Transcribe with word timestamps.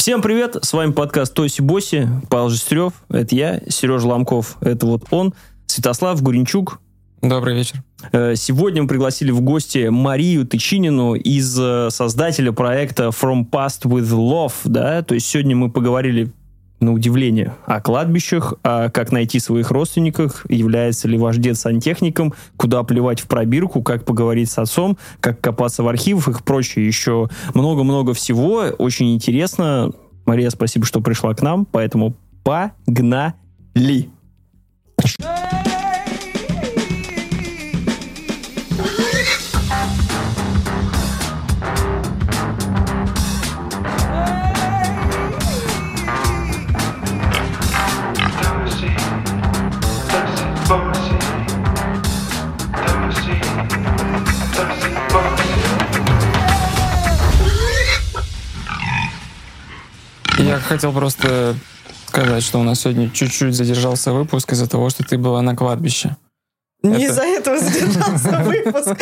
Всем 0.00 0.22
привет, 0.22 0.56
с 0.62 0.72
вами 0.72 0.92
подкаст 0.92 1.34
Тоси 1.34 1.60
Боси, 1.60 2.08
Павел 2.30 2.48
Жестерев, 2.48 2.94
это 3.10 3.34
я, 3.34 3.60
Сережа 3.68 4.08
Ломков, 4.08 4.56
это 4.62 4.86
вот 4.86 5.02
он, 5.10 5.34
Святослав 5.66 6.22
Гуренчук. 6.22 6.80
Добрый 7.20 7.54
вечер. 7.54 7.82
Э, 8.10 8.34
сегодня 8.34 8.80
мы 8.80 8.88
пригласили 8.88 9.30
в 9.30 9.42
гости 9.42 9.88
Марию 9.88 10.46
Тычинину 10.46 11.16
из 11.16 11.54
э, 11.60 11.90
создателя 11.90 12.50
проекта 12.52 13.08
From 13.08 13.44
Past 13.44 13.82
with 13.82 14.08
Love, 14.08 14.54
да, 14.64 15.02
то 15.02 15.12
есть 15.12 15.26
сегодня 15.26 15.54
мы 15.54 15.70
поговорили 15.70 16.32
на 16.80 16.92
удивление, 16.92 17.54
о 17.66 17.80
кладбищах, 17.80 18.54
о 18.62 18.88
как 18.88 19.12
найти 19.12 19.38
своих 19.38 19.70
родственников, 19.70 20.44
является 20.48 21.08
ли 21.08 21.18
ваш 21.18 21.36
дед 21.36 21.56
сантехником, 21.56 22.34
куда 22.56 22.82
плевать 22.82 23.20
в 23.20 23.26
пробирку, 23.26 23.82
как 23.82 24.04
поговорить 24.04 24.50
с 24.50 24.58
отцом, 24.58 24.98
как 25.20 25.40
копаться 25.40 25.82
в 25.82 25.88
архивах 25.88 26.40
и 26.40 26.42
прочее. 26.42 26.86
Еще 26.86 27.28
много-много 27.54 28.14
всего. 28.14 28.64
Очень 28.78 29.14
интересно. 29.14 29.92
Мария, 30.26 30.50
спасибо, 30.50 30.86
что 30.86 31.00
пришла 31.00 31.34
к 31.34 31.42
нам, 31.42 31.66
поэтому 31.66 32.14
погнали! 32.42 33.34
Я 60.50 60.58
хотел 60.58 60.92
просто 60.92 61.54
сказать, 62.08 62.42
что 62.42 62.58
у 62.58 62.64
нас 62.64 62.80
сегодня 62.80 63.08
чуть-чуть 63.08 63.54
задержался 63.54 64.12
выпуск 64.12 64.52
из-за 64.52 64.68
того, 64.68 64.90
что 64.90 65.04
ты 65.04 65.16
была 65.16 65.42
на 65.42 65.54
кладбище. 65.54 66.16
Не 66.82 67.04
Это- 67.04 67.12
из-за 67.12 67.22
этого 67.22 67.58
задержался 67.58 68.42
выпуск. 68.44 68.96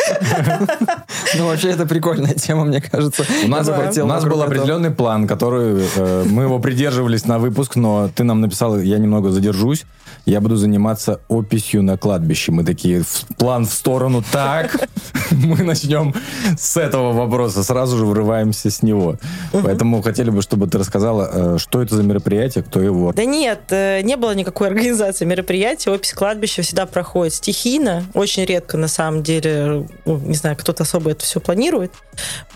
Ну, 1.37 1.47
вообще, 1.47 1.69
это 1.69 1.85
прикольная 1.85 2.33
тема, 2.33 2.65
мне 2.65 2.81
кажется. 2.81 3.23
У 3.45 3.47
нас, 3.47 3.65
захотел 3.65 4.05
у 4.05 4.09
нас 4.09 4.23
был 4.23 4.31
этого. 4.41 4.45
определенный 4.47 4.91
план, 4.91 5.27
который 5.27 5.85
э, 5.95 6.23
мы 6.29 6.43
его 6.43 6.59
придерживались 6.59 7.25
на 7.25 7.39
выпуск, 7.39 7.75
но 7.77 8.09
ты 8.13 8.23
нам 8.23 8.41
написал, 8.41 8.77
я 8.79 8.97
немного 8.97 9.29
задержусь, 9.29 9.85
я 10.25 10.41
буду 10.41 10.55
заниматься 10.57 11.21
описью 11.29 11.81
на 11.83 11.97
кладбище. 11.97 12.51
Мы 12.51 12.65
такие, 12.65 13.03
в- 13.03 13.25
план 13.37 13.65
в 13.65 13.71
сторону, 13.71 14.23
так, 14.29 14.89
мы 15.31 15.63
начнем 15.63 16.13
с 16.57 16.75
этого 16.77 17.13
вопроса, 17.13 17.63
сразу 17.63 17.97
же 17.97 18.05
врываемся 18.05 18.69
с 18.69 18.83
него. 18.83 19.15
Поэтому 19.53 20.01
хотели 20.01 20.29
бы, 20.29 20.41
чтобы 20.41 20.67
ты 20.67 20.77
рассказала, 20.77 21.29
э, 21.31 21.57
что 21.59 21.81
это 21.81 21.95
за 21.95 22.03
мероприятие, 22.03 22.63
кто 22.63 22.81
его... 22.81 23.13
Да 23.13 23.23
нет, 23.23 23.61
э, 23.69 24.01
не 24.01 24.17
было 24.17 24.35
никакой 24.35 24.67
организации 24.67 25.23
мероприятия. 25.25 25.91
Опись 25.91 26.13
кладбища 26.13 26.61
всегда 26.61 26.85
проходит 26.85 27.33
стихийно. 27.69 28.03
Очень 28.13 28.45
редко, 28.45 28.77
на 28.77 28.87
самом 28.87 29.23
деле, 29.23 29.87
ну, 30.05 30.17
не 30.17 30.35
знаю, 30.35 30.55
кто-то 30.57 30.83
особо 30.83 31.11
это 31.11 31.23
все 31.23 31.39
планирует. 31.39 31.91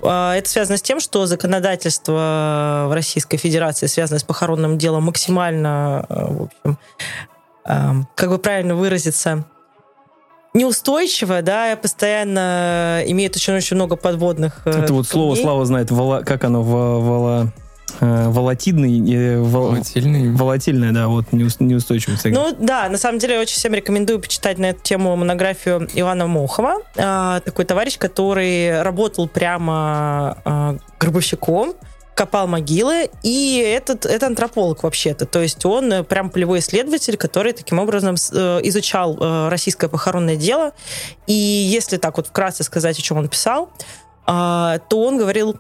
А, 0.02 0.36
Это 0.36 0.50
связано 0.50 0.78
с 0.78 0.82
тем, 0.82 1.00
что 1.00 1.26
законодательство 1.26 2.88
в 2.90 2.94
Российской 2.94 3.38
Федерации, 3.38 3.88
связанное 3.88 4.20
с 4.20 4.24
похоронным 4.24 4.78
делом, 4.78 5.04
максимально, 5.04 6.06
э, 6.10 6.26
в 6.26 6.42
общем, 6.44 6.78
эм, 7.66 8.08
как 8.16 8.30
бы 8.30 8.38
правильно 8.40 8.76
выразиться, 8.76 9.46
неустойчиво, 10.54 11.42
да, 11.42 11.76
постоянно 11.76 13.02
имеет 13.08 13.36
очень-очень 13.36 13.76
много 13.76 13.96
подводных 13.96 14.62
э, 14.66 14.70
Это 14.84 14.94
вот 14.94 15.08
слово 15.08 15.30
камней. 15.32 15.44
Слава 15.44 15.66
знает, 15.66 15.90
вола- 15.92 16.24
как 16.24 16.44
оно, 16.44 16.62
во- 16.62 17.00
вола- 17.00 17.48
э, 18.00 18.30
волатидный, 18.30 19.00
э, 19.14 19.40
вол- 19.40 19.70
Волатильный. 19.72 20.32
волатильное, 20.32 20.92
да, 20.92 21.08
вот 21.08 21.26
неус- 21.32 21.58
неустойчивость. 21.60 22.26
Ну 22.26 22.56
да, 22.60 22.90
на 22.90 22.98
самом 22.98 23.20
деле 23.20 23.36
я 23.36 23.42
очень 23.42 23.56
всем 23.56 23.74
рекомендую 23.74 24.20
почитать 24.20 24.58
на 24.58 24.68
эту 24.68 24.82
тему 24.82 25.16
монографию 25.16 25.88
Ивана 25.94 26.28
Мохова. 26.28 26.78
А, 26.98 27.40
такой 27.42 27.66
товарищ, 27.66 27.98
который 27.98 28.82
работал 28.82 29.28
прямо 29.28 30.38
а, 30.46 30.76
гробовщиком, 31.00 31.74
копал 32.16 32.46
могилы, 32.48 33.10
и 33.24 33.58
этот, 33.58 34.06
это 34.06 34.28
антрополог 34.28 34.84
вообще-то. 34.84 35.26
То 35.26 35.42
есть 35.42 35.66
он 35.66 35.92
э, 35.92 36.04
прям 36.04 36.30
полевой 36.30 36.60
исследователь, 36.60 37.18
который 37.18 37.54
таким 37.54 37.80
образом 37.80 38.16
изучал 38.16 39.50
российское 39.50 39.88
похоронное 39.88 40.36
дело. 40.36 40.74
И 41.26 41.34
если 41.34 41.98
так 41.98 42.18
вот 42.18 42.28
вкратце 42.28 42.64
сказать, 42.64 43.00
о 43.00 43.02
чем 43.02 43.18
он 43.18 43.30
писал, 43.30 43.72
а, 44.26 44.78
то 44.90 45.02
он 45.04 45.18
говорил 45.18 45.58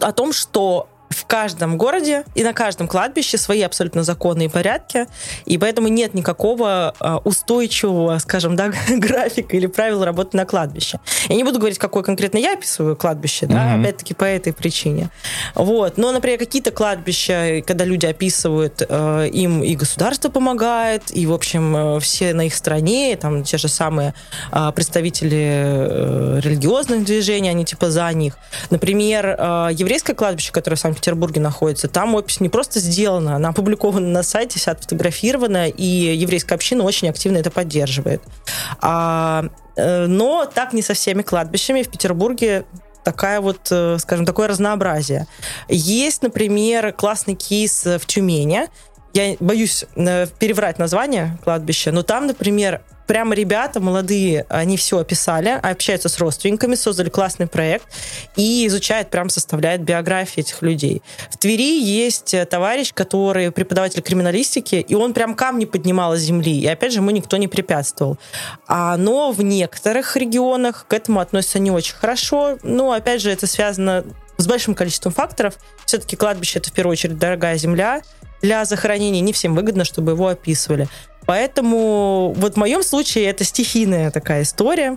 о 0.00 0.12
том, 0.12 0.32
что 0.32 0.88
в 1.10 1.26
каждом 1.26 1.76
городе 1.76 2.24
и 2.36 2.44
на 2.44 2.52
каждом 2.52 2.86
кладбище 2.86 3.36
свои 3.36 3.62
абсолютно 3.62 4.04
законные 4.04 4.48
порядки, 4.48 5.06
и 5.44 5.58
поэтому 5.58 5.88
нет 5.88 6.14
никакого 6.14 6.94
а, 7.00 7.18
устойчивого, 7.24 8.18
скажем, 8.18 8.54
да, 8.54 8.72
графика 8.88 9.56
или 9.56 9.66
правил 9.66 10.04
работы 10.04 10.36
на 10.36 10.46
кладбище. 10.46 11.00
Я 11.28 11.34
не 11.34 11.42
буду 11.42 11.58
говорить, 11.58 11.78
какое 11.78 12.04
конкретно 12.04 12.38
я 12.38 12.52
описываю 12.54 12.96
кладбище, 12.96 13.46
да, 13.46 13.70
Мгм. 13.70 13.80
опять-таки 13.82 14.14
по 14.14 14.24
этой 14.24 14.52
причине. 14.52 15.10
Вот. 15.56 15.98
Но, 15.98 16.12
например, 16.12 16.38
какие-то 16.38 16.70
кладбища, 16.70 17.62
когда 17.66 17.84
люди 17.84 18.06
описывают, 18.06 18.82
э, 18.88 19.28
им 19.32 19.64
и 19.64 19.74
государство 19.74 20.28
помогает, 20.28 21.02
и, 21.10 21.26
в 21.26 21.32
общем, 21.32 21.96
э, 21.96 22.00
все 22.00 22.34
на 22.34 22.46
их 22.46 22.54
стороне, 22.54 23.16
там 23.16 23.42
те 23.42 23.58
же 23.58 23.66
самые 23.68 24.14
а, 24.52 24.70
представители 24.70 25.40
э, 25.40 26.40
религиозных 26.42 27.04
движений, 27.04 27.48
они 27.48 27.64
типа 27.64 27.90
за 27.90 28.12
них. 28.12 28.38
Например, 28.70 29.26
еврейское 29.72 30.14
кладбище, 30.14 30.52
которое 30.52 30.76
в 30.76 30.80
Санкт-Петербурге 31.00 31.40
находится, 31.40 31.88
там 31.88 32.14
опись 32.14 32.40
не 32.40 32.48
просто 32.48 32.78
сделана, 32.78 33.36
она 33.36 33.48
опубликована 33.50 34.06
на 34.08 34.22
сайте, 34.22 34.58
вся 34.58 34.72
отфотографирована, 34.72 35.68
и 35.68 35.84
еврейская 35.84 36.54
община 36.54 36.84
очень 36.84 37.08
активно 37.08 37.38
это 37.38 37.50
поддерживает. 37.50 38.22
А, 38.80 39.44
э, 39.76 40.06
но 40.06 40.44
так 40.46 40.72
не 40.72 40.82
со 40.82 40.94
всеми 40.94 41.22
кладбищами. 41.22 41.82
В 41.82 41.88
Петербурге 41.88 42.64
такая 43.02 43.40
вот, 43.40 43.68
э, 43.70 43.96
скажем, 43.98 44.26
такое 44.26 44.48
разнообразие. 44.48 45.26
Есть, 45.68 46.22
например, 46.22 46.92
классный 46.92 47.34
кейс 47.34 47.86
э, 47.86 47.98
в 47.98 48.06
Тюмени. 48.06 48.68
Я 49.12 49.36
боюсь 49.40 49.86
переврать 49.96 50.78
название 50.78 51.36
кладбища, 51.42 51.90
но 51.90 52.02
там, 52.02 52.28
например, 52.28 52.82
прямо 53.10 53.34
ребята 53.34 53.80
молодые, 53.80 54.46
они 54.48 54.76
все 54.76 55.00
описали, 55.00 55.48
общаются 55.48 56.08
с 56.08 56.16
родственниками, 56.20 56.76
создали 56.76 57.08
классный 57.08 57.48
проект 57.48 57.84
и 58.36 58.64
изучают, 58.68 59.10
прям 59.10 59.30
составляют 59.30 59.82
биографии 59.82 60.42
этих 60.42 60.62
людей. 60.62 61.02
В 61.28 61.36
Твери 61.36 61.82
есть 61.82 62.34
э, 62.34 62.46
товарищ, 62.46 62.94
который 62.94 63.50
преподаватель 63.50 64.00
криминалистики, 64.00 64.76
и 64.76 64.94
он 64.94 65.12
прям 65.12 65.34
камни 65.34 65.64
поднимал 65.64 66.14
из 66.14 66.20
земли. 66.20 66.56
И 66.60 66.66
опять 66.68 66.92
же, 66.92 67.00
ему 67.00 67.10
никто 67.10 67.36
не 67.36 67.48
препятствовал. 67.48 68.16
А, 68.68 68.96
но 68.96 69.32
в 69.32 69.42
некоторых 69.42 70.16
регионах 70.16 70.86
к 70.86 70.92
этому 70.94 71.18
относятся 71.18 71.58
не 71.58 71.72
очень 71.72 71.96
хорошо. 71.96 72.58
Но, 72.62 72.92
опять 72.92 73.22
же, 73.22 73.32
это 73.32 73.48
связано 73.48 74.04
с 74.36 74.46
большим 74.46 74.76
количеством 74.76 75.12
факторов. 75.12 75.54
Все-таки 75.84 76.14
кладбище 76.14 76.60
это 76.60 76.70
в 76.70 76.72
первую 76.72 76.92
очередь 76.92 77.18
дорогая 77.18 77.56
земля. 77.56 78.02
Для 78.40 78.64
захоронения 78.64 79.20
не 79.20 79.32
всем 79.32 79.56
выгодно, 79.56 79.84
чтобы 79.84 80.12
его 80.12 80.28
описывали. 80.28 80.88
Поэтому 81.30 82.34
вот 82.36 82.54
в 82.54 82.56
моем 82.56 82.82
случае 82.82 83.26
это 83.26 83.44
стихийная 83.44 84.10
такая 84.10 84.42
история. 84.42 84.96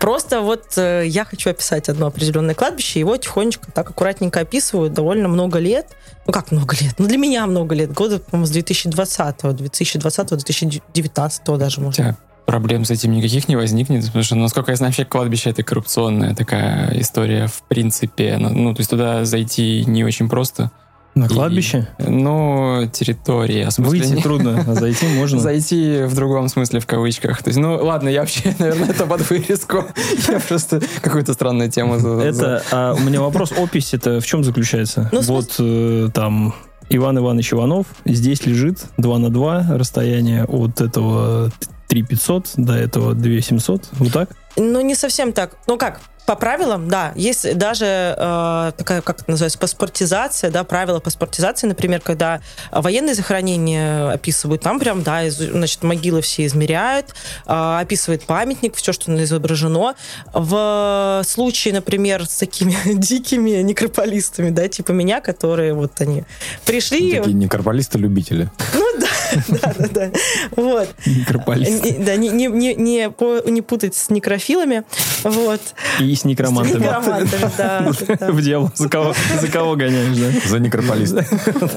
Просто 0.00 0.40
вот 0.40 0.76
э, 0.76 1.04
я 1.06 1.24
хочу 1.24 1.50
описать 1.50 1.88
одно 1.88 2.08
определенное 2.08 2.56
кладбище, 2.56 2.98
его 2.98 3.16
тихонечко 3.16 3.70
так 3.70 3.88
аккуратненько 3.88 4.40
описывают 4.40 4.92
довольно 4.92 5.28
много 5.28 5.60
лет. 5.60 5.86
Ну 6.26 6.32
как 6.32 6.50
много 6.50 6.74
лет? 6.80 6.96
Ну 6.98 7.06
для 7.06 7.16
меня 7.16 7.46
много 7.46 7.76
лет. 7.76 7.92
Года, 7.92 8.18
по-моему, 8.18 8.46
с 8.46 8.50
2020, 8.50 9.56
2020, 9.56 10.28
2019 10.30 11.44
даже, 11.56 11.80
может. 11.80 11.96
тебя 11.98 12.16
проблем 12.44 12.84
с 12.84 12.90
этим 12.90 13.12
никаких 13.12 13.46
не 13.46 13.54
возникнет, 13.54 14.04
потому 14.06 14.24
что, 14.24 14.34
насколько 14.34 14.72
я 14.72 14.76
знаю, 14.76 14.90
вообще 14.90 15.04
кладбище 15.04 15.50
это 15.50 15.62
коррупционная 15.62 16.34
такая 16.34 17.00
история 17.00 17.46
в 17.46 17.62
принципе. 17.68 18.36
Ну, 18.36 18.50
ну, 18.50 18.74
то 18.74 18.80
есть 18.80 18.90
туда 18.90 19.24
зайти 19.24 19.84
не 19.86 20.02
очень 20.02 20.28
просто. 20.28 20.72
На 21.16 21.24
И- 21.24 21.28
кладбище? 21.28 21.88
Ну, 21.98 22.88
территория. 22.92 23.66
в 23.68 23.70
смысле, 23.72 24.00
Выйти 24.00 24.12
не- 24.16 24.22
трудно, 24.22 24.62
а 24.68 24.74
зайти 24.74 25.06
можно. 25.16 25.40
Зайти 25.40 26.02
в 26.04 26.14
другом 26.14 26.48
смысле, 26.48 26.78
в 26.78 26.86
кавычках. 26.86 27.42
То 27.42 27.48
есть, 27.48 27.58
ну, 27.58 27.74
ладно, 27.82 28.10
я 28.10 28.20
вообще, 28.20 28.54
наверное, 28.58 28.90
это 28.90 29.06
под 29.06 29.28
вырезку. 29.30 29.84
Я 30.28 30.40
просто 30.40 30.82
какую-то 31.00 31.32
странную 31.32 31.70
тему 31.70 31.94
Это, 32.20 32.62
а 32.70 32.92
у 32.94 33.00
меня 33.00 33.22
вопрос, 33.22 33.52
опись 33.52 33.94
это 33.94 34.20
в 34.20 34.26
чем 34.26 34.44
заключается? 34.44 35.08
Ну, 35.10 35.22
вот 35.22 35.54
э, 35.58 36.10
там 36.12 36.54
Иван 36.90 37.16
Иванович 37.18 37.54
Иванов, 37.54 37.86
здесь 38.04 38.44
лежит 38.44 38.78
2 38.98 39.18
на 39.18 39.30
2 39.30 39.66
расстояние 39.70 40.44
от 40.44 40.82
этого 40.82 41.50
3500 41.88 42.50
до 42.56 42.74
этого 42.74 43.14
2700, 43.14 43.88
вот 43.92 44.12
так? 44.12 44.28
Ну, 44.56 44.82
не 44.82 44.94
совсем 44.94 45.32
так. 45.32 45.56
Ну 45.66 45.78
как, 45.78 46.00
по 46.26 46.34
правилам, 46.34 46.88
да, 46.88 47.12
есть 47.14 47.56
даже 47.56 47.86
э, 47.86 48.72
такая, 48.76 49.00
как 49.00 49.20
это 49.20 49.30
называется, 49.30 49.58
паспортизация, 49.58 50.50
да, 50.50 50.64
правила 50.64 50.98
паспортизации, 50.98 51.68
например, 51.68 52.00
когда 52.00 52.40
военные 52.72 53.14
захоронения 53.14 54.10
описывают, 54.10 54.60
там 54.62 54.80
прям, 54.80 55.02
да, 55.04 55.22
из, 55.24 55.36
значит, 55.36 55.84
могилы 55.84 56.20
все 56.22 56.44
измеряют, 56.46 57.14
э, 57.46 57.78
описывает 57.80 58.24
памятник, 58.24 58.74
все, 58.74 58.92
что 58.92 59.06
изображено. 59.22 59.94
В 60.32 61.22
случае, 61.24 61.74
например, 61.74 62.26
с 62.26 62.36
такими 62.36 62.74
дикими 62.94 63.62
некрополистами, 63.62 64.50
да, 64.50 64.68
типа 64.68 64.90
меня, 64.92 65.20
которые 65.20 65.74
вот 65.74 66.00
они 66.00 66.24
пришли... 66.64 67.18
Такие 67.18 67.34
некрополисты-любители. 67.34 68.50
Ну 68.74 68.86
да, 68.98 69.06
да, 69.48 69.74
да, 69.78 69.88
да. 69.88 70.10
Вот. 70.56 70.88
Некрополисты. 71.06 71.92
Не- 71.92 72.04
Да, 72.04 72.16
не, 72.16 72.30
не, 72.30 72.46
не, 72.48 72.74
не, 72.74 73.10
по- 73.10 73.48
не 73.48 73.62
путать 73.62 73.94
с 73.94 74.10
некрофилами. 74.10 74.82
Вот. 75.22 75.60
И 76.00 76.15
с 76.16 76.24
некромантами. 76.24 76.82
Некромантами, 76.82 77.50
да, 77.56 77.92
да. 78.20 78.32
В 78.32 78.42
дело. 78.42 78.72
За 78.74 78.88
кого, 78.88 79.14
за 79.40 79.48
кого 79.48 79.76
гоняешь, 79.76 80.16
да? 80.16 80.48
За 80.48 80.58
некрополиста. 80.58 81.24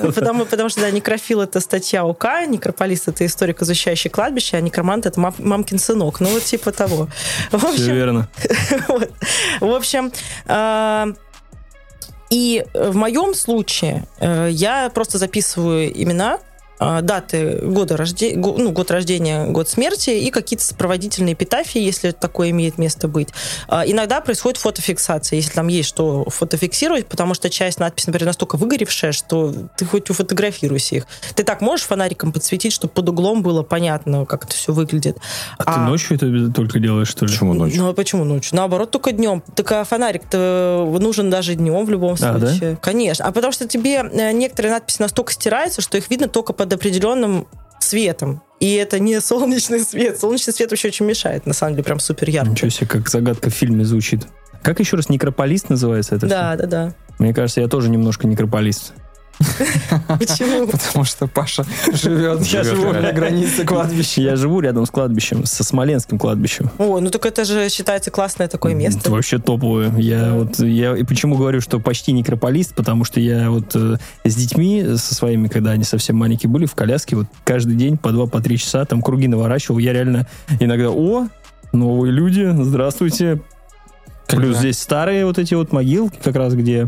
Потому, 0.01 0.45
потому 0.45 0.69
что, 0.69 0.81
да, 0.81 0.91
некрофил— 0.91 1.41
это 1.43 1.59
статья 1.59 2.05
УК, 2.05 2.25
некрополист— 2.47 3.07
это 3.09 3.25
историк, 3.25 3.61
изучающий 3.61 4.09
кладбище, 4.09 4.57
а 4.57 4.61
некромант— 4.61 5.05
это 5.07 5.19
мам- 5.19 5.35
мамкин 5.37 5.79
сынок. 5.79 6.19
Ну, 6.19 6.29
вот 6.29 6.43
типа 6.43 6.71
того. 6.71 7.07
В 7.51 7.57
Все 7.57 7.69
общем, 7.69 7.93
верно. 7.93 8.29
вот. 8.87 9.11
В 9.59 9.73
общем, 9.73 10.11
а, 10.47 11.07
и 12.29 12.63
в 12.73 12.95
моем 12.95 13.33
случае 13.33 14.05
э, 14.19 14.49
я 14.51 14.89
просто 14.93 15.17
записываю 15.17 15.91
имена, 16.01 16.39
даты 16.79 17.59
года 17.61 17.97
рождения, 17.97 18.37
ну, 18.37 18.71
год 18.71 18.91
рождения, 18.91 19.45
год 19.45 19.67
смерти 19.69 20.11
и 20.11 20.31
какие-то 20.31 20.63
сопроводительные 20.63 21.33
эпитафии, 21.33 21.81
если 21.81 22.11
такое 22.11 22.51
имеет 22.51 22.77
место 22.77 23.07
быть. 23.07 23.29
А, 23.67 23.83
Иногда 23.85 24.21
происходит 24.21 24.57
фотофиксация, 24.57 25.37
если 25.37 25.51
там 25.51 25.67
есть 25.67 25.89
что 25.89 26.25
фотофиксировать, 26.29 27.07
потому 27.07 27.33
что 27.33 27.49
часть 27.49 27.79
надписи, 27.79 28.07
например, 28.07 28.27
настолько 28.27 28.55
выгоревшая, 28.57 29.11
что 29.11 29.53
ты 29.75 29.85
хоть 29.85 30.09
уфотографируйся 30.09 30.95
их. 30.95 31.07
Ты 31.35 31.43
так 31.43 31.61
можешь 31.61 31.85
фонариком 31.85 32.31
подсветить, 32.31 32.73
чтобы 32.73 32.93
под 32.93 33.09
углом 33.09 33.43
было 33.43 33.63
понятно, 33.63 34.25
как 34.25 34.45
это 34.45 34.53
все 34.55 34.73
выглядит. 34.73 35.17
А 35.57 35.73
ты 35.73 35.79
ночью 35.81 36.15
это 36.15 36.51
только 36.53 36.79
делаешь, 36.79 37.07
что 37.09 37.25
ли? 37.25 37.31
Почему 37.31 37.53
ночью? 37.53 37.81
Ну, 37.81 37.89
а 37.89 37.93
почему 37.93 38.23
ночью? 38.23 38.55
Наоборот, 38.55 38.91
только 38.91 39.11
днем. 39.11 39.43
Так 39.55 39.71
а 39.71 39.83
фонарик-то 39.83 40.97
нужен 40.99 41.29
даже 41.29 41.55
днем 41.55 41.85
в 41.85 41.89
любом 41.89 42.13
А, 42.13 42.39
случае. 42.39 42.77
Конечно. 42.81 43.25
А 43.25 43.31
потому 43.31 43.51
что 43.51 43.67
тебе 43.67 44.03
э, 44.11 44.31
некоторые 44.31 44.73
надписи 44.73 45.01
настолько 45.01 45.33
стираются, 45.33 45.81
что 45.81 45.97
их 45.97 46.09
видно 46.09 46.27
только 46.27 46.53
под 46.53 46.68
определенным 46.73 47.47
цветом. 47.79 48.41
И 48.59 48.73
это 48.73 48.99
не 48.99 49.19
солнечный 49.21 49.79
свет. 49.79 50.19
Солнечный 50.19 50.53
свет 50.53 50.69
вообще 50.71 50.89
очень 50.89 51.05
мешает, 51.05 51.45
на 51.45 51.53
самом 51.53 51.73
деле, 51.73 51.83
прям 51.83 51.99
супер 51.99 52.29
ярко. 52.29 52.51
Ничего 52.51 52.69
себе, 52.69 52.87
как 52.87 53.09
загадка 53.09 53.49
в 53.49 53.53
фильме 53.53 53.85
звучит. 53.85 54.27
Как 54.61 54.79
еще 54.79 54.97
раз 54.97 55.09
некрополист 55.09 55.69
называется 55.69 56.15
это? 56.15 56.27
Да, 56.27 56.55
да, 56.55 56.65
да. 56.65 56.87
всё? 56.89 56.95
Мне 57.19 57.33
кажется, 57.33 57.61
я 57.61 57.67
тоже 57.67 57.89
немножко 57.89 58.27
некрополист. 58.27 58.93
Почему? 60.19 60.67
Потому 60.67 61.05
что 61.05 61.27
Паша 61.27 61.65
живет, 61.93 62.41
Я 62.47 62.63
живу. 62.63 62.91
на 62.91 63.11
границе 63.13 63.63
кладбища. 63.65 64.21
Я 64.21 64.35
живу 64.35 64.59
рядом 64.59 64.85
с 64.85 64.89
кладбищем, 64.89 65.45
со 65.45 65.63
Смоленским 65.63 66.19
кладбищем. 66.19 66.69
Ой, 66.77 67.01
ну 67.01 67.09
так 67.09 67.25
это 67.25 67.45
же 67.45 67.69
считается 67.69 68.11
классное 68.11 68.47
такое 68.47 68.73
Это 68.73 68.79
место. 68.81 69.11
вообще 69.11 69.37
топовое. 69.39 69.93
Я 69.97 70.33
вот 70.33 70.59
я 70.59 70.95
и 70.95 71.03
почему 71.03 71.37
говорю, 71.37 71.61
что 71.61 71.79
почти 71.79 72.11
некрополист, 72.11 72.75
потому 72.75 73.05
что 73.05 73.19
я 73.19 73.49
вот 73.49 73.75
э, 73.75 73.97
с 74.25 74.35
детьми 74.35 74.83
со 74.97 75.15
своими, 75.15 75.47
когда 75.47 75.71
они 75.71 75.83
совсем 75.83 76.17
маленькие 76.17 76.49
были 76.49 76.65
в 76.65 76.75
коляске, 76.75 77.15
вот 77.15 77.27
каждый 77.43 77.75
день 77.75 77.97
по 77.97 78.11
два, 78.11 78.27
по 78.27 78.41
три 78.41 78.57
часа 78.57 78.83
там 78.85 79.01
круги 79.01 79.27
наворачивал. 79.27 79.77
Я 79.79 79.93
реально 79.93 80.27
иногда, 80.59 80.89
о, 80.89 81.27
новые 81.71 82.11
люди, 82.11 82.49
здравствуйте. 82.61 83.41
Плюс 84.27 84.57
здесь 84.57 84.77
старые 84.77 85.25
вот 85.25 85.39
эти 85.39 85.55
вот 85.55 85.71
могилки, 85.71 86.17
как 86.21 86.35
раз 86.35 86.53
где, 86.53 86.87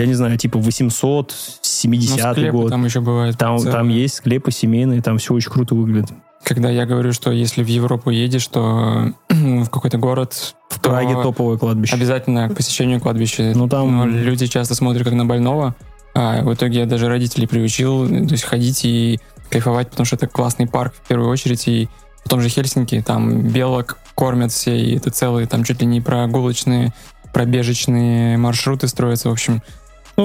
я 0.00 0.06
не 0.06 0.14
знаю, 0.14 0.36
типа 0.38 0.58
800, 0.58 1.28
Ну, 1.30 1.34
70 1.62 2.32
склепы 2.32 2.56
год. 2.56 2.70
там 2.70 2.84
еще 2.84 3.00
бывает. 3.00 3.36
Там, 3.38 3.58
целые. 3.58 3.72
там 3.72 3.88
есть 3.88 4.14
склепы 4.14 4.50
семейные, 4.50 5.02
там 5.02 5.18
все 5.18 5.34
очень 5.34 5.50
круто 5.50 5.74
выглядит. 5.74 6.10
Когда 6.42 6.70
я 6.70 6.86
говорю, 6.86 7.12
что 7.12 7.30
если 7.30 7.62
в 7.62 7.66
Европу 7.68 8.10
едешь, 8.10 8.46
то 8.46 9.12
в 9.28 9.68
какой-то 9.68 9.98
город, 9.98 10.54
В 10.70 10.80
Праге 10.80 11.14
то 11.14 11.22
топовое 11.24 11.58
кладбище. 11.58 11.94
обязательно 11.94 12.48
к 12.48 12.56
посещению 12.56 13.00
кладбища. 13.00 13.52
Ну, 13.54 13.68
там- 13.68 13.94
Но 13.96 14.06
люди 14.06 14.46
часто 14.46 14.74
смотрят 14.74 15.04
как 15.04 15.12
на 15.12 15.26
больного, 15.26 15.74
а 16.14 16.42
в 16.42 16.52
итоге 16.54 16.80
я 16.80 16.86
даже 16.86 17.08
родителей 17.08 17.46
приучил, 17.46 18.08
то 18.08 18.14
есть 18.32 18.44
ходить 18.44 18.84
и 18.84 19.20
кайфовать, 19.50 19.90
потому 19.90 20.06
что 20.06 20.16
это 20.16 20.26
классный 20.28 20.66
парк 20.66 20.94
в 20.94 21.06
первую 21.08 21.28
очередь, 21.28 21.68
и 21.68 21.88
в 22.24 22.28
том 22.28 22.40
же 22.40 22.48
Хельсинки, 22.48 23.02
там 23.06 23.42
белок 23.48 23.98
кормят 24.14 24.52
все, 24.52 24.78
и 24.78 24.96
это 24.96 25.10
целые, 25.10 25.46
там 25.46 25.62
чуть 25.64 25.80
ли 25.80 25.86
не 25.86 26.00
прогулочные, 26.00 26.92
пробежечные 27.32 28.36
маршруты 28.38 28.86
строятся, 28.88 29.28
в 29.28 29.32
общем. 29.32 29.62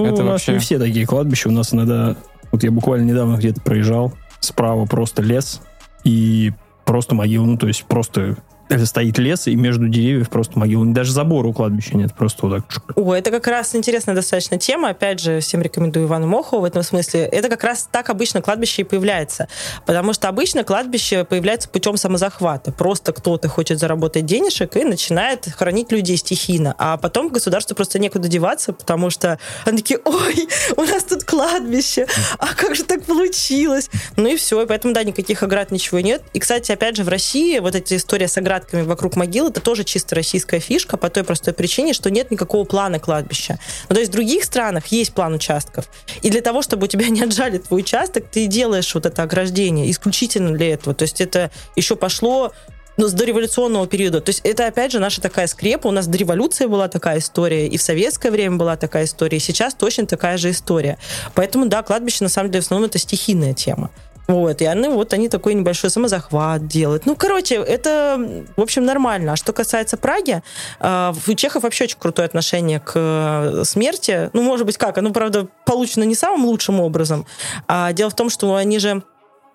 Ну, 0.04 0.06
Это 0.06 0.22
у 0.22 0.26
нас 0.26 0.28
вообще- 0.34 0.54
не 0.54 0.60
все 0.60 0.80
такие 0.80 1.06
кладбища. 1.06 1.48
У 1.50 1.52
нас 1.52 1.74
иногда... 1.74 2.16
Вот 2.52 2.64
я 2.64 2.72
буквально 2.72 3.06
недавно 3.06 3.36
где-то 3.38 3.62
проезжал. 3.62 4.14
Справа 4.40 4.86
просто 4.86 5.22
лес 5.22 5.62
и 6.04 6.52
просто 6.86 7.16
могила. 7.16 7.46
Ну, 7.46 7.58
то 7.58 7.68
есть 7.68 7.84
просто 7.86 8.38
это 8.70 8.86
стоит 8.86 9.18
лес, 9.18 9.48
и 9.48 9.56
между 9.56 9.88
деревьев 9.88 10.30
просто 10.30 10.58
могила. 10.58 10.86
Даже 10.86 11.12
забора 11.12 11.48
у 11.48 11.54
кладбища 11.54 11.96
нет. 11.98 12.14
Просто 12.14 12.48
вот 12.48 12.64
так. 12.68 12.84
О, 12.96 13.14
это 13.14 13.32
как 13.32 13.48
раз 13.48 13.76
интересная 13.76 14.16
достаточно 14.16 14.58
тема. 14.58 14.90
Опять 14.90 15.20
же, 15.20 15.40
всем 15.40 15.62
рекомендую 15.62 16.08
Ивана 16.08 16.28
Мохова 16.28 16.62
в 16.62 16.66
этом 16.66 16.84
смысле. 16.84 17.22
Это 17.22 17.50
как 17.50 17.64
раз 17.64 17.88
так 17.92 18.10
обычно 18.10 18.42
кладбище 18.42 18.82
и 18.82 18.86
появляется. 18.86 19.48
Потому 19.86 20.14
что 20.14 20.30
обычно 20.30 20.64
кладбище 20.64 21.24
появляется 21.26 21.70
путем 21.70 21.98
самозахвата. 21.98 22.72
Просто 22.72 23.14
кто-то 23.14 23.48
хочет 23.48 23.80
заработать 23.80 24.26
денежек 24.26 24.76
и 24.76 24.84
начинает 24.84 25.48
хоронить 25.56 25.92
людей 25.92 26.18
стихийно. 26.18 26.76
А 26.78 26.98
потом 26.98 27.30
государству 27.30 27.76
просто 27.76 28.00
некуда 28.00 28.28
деваться, 28.28 28.74
потому 28.74 29.10
что 29.10 29.40
они 29.66 29.78
такие, 29.78 30.00
ой, 30.04 30.48
у 30.78 30.82
нас 30.82 31.04
тут 31.04 31.24
кладбище, 31.24 32.08
а 32.40 32.54
как 32.56 32.76
же 32.76 32.84
так 32.84 33.04
получилось? 33.04 33.90
Ну 34.16 34.28
и 34.28 34.36
все, 34.36 34.62
и 34.62 34.66
поэтому, 34.66 34.94
да, 34.94 35.04
никаких 35.04 35.44
оград, 35.44 35.72
ничего 35.72 36.00
нет. 36.00 36.22
И, 36.34 36.40
кстати, 36.40 36.72
опять 36.72 36.96
же, 36.96 37.04
в 37.04 37.10
России 37.10 37.60
вот 37.60 37.76
эта 37.76 37.96
история 37.96 38.28
с 38.28 38.38
оградками 38.56 38.82
вокруг 38.84 39.16
могил, 39.16 39.50
это 39.50 39.60
тоже 39.60 39.84
чисто 39.84 40.16
российская 40.16 40.60
фишка 40.60 40.98
по 40.98 41.10
той 41.10 41.24
простой 41.24 41.54
причине, 41.54 41.94
что 41.94 42.10
нет 42.10 42.32
никакого 42.32 42.64
плана 42.64 43.00
кладбища. 43.00 43.60
Ну, 43.90 43.96
то 43.96 44.00
есть 44.00 44.12
в 44.12 44.14
других 44.14 44.44
странах 44.44 44.88
есть 44.88 45.14
план 45.14 45.34
участков. 45.34 45.86
И 46.22 46.30
для 46.30 46.42
того, 46.42 46.62
чтобы 46.62 46.86
у 46.86 46.88
тебя 46.88 47.08
не 47.10 47.22
отжали 47.22 47.58
твой 47.58 47.82
участок, 47.82 48.26
ты 48.32 48.48
делаешь 48.48 48.94
вот 48.96 49.06
это 49.06 49.24
ограждение 49.24 49.90
исключительно 49.92 50.52
для 50.58 50.74
этого. 50.74 50.96
То 50.96 51.04
есть 51.04 51.22
это 51.22 51.52
еще 51.76 51.96
пошло 51.96 52.54
ну, 52.98 53.08
с 53.08 53.14
дореволюционного 53.14 53.88
периода. 53.88 54.22
То 54.22 54.30
есть 54.30 54.42
это, 54.44 54.68
опять 54.68 54.92
же, 54.92 55.00
наша 55.00 55.22
такая 55.22 55.48
скрепа. 55.48 55.88
У 55.88 55.92
нас 55.92 56.08
до 56.08 56.18
революции 56.18 56.66
была 56.66 56.88
такая 56.88 57.20
история, 57.20 57.68
и 57.68 57.78
в 57.78 57.82
советское 57.82 58.32
время 58.32 58.56
была 58.58 58.78
такая 58.78 59.06
история, 59.06 59.38
и 59.38 59.42
сейчас 59.42 59.74
точно 59.74 60.06
такая 60.06 60.38
же 60.38 60.52
история. 60.52 60.98
Поэтому, 61.34 61.66
да, 61.66 61.84
кладбище, 61.84 62.24
на 62.24 62.30
самом 62.30 62.52
деле, 62.52 62.62
в 62.62 62.66
основном 62.66 62.90
это 62.90 62.98
стихийная 63.00 63.54
тема. 63.54 63.92
Вот, 64.28 64.62
и 64.62 64.66
они, 64.66 64.88
вот 64.88 65.14
они 65.14 65.30
такой 65.30 65.54
небольшой 65.54 65.90
самозахват 65.90 66.68
делают. 66.68 67.06
Ну, 67.06 67.16
короче, 67.16 67.56
это, 67.56 68.46
в 68.56 68.62
общем, 68.62 68.86
нормально. 68.86 69.34
А 69.34 69.36
что 69.36 69.54
касается 69.54 69.98
Праги, 69.98 70.42
э, 70.80 71.14
у 71.28 71.34
чехов 71.34 71.64
вообще 71.64 71.86
очень 71.86 71.98
крутое 72.00 72.26
отношение 72.26 72.80
к 72.80 72.94
э, 72.96 73.64
смерти. 73.66 74.30
Ну, 74.34 74.42
может 74.42 74.66
быть, 74.66 74.78
как? 74.78 74.98
Оно, 74.98 75.12
правда, 75.12 75.48
получено 75.66 76.04
не 76.04 76.16
самым 76.16 76.46
лучшим 76.46 76.80
образом. 76.80 77.26
А 77.68 77.94
дело 77.94 78.10
в 78.10 78.16
том, 78.16 78.30
что 78.30 78.56
они 78.56 78.80
же 78.80 79.04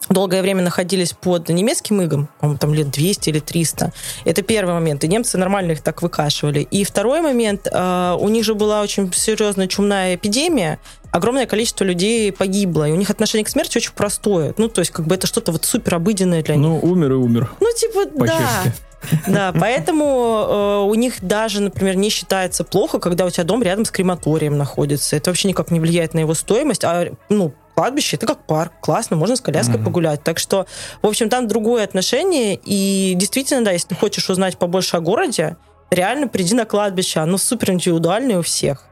долгое 0.08 0.42
время 0.42 0.62
находились 0.62 1.12
под 1.12 1.48
немецким 1.48 2.02
игом, 2.02 2.28
по-моему, 2.40 2.58
там 2.58 2.74
лет 2.74 2.90
200 2.90 3.30
или 3.30 3.38
300. 3.38 3.92
Это 4.24 4.42
первый 4.42 4.74
момент. 4.74 5.04
И 5.04 5.08
немцы 5.08 5.38
нормально 5.38 5.72
их 5.72 5.82
так 5.82 6.02
выкашивали. 6.02 6.60
И 6.60 6.84
второй 6.84 7.20
момент, 7.20 7.68
э, 7.70 8.16
у 8.18 8.28
них 8.28 8.44
же 8.44 8.54
была 8.54 8.82
очень 8.82 9.12
серьезная 9.12 9.66
чумная 9.66 10.14
эпидемия, 10.14 10.78
огромное 11.10 11.46
количество 11.46 11.84
людей 11.84 12.32
погибло, 12.32 12.88
и 12.88 12.92
у 12.92 12.96
них 12.96 13.10
отношение 13.10 13.44
к 13.44 13.48
смерти 13.48 13.78
очень 13.78 13.92
простое. 13.92 14.54
Ну, 14.56 14.68
то 14.68 14.80
есть, 14.80 14.90
как 14.90 15.06
бы 15.06 15.14
это 15.14 15.26
что-то 15.26 15.52
вот 15.52 15.64
супер 15.64 15.96
обыденное 15.96 16.42
для 16.42 16.56
них. 16.56 16.66
Ну, 16.66 16.78
умер 16.78 17.12
и 17.12 17.16
умер. 17.16 17.50
Ну, 17.60 17.68
типа, 17.76 18.06
да. 18.06 18.18
По-чешски. 18.18 18.72
Да, 19.26 19.52
поэтому 19.58 20.46
э, 20.48 20.90
у 20.90 20.94
них 20.94 21.14
даже, 21.22 21.62
например, 21.62 21.96
не 21.96 22.10
считается 22.10 22.64
плохо, 22.64 22.98
когда 22.98 23.24
у 23.24 23.30
тебя 23.30 23.44
дом 23.44 23.62
рядом 23.62 23.84
с 23.84 23.90
крематорием 23.90 24.58
находится. 24.58 25.16
Это 25.16 25.30
вообще 25.30 25.48
никак 25.48 25.70
не 25.70 25.80
влияет 25.80 26.14
на 26.14 26.20
его 26.20 26.34
стоимость. 26.34 26.84
А, 26.84 27.06
ну, 27.28 27.54
кладбище 27.74 28.16
это 28.16 28.26
как 28.26 28.44
парк, 28.46 28.72
классно, 28.80 29.16
можно 29.16 29.36
с 29.36 29.40
коляской 29.40 29.76
Мгм. 29.76 29.84
погулять. 29.84 30.22
Так 30.22 30.38
что, 30.38 30.66
в 31.02 31.06
общем, 31.06 31.28
там 31.28 31.48
другое 31.48 31.84
отношение. 31.84 32.58
И 32.64 33.14
действительно, 33.16 33.64
да, 33.64 33.70
если 33.72 33.88
ты 33.88 33.94
хочешь 33.94 34.28
узнать 34.28 34.58
побольше 34.58 34.96
о 34.96 35.00
городе, 35.00 35.56
реально 35.90 36.28
приди 36.28 36.54
на 36.54 36.64
кладбище. 36.64 37.20
Оно 37.20 37.38
супер 37.38 37.72
индивидуальное 37.72 38.38
у 38.38 38.42
всех. 38.42 38.84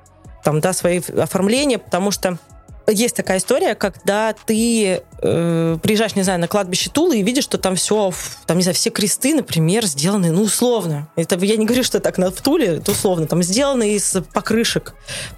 Там, 0.45 0.61
да, 0.61 0.73
свои 0.73 1.01
оформления, 1.19 1.79
потому 1.79 2.11
что 2.11 2.39
есть 2.87 3.17
такая 3.17 3.39
история, 3.39 3.75
когда 3.75 4.33
ты 4.47 5.03
э, 5.23 5.79
приезжаешь, 5.83 6.15
не 6.15 6.23
знаю, 6.23 6.41
на 6.41 6.49
кладбище 6.49 6.91
Тулы 6.91 7.19
и 7.19 7.23
видишь, 7.23 7.45
что 7.45 7.59
там 7.59 7.77
все, 7.77 8.13
там, 8.47 8.57
не 8.57 8.63
знаю, 8.63 8.75
все 8.75 8.91
кресты, 8.91 9.35
например, 9.35 9.87
сделаны, 9.87 10.31
ну, 10.31 10.43
условно. 10.43 11.09
Это 11.17 11.37
я 11.45 11.57
не 11.57 11.67
говорю, 11.67 11.83
что 11.83 12.01
так 12.01 12.19
на, 12.19 12.31
в 12.31 12.41
Туле, 12.41 12.79
это 12.79 12.93
условно. 12.93 13.27
Там 13.27 13.43
сделаны 13.43 13.95
из 13.95 14.17
покрышек, 14.33 14.95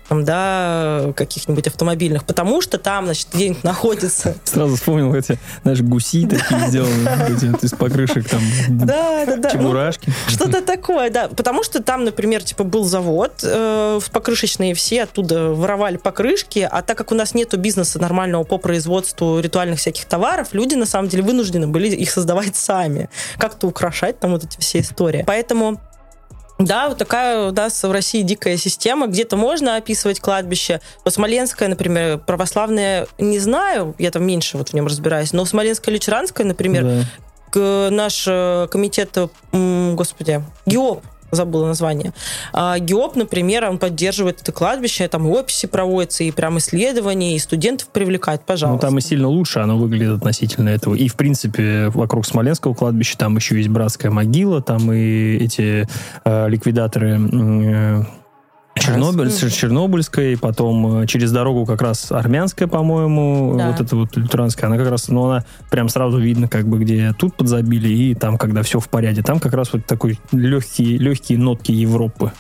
там, 0.08 0.24
да, 0.24 1.12
каких-нибудь 1.16 1.66
автомобильных, 1.66 2.24
потому 2.24 2.60
что 2.60 2.78
там, 2.78 3.04
значит, 3.04 3.28
где-нибудь 3.32 3.64
находится. 3.64 4.34
Сразу 4.44 4.76
вспомнил 4.76 5.14
эти, 5.14 5.38
знаешь, 5.62 5.80
гуси 5.80 6.26
такие 6.26 6.68
сделаны 6.68 7.56
из 7.62 7.72
покрышек, 7.72 8.28
там, 8.28 8.40
Да, 8.68 9.24
да, 9.26 9.36
да. 9.36 9.50
Ну, 9.54 9.58
чебурашки. 9.58 10.12
Что-то 10.28 10.62
такое, 10.62 11.10
да. 11.10 11.28
Потому 11.28 11.62
что 11.62 11.82
там, 11.82 12.04
например, 12.04 12.42
типа 12.42 12.64
был 12.64 12.84
завод 12.84 13.40
э, 13.42 14.00
покрышечные, 14.12 14.74
все 14.74 15.04
оттуда 15.04 15.50
воровали 15.50 15.96
покрышки, 15.96 16.68
а 16.70 16.82
так 16.82 16.98
как 16.98 17.12
у 17.12 17.14
нас 17.14 17.34
нету 17.34 17.56
бизнеса 17.58 18.00
нормального 18.00 18.44
по 18.44 18.58
производству 18.58 19.38
ритуальных 19.38 19.69
всяких 19.76 20.04
товаров, 20.06 20.48
люди 20.52 20.74
на 20.74 20.86
самом 20.86 21.08
деле 21.08 21.22
вынуждены 21.22 21.66
были 21.66 21.88
их 21.88 22.10
создавать 22.10 22.56
сами, 22.56 23.08
как-то 23.38 23.66
украшать 23.66 24.18
там 24.20 24.32
вот 24.32 24.44
эти 24.44 24.58
все 24.58 24.80
истории. 24.80 25.24
Поэтому 25.26 25.80
да, 26.58 26.90
вот 26.90 26.98
такая 26.98 27.48
у 27.48 27.52
нас 27.52 27.82
в 27.82 27.90
России 27.90 28.20
дикая 28.20 28.58
система. 28.58 29.06
Где-то 29.06 29.38
можно 29.38 29.76
описывать 29.76 30.20
кладбище. 30.20 30.82
Вот 31.06 31.14
Смоленское, 31.14 31.68
например, 31.70 32.18
православное, 32.18 33.06
не 33.18 33.38
знаю, 33.38 33.94
я 33.98 34.10
там 34.10 34.24
меньше 34.26 34.58
вот 34.58 34.68
в 34.68 34.74
нем 34.74 34.86
разбираюсь, 34.86 35.32
но 35.32 35.46
Смоленское 35.46 35.94
Лючеранское, 35.94 36.46
например, 36.46 36.84
Да. 36.84 37.02
к- 37.50 37.88
наш 37.90 38.26
э, 38.28 38.68
комитет, 38.70 39.16
господи, 39.52 40.44
ГИОП, 40.66 41.02
забыла 41.30 41.66
название. 41.66 42.12
А, 42.52 42.78
ГИОП, 42.78 43.16
например, 43.16 43.64
он 43.68 43.78
поддерживает 43.78 44.40
это 44.42 44.52
кладбище, 44.52 45.08
там 45.08 45.26
и 45.26 45.30
описи 45.30 45.66
проводятся, 45.66 46.24
и 46.24 46.30
прям 46.30 46.58
исследования, 46.58 47.36
и 47.36 47.38
студентов 47.38 47.88
привлекает, 47.88 48.40
Ну, 48.40 48.46
пожалуйста. 48.46 48.86
там 48.86 48.98
и 48.98 49.00
сильно 49.00 49.28
лучше 49.28 49.60
оно 49.60 49.76
выглядит 49.78 50.16
относительно 50.16 50.68
этого. 50.70 50.94
И, 50.94 51.08
в 51.08 51.16
принципе, 51.16 51.88
вокруг 51.88 52.26
Смоленского 52.26 52.74
кладбища 52.74 53.16
там 53.18 53.36
еще 53.36 53.56
есть 53.56 53.68
братская 53.68 54.10
могила, 54.10 54.60
там 54.62 54.92
и 54.92 55.36
эти 55.36 55.88
э, 56.24 56.48
ликвидаторы 56.48 57.20
э, 57.20 58.02
Чернобыль, 58.74 59.28
Мгм. 59.28 59.50
Чернобыльской, 59.50 60.38
потом 60.38 61.02
э, 61.02 61.06
через 61.06 61.32
дорогу 61.32 61.66
как 61.66 61.82
раз 61.82 62.10
армянская, 62.12 62.68
по-моему, 62.68 63.54
Да. 63.58 63.70
вот 63.72 63.80
эта 63.80 63.96
вот 63.96 64.16
лютеранская, 64.16 64.68
она 64.70 64.78
как 64.78 64.88
раз, 64.88 65.08
ну, 65.08 65.24
она 65.28 65.44
прям 65.70 65.88
сразу 65.88 66.18
видно, 66.18 66.48
как 66.48 66.66
бы, 66.68 66.78
где 66.78 67.12
тут 67.18 67.34
подзабили, 67.36 67.88
и 67.88 68.14
там, 68.14 68.38
когда 68.38 68.62
все 68.62 68.78
в 68.80 68.88
порядке. 68.88 69.22
Там 69.22 69.40
как 69.40 69.54
раз 69.54 69.72
вот 69.72 69.84
такой 69.86 70.18
легкие, 70.32 70.98
легкие 70.98 71.38
нотки 71.38 71.72
Европы, 71.72 72.32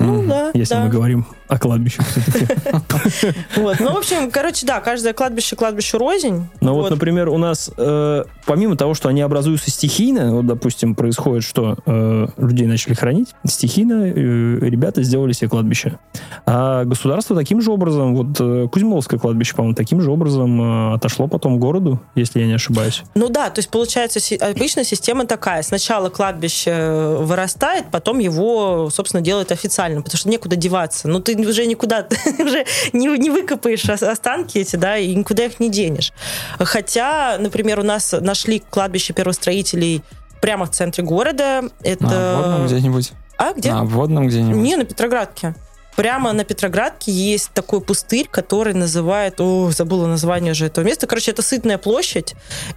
Ну, 0.00 0.18
Мгм. 0.22 0.28
да, 0.28 0.50
если 0.54 0.74
да. 0.74 0.84
мы 0.84 0.90
говорим 0.90 1.26
о 1.48 1.58
кладбищах 1.58 2.06
все-таки. 2.06 2.46
Вот. 3.56 3.80
Ну, 3.80 3.92
в 3.92 3.96
общем, 3.96 4.30
короче, 4.30 4.66
да, 4.66 4.80
каждое 4.80 5.12
кладбище 5.12 5.56
кладбищу 5.56 5.98
рознь. 5.98 6.46
Но 6.60 6.74
вот, 6.74 6.90
например, 6.90 7.28
у 7.28 7.38
нас, 7.38 7.70
э, 7.76 8.24
помимо 8.46 8.76
того, 8.76 8.94
что 8.94 9.08
они 9.08 9.20
образуются 9.22 9.70
стихийно, 9.70 10.34
вот, 10.36 10.46
допустим, 10.46 10.94
происходит, 10.94 11.44
что 11.44 11.76
э, 11.86 12.26
людей 12.36 12.66
начали 12.66 12.94
хранить, 12.94 13.34
стихийно 13.46 14.04
э, 14.04 14.12
ребята 14.60 15.02
сделали 15.02 15.32
себе 15.32 15.48
кладбище. 15.48 15.98
А 16.46 16.84
государство 16.84 17.34
таким 17.36 17.60
же 17.60 17.70
образом, 17.72 18.14
вот 18.14 18.40
э, 18.40 18.68
Кузьмоловское 18.70 19.18
кладбище, 19.18 19.54
по-моему, 19.54 19.74
таким 19.74 20.00
же 20.00 20.10
образом 20.10 20.60
э, 20.92 20.94
отошло 20.94 21.28
потом 21.28 21.58
городу, 21.58 22.00
если 22.14 22.40
я 22.40 22.46
не 22.46 22.54
ошибаюсь. 22.54 23.02
Ну 23.14 23.28
да, 23.28 23.50
то 23.50 23.58
есть 23.58 23.70
получается 23.70 24.20
си- 24.20 24.36
обычно 24.36 24.84
система 24.84 25.26
такая. 25.26 25.62
Сначала 25.62 26.10
кладбище 26.10 27.16
вырастает, 27.20 27.86
потом 27.90 28.18
его, 28.18 28.90
собственно, 28.90 29.22
делают 29.22 29.52
официально, 29.52 30.02
потому 30.02 30.18
что 30.18 30.28
некуда 30.28 30.56
деваться. 30.56 31.08
Ну 31.08 31.20
ты 31.20 31.34
уже 31.46 31.66
никуда 31.66 32.06
уже 32.38 32.64
не, 32.92 33.06
не 33.18 33.30
выкопаешь 33.30 33.88
ос- 33.88 34.02
останки 34.02 34.58
эти, 34.58 34.76
да, 34.76 34.96
и 34.98 35.14
никуда 35.14 35.44
их 35.44 35.60
не 35.60 35.70
денешь. 35.70 36.12
Хотя, 36.58 37.36
например, 37.38 37.80
у 37.80 37.84
нас 37.84 38.14
нашли 38.20 38.62
кладбище 38.70 39.12
первостроителей 39.12 40.02
прямо 40.40 40.66
в 40.66 40.70
центре 40.70 41.04
города. 41.04 41.62
Это... 41.82 42.04
На 42.04 42.38
обводном 42.38 42.66
где-нибудь? 42.66 43.12
А, 43.36 43.52
где? 43.52 43.72
На 43.72 43.80
обводном 43.80 44.26
где-нибудь? 44.26 44.56
Не, 44.60 44.76
на 44.76 44.84
Петроградке. 44.84 45.54
Прямо 45.96 46.32
на 46.32 46.44
Петроградке 46.44 47.10
есть 47.10 47.50
такой 47.54 47.80
пустырь, 47.80 48.28
который 48.30 48.72
называют... 48.72 49.40
О, 49.40 49.70
забыла 49.72 50.06
название 50.06 50.52
уже 50.52 50.66
этого 50.66 50.84
места. 50.84 51.08
Короче, 51.08 51.32
это 51.32 51.42
Сытная 51.42 51.76
площадь, 51.76 52.36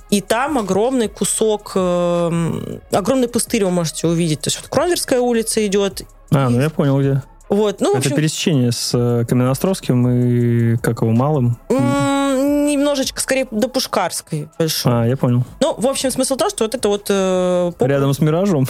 и 0.10 0.22
там 0.22 0.58
огромный 0.58 1.08
кусок... 1.08 1.74
эм, 1.76 2.82
огромный 2.92 3.28
пустырь 3.28 3.64
вы 3.64 3.70
можете 3.70 4.08
увидеть. 4.08 4.42
То 4.42 4.48
есть 4.48 4.60
вот 4.60 4.70
Кронверская 4.70 5.20
улица 5.20 5.64
идет. 5.68 6.02
А, 6.32 6.50
ну 6.50 6.60
я 6.62 6.72
понял, 6.72 7.00
где. 7.00 7.22
Вот, 7.52 7.82
ну, 7.82 7.90
Это 7.90 7.98
общем, 7.98 8.16
пересечение 8.16 8.72
с 8.72 8.92
э, 8.94 9.26
Каменноостровским 9.28 10.08
и, 10.10 10.78
как 10.78 11.02
его, 11.02 11.12
Малым. 11.12 11.58
м, 11.70 11.78
немножечко 12.66 13.20
скорее 13.22 13.48
до 13.52 13.68
Пушкарской 13.68 14.50
большой. 14.58 14.92
А, 14.94 15.06
я 15.06 15.18
понял. 15.18 15.44
Ну, 15.60 15.76
в 15.78 15.88
общем, 15.88 16.12
смысл 16.12 16.36
в 16.36 16.38
том, 16.38 16.50
что 16.50 16.64
вот 16.66 16.76
это 16.76 16.88
вот... 16.88 17.06
э, 17.10 17.72
по- 17.78 17.86
Рядом 17.86 18.14
с 18.14 18.20
Миражом. 18.20 18.68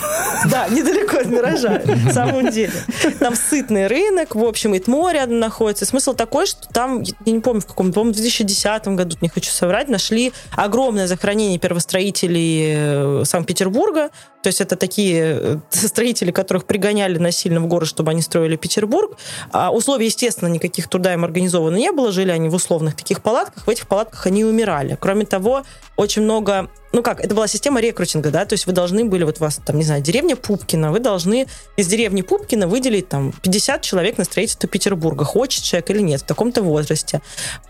Да, 0.50 0.68
недалеко 0.70 1.18
от 1.18 1.28
Миража, 1.28 1.82
на 1.86 2.14
самом 2.14 2.50
деле. 2.50 2.74
Там 3.20 3.36
сытный 3.36 3.88
рынок, 3.88 4.36
в 4.36 4.44
общем, 4.44 4.74
и 4.74 4.80
ТМО 4.80 5.12
рядом 5.14 5.40
находится. 5.40 5.86
Смысл 5.86 6.14
такой, 6.14 6.46
что 6.48 6.68
там, 6.70 7.02
я 7.26 7.34
не 7.34 7.40
помню, 7.40 7.62
в 7.62 7.66
каком, 7.68 7.92
по-моему, 7.94 8.14
в 8.14 8.16
2010 8.18 8.88
году, 8.90 9.16
не 9.22 9.30
хочу 9.30 9.52
соврать, 9.52 9.88
нашли 9.90 10.34
огромное 10.56 11.08
захоронение 11.08 11.60
первостроителей 11.60 13.22
э, 13.22 13.24
Санкт-Петербурга. 13.26 14.10
То 14.42 14.48
есть 14.48 14.60
это 14.62 14.76
такие 14.76 15.22
э, 15.24 15.58
строители, 15.70 16.32
которых 16.32 16.66
пригоняли 16.66 17.18
насильно 17.20 17.60
в 17.62 17.68
город, 17.68 17.88
чтобы 17.88 18.12
они 18.12 18.22
строили 18.22 18.56
Петербург. 18.56 19.18
А 19.52 19.72
условий, 19.72 20.06
естественно, 20.06 20.48
никаких 20.48 20.90
труда 20.90 21.14
им 21.14 21.24
организовано 21.24 21.76
не 21.76 21.92
было. 21.92 22.12
Жили 22.12 22.32
они 22.32 22.50
в 22.50 22.56
условных 22.56 22.96
таких 22.96 23.22
палатках. 23.22 23.68
В 23.68 23.70
этих 23.70 23.81
палатках 23.88 24.28
они 24.28 24.44
умирали. 24.44 24.98
Кроме 25.00 25.26
того, 25.26 25.64
очень 25.96 26.24
много 26.24 26.70
ну 26.94 27.04
как, 27.04 27.20
это 27.24 27.34
была 27.34 27.48
система 27.48 27.80
рекрутинга, 27.80 28.32
да, 28.32 28.46
то 28.46 28.54
есть 28.54 28.66
вы 28.68 28.74
должны 28.74 29.06
были, 29.06 29.24
вот 29.24 29.38
у 29.40 29.44
вас 29.44 29.60
там, 29.66 29.78
не 29.78 29.84
знаю, 29.84 30.02
деревня 30.02 30.36
Пупкина, 30.36 30.92
вы 30.92 31.00
должны 31.00 31.48
из 31.78 31.88
деревни 31.88 32.22
Пупкина 32.22 32.68
выделить 32.68 33.08
там 33.10 33.32
50 33.42 33.82
человек 33.82 34.18
на 34.18 34.24
строительство 34.26 34.68
Петербурга, 34.68 35.24
хочет 35.24 35.64
человек 35.64 35.90
или 35.92 36.02
нет, 36.02 36.22
в 36.22 36.26
таком-то 36.26 36.62
возрасте, 36.64 37.22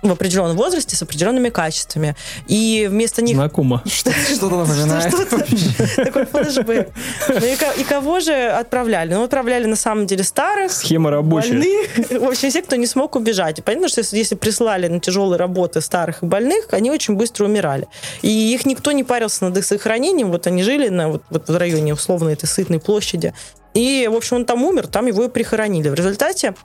в 0.01 0.12
определенном 0.12 0.58
возрасте 0.58 0.96
с 0.96 1.01
определенными 1.01 1.50
качествами. 1.50 2.16
И 2.48 2.88
вместо 2.90 3.22
них... 3.22 3.36
Знакомо. 3.36 3.84
Что-то 3.86 4.56
напоминает. 4.56 5.12
Такой 5.96 6.25
флешбэк. 6.25 6.90
Ну 7.30 7.46
и, 7.46 7.56
ко- 7.56 7.74
и 7.78 7.84
кого 7.84 8.20
же 8.20 8.34
отправляли? 8.34 9.13
Ну, 9.13 9.24
отправляли 9.24 9.66
на 9.66 9.75
самом 9.75 10.08
деле 10.08 10.24
старых, 10.24 10.72
Схема 10.72 11.12
рабочая. 11.12 11.50
больных. 11.50 12.22
В 12.22 12.28
общем, 12.28 12.50
все, 12.50 12.62
кто 12.62 12.75
не 12.75 12.88
смог 12.88 13.16
убежать. 13.16 13.60
И 13.60 13.62
понятно, 13.62 13.88
что 13.90 14.01
если, 14.01 14.18
если 14.18 14.36
прислали 14.36 14.88
на 14.88 15.00
тяжелые 15.00 15.38
работы 15.38 15.82
старых 15.82 16.24
и 16.24 16.25
больных, 16.25 16.68
они 16.72 16.92
очень 16.92 17.16
быстро 17.16 17.46
умирали. 17.46 17.88
И 18.22 18.54
их 18.54 18.66
никто 18.66 18.92
не 18.92 19.04
парился 19.12 19.44
над 19.44 19.58
их 19.58 19.65
сохранением. 19.65 20.32
Вот 20.32 20.48
они 20.48 20.63
жили 20.63 20.88
на, 20.88 21.10
вот, 21.10 21.24
вот 21.30 21.50
в 21.50 21.58
районе 21.58 21.94
условно 21.94 22.30
этой 22.30 22.46
сытной 22.46 22.80
площади. 22.80 23.34
И, 23.74 24.08
в 24.10 24.15
общем, 24.15 24.38
он 24.38 24.46
там 24.46 24.63
умер, 24.63 24.88
там 24.88 25.06
его 25.06 25.25
и 25.25 25.27
прихоронили. 25.27 25.89
В 25.89 25.96
результате 25.96 26.56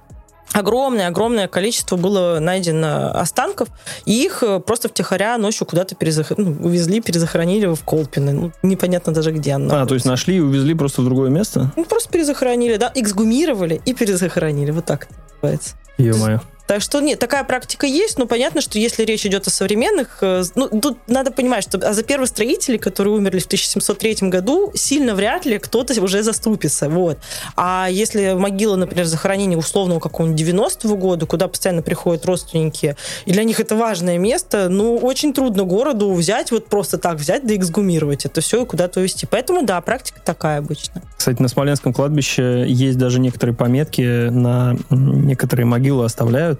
огромное-огромное 0.52 1.48
количество 1.48 1.96
было 1.96 2.38
найдено 2.38 3.10
останков, 3.10 3.68
и 4.04 4.12
их 4.12 4.44
э, 4.44 4.60
просто 4.60 4.88
втихаря 4.88 5.36
ночью 5.38 5.66
куда-то 5.66 5.96
перезах... 5.96 6.30
ну, 6.36 6.56
увезли, 6.62 7.00
перезахоронили 7.00 7.66
в 7.66 7.82
Колпино. 7.82 8.30
Ну, 8.30 8.52
непонятно 8.62 9.12
даже, 9.12 9.32
где 9.32 9.50
оно. 9.54 9.82
А, 9.82 9.84
то 9.84 9.94
есть 9.94 10.06
нашли 10.06 10.36
и 10.36 10.40
увезли 10.40 10.74
просто 10.74 11.02
в 11.02 11.04
другое 11.04 11.30
место? 11.30 11.72
Ну, 11.74 11.84
просто 11.84 12.12
перезахоронили, 12.12 12.76
да, 12.76 12.92
эксгумировали 12.94 13.80
и 13.84 13.92
перезахоронили. 13.92 14.70
Вот 14.70 14.84
так 14.84 15.08
это 15.10 15.14
называется. 15.42 15.74
Ё-моё. 15.98 16.40
Так 16.66 16.82
что 16.82 17.00
нет, 17.00 17.18
такая 17.18 17.44
практика 17.44 17.86
есть, 17.86 18.18
но 18.18 18.26
понятно, 18.26 18.60
что 18.60 18.78
если 18.78 19.04
речь 19.04 19.24
идет 19.24 19.46
о 19.46 19.50
современных, 19.50 20.18
э, 20.20 20.42
ну, 20.54 20.68
тут 20.68 20.98
надо 21.06 21.30
понимать, 21.30 21.62
что 21.62 21.78
а 21.78 21.92
за 21.92 22.02
первостроителей, 22.02 22.78
которые 22.78 23.14
умерли 23.14 23.38
в 23.38 23.46
1703 23.46 24.28
году, 24.28 24.72
сильно 24.74 25.14
вряд 25.14 25.46
ли 25.46 25.58
кто-то 25.58 26.00
уже 26.02 26.22
заступится, 26.22 26.88
вот. 26.88 27.18
А 27.56 27.88
если 27.90 28.32
могила, 28.34 28.76
например, 28.76 29.04
захоронения 29.06 29.56
условного 29.56 30.00
какого-нибудь 30.00 30.40
90-го 30.40 30.96
года, 30.96 31.26
куда 31.26 31.48
постоянно 31.48 31.82
приходят 31.82 32.26
родственники, 32.26 32.96
и 33.24 33.32
для 33.32 33.44
них 33.44 33.60
это 33.60 33.76
важное 33.76 34.18
место, 34.18 34.68
ну, 34.68 34.96
очень 34.96 35.32
трудно 35.32 35.64
городу 35.64 36.12
взять, 36.12 36.50
вот 36.50 36.66
просто 36.66 36.98
так 36.98 37.18
взять, 37.18 37.46
да 37.46 37.54
эксгумировать 37.54 38.24
это 38.24 38.40
все 38.40 38.62
и 38.62 38.66
куда-то 38.66 39.00
увезти. 39.00 39.26
Поэтому, 39.30 39.64
да, 39.64 39.80
практика 39.80 40.20
такая 40.24 40.58
обычно. 40.58 41.02
Кстати, 41.16 41.40
на 41.40 41.48
Смоленском 41.48 41.92
кладбище 41.92 42.64
есть 42.68 42.98
даже 42.98 43.20
некоторые 43.20 43.54
пометки, 43.54 44.28
на 44.28 44.76
некоторые 44.90 45.66
могилы 45.66 46.04
оставляют. 46.04 46.55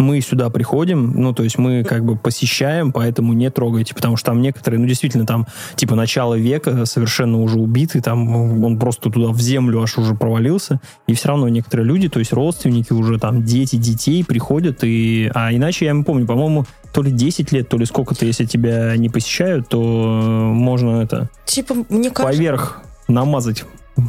Мы 0.00 0.20
сюда 0.20 0.50
приходим, 0.50 1.12
ну, 1.14 1.32
то 1.32 1.42
есть 1.42 1.58
мы 1.58 1.84
как 1.84 2.04
бы 2.04 2.16
посещаем, 2.16 2.92
поэтому 2.92 3.32
не 3.32 3.50
трогайте, 3.50 3.94
потому 3.94 4.16
что 4.16 4.26
там 4.26 4.40
некоторые, 4.40 4.80
ну, 4.80 4.86
действительно, 4.86 5.26
там 5.26 5.46
типа 5.76 5.94
начало 5.94 6.34
века 6.34 6.86
совершенно 6.86 7.40
уже 7.40 7.58
убитый, 7.58 8.00
там 8.00 8.64
он 8.64 8.78
просто 8.78 9.10
туда 9.10 9.28
в 9.28 9.40
землю 9.40 9.82
аж 9.82 9.98
уже 9.98 10.14
провалился, 10.14 10.80
и 11.06 11.14
все 11.14 11.28
равно 11.28 11.48
некоторые 11.48 11.86
люди, 11.86 12.08
то 12.08 12.18
есть 12.18 12.32
родственники 12.32 12.92
уже 12.92 13.18
там, 13.18 13.44
дети 13.44 13.76
детей 13.76 14.24
приходят, 14.24 14.82
и... 14.82 15.30
А 15.34 15.52
иначе 15.52 15.84
я 15.84 15.92
не 15.92 16.02
помню, 16.02 16.26
по-моему, 16.26 16.66
то 16.92 17.02
ли 17.02 17.12
10 17.12 17.52
лет, 17.52 17.68
то 17.68 17.76
ли 17.76 17.84
сколько-то, 17.84 18.24
если 18.24 18.44
тебя 18.44 18.96
не 18.96 19.08
посещают, 19.08 19.68
то 19.68 19.78
можно 19.80 21.02
это 21.02 21.28
Типа, 21.44 21.74
мне 21.88 22.10
кажется... 22.10 22.22
поверх 22.22 22.80
намазать 23.08 23.64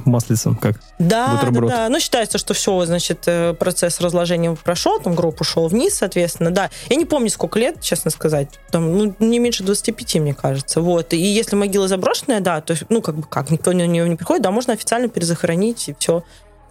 маслицем, 0.05 0.55
как 0.55 0.79
Да, 1.00 1.36
Бутерброд. 1.36 1.69
да, 1.69 1.77
да. 1.77 1.89
Ну, 1.89 2.00
считается, 2.00 2.38
что 2.38 2.53
все, 2.53 2.86
значит, 2.86 3.24
э, 3.25 3.53
процесс 3.53 4.00
разложения 4.01 4.55
прошел, 4.55 5.00
там 5.00 5.15
гроб 5.15 5.39
ушел 5.41 5.67
вниз, 5.67 5.95
соответственно, 5.95 6.51
да. 6.51 6.69
Я 6.89 6.95
не 6.95 7.05
помню, 7.05 7.29
сколько 7.29 7.60
лет, 7.60 7.81
честно 7.81 8.12
сказать. 8.12 8.48
Там, 8.71 8.98
ну, 8.98 9.15
не 9.19 9.39
меньше 9.39 9.63
25, 9.63 10.15
мне 10.15 10.33
кажется. 10.33 10.81
Вот. 10.81 11.13
И 11.13 11.17
если 11.17 11.55
могила 11.55 11.88
заброшенная, 11.88 12.39
да, 12.39 12.62
то 12.62 12.75
ну, 12.89 13.01
как 13.01 13.15
бы 13.15 13.24
как, 13.24 13.51
никто 13.51 13.71
на 13.71 13.86
нее 13.88 14.07
не 14.07 14.15
приходит, 14.15 14.43
да, 14.43 14.51
можно 14.51 14.74
официально 14.74 15.07
перезахоронить, 15.07 15.89
и 15.89 15.95
все. 15.98 16.24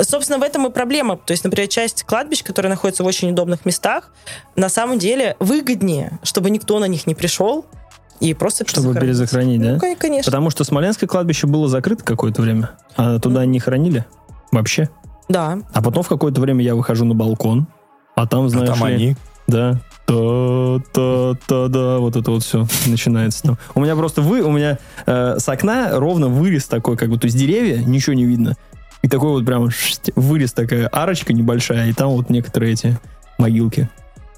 Собственно, 0.03 0.39
в 0.39 0.43
этом 0.43 0.67
и 0.67 0.71
проблема. 0.71 1.17
То 1.17 1.33
есть, 1.33 1.45
например, 1.45 1.69
часть 1.69 2.05
кладбищ, 2.05 2.43
которые 2.43 2.71
находятся 2.71 3.05
в 3.05 3.07
очень 3.07 3.31
удобных 3.31 3.67
местах, 3.67 4.11
на 4.57 4.69
самом 4.69 4.99
деле 4.99 5.37
выгоднее, 5.41 6.19
чтобы 6.23 6.50
никто 6.50 6.79
на 6.79 6.87
них 6.87 7.07
не 7.07 7.15
пришел 7.15 7.67
и 8.21 8.35
просто 8.35 8.67
чтобы 8.67 8.95
перезахоронить, 8.95 9.61
да? 9.62 9.73
Ну, 9.73 9.79
кон- 9.81 9.97
конечно. 9.97 10.31
Потому 10.31 10.50
что 10.50 10.65
Смоленское 10.65 11.09
кладбище 11.09 11.47
было 11.47 11.69
закрыто 11.69 12.05
какое-то 12.05 12.43
время, 12.43 12.71
а 12.97 13.19
туда 13.19 13.45
не 13.47 13.59
хоронили 13.59 14.05
вообще. 14.53 14.91
Да. 15.29 15.59
А 15.73 15.83
потом 15.83 16.03
в 16.03 16.09
какое-то 16.09 16.41
время 16.41 16.62
я 16.62 16.75
выхожу 16.75 17.05
на 17.05 17.15
балкон, 17.15 17.67
а 18.15 18.27
там, 18.27 18.47
А 18.47 18.49
знаешь 18.49 18.69
там 18.69 18.87
ли, 18.89 18.95
они. 18.95 19.17
Да. 19.47 19.81
Та-та-та-да, 20.07 21.99
вот 21.99 22.17
это 22.17 22.31
вот 22.31 22.43
все 22.43 22.67
начинается 22.87 23.43
там. 23.43 23.59
У 23.75 23.81
меня 23.81 23.95
просто 23.97 24.23
вы, 24.23 24.43
у 24.43 24.50
меня 24.50 24.79
э, 25.07 25.37
с 25.39 25.49
окна 25.49 25.91
ровно 25.93 26.29
вырез 26.29 26.67
такой, 26.67 26.97
как 26.97 27.11
бы, 27.11 27.19
то 27.19 27.27
есть 27.27 27.37
деревья, 27.39 27.79
ничего 27.79 28.15
не 28.15 28.25
видно. 28.25 28.55
И 29.03 29.09
такой 29.09 29.31
вот 29.31 29.47
прям 29.47 29.69
вырез 30.17 30.53
такая 30.53 30.89
арочка 30.89 31.33
небольшая, 31.33 31.89
и 31.89 31.93
там 31.93 32.11
вот 32.11 32.29
некоторые 32.29 32.73
эти 32.73 32.99
могилки. 33.39 33.89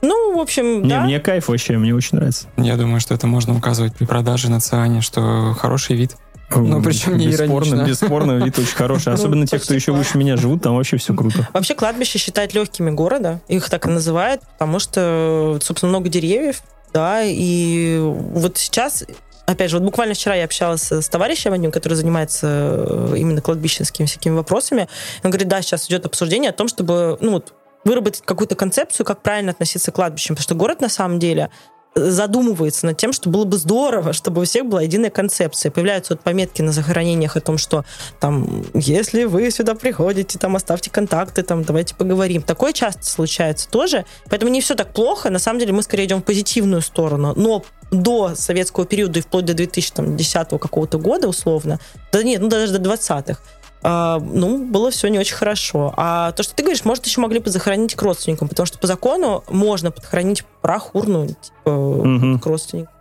Ну, 0.03 0.37
в 0.37 0.41
общем, 0.41 0.83
Не, 0.83 0.89
да. 0.89 1.01
мне 1.03 1.21
кайф 1.21 1.49
вообще, 1.49 1.79
мне 1.79 1.95
очень 1.95 2.17
нравится. 2.19 2.49
Я 2.57 2.77
думаю, 2.77 3.01
что 3.01 3.15
это 3.15 3.27
можно 3.27 3.57
указывать 3.57 3.95
при 3.95 4.05
продаже 4.05 4.51
на 4.51 4.61
Циане, 4.61 5.01
что 5.01 5.55
хороший 5.59 5.97
вид. 5.97 6.17
Ну, 6.55 6.83
причем 6.83 7.17
не 7.17 7.29
бесспорно, 7.29 7.77
иронично. 7.77 7.87
бесспорно, 7.89 8.33
вид 8.45 8.59
очень 8.59 8.75
хороший. 8.75 9.09
Ну, 9.09 9.15
Особенно 9.15 9.47
те, 9.47 9.59
кто 9.59 9.73
еще 9.73 9.93
выше 9.93 10.19
меня 10.19 10.37
живут, 10.37 10.63
там 10.63 10.77
вообще 10.77 10.99
все 10.99 11.15
круто. 11.15 11.49
Вообще 11.55 11.75
кладбище 11.75 12.19
считают 12.19 12.53
легкими 12.53 12.91
города, 12.91 13.41
их 13.49 13.71
так 13.71 13.87
и 13.87 13.89
называют, 13.91 14.43
потому 14.59 14.79
что, 14.79 15.59
собственно, 15.63 15.91
много 15.91 16.09
деревьев, 16.11 16.63
да, 16.93 17.23
и 17.25 17.99
вот 18.01 18.59
сейчас, 18.59 19.05
опять 19.47 19.71
же, 19.71 19.79
вот 19.79 19.85
буквально 19.87 20.13
вчера 20.13 20.35
я 20.35 20.45
общалась 20.45 20.93
с 20.93 21.09
товарищем 21.09 21.55
одним, 21.55 21.71
который 21.71 21.95
занимается 21.95 22.47
э, 22.87 23.15
именно 23.17 23.41
кладбищенскими 23.41 24.05
всякими 24.05 24.35
вопросами, 24.35 24.89
он 25.25 25.31
говорит, 25.31 25.49
да, 25.49 25.63
сейчас 25.63 25.87
идет 25.87 26.05
обсуждение 26.05 26.51
о 26.51 26.53
том, 26.53 26.69
чтобы, 26.69 27.17
ну 27.23 27.33
вот, 27.33 27.55
выработать 27.85 28.23
какую-то 28.25 28.55
концепцию, 28.55 29.07
как 29.07 29.23
правильно 29.23 29.53
относиться 29.53 29.91
к 29.91 29.95
кладбищам, 29.95 30.37
потому 30.37 30.45
что 30.45 30.55
город 30.55 30.81
на 30.81 30.89
самом 30.89 31.19
деле 31.19 31.51
задумывается 31.95 32.87
над 32.87 32.97
тем, 32.97 33.13
что 33.13 33.29
было 33.29 33.45
бы 33.45 33.57
здорово, 33.57 34.13
чтобы 34.13 34.43
у 34.43 34.45
всех 34.45 34.67
была 34.67 34.83
единая 34.83 35.11
концепция. 35.11 35.71
Появляются 35.71 36.15
вот 36.15 36.23
пометки 36.23 36.63
на 36.63 36.73
захоронениях 36.73 37.37
о 37.37 37.41
том, 37.41 37.59
что 37.59 37.85
там, 38.21 38.65
если 38.75 39.25
вы 39.25 39.51
сюда 39.51 39.75
приходите, 39.75 40.39
там, 40.39 40.57
оставьте 40.57 40.91
контакты, 40.91 41.43
там, 41.43 41.65
давайте 41.65 41.95
поговорим. 41.95 42.43
Такое 42.43 42.73
часто 42.73 43.05
случается 43.05 43.69
тоже, 43.69 44.05
поэтому 44.29 44.51
не 44.51 44.61
все 44.61 44.75
так 44.75 44.93
плохо. 44.93 45.31
На 45.31 45.39
самом 45.39 45.61
деле 45.61 45.73
мы 45.73 45.83
скорее 45.83 46.07
идем 46.07 46.23
в 46.23 46.25
позитивную 46.25 46.83
сторону. 46.83 47.35
Но 47.37 47.65
до 47.91 48.35
советского 48.35 48.87
периода 48.87 49.19
и 49.19 49.23
вплоть 49.23 49.45
до 49.45 49.55
2010 49.55 50.49
какого-то 50.49 50.99
года, 50.99 51.29
условно, 51.29 51.79
да 52.11 52.23
нет, 52.23 52.41
ну 52.41 52.49
даже 52.49 52.79
до 52.79 52.91
20-х, 52.91 53.39
а, 53.83 54.19
ну, 54.21 54.65
было 54.67 54.91
все 54.91 55.09
не 55.09 55.19
очень 55.19 55.35
хорошо. 55.35 55.93
А 55.97 56.33
то, 56.33 56.43
что 56.43 56.55
ты 56.55 56.63
говоришь, 56.63 56.85
может, 56.85 57.05
еще 57.07 57.21
могли 57.21 57.41
бы 57.41 57.51
захоронить 57.51 57.95
к 57.95 58.03
родственникам, 58.03 58.49
потому 58.49 58.67
что 58.67 58.79
по 58.79 58.87
закону 58.87 59.43
можно 59.51 59.91
подхоронить 59.91 60.45
прах, 60.61 60.95
урну, 60.95 61.27
типа, 61.27 61.71
Мгм. 61.71 62.39
к 62.39 62.47
родственникам. 62.47 62.93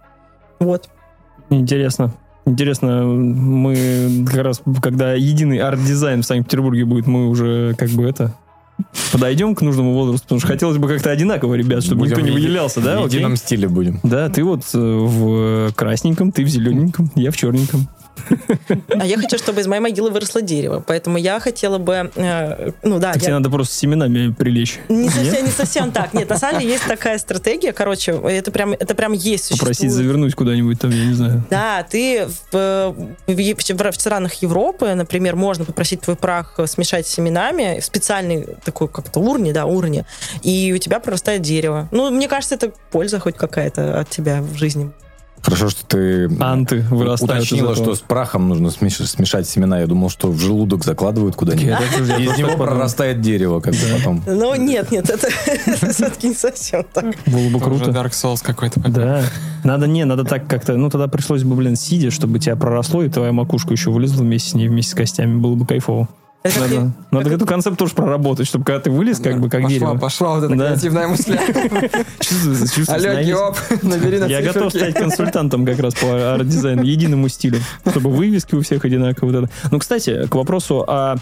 Вот. 0.60 0.90
Интересно. 1.50 2.14
Интересно, 2.46 3.04
мы 3.06 4.26
как 4.28 4.40
раз, 4.44 4.62
когда 4.82 5.14
единый 5.14 5.60
арт-дизайн 5.60 6.24
в 6.24 6.26
Санкт-Петербурге 6.26 6.86
будет, 6.86 7.06
мы 7.06 7.30
уже 7.30 7.76
как 7.78 7.90
бы 7.92 8.04
это 8.10 8.34
подойдем 9.12 9.54
к 9.54 9.62
нужному 9.62 9.94
возрасту, 9.94 10.24
потому 10.26 10.40
что 10.40 10.48
хотелось 10.48 10.78
бы 10.78 10.88
как-то 10.88 11.12
одинаково, 11.12 11.54
ребят, 11.54 11.84
чтобы 11.84 12.00
Будем 12.00 12.18
никто 12.18 12.28
не 12.28 12.32
выделялся, 12.32 12.82
да? 12.82 13.00
В 13.00 13.06
окей? 13.06 13.18
едином 13.18 13.36
стиле 13.36 13.68
будем. 13.68 14.00
Да, 14.02 14.28
ты 14.30 14.44
вот 14.44 14.62
э, 14.74 14.78
в 14.80 15.72
красненьком, 15.76 16.32
ты 16.32 16.44
в 16.44 16.48
зелененьком, 16.48 17.12
я 17.16 17.30
в 17.30 17.38
черненьком. 17.38 17.88
А 18.90 19.06
я 19.06 19.18
хочу, 19.18 19.38
чтобы 19.38 19.62
из 19.62 19.68
моей 19.68 19.82
могилы 19.82 20.10
выросло 20.12 20.42
дерево. 20.42 20.84
Поэтому 20.86 21.18
я 21.18 21.40
хотела 21.40 21.78
бы... 21.78 22.12
э, 22.16 22.72
ну 22.84 23.00
да, 23.00 23.14
Так 23.14 23.22
я- 23.22 23.28
тебе 23.28 23.34
надо 23.34 23.50
просто 23.50 23.74
семенами 23.76 24.32
прилечь. 24.32 24.80
Не 24.90 25.04
Нет? 25.04 25.14
совсем, 25.14 25.46
не 25.46 25.52
совсем 25.52 25.92
так. 25.92 26.14
Нет, 26.14 26.30
на 26.30 26.38
самом 26.38 26.60
деле 26.60 26.74
есть 26.74 26.86
такая 26.88 27.18
стратегия. 27.18 27.74
Короче, 27.74 28.12
это 28.12 28.52
прям, 28.52 28.72
это 28.74 28.96
прям 28.96 29.14
есть. 29.14 29.50
Попросить 29.52 29.78
существует. 29.78 29.94
завернуть 29.94 30.36
куда-нибудь 30.36 30.80
там, 30.80 30.92
я 30.92 31.06
не 31.06 31.14
знаю. 31.14 31.44
Да, 31.50 31.84
ты 31.84 32.28
в, 32.52 32.96
в, 33.28 33.38
Е- 33.38 33.56
в 33.56 33.96
странах 33.96 34.34
Европы, 34.36 34.94
например, 34.94 35.36
можно 35.36 35.66
попросить 35.66 36.02
твой 36.02 36.16
прах 36.16 36.60
смешать 36.66 37.08
с 37.08 37.10
семенами 37.12 37.80
в 37.80 37.86
специальной 37.86 38.48
такой 38.64 38.88
как-то 38.88 39.20
урне, 39.20 39.54
да, 39.54 39.66
урне, 39.66 40.06
и 40.44 40.72
у 40.74 40.78
тебя 40.78 41.00
прорастает 41.00 41.42
дерево. 41.42 41.88
Ну, 41.92 42.10
мне 42.12 42.28
кажется, 42.28 42.56
это 42.56 42.72
польза 42.92 43.20
хоть 43.20 43.36
какая-то 43.36 44.00
от 44.00 44.10
тебя 44.10 44.42
в 44.42 44.56
жизни. 44.56 44.92
Хорошо, 45.44 45.70
что 45.70 45.86
ты 45.86 46.30
Анты 46.40 46.82
вырастают 46.90 47.44
уточнила, 47.44 47.76
что 47.76 47.96
с 47.96 48.00
прахом 48.00 48.48
нужно 48.48 48.68
смеш- 48.68 49.06
смешать 49.06 49.48
семена. 49.48 49.80
Я 49.80 49.88
думал, 49.88 50.10
что 50.10 50.30
в 50.30 50.40
желудок 50.40 50.84
закладывают 50.84 51.36
куда-нибудь. 51.36 52.20
И 52.20 52.24
из 52.24 52.38
него 52.38 52.56
прорастает 52.58 53.22
дерево, 53.22 53.60
как 53.60 53.74
бы 53.74 53.80
потом. 53.98 54.24
Ну, 54.28 54.56
нет, 54.56 54.92
нет, 54.92 55.10
это, 55.10 55.28
все-таки 55.92 56.30
не 56.30 56.36
совсем 56.36 56.86
так. 56.94 57.16
Было 57.26 57.50
бы 57.50 57.60
круто. 57.60 57.90
Dark 57.92 58.12
Souls 58.12 58.40
какой-то. 58.44 58.80
Да. 58.82 59.24
Надо, 59.64 59.88
не, 59.88 60.06
надо 60.06 60.26
так 60.26 60.48
как-то, 60.48 60.76
ну 60.76 60.90
тогда 60.90 61.08
пришлось 61.08 61.44
бы, 61.44 61.56
блин, 61.56 61.76
сидя, 61.76 62.12
чтобы 62.12 62.40
тебя 62.40 62.56
проросло, 62.56 63.04
и 63.04 63.10
твоя 63.10 63.32
макушка 63.32 63.72
еще 63.74 63.92
вылезла 63.92 64.24
вместе 64.24 64.52
с 64.52 64.54
ней, 64.54 64.68
вместе 64.68 64.92
с 64.92 64.96
костями. 64.96 65.40
Было 65.40 65.56
бы 65.56 65.66
кайфово. 65.66 66.08
Это 66.44 66.60
как 66.60 66.70
Надо, 66.72 66.92
надо 67.12 67.30
эту 67.30 67.46
концепт 67.46 67.78
тоже 67.78 67.94
проработать, 67.94 68.48
чтобы 68.48 68.66
когда 68.66 68.80
ты 68.80 68.90
вылез, 68.90 69.20
как 69.20 69.40
бы, 69.40 69.48
как 69.48 69.62
пошла, 69.62 69.70
дерево. 69.70 69.98
Пошла 69.98 70.36
вот 70.36 70.44
эта 70.46 70.56
Да. 70.56 70.68
креативная 70.70 71.08
мысля. 71.08 71.40
Чувствуется, 72.20 72.96
Алло. 72.96 73.22
Геоп, 73.22 73.58
набери 73.84 74.18
на 74.20 74.26
Я 74.26 74.42
готов 74.42 74.72
стать 74.74 74.96
консультантом 74.96 75.66
как 75.66 75.80
раз 75.80 75.94
по 75.94 76.34
арт-дизайну, 76.34 76.82
единому 76.84 77.28
стилю, 77.28 77.60
чтобы 77.88 78.10
вывески 78.10 78.56
у 78.56 78.62
всех 78.62 78.84
одинаковые. 78.86 79.50
Ну, 79.70 79.80
кстати, 79.80 80.26
к 80.28 80.34
вопросу 80.34 80.84
о 80.88 81.18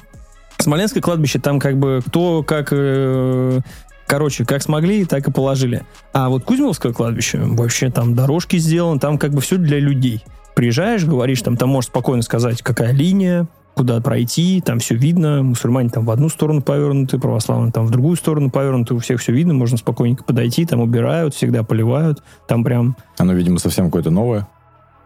Смоленское 0.57 1.01
кладбище, 1.01 1.39
там 1.39 1.59
как 1.59 1.77
бы 1.77 2.01
кто 2.05 2.43
как... 2.43 2.69
э, 2.71 3.59
Короче, 4.07 4.43
как 4.43 4.63
смогли, 4.63 5.05
так 5.05 5.27
и 5.27 5.31
положили. 5.31 5.83
А 6.13 6.29
вот 6.29 6.43
Кузьмовское 6.43 6.93
кладбище, 6.93 7.37
вообще 7.43 7.91
там 7.91 8.15
дорожки 8.15 8.57
сделаны, 8.57 8.99
там 8.99 9.19
как 9.19 9.31
бы 9.31 9.39
все 9.41 9.57
для 9.57 9.79
людей. 9.79 10.23
Приезжаешь, 10.55 11.05
говоришь, 11.05 11.43
там, 11.43 11.55
там 11.57 11.69
можешь 11.69 11.89
спокойно 11.89 12.23
сказать, 12.23 12.63
какая 12.63 12.91
линия, 12.91 13.47
куда 13.79 14.01
пройти, 14.01 14.59
там 14.59 14.79
все 14.79 14.95
видно, 14.95 15.41
мусульмане 15.41 15.89
там 15.89 16.03
в 16.03 16.11
одну 16.11 16.27
сторону 16.27 16.61
повернуты, 16.61 17.17
православные 17.17 17.71
там 17.71 17.85
в 17.85 17.91
другую 17.91 18.17
сторону 18.17 18.49
повернуты, 18.49 18.93
у 18.93 18.99
всех 18.99 19.21
все 19.21 19.31
видно, 19.31 19.53
можно 19.53 19.77
спокойненько 19.77 20.25
подойти, 20.25 20.65
там 20.65 20.81
убирают, 20.81 21.33
всегда 21.33 21.63
поливают, 21.63 22.21
там 22.45 22.65
прям... 22.65 22.97
Оно, 23.17 23.31
видимо, 23.31 23.57
совсем 23.57 23.85
какое-то 23.85 24.11
новое. 24.11 24.49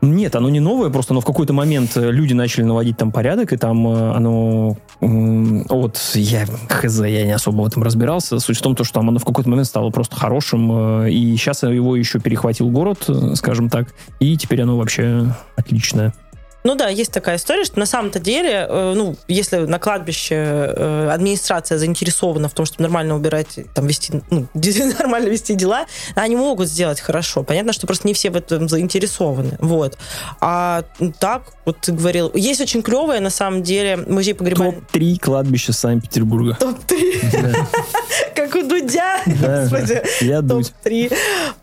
Нет, 0.01 0.35
оно 0.35 0.49
не 0.49 0.59
новое, 0.59 0.89
просто 0.89 1.13
оно 1.13 1.21
в 1.21 1.25
какой-то 1.25 1.53
момент 1.53 1.95
э, 1.95 2.09
люди 2.09 2.33
начали 2.33 2.63
наводить 2.63 2.97
там 2.97 3.11
порядок, 3.11 3.53
и 3.53 3.57
там 3.57 3.87
э, 3.87 4.15
оно... 4.15 4.75
Вот 4.99 6.01
я 6.15 6.47
хз, 6.67 7.01
я 7.01 7.25
не 7.25 7.31
особо 7.31 7.61
в 7.61 7.67
этом 7.67 7.83
разбирался. 7.83 8.39
Суть 8.39 8.57
в 8.57 8.61
том, 8.63 8.75
то, 8.75 8.83
что 8.83 8.95
там 8.95 9.09
оно 9.09 9.19
в 9.19 9.23
какой-то 9.23 9.51
момент 9.51 9.67
стало 9.67 9.91
просто 9.91 10.15
хорошим, 10.15 11.03
э, 11.03 11.11
и 11.11 11.37
сейчас 11.37 11.61
его 11.61 11.95
еще 11.95 12.19
перехватил 12.19 12.71
город, 12.71 13.07
скажем 13.35 13.69
так, 13.69 13.93
и 14.19 14.35
теперь 14.35 14.63
оно 14.63 14.79
вообще 14.79 15.27
отличное. 15.55 16.11
Ну 16.63 16.75
да, 16.75 16.87
есть 16.87 17.11
такая 17.11 17.35
история, 17.35 17.65
что 17.65 17.79
на 17.79 17.85
самом-то 17.85 18.19
деле, 18.19 18.65
э, 18.69 18.93
ну, 18.95 19.15
если 19.27 19.57
на 19.57 19.79
кладбище 19.79 20.35
э, 20.35 21.09
администрация 21.11 21.77
заинтересована 21.77 22.47
в 22.47 22.53
том, 22.53 22.65
чтобы 22.65 22.83
нормально 22.83 23.15
убирать, 23.15 23.59
там, 23.73 23.87
вести, 23.87 24.21
ну, 24.29 24.47
нормально 24.99 25.27
вести 25.27 25.55
дела, 25.55 25.85
они 26.15 26.35
могут 26.35 26.69
сделать 26.69 27.01
хорошо. 27.01 27.43
Понятно, 27.43 27.73
что 27.73 27.85
просто 27.85 28.07
не 28.07 28.13
все 28.13 28.29
в 28.29 28.35
этом 28.35 28.69
заинтересованы. 28.69 29.57
Вот. 29.59 29.97
А 30.39 30.83
так, 31.19 31.53
вот 31.65 31.81
ты 31.81 31.91
говорил, 31.91 32.31
есть 32.33 32.61
очень 32.61 32.81
клевое, 32.81 33.19
на 33.19 33.29
самом 33.29 33.63
деле, 33.63 33.97
музей 33.97 34.33
погребальный... 34.33 34.75
Топ-3 34.75 35.19
кладбища 35.19 35.73
Санкт-Петербурга. 35.73 36.57
Топ-3. 36.59 37.55
Как 38.35 38.55
у 38.55 38.63
Дудя. 38.63 39.21
Господи. 39.25 40.01
Я 40.21 40.41
дуть. 40.41 40.73
Топ-3. 40.83 41.13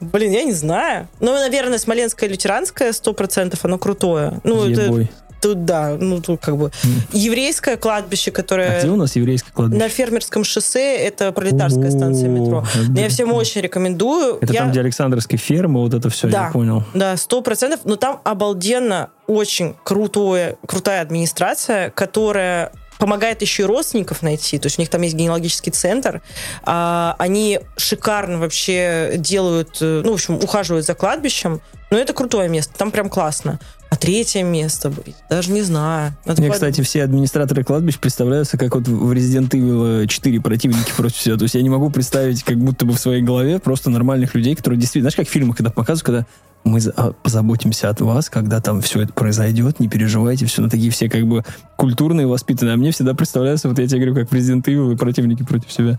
Блин, 0.00 0.32
я 0.32 0.44
не 0.44 0.52
знаю. 0.52 1.08
Ну, 1.20 1.32
наверное, 1.32 1.78
Смоленское 1.78 2.28
лютеранское 2.28 2.90
100% 2.92 3.58
оно 3.62 3.78
крутое. 3.78 4.40
Ну, 4.44 4.68
это 4.68 4.89
Ебой. 4.90 5.10
тут, 5.40 5.64
да, 5.64 5.96
ну, 5.98 6.20
тут 6.20 6.40
как 6.40 6.56
бы 6.58 6.70
еврейское 7.12 7.76
кладбище, 7.76 8.30
А 8.30 8.34
которое 8.34 8.80
где 8.80 8.90
у 8.90 8.96
нас 8.96 9.16
еврейское 9.16 9.52
кладбище? 9.52 9.82
на 9.82 9.88
фермерском 9.88 10.44
шоссе, 10.44 10.96
это 10.96 11.32
пролетарская 11.32 11.90
станция 11.90 12.28
метро. 12.28 12.64
Но 12.88 13.00
я 13.00 13.08
всем 13.08 13.32
очень 13.32 13.60
рекомендую. 13.62 14.36
Это 14.40 14.52
Я- 14.52 14.60
там, 14.60 14.70
где 14.70 14.80
Александровские 14.80 15.38
фермы, 15.38 15.80
вот 15.80 15.94
это 15.94 16.10
все, 16.10 16.28
Да. 16.28 16.46
я 16.46 16.50
понял. 16.52 16.84
Да, 16.94 17.16
сто 17.16 17.40
процентов. 17.40 17.80
Но 17.84 17.96
там 17.96 18.20
обалденно 18.24 19.08
очень 19.26 19.76
крутое, 19.84 20.56
крутая 20.66 21.00
администрация, 21.02 21.90
которая 21.90 22.72
помогает 22.98 23.40
еще 23.40 23.62
и 23.62 23.64
родственников 23.64 24.20
найти. 24.20 24.58
То 24.58 24.66
есть 24.66 24.78
у 24.78 24.82
них 24.82 24.90
там 24.90 25.00
есть 25.00 25.14
генеалогический 25.14 25.72
центр. 25.72 26.20
А, 26.64 27.16
они 27.18 27.60
шикарно 27.78 28.38
вообще 28.38 29.12
делают, 29.16 29.78
э, 29.80 30.02
ну, 30.04 30.10
в 30.10 30.14
общем, 30.16 30.34
ухаживают 30.34 30.84
за 30.84 30.92
кладбищем. 30.94 31.62
Но 31.90 31.98
это 31.98 32.12
крутое 32.12 32.48
место, 32.48 32.72
там 32.76 32.90
прям 32.90 33.08
классно. 33.08 33.58
А 33.90 33.96
третье 33.96 34.44
место, 34.44 34.90
блин, 34.90 35.16
даже 35.28 35.50
не 35.50 35.62
знаю. 35.62 36.14
Надо 36.24 36.40
Мне, 36.40 36.50
подумать. 36.50 36.54
кстати, 36.54 36.80
все 36.82 37.02
администраторы 37.02 37.64
кладбищ 37.64 37.98
представляются 37.98 38.56
как 38.56 38.76
вот 38.76 38.86
в 38.86 39.10
Resident 39.10 39.48
Evil 39.48 40.06
4 40.06 40.40
противники 40.40 40.92
против 40.96 41.16
всего. 41.16 41.36
То 41.36 41.42
есть 41.42 41.56
я 41.56 41.62
не 41.62 41.70
могу 41.70 41.90
представить 41.90 42.44
как 42.44 42.56
будто 42.58 42.86
бы 42.86 42.92
в 42.92 43.00
своей 43.00 43.20
голове 43.20 43.58
просто 43.58 43.90
нормальных 43.90 44.36
людей, 44.36 44.54
которые 44.54 44.78
действительно, 44.78 45.10
знаешь, 45.10 45.16
как 45.16 45.28
в 45.28 45.30
фильмах, 45.30 45.56
когда 45.56 45.70
показывают, 45.72 46.06
когда 46.06 46.26
мы 46.62 46.78
а, 46.96 47.12
позаботимся 47.12 47.88
от 47.88 48.00
вас, 48.00 48.30
когда 48.30 48.60
там 48.60 48.80
все 48.80 49.02
это 49.02 49.12
произойдет, 49.12 49.80
не 49.80 49.88
переживайте, 49.88 50.46
все, 50.46 50.62
ну 50.62 50.68
такие 50.68 50.90
все 50.92 51.08
как 51.08 51.26
бы 51.26 51.44
культурные, 51.76 52.28
воспитанные. 52.28 52.74
А 52.74 52.76
мне 52.76 52.92
всегда 52.92 53.14
представляются, 53.14 53.68
вот 53.68 53.78
я 53.80 53.88
тебе 53.88 54.06
говорю, 54.06 54.14
как 54.14 54.32
Resident 54.32 54.62
Evil 54.64 54.92
и 54.92 54.96
противники 54.96 55.42
против 55.42 55.72
себя. 55.72 55.98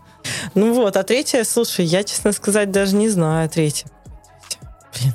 Ну 0.55 0.73
вот, 0.73 0.95
а 0.95 1.03
третье, 1.03 1.43
слушай, 1.43 1.83
я, 1.83 2.05
честно 2.05 2.31
сказать, 2.31 2.71
даже 2.71 2.95
не 2.95 3.09
знаю 3.09 3.49
третье. 3.49 3.87
Блин. 4.97 5.13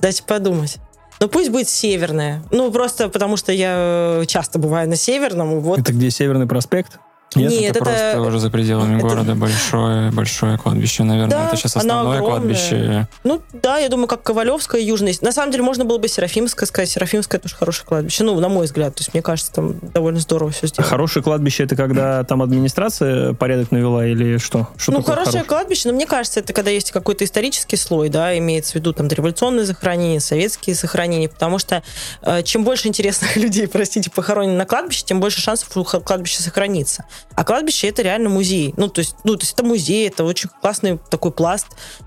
Дайте 0.00 0.22
подумать. 0.22 0.78
Ну 1.20 1.28
пусть 1.28 1.50
будет 1.50 1.68
северная. 1.68 2.42
Ну 2.50 2.72
просто 2.72 3.08
потому 3.08 3.36
что 3.36 3.52
я 3.52 4.20
э, 4.22 4.24
часто 4.26 4.58
бываю 4.58 4.88
на 4.88 4.96
северном. 4.96 5.60
Вот. 5.60 5.78
Это 5.78 5.92
где 5.92 6.10
Северный 6.10 6.46
проспект? 6.46 6.98
Нет, 7.36 7.52
это, 7.52 7.78
это- 7.78 7.84
просто 7.84 8.20
уже 8.20 8.38
за 8.40 8.50
пределами 8.50 8.98
это- 8.98 9.06
города 9.06 9.34
большое, 9.34 10.10
большое 10.10 10.58
кладбище, 10.58 11.04
наверное. 11.04 11.30
Да, 11.30 11.46
это 11.48 11.56
сейчас 11.56 11.76
основное 11.76 12.20
кладбище. 12.20 13.06
Ну 13.24 13.40
да, 13.52 13.78
я 13.78 13.88
думаю, 13.88 14.08
как 14.08 14.22
Ковалевская, 14.22 14.80
Южная. 14.80 15.14
На 15.20 15.32
самом 15.32 15.52
деле 15.52 15.62
можно 15.62 15.84
было 15.84 15.98
бы 15.98 16.08
Серафимское 16.08 16.66
сказать. 16.66 16.90
Серафимское 16.90 17.40
тоже 17.40 17.54
хорошее 17.54 17.86
кладбище. 17.86 18.24
Ну, 18.24 18.38
на 18.40 18.48
мой 18.48 18.66
взгляд. 18.66 18.94
То 18.94 19.00
есть 19.00 19.14
мне 19.14 19.22
кажется, 19.22 19.52
там 19.52 19.74
довольно 19.80 20.20
здорово 20.20 20.50
все 20.50 20.66
сделано. 20.66 20.88
Хорошее 20.88 21.22
кладбище 21.22 21.64
это 21.64 21.76
когда 21.76 22.24
там 22.24 22.42
администрация 22.42 23.34
порядок 23.34 23.70
навела 23.70 24.06
или 24.06 24.38
что? 24.38 24.68
Что 24.76 24.92
ну, 24.92 25.02
хорошее 25.02 25.24
хорошее? 25.24 25.44
кладбище, 25.44 25.88
но 25.88 25.94
мне 25.94 26.06
кажется, 26.06 26.40
это 26.40 26.52
когда 26.52 26.70
есть 26.70 26.90
какой-то 26.90 27.24
исторический 27.24 27.76
слой, 27.76 28.08
да, 28.08 28.36
имеется 28.38 28.72
в 28.72 28.74
виду 28.76 28.92
там 28.92 29.08
революционные 29.08 29.64
захоронения, 29.64 30.20
советские 30.20 30.74
захоронения, 30.74 31.28
потому 31.28 31.58
что 31.58 31.82
э, 32.22 32.42
чем 32.42 32.64
больше 32.64 32.88
интересных 32.88 33.36
людей, 33.36 33.68
простите, 33.68 34.10
похоронено 34.10 34.56
на 34.56 34.66
кладбище, 34.66 35.04
тем 35.04 35.20
больше 35.20 35.40
шансов 35.40 35.76
у 35.76 35.84
кладбища 35.84 36.42
сохранится. 36.42 37.04
А 37.34 37.44
кладбище 37.44 37.88
это 37.88 38.02
реально 38.02 38.28
музей. 38.28 38.74
Ну, 38.76 38.88
то 38.88 39.00
есть, 39.00 39.16
ну, 39.24 39.36
то 39.36 39.42
есть 39.42 39.54
это 39.54 39.64
музей, 39.64 40.08
это 40.08 40.24
очень 40.24 40.50
классный 40.60 40.98
такой 41.10 41.32
пласт 41.32 41.66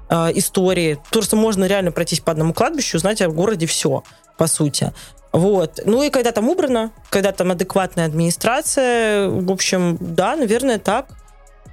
э, 0.09 0.31
истории. 0.35 0.99
Просто 1.11 1.35
можно 1.35 1.65
реально 1.65 1.91
пройтись 1.91 2.19
по 2.19 2.31
одному 2.31 2.53
кладбищу, 2.53 2.97
узнать 2.97 3.21
о 3.21 3.29
городе 3.29 3.65
все, 3.65 4.03
по 4.37 4.47
сути. 4.47 4.93
Вот. 5.31 5.79
Ну 5.85 6.03
и 6.03 6.09
когда 6.09 6.31
там 6.31 6.47
убрано, 6.47 6.91
когда 7.09 7.31
там 7.31 7.51
адекватная 7.51 8.05
администрация, 8.05 9.27
в 9.27 9.51
общем, 9.51 9.97
да, 9.99 10.35
наверное, 10.35 10.77
так. 10.77 11.07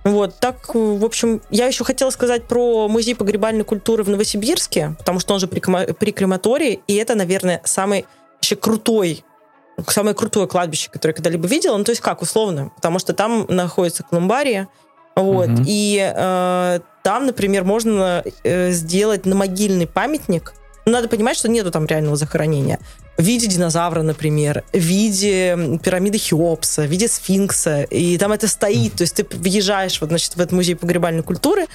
Вот, 0.02 0.36
так, 0.40 0.74
в 0.74 1.04
общем, 1.04 1.42
я 1.50 1.66
еще 1.66 1.84
хотела 1.84 2.08
сказать 2.08 2.44
про 2.44 2.88
музей 2.88 3.14
погребальной 3.14 3.64
культуры 3.64 4.02
в 4.02 4.08
Новосибирске, 4.08 4.94
потому 4.98 5.20
что 5.20 5.34
он 5.34 5.40
же 5.40 5.46
при, 5.46 5.60
при 5.92 6.12
крематории, 6.12 6.80
и 6.86 6.94
это, 6.94 7.14
наверное, 7.14 7.60
самый 7.64 8.06
вообще 8.36 8.56
крутой 8.56 9.24
самое 9.88 10.14
крутое 10.14 10.46
кладбище, 10.46 10.90
которое 10.90 11.12
я 11.12 11.16
когда-либо 11.16 11.46
видела. 11.46 11.76
Ну, 11.76 11.84
то 11.84 11.90
есть 11.90 12.00
как, 12.02 12.22
условно, 12.22 12.70
потому 12.76 12.98
что 12.98 13.12
там 13.12 13.46
находится 13.48 14.02
колумбария, 14.02 14.68
вот, 15.16 15.48
Мгм. 15.48 15.64
и 15.66 16.12
э, 16.14 16.80
там, 17.02 17.26
например, 17.26 17.64
можно 17.64 18.24
э, 18.44 18.70
сделать 18.70 19.26
на 19.26 19.34
могильный 19.34 19.86
памятник. 19.86 20.54
Но 20.86 20.92
надо 20.92 21.08
понимать, 21.08 21.36
что 21.36 21.48
нету 21.48 21.70
там 21.70 21.86
реального 21.86 22.16
захоронения. 22.16 22.78
В 23.18 23.22
виде 23.22 23.46
динозавра, 23.46 24.00
например, 24.02 24.64
в 24.72 24.78
виде 24.78 25.78
пирамиды 25.82 26.16
Хеопса, 26.18 26.82
в 26.82 26.86
виде 26.86 27.06
сфинкса. 27.06 27.82
И 27.82 28.16
там 28.16 28.32
это 28.32 28.48
стоит. 28.48 28.94
То 28.94 29.02
есть 29.02 29.14
ты 29.16 29.26
въезжаешь 29.36 30.00
вот, 30.00 30.08
значит, 30.08 30.36
в 30.36 30.40
этот 30.40 30.52
музей 30.52 30.74
погребальной 30.74 31.22
культуры, 31.22 31.66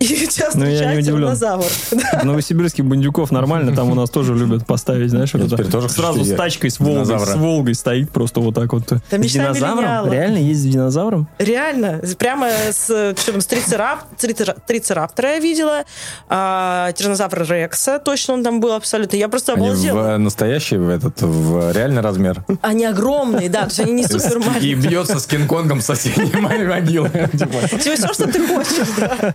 и 0.20 0.24
у 0.24 0.26
тебя 0.28 0.48
Ну, 0.54 0.64
я 0.64 0.70
не 0.70 0.74
встречается 0.74 0.98
удивлен. 1.00 1.20
динозавр. 1.28 1.64
В 2.20 2.24
Новосибирске 2.24 2.82
бандюков 2.82 3.30
нормально, 3.30 3.74
там 3.76 3.90
у 3.90 3.94
нас 3.94 4.08
тоже 4.10 4.34
любят 4.34 4.66
поставить, 4.66 5.10
знаешь, 5.10 5.32
вот 5.34 5.70
тоже 5.70 5.88
сразу 5.88 6.24
с 6.24 6.34
тачкой, 6.34 6.70
с 6.70 6.80
Волгой, 6.80 7.18
с 7.18 7.34
Волгой 7.36 7.74
стоит 7.74 8.10
просто 8.10 8.40
вот 8.40 8.54
так 8.54 8.72
вот. 8.72 8.88
С 8.88 9.18
мечта 9.18 9.52
динозавром? 9.52 10.10
Реально 10.12 10.38
есть 10.38 10.60
с 10.60 10.64
динозавром? 10.64 11.28
Реально, 11.38 12.00
прямо 12.18 12.48
с, 12.48 12.86
там, 13.26 13.40
с 13.40 13.46
трицерап- 13.46 14.04
трицера- 14.18 14.56
трицераптора 14.66 15.30
я 15.34 15.38
видела, 15.38 15.84
а, 16.28 16.92
тиранозавра 16.92 17.44
Рекса, 17.44 17.98
точно 17.98 18.34
он 18.34 18.44
там 18.44 18.60
был 18.60 18.72
абсолютно. 18.72 19.16
Я 19.16 19.28
просто 19.28 19.52
Они 19.54 19.68
обалдела. 19.68 20.14
в 20.14 20.18
настоящий, 20.18 20.76
в 20.76 20.88
этот, 20.88 21.20
в 21.20 21.72
реальный 21.72 22.00
размер. 22.00 22.44
Они 22.62 22.84
огромные, 22.86 23.48
да, 23.48 23.60
то 23.62 23.66
есть 23.66 23.80
они 23.80 23.92
не 23.92 24.04
супер 24.04 24.38
И 24.38 24.40
маленькие. 24.40 24.74
бьется 24.76 25.18
с 25.20 25.26
Кинг-Конгом 25.26 25.80
в 25.80 25.82
соседней 25.82 26.32
могилы. 26.40 27.10
Типа, 27.32 27.78
Все, 27.78 27.96
что 27.96 28.26
ты 28.26 28.46
хочешь, 28.46 28.88
да. 28.98 29.34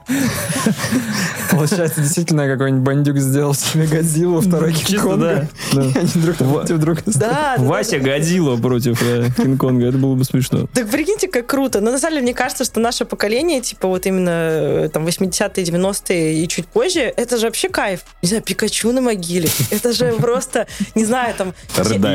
Получается, 1.51 2.01
действительно, 2.01 2.47
какой-нибудь 2.47 2.83
бандюк 2.83 3.17
сделал 3.17 3.53
себе 3.53 3.87
Годзиллу, 3.87 4.41
второй 4.41 4.73
Кинг-Конга. 4.73 5.47
да. 5.73 5.81
да. 5.81 5.85
И 5.85 5.97
они 5.97 6.11
друг 6.15 6.35
против 6.37 6.77
друга 6.77 7.01
Да, 7.05 7.19
да, 7.19 7.55
да, 7.57 7.63
Вася. 7.63 7.99
Годзилла 7.99 8.57
против 8.57 9.01
э, 9.01 9.29
Кинг-Конга, 9.37 9.87
это 9.87 9.97
было 9.97 10.15
бы 10.15 10.23
смешно. 10.25 10.67
Так 10.73 10.89
прикиньте, 10.89 11.27
как 11.27 11.45
круто. 11.47 11.81
Но 11.81 11.91
на 11.91 11.99
самом 11.99 12.15
деле, 12.15 12.23
мне 12.23 12.33
кажется, 12.33 12.63
что 12.63 12.79
наше 12.79 13.05
поколение, 13.05 13.61
типа 13.61 13.87
вот 13.87 14.05
именно 14.05 14.29
э, 14.29 14.89
там 14.91 15.05
80-е, 15.05 15.63
90-е 15.63 16.43
и 16.43 16.47
чуть 16.47 16.67
позже, 16.67 17.01
это 17.01 17.37
же 17.37 17.45
вообще 17.45 17.69
кайф. 17.69 18.01
Не 18.21 18.27
знаю, 18.27 18.43
Пикачу 18.43 18.91
на 18.91 19.01
могиле. 19.01 19.49
Это 19.71 19.93
же 19.93 20.13
просто, 20.13 20.67
не 20.95 21.05
знаю, 21.05 21.33
там... 21.37 21.53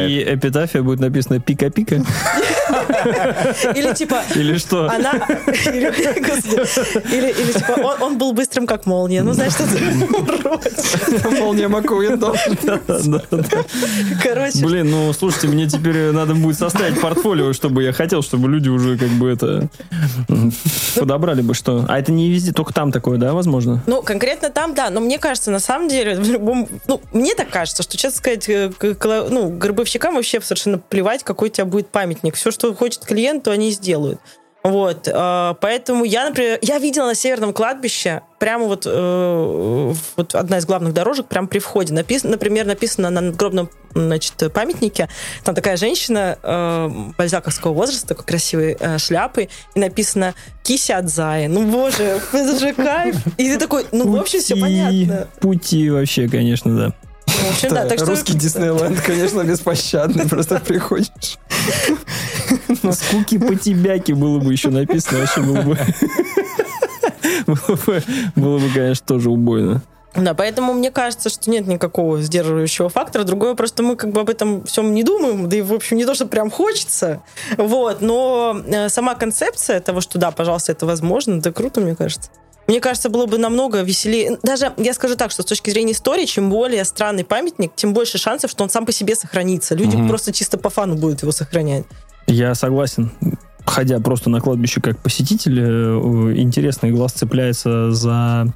И 0.09 0.23
эпитафия 0.23 0.83
будет 0.83 1.01
написано 1.01 1.41
«Пика-пика» 1.41 2.05
Или 3.75 3.95
типа... 3.95 4.23
или 4.35 4.59
что? 4.59 4.89
Она... 4.91 5.13
Или, 7.11 7.31
или, 7.31 7.53
типа 7.53 7.73
он, 7.81 8.03
он 8.03 8.19
был 8.19 8.33
быстрым, 8.33 8.67
как 8.67 8.87
молния. 8.87 9.23
Ну, 9.23 9.33
знаешь, 9.33 9.53
что-то 9.53 9.73
вроде. 9.73 11.41
Молния 11.41 11.69
да. 12.17 12.33
Короче, 14.23 14.65
Блин, 14.65 14.91
ну 14.91 15.13
слушайте, 15.13 15.49
мне 15.49 15.69
теперь 15.69 16.13
надо 16.13 16.35
будет 16.35 16.59
составить 16.59 17.01
портфолио, 17.01 17.53
чтобы 17.53 17.83
я 17.83 17.93
хотел, 17.93 18.23
чтобы 18.23 18.49
люди 18.49 18.69
уже 18.69 18.99
как 18.99 19.09
бы 19.09 19.31
это 19.31 19.69
подобрали 20.97 21.43
бы 21.43 21.55
что. 21.55 21.85
А 21.89 21.99
это 21.99 22.13
не 22.13 22.31
везде, 22.31 22.53
только 22.53 22.73
там 22.73 22.93
такое, 22.93 23.19
да, 23.19 23.33
возможно? 23.33 23.83
Ну, 23.87 24.03
конкретно 24.03 24.51
там, 24.51 24.75
да, 24.75 24.91
но 24.91 25.01
мне 25.01 25.19
кажется, 25.19 25.51
на 25.51 25.61
самом 25.61 25.89
деле, 25.89 26.17
в 26.17 26.31
любом, 26.31 26.69
ну, 26.87 27.01
мне 27.13 27.35
так 27.35 27.51
кажется, 27.51 27.83
что, 27.83 27.97
честно 27.97 28.19
сказать, 28.19 28.49
э, 28.49 28.71
ну, 29.31 29.49
гробовщикам 29.51 30.15
вообще 30.15 30.41
совершенно 30.41 30.79
плевать, 30.79 31.23
какой 31.25 31.49
у 31.49 31.53
тебя 31.53 31.65
будет 31.65 31.89
памятник. 31.89 32.35
Все, 32.35 32.51
что 32.51 32.60
хочет 32.75 33.05
клиент, 33.05 33.45
то 33.45 33.51
они 33.51 33.69
и 33.69 33.73
сделают. 33.73 34.21
Вот, 34.63 35.09
э, 35.09 35.55
поэтому 35.61 36.05
я, 36.05 36.29
например, 36.29 36.59
я 36.61 36.79
видела 36.79 37.07
на 37.07 37.15
Северном 37.15 37.55
кладбище, 37.55 38.21
прямо 38.39 38.67
вот, 38.67 38.83
э, 38.87 39.93
вот 40.17 40.35
одна 40.35 40.59
из 40.59 40.67
главных 40.67 40.93
дорожек, 40.93 41.27
прямо 41.27 41.49
при 41.49 41.61
входе, 41.61 41.95
написано, 41.95 42.33
например, 42.33 42.67
написано 42.67 43.09
на 43.09 43.23
надгробном, 43.23 43.71
значит, 43.95 44.35
памятнике, 44.53 45.09
там 45.45 45.55
такая 45.55 45.79
женщина 45.79 46.39
э, 46.43 46.89
бальзаковского 47.17 47.73
возраста, 47.73 48.09
такой 48.09 48.27
красивой 48.27 48.77
э, 48.79 48.99
шляпой, 48.99 49.49
и 49.75 49.81
написано 49.81 50.35
«Кися 50.63 50.99
от 50.99 51.09
Зая». 51.09 51.49
Ну, 51.49 51.65
боже, 51.71 52.21
это 52.33 52.59
же 52.59 52.75
кайф. 52.75 53.17
И 53.39 53.49
ты 53.49 53.59
такой, 53.59 53.87
ну, 53.93 54.15
в 54.15 54.21
общем, 54.21 54.41
все 54.41 54.57
понятно. 54.57 55.27
Пути 55.41 55.89
вообще, 55.89 56.29
конечно, 56.29 56.77
да. 56.77 57.10
В 57.41 57.51
общем, 57.51 57.69
да, 57.71 57.87
так 57.87 57.99
что... 57.99 58.07
Русский 58.07 58.35
Диснейленд, 58.35 59.01
конечно, 59.01 59.43
беспощадный. 59.43 60.29
Просто 60.29 60.61
приходишь. 60.61 61.39
Скуки 62.93 63.39
по 63.39 63.55
тебяки 63.55 64.13
было 64.13 64.39
бы 64.39 64.53
еще 64.53 64.71
написано, 64.71 65.21
вообще 65.21 65.41
было 65.41 65.63
бы... 65.63 65.79
Было 67.47 67.77
бы, 67.87 68.03
было 68.37 68.59
бы, 68.59 68.69
конечно, 68.73 69.07
тоже 69.07 69.31
убойно. 69.31 69.83
Да, 70.15 70.35
поэтому 70.35 70.73
мне 70.73 70.91
кажется, 70.91 71.31
что 71.31 71.51
нет 71.51 71.67
никакого 71.67 72.21
сдерживающего 72.21 72.89
фактора. 72.89 73.23
Другое, 73.25 73.55
просто 73.55 73.83
мы 73.83 73.95
как 73.97 74.11
бы 74.11 74.21
об 74.21 74.31
этом 74.31 74.65
всем 74.65 74.93
не 74.93 75.05
думаем, 75.05 75.49
да 75.49 75.57
и, 75.57 75.63
в 75.63 75.73
общем, 75.73 75.97
не 75.97 76.05
то, 76.05 76.15
что 76.15 76.27
прям 76.27 76.51
хочется. 76.51 77.23
Вот, 77.57 78.01
но 78.01 78.61
э, 78.67 78.89
сама 78.89 79.15
концепция 79.15 79.81
того, 79.81 80.01
что 80.01 80.19
да, 80.19 80.33
пожалуйста, 80.33 80.73
это 80.73 80.87
возможно, 80.87 81.39
это 81.39 81.53
круто, 81.53 81.81
мне 81.81 81.95
кажется. 81.95 82.31
Мне 82.71 82.81
кажется, 82.81 83.09
было 83.11 83.27
бы 83.27 83.37
намного 83.37 83.83
веселее. 83.83 84.39
Даже, 84.45 84.73
я 84.77 84.95
скажу 84.95 85.17
так, 85.17 85.33
что 85.33 85.43
с 85.43 85.45
точки 85.45 85.71
зрения 85.71 85.91
истории, 85.91 86.25
чем 86.25 86.51
более 86.51 86.85
странный 86.85 87.25
памятник, 87.25 87.73
тем 87.75 87.93
больше 87.93 88.17
шансов, 88.17 88.49
что 88.49 88.63
он 88.63 88.71
сам 88.71 88.87
по 88.87 88.93
себе 88.93 89.17
сохранится. 89.17 89.75
Люди 89.75 89.97
Мгм. 89.97 90.07
просто 90.07 90.33
чисто 90.33 90.57
по 90.57 90.71
фану 90.71 90.95
будут 90.95 91.23
его 91.23 91.33
сохранять. 91.33 91.85
Я 92.29 92.55
согласен. 92.55 93.11
Ходя 93.65 93.99
просто 93.99 94.31
на 94.31 94.41
кладбище 94.41 94.81
как 94.81 95.01
посетитель, 95.01 95.59
э, 95.61 96.35
интересный 96.37 96.93
глаз 96.93 97.11
цепляется 97.11 97.91
за 97.91 98.47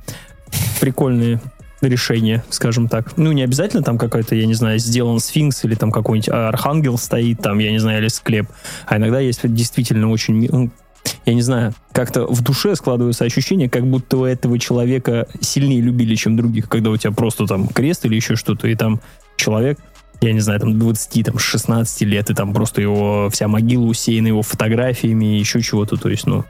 прикольные 0.81 1.41
решения, 1.81 2.45
скажем 2.51 2.87
так. 2.87 3.17
Ну, 3.17 3.33
не 3.33 3.43
обязательно 3.43 3.83
там 3.83 3.99
какой-то, 3.99 4.37
я 4.37 4.47
не 4.47 4.55
знаю, 4.55 4.79
сделан 4.79 5.19
сфинкс 5.19 5.65
или 5.65 5.75
там 5.75 5.91
какой-нибудь 5.91 6.29
архангел 6.29 6.99
стоит, 6.99 7.41
там, 7.43 7.59
я 7.59 7.73
не 7.73 7.81
знаю, 7.81 8.01
или 8.01 8.09
склеп. 8.09 8.47
А 8.87 8.97
иногда 8.97 9.19
есть 9.19 9.41
действительно 9.43 10.09
очень... 10.13 10.71
Я 11.27 11.35
не 11.35 11.43
знаю, 11.43 11.75
как-то 11.93 12.27
в 12.27 12.43
душе 12.43 12.77
складывается 12.77 13.25
ощущение, 13.25 13.71
как 13.71 13.87
будто 13.87 14.17
вы 14.17 14.29
этого 14.29 14.59
человека 14.59 15.27
сильнее 15.41 15.81
любили, 15.81 16.15
чем 16.15 16.37
других, 16.37 16.69
когда 16.69 16.91
у 16.91 16.97
тебя 16.97 17.13
просто 17.13 17.47
там 17.47 17.69
крест 17.69 18.05
или 18.05 18.15
еще 18.15 18.37
что-то, 18.37 18.69
и 18.69 18.75
там 18.75 19.01
человек, 19.37 19.79
я 20.21 20.33
не 20.33 20.41
знаю, 20.41 20.61
там 20.61 20.79
20, 20.79 21.27
там 21.27 21.39
16 21.39 22.03
лет, 22.03 22.31
и 22.31 22.35
там 22.35 22.53
просто 22.53 22.83
его 22.83 23.29
вся 23.31 23.49
могила 23.49 23.85
усеяна 23.85 24.29
его 24.29 24.43
фотографиями 24.43 25.37
и 25.37 25.39
еще 25.39 25.61
чего-то, 25.63 25.97
то 25.97 26.09
есть, 26.09 26.27
ну... 26.27 26.45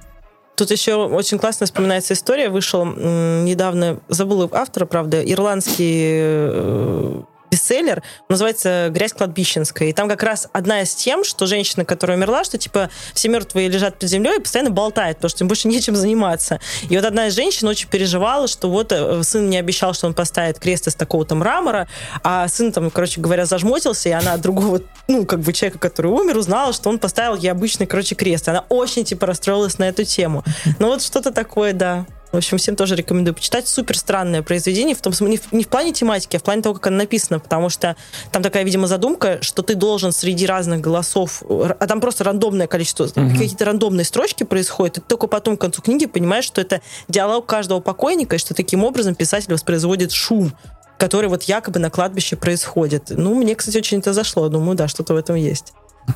Тут 0.57 0.71
еще 0.71 0.95
очень 0.95 1.39
классно 1.39 1.67
вспоминается 1.67 2.15
история. 2.15 2.49
Вышел 2.49 2.85
недавно, 2.85 3.99
забыла 4.09 4.49
автора, 4.53 4.87
правда, 4.87 5.21
ирландский 5.21 6.13
э, 6.13 7.23
бестселлер, 7.55 8.03
называется 8.29 8.89
«Грязь 8.91 9.13
кладбищенская». 9.13 9.89
И 9.89 9.93
там 9.93 10.09
как 10.09 10.25
раз 10.25 10.49
одна 10.53 10.83
из 10.83 10.93
тем, 10.93 11.23
что 11.23 11.47
женщина, 11.47 11.85
которая 11.85 12.17
умерла, 12.17 12.43
что 12.43 12.59
типа 12.59 12.91
все 13.15 13.29
мертвые 13.29 13.69
лежат 13.69 13.97
под 14.01 14.09
землей 14.09 14.39
и 14.39 14.41
постоянно 14.41 14.71
болтает, 14.71 15.19
потому 15.19 15.31
что 15.31 15.45
им 15.45 15.49
больше 15.49 15.69
нечем 15.75 15.95
заниматься. 15.95 16.59
И 16.89 16.97
вот 16.97 17.05
одна 17.05 17.29
из 17.29 17.35
женщин 17.35 17.69
очень 17.69 17.89
переживала, 17.89 18.49
что 18.49 18.69
вот 18.69 18.91
э, 18.91 19.23
сын 19.23 19.49
не 19.49 19.57
обещал, 19.57 19.95
что 19.95 20.09
он 20.09 20.15
поставит 20.15 20.59
крест 20.59 20.89
из 20.89 20.97
такого-то 20.97 21.37
мрамора, 21.37 21.87
а 22.25 22.49
сын 22.49 22.73
там, 22.73 22.91
короче 22.91 23.21
говоря, 23.21 23.47
зажмотился, 23.47 24.09
и 24.09 24.13
она 24.13 24.33
от 24.33 24.41
другого, 24.41 24.81
ну, 25.07 25.25
как 25.25 25.41
бы 25.41 25.53
человека, 25.53 25.79
который 25.79 26.11
умер, 26.11 26.39
узнала, 26.39 26.73
что 26.73 26.89
он 26.89 26.99
поставил 26.99 27.37
ей 27.37 27.53
обычный, 27.53 27.87
короче, 27.87 28.17
крест. 28.17 28.49
И 28.49 28.51
она 28.51 28.65
очень, 28.69 29.05
типа, 29.05 29.27
расстроилась 29.27 29.79
на 29.79 29.85
эту 29.89 30.05
тему. 30.05 30.43
Ну 30.81 30.89
вот 30.89 31.03
что-то 31.03 31.31
такое, 31.31 31.73
да. 31.73 32.07
В 32.35 32.39
общем, 32.39 32.59
всем 32.59 32.75
тоже 32.75 32.97
рекомендую 32.97 33.33
почитать. 33.33 33.69
Супер 33.69 33.97
странное 33.97 34.43
произведение, 34.43 34.97
в 34.97 35.01
том 35.01 35.13
смысле, 35.13 35.31
не 35.35 35.37
в, 35.39 35.53
не 35.53 35.63
в 35.63 35.69
плане 35.69 35.93
тематики, 35.93 36.35
а 36.35 36.41
в 36.41 36.43
плане 36.43 36.63
того, 36.63 36.75
как 36.75 36.89
оно 36.89 36.97
написано, 36.97 37.39
потому 37.39 37.69
что 37.69 37.95
там 38.33 38.43
такая, 38.43 38.65
видимо, 38.65 38.89
задумка, 38.89 39.39
что 39.41 39.63
ты 39.63 39.77
должен 39.77 40.11
среди 40.11 40.45
разных 40.45 40.81
голосов, 40.81 41.45
а 41.49 41.87
там 41.87 42.01
просто 42.01 42.25
рандомное 42.25 42.67
количество, 42.67 43.05
Мгм. 43.15 43.37
какие-то 43.39 43.65
рандомные 43.65 44.05
строчки 44.05 44.43
происходят, 44.43 44.99
и 44.99 45.01
ты 45.01 45.07
только 45.07 45.29
потом 45.29 45.57
к 45.57 45.61
концу 45.61 45.81
книги 45.81 46.07
понимаешь, 46.07 46.45
что 46.45 46.61
это 46.61 46.81
диалог 47.07 47.47
каждого 47.47 47.79
покойника, 47.79 48.35
и 48.35 48.39
что 48.41 48.53
таким 48.53 48.83
образом 48.83 49.15
писатель 49.15 49.53
воспроизводит 49.53 50.13
шум 50.13 50.53
который 50.97 51.29
вот 51.29 51.43
якобы 51.43 51.81
на 51.81 51.91
кладбище 51.91 52.37
происходит. 52.37 53.07
Ну, 53.11 53.35
мне, 53.35 53.57
кстати, 53.57 53.77
очень 53.77 53.99
это 53.99 54.13
зашло. 54.13 54.49
Думаю, 54.49 54.77
да, 54.77 54.87
что-то 54.87 55.15
в 55.15 55.17
этом 55.17 55.35
есть. 55.35 55.73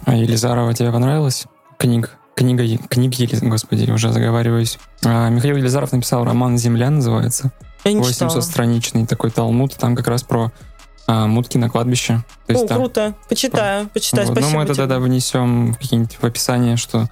А 0.07 0.14
Елизарова 0.14 0.72
тебе 0.72 0.92
понравилась? 0.92 1.46
Книг. 1.78 2.16
Книга, 2.38 2.62
книги, 2.88 3.29
господи, 3.42 3.90
уже 3.90 4.12
заговариваюсь. 4.12 4.79
А, 5.05 5.29
Михаил 5.29 5.57
Елизаров 5.57 5.90
написал 5.90 6.24
роман 6.24 6.57
«Земля» 6.57 6.88
называется. 6.88 7.51
Я 7.83 7.94
не 7.94 8.05
читала. 8.05 8.31
800-страничный 8.31 9.07
такой 9.09 9.33
талмуд. 9.33 9.74
Там 9.74 9.96
как 9.96 10.07
раз 10.07 10.22
про 10.22 10.53
а, 11.09 11.27
мутки 11.27 11.59
на 11.59 11.68
кладбище. 11.68 12.22
То 12.46 12.53
О, 12.53 12.57
есть 12.57 12.68
там- 12.68 12.79
круто. 12.79 13.14
Почитаю, 13.29 13.88
почитаю. 13.88 14.29
Вот. 14.29 14.37
Ну, 14.37 14.40
Спасибо 14.40 14.57
мы 14.57 14.62
это 14.62 14.74
тебе. 14.74 14.83
тогда 14.85 15.01
внесем 15.01 15.72
в 15.72 15.79
какие-нибудь 15.79 16.16
в 16.20 16.24
описание, 16.24 16.77
что 16.77 17.09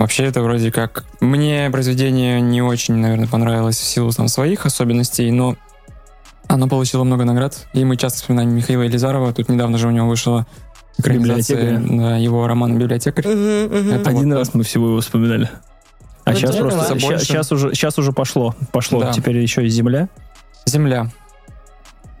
вообще 0.00 0.24
это 0.24 0.42
вроде 0.42 0.72
как... 0.72 1.04
Мне 1.20 1.70
произведение 1.70 2.40
не 2.40 2.60
очень, 2.60 2.94
наверное, 2.94 3.28
понравилось 3.28 3.78
в 3.78 3.84
силу 3.84 4.10
там 4.10 4.26
своих 4.26 4.66
особенностей, 4.66 5.30
но 5.30 5.54
оно 6.48 6.66
получило 6.66 7.04
много 7.04 7.24
наград, 7.24 7.68
и 7.72 7.84
мы 7.84 7.96
часто 7.96 8.18
вспоминаем 8.18 8.50
Михаила 8.50 8.82
Елизарова. 8.82 9.32
Тут 9.32 9.48
недавно 9.48 9.78
же 9.78 9.86
у 9.86 9.92
него 9.92 10.08
вышла 10.08 10.44
Библиотекаря. 10.98 11.82
да, 11.84 12.16
его 12.16 12.46
романа 12.46 12.78
«Библиотекарь». 12.78 13.26
Мгм, 13.26 13.64
мгм. 13.64 13.90
Это 13.92 14.10
Один 14.10 14.30
вот, 14.30 14.38
раз 14.38 14.54
мы 14.54 14.62
всего 14.64 14.88
его 14.88 15.00
вспоминали. 15.00 15.50
А 16.24 16.30
Вот 16.30 16.38
сейчас 16.38 16.56
просто 16.56 16.78
ладно. 16.78 16.98
ща- 17.00 17.06
Больше. 17.08 17.24
сейчас 17.24 17.52
уже 17.52 17.74
сейчас 17.74 17.98
уже 17.98 18.12
пошло, 18.12 18.54
пошло. 18.72 19.00
Да. 19.00 19.12
Теперь 19.12 19.36
еще 19.38 19.64
и 19.64 19.68
земля. 19.68 20.08
«Земля». 20.66 21.10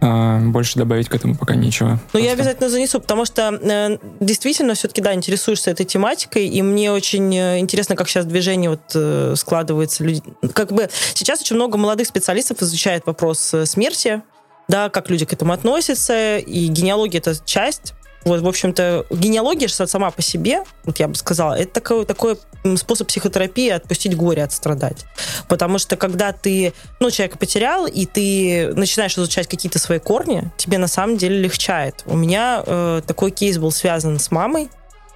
А, 0.00 0.38
больше 0.40 0.78
добавить 0.78 1.08
к 1.08 1.14
этому 1.14 1.34
пока 1.34 1.54
нечего. 1.54 1.98
Ну, 2.12 2.20
я 2.20 2.32
обязательно 2.32 2.68
занесу, 2.68 3.00
потому 3.00 3.24
что 3.24 3.58
э, 3.62 3.96
действительно 4.20 4.74
все-таки, 4.74 5.00
да, 5.00 5.14
интересуешься 5.14 5.70
этой 5.70 5.86
тематикой, 5.86 6.46
и 6.46 6.60
мне 6.60 6.92
очень 6.92 7.34
э, 7.34 7.58
интересно, 7.58 7.96
как 7.96 8.08
сейчас 8.10 8.26
движение 8.26 8.68
вот 8.68 8.82
э, 8.94 9.34
складывается. 9.36 10.04
Люди... 10.04 10.22
Как 10.52 10.72
бы 10.72 10.90
сейчас 11.14 11.40
очень 11.40 11.56
много 11.56 11.78
молодых 11.78 12.06
специалистов 12.06 12.60
изучает 12.60 13.06
вопрос 13.06 13.54
э, 13.54 13.64
смерти, 13.64 14.20
да, 14.68 14.90
как 14.90 15.08
люди 15.08 15.24
к 15.24 15.32
этому 15.32 15.54
относятся, 15.54 16.36
и 16.36 16.66
генеалогия 16.66 17.20
это 17.20 17.34
часть. 17.42 17.94
Вот, 18.24 18.40
в 18.40 18.48
общем-то, 18.48 19.06
генеалогия 19.10 19.68
же 19.68 19.74
сама 19.74 20.10
по 20.10 20.22
себе, 20.22 20.64
вот 20.84 20.98
я 20.98 21.08
бы 21.08 21.14
сказала, 21.14 21.54
это 21.54 21.72
такой, 21.72 22.06
такой 22.06 22.38
способ 22.76 23.08
психотерапии 23.08 23.68
отпустить 23.68 24.16
горе, 24.16 24.42
отстрадать. 24.42 25.04
Потому 25.48 25.78
что 25.78 25.96
когда 25.96 26.32
ты, 26.32 26.72
ну, 27.00 27.10
человека 27.10 27.38
потерял, 27.38 27.86
и 27.86 28.06
ты 28.06 28.72
начинаешь 28.74 29.16
изучать 29.16 29.46
какие-то 29.46 29.78
свои 29.78 29.98
корни, 29.98 30.50
тебе 30.56 30.78
на 30.78 30.88
самом 30.88 31.16
деле 31.16 31.38
легчает. 31.38 32.02
У 32.06 32.16
меня 32.16 32.62
э, 32.66 33.02
такой 33.06 33.30
кейс 33.30 33.58
был 33.58 33.70
связан 33.70 34.18
с 34.18 34.30
мамой, 34.30 34.70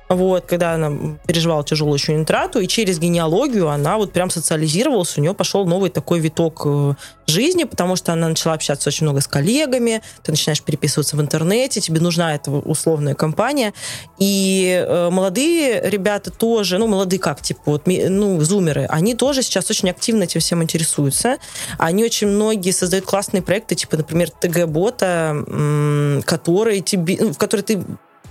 вот, 0.08 0.46
когда 0.46 0.72
она 0.72 1.18
переживала 1.26 1.62
тяжелую 1.64 1.94
очень 1.94 2.22
утрату, 2.22 2.60
и 2.60 2.66
через 2.66 2.98
генеалогию 2.98 3.68
она 3.68 3.96
вот 3.98 4.12
прям 4.12 4.30
социализировалась, 4.30 5.16
у 5.18 5.20
нее 5.20 5.34
пошел 5.34 5.66
новый 5.66 5.90
такой 5.90 6.20
виток 6.20 6.62
э, 6.64 6.94
жизни, 7.26 7.64
потому 7.64 7.96
что 7.96 8.12
она 8.12 8.28
начала 8.28 8.54
общаться 8.54 8.88
очень 8.88 9.04
много 9.04 9.20
с 9.20 9.26
коллегами, 9.26 10.02
ты 10.22 10.32
начинаешь 10.32 10.62
переписываться 10.62 11.16
в 11.16 11.20
интернете, 11.20 11.80
тебе 11.80 12.00
нужна 12.00 12.34
эта 12.34 12.50
условная 12.50 13.14
компания, 13.14 13.74
и 14.18 14.84
э, 14.86 15.10
молодые 15.10 15.88
ребята 15.90 16.30
тоже, 16.30 16.78
ну, 16.78 16.86
молодые 16.86 17.20
как, 17.20 17.42
типа, 17.42 17.60
вот, 17.66 17.82
ну, 17.86 18.40
зумеры, 18.40 18.86
они 18.88 19.14
тоже 19.14 19.42
сейчас 19.42 19.70
очень 19.70 19.90
активно 19.90 20.22
этим 20.24 20.40
всем 20.40 20.62
интересуются, 20.62 21.36
они 21.78 22.04
очень 22.04 22.28
многие 22.28 22.70
создают 22.70 23.04
классные 23.04 23.42
проекты, 23.42 23.74
типа, 23.74 23.98
например, 23.98 24.30
ТГ-бота, 24.30 26.22
который 26.24 26.80
тебе, 26.80 27.18
ну, 27.20 27.32
в 27.32 27.38
который 27.38 27.62
ты 27.62 27.84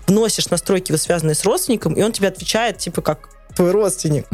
вносишь 0.08 0.50
настройки, 0.50 0.96
связанные 0.96 1.36
с 1.36 1.43
родственником, 1.46 1.93
и 1.93 2.02
он 2.02 2.12
тебе 2.12 2.30
отвечает, 2.30 2.78
типа, 2.78 3.02
как 3.02 3.30
твой 3.56 3.72
родственник. 3.72 4.26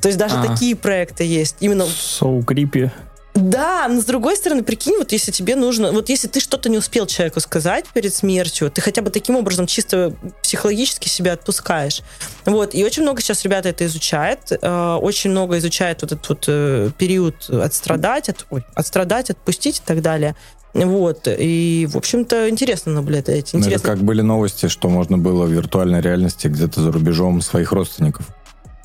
То 0.00 0.08
есть 0.08 0.18
даже 0.18 0.36
А. 0.36 0.46
такие 0.46 0.76
проекты 0.76 1.24
есть. 1.24 1.56
Именно 1.60 1.82
So 1.84 2.44
creepy. 2.44 2.90
да, 3.34 3.88
но 3.88 4.00
с 4.00 4.04
другой 4.04 4.36
стороны, 4.36 4.62
прикинь, 4.62 4.96
вот 4.98 5.10
если 5.12 5.32
тебе 5.32 5.56
нужно, 5.56 5.90
вот 5.92 6.08
если 6.08 6.28
ты 6.28 6.38
что-то 6.40 6.68
не 6.68 6.78
успел 6.78 7.06
человеку 7.06 7.40
сказать 7.40 7.84
перед 7.92 8.14
смертью, 8.14 8.70
ты 8.70 8.80
хотя 8.80 9.02
бы 9.02 9.10
таким 9.10 9.34
образом 9.36 9.66
чисто 9.66 10.14
психологически 10.42 11.08
себя 11.08 11.32
отпускаешь. 11.32 12.02
Вот, 12.44 12.74
и 12.74 12.84
очень 12.84 13.02
много 13.02 13.20
сейчас 13.22 13.42
ребята 13.44 13.70
это 13.70 13.86
изучают, 13.86 14.40
э, 14.50 14.98
очень 15.00 15.30
много 15.30 15.58
изучают 15.58 16.02
вот 16.02 16.12
этот 16.12 16.28
вот 16.28 16.44
э, 16.48 16.90
период 16.98 17.48
отстрадать, 17.50 18.28
от, 18.28 18.46
ой, 18.50 18.64
отстрадать, 18.74 19.30
отпустить 19.30 19.78
и 19.78 19.82
так 19.84 20.00
далее. 20.02 20.36
Вот, 20.74 21.28
и, 21.28 21.88
в 21.90 21.96
общем-то, 21.96 22.50
интересно 22.50 22.92
наблюдать. 22.92 23.50
Ну, 23.52 23.60
Это 23.60 23.68
Интересно. 23.68 23.88
как 23.90 23.98
были 24.02 24.22
новости, 24.22 24.66
что 24.68 24.88
можно 24.88 25.16
было 25.16 25.44
в 25.46 25.50
виртуальной 25.52 26.00
реальности 26.00 26.48
где-то 26.48 26.80
за 26.82 26.90
рубежом 26.90 27.40
своих 27.42 27.70
родственников 27.72 28.26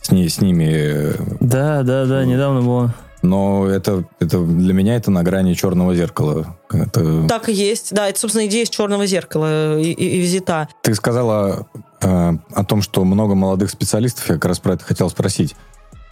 с, 0.02 0.12
ней, 0.12 0.30
с 0.30 0.39
ними. 0.39 0.69
э, 0.71 1.13
Да, 1.39 1.82
да, 1.84 2.06
да, 2.06 2.23
недавно 2.25 2.62
было. 2.62 2.93
Но 3.21 3.65
это, 3.67 4.06
это 4.21 4.39
для 4.39 4.73
меня 4.73 4.95
это 4.95 5.12
на 5.12 5.23
грани 5.23 5.54
черного 5.54 5.93
зеркала. 5.95 6.56
Это- 6.71 7.28
Так 7.28 7.49
и 7.49 7.54
есть. 7.54 7.93
Да, 7.93 8.08
это, 8.08 8.17
собственно, 8.19 8.45
идея 8.45 8.63
из 8.63 8.69
черного 8.69 9.06
зеркала 9.08 9.78
и, 9.78 9.91
и- 9.91 10.17
и 10.17 10.19
визита. 10.19 10.69
Ты 10.84 10.93
сказала 10.95 11.67
э, 12.02 12.32
о 12.54 12.63
том, 12.63 12.82
что 12.82 13.04
много 13.04 13.36
молодых 13.36 13.69
специалистов. 13.71 14.30
Я 14.30 14.36
как 14.36 14.45
раз 14.45 14.60
про 14.60 14.75
это 14.75 14.86
хотел 14.86 15.10
спросить. 15.10 15.56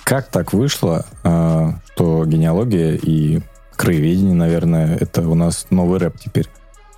Как 0.04 0.28
так 0.30 0.52
вышло, 0.52 1.06
э, 1.24 1.70
что 1.94 2.26
генеалогия 2.26 2.96
и 2.96 3.40
краеведение, 3.78 4.36
наверное, 4.36 4.98
это 5.00 5.22
у 5.22 5.36
нас 5.36 5.68
новый 5.70 6.00
рэп 6.00 6.18
теперь? 6.20 6.48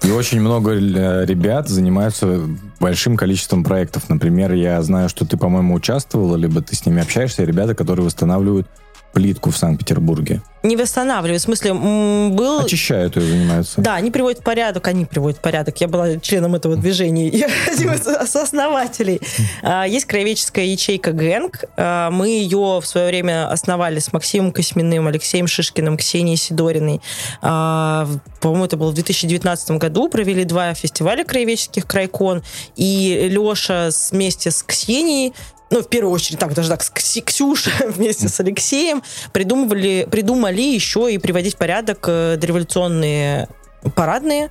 И 0.01 0.11
очень 0.11 0.39
много 0.39 0.71
э, 0.71 1.25
ребят 1.25 1.67
занимаются 1.67 2.39
большим 2.79 3.17
количеством 3.17 3.63
проектов. 3.63 4.09
Например, 4.09 4.53
я 4.53 4.81
знаю, 4.81 5.09
что 5.09 5.25
ты, 5.25 5.35
по-моему, 5.35 5.73
участвовала, 5.73 6.37
либо 6.37 6.61
ты 6.61 6.75
с 6.75 6.85
ними 6.85 7.01
общаешься, 7.01 7.43
ребята, 7.43 7.75
которые 7.75 8.05
восстанавливают 8.05 8.67
плитку 9.13 9.51
в 9.51 9.57
Санкт-Петербурге. 9.57 10.41
Не 10.61 10.75
восстанавливать. 10.75 11.41
В 11.41 11.45
смысле, 11.45 11.73
был... 11.73 12.59
Очищают 12.59 13.15
ее, 13.15 13.21
занимаются. 13.23 13.79
Да, 13.79 13.95
они 13.95 14.11
приводят 14.11 14.41
в 14.41 14.43
порядок, 14.43 14.87
они 14.87 15.05
приводят 15.05 15.39
в 15.39 15.41
порядок. 15.41 15.79
Я 15.79 15.87
была 15.87 16.17
членом 16.17 16.53
этого 16.55 16.75
движения, 16.75 17.29
я 17.29 17.47
один 17.71 17.93
из 17.93 18.29
сооснователей. 18.29 19.21
А, 19.63 19.87
Есть 19.87 20.05
краеведческая 20.05 20.65
ячейка 20.65 21.13
ГЭНК. 21.13 21.63
А, 21.77 22.11
Мы 22.11 22.27
ее 22.29 22.79
в 22.81 22.85
свое 22.85 23.07
время 23.07 23.49
основали 23.49 23.99
с 23.99 24.11
Максимом 24.11 24.51
Косьминым, 24.51 25.07
Алексеем 25.07 25.47
Шишкиным, 25.47 25.95
Ксенией 25.95 26.37
Сидориной. 26.37 26.99
А, 27.41 28.05
По-моему, 28.41 28.65
это 28.65 28.75
было 28.75 28.91
в 28.91 28.95
2019 28.95 29.71
году. 29.71 30.09
Провели 30.09 30.43
два 30.43 30.73
фестиваля 30.73 31.23
краеведческих 31.23 31.87
«Крайкон». 31.87 32.43
И 32.75 33.29
Леша 33.31 33.89
вместе 34.11 34.51
с 34.51 34.61
Ксенией 34.63 35.33
ну, 35.69 35.83
в 35.83 35.87
первую 35.87 36.13
очередь, 36.13 36.39
так, 36.39 36.53
даже 36.53 36.69
так, 36.69 36.83
с 36.83 37.21
Ксюшей 37.21 37.73
вместе 37.87 38.27
с 38.27 38.39
Алексеем 38.39 39.03
придумывали, 39.31 40.07
придумали 40.09 40.61
еще 40.61 41.11
и 41.11 41.17
приводить 41.17 41.55
в 41.55 41.57
порядок 41.57 42.05
э, 42.07 42.37
дореволюционные 42.37 43.47
парадные, 43.95 44.49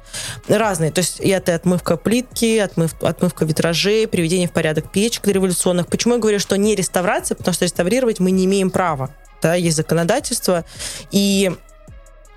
разные. 0.48 0.90
То 0.90 1.00
есть 1.00 1.20
и 1.20 1.28
это 1.28 1.54
отмывка 1.54 1.96
плитки, 1.96 2.59
отмыв, 2.59 2.94
отмывка 3.02 3.44
витражей, 3.44 4.07
приведение 4.09 4.48
в 4.48 4.52
порядок 4.52 4.90
печек 4.90 5.24
дореволюционных. 5.24 5.87
Почему 5.88 6.14
я 6.14 6.20
говорю, 6.20 6.38
что 6.38 6.57
не 6.57 6.74
реставрация? 6.74 7.37
Потому 7.37 7.52
что 7.54 7.64
реставрировать 7.64 8.20
мы 8.20 8.31
не 8.31 8.46
имеем 8.46 8.70
права. 8.70 9.11
Да, 9.42 9.54
есть 9.54 9.76
законодательство. 9.76 10.64
И 11.11 11.52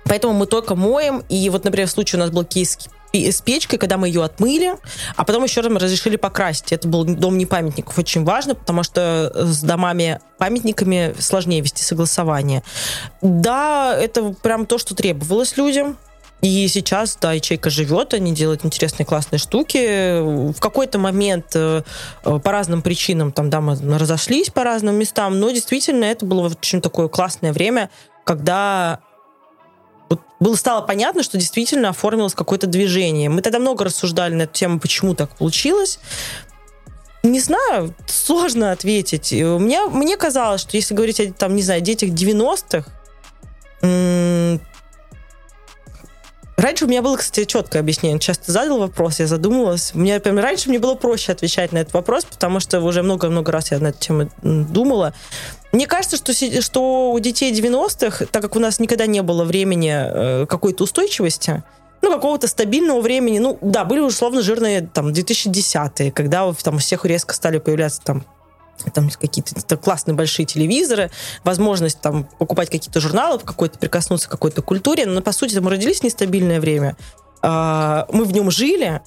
поэтому 0.04 0.34
мы 0.34 0.46
только 0.46 0.74
моем. 0.74 1.24
И 1.28 1.48
вот, 1.48 1.64
например, 1.64 1.88
в 1.88 1.90
случае 1.90 2.20
у 2.20 2.24
нас 2.24 2.30
был 2.30 2.44
кейс 2.44 2.76
пи- 2.76 2.90
с 3.12 3.40
печкой, 3.42 3.78
когда 3.78 3.98
мы 3.98 4.08
ее 4.08 4.24
отмыли, 4.24 4.76
а 5.16 5.24
потом 5.24 5.44
еще 5.44 5.60
раз 5.60 5.70
мы 5.70 5.78
разрешили 5.78 6.16
покрасить. 6.16 6.72
Это 6.72 6.88
был 6.88 7.04
дом 7.04 7.38
не 7.38 7.46
памятников. 7.46 7.98
Очень 7.98 8.24
важно, 8.24 8.54
потому 8.54 8.82
что 8.82 9.32
с 9.34 9.62
домами 9.62 10.20
памятниками 10.38 11.14
сложнее 11.18 11.60
вести 11.60 11.82
согласование. 11.82 12.62
Да, 13.20 13.96
это 13.96 14.34
прям 14.42 14.66
то, 14.66 14.78
что 14.78 14.94
требовалось 14.94 15.56
людям. 15.56 15.98
И 16.42 16.66
сейчас, 16.66 17.16
да, 17.20 17.32
ячейка 17.34 17.70
живет, 17.70 18.14
они 18.14 18.34
делают 18.34 18.64
интересные, 18.64 19.06
классные 19.06 19.38
штуки. 19.38 20.50
В 20.52 20.58
какой-то 20.58 20.98
момент 20.98 21.46
э, 21.54 21.82
э, 22.24 22.38
по 22.40 22.50
разным 22.50 22.82
причинам, 22.82 23.30
там, 23.30 23.48
да, 23.48 23.60
мы 23.60 23.76
разошлись 23.96 24.50
по 24.50 24.64
разным 24.64 24.96
местам, 24.96 25.38
но 25.38 25.52
действительно 25.52 26.04
это 26.04 26.26
было 26.26 26.48
очень 26.48 26.80
такое 26.80 27.06
классное 27.06 27.52
время, 27.52 27.90
когда 28.24 28.98
вот 30.12 30.20
было 30.40 30.54
стало 30.56 30.82
понятно, 30.82 31.22
что 31.22 31.38
действительно 31.38 31.88
оформилось 31.88 32.34
какое-то 32.34 32.66
движение. 32.66 33.30
Мы 33.30 33.40
тогда 33.40 33.58
много 33.58 33.84
рассуждали 33.84 34.34
на 34.34 34.42
эту 34.42 34.52
тему, 34.52 34.78
почему 34.78 35.14
так 35.14 35.34
получилось. 35.36 35.98
Не 37.22 37.40
знаю, 37.40 37.94
сложно 38.06 38.72
ответить. 38.72 39.32
Мне, 39.32 39.86
мне 39.86 40.16
казалось, 40.16 40.60
что 40.60 40.76
если 40.76 40.94
говорить 40.94 41.20
о, 41.20 41.32
там, 41.32 41.56
не 41.56 41.62
знаю, 41.62 41.80
детях 41.80 42.10
90-х, 42.10 42.90
Раньше 46.62 46.84
у 46.84 46.88
меня 46.88 47.02
было, 47.02 47.16
кстати, 47.16 47.44
четкое 47.44 47.82
объяснение. 47.82 48.20
Часто 48.20 48.52
задал 48.52 48.78
вопрос, 48.78 49.18
я 49.18 49.26
задумалась. 49.26 49.94
Мне 49.94 50.20
прям 50.20 50.38
раньше 50.38 50.68
мне 50.68 50.78
было 50.78 50.94
проще 50.94 51.32
отвечать 51.32 51.72
на 51.72 51.78
этот 51.78 51.92
вопрос, 51.92 52.24
потому 52.24 52.60
что 52.60 52.80
уже 52.80 53.02
много-много 53.02 53.50
раз 53.50 53.72
я 53.72 53.80
на 53.80 53.88
эту 53.88 53.98
тему 53.98 54.30
думала. 54.42 55.12
Мне 55.72 55.88
кажется, 55.88 56.16
что, 56.16 56.32
что 56.62 57.10
у 57.10 57.18
детей 57.18 57.52
90-х, 57.52 58.26
так 58.26 58.42
как 58.42 58.54
у 58.54 58.60
нас 58.60 58.78
никогда 58.78 59.06
не 59.06 59.22
было 59.22 59.42
времени 59.42 59.92
э, 59.92 60.46
какой-то 60.46 60.84
устойчивости, 60.84 61.64
ну, 62.00 62.12
какого-то 62.12 62.46
стабильного 62.46 63.00
времени, 63.00 63.40
ну, 63.40 63.58
да, 63.60 63.84
были 63.84 63.98
условно 63.98 64.40
жирные 64.40 64.82
там 64.82 65.08
2010-е, 65.08 66.12
когда 66.12 66.52
там 66.52 66.76
у 66.76 66.78
всех 66.78 67.04
резко 67.04 67.34
стали 67.34 67.58
появляться 67.58 68.00
там 68.04 68.24
там 68.90 69.10
какие-то 69.10 69.76
классные 69.76 70.14
большие 70.14 70.46
телевизоры, 70.46 71.10
возможность 71.44 72.00
там 72.00 72.24
покупать 72.38 72.70
какие-то 72.70 73.00
журналы, 73.00 73.38
какой-то 73.38 73.78
прикоснуться 73.78 74.28
к 74.28 74.30
какой-то 74.30 74.62
культуре, 74.62 75.06
но 75.06 75.22
по 75.22 75.32
сути 75.32 75.58
мы 75.58 75.70
родились 75.70 76.00
в 76.00 76.04
нестабильное 76.04 76.60
время, 76.60 76.96
а, 77.42 78.06
мы 78.12 78.24
в 78.24 78.32
нем 78.32 78.50
жили, 78.50 79.02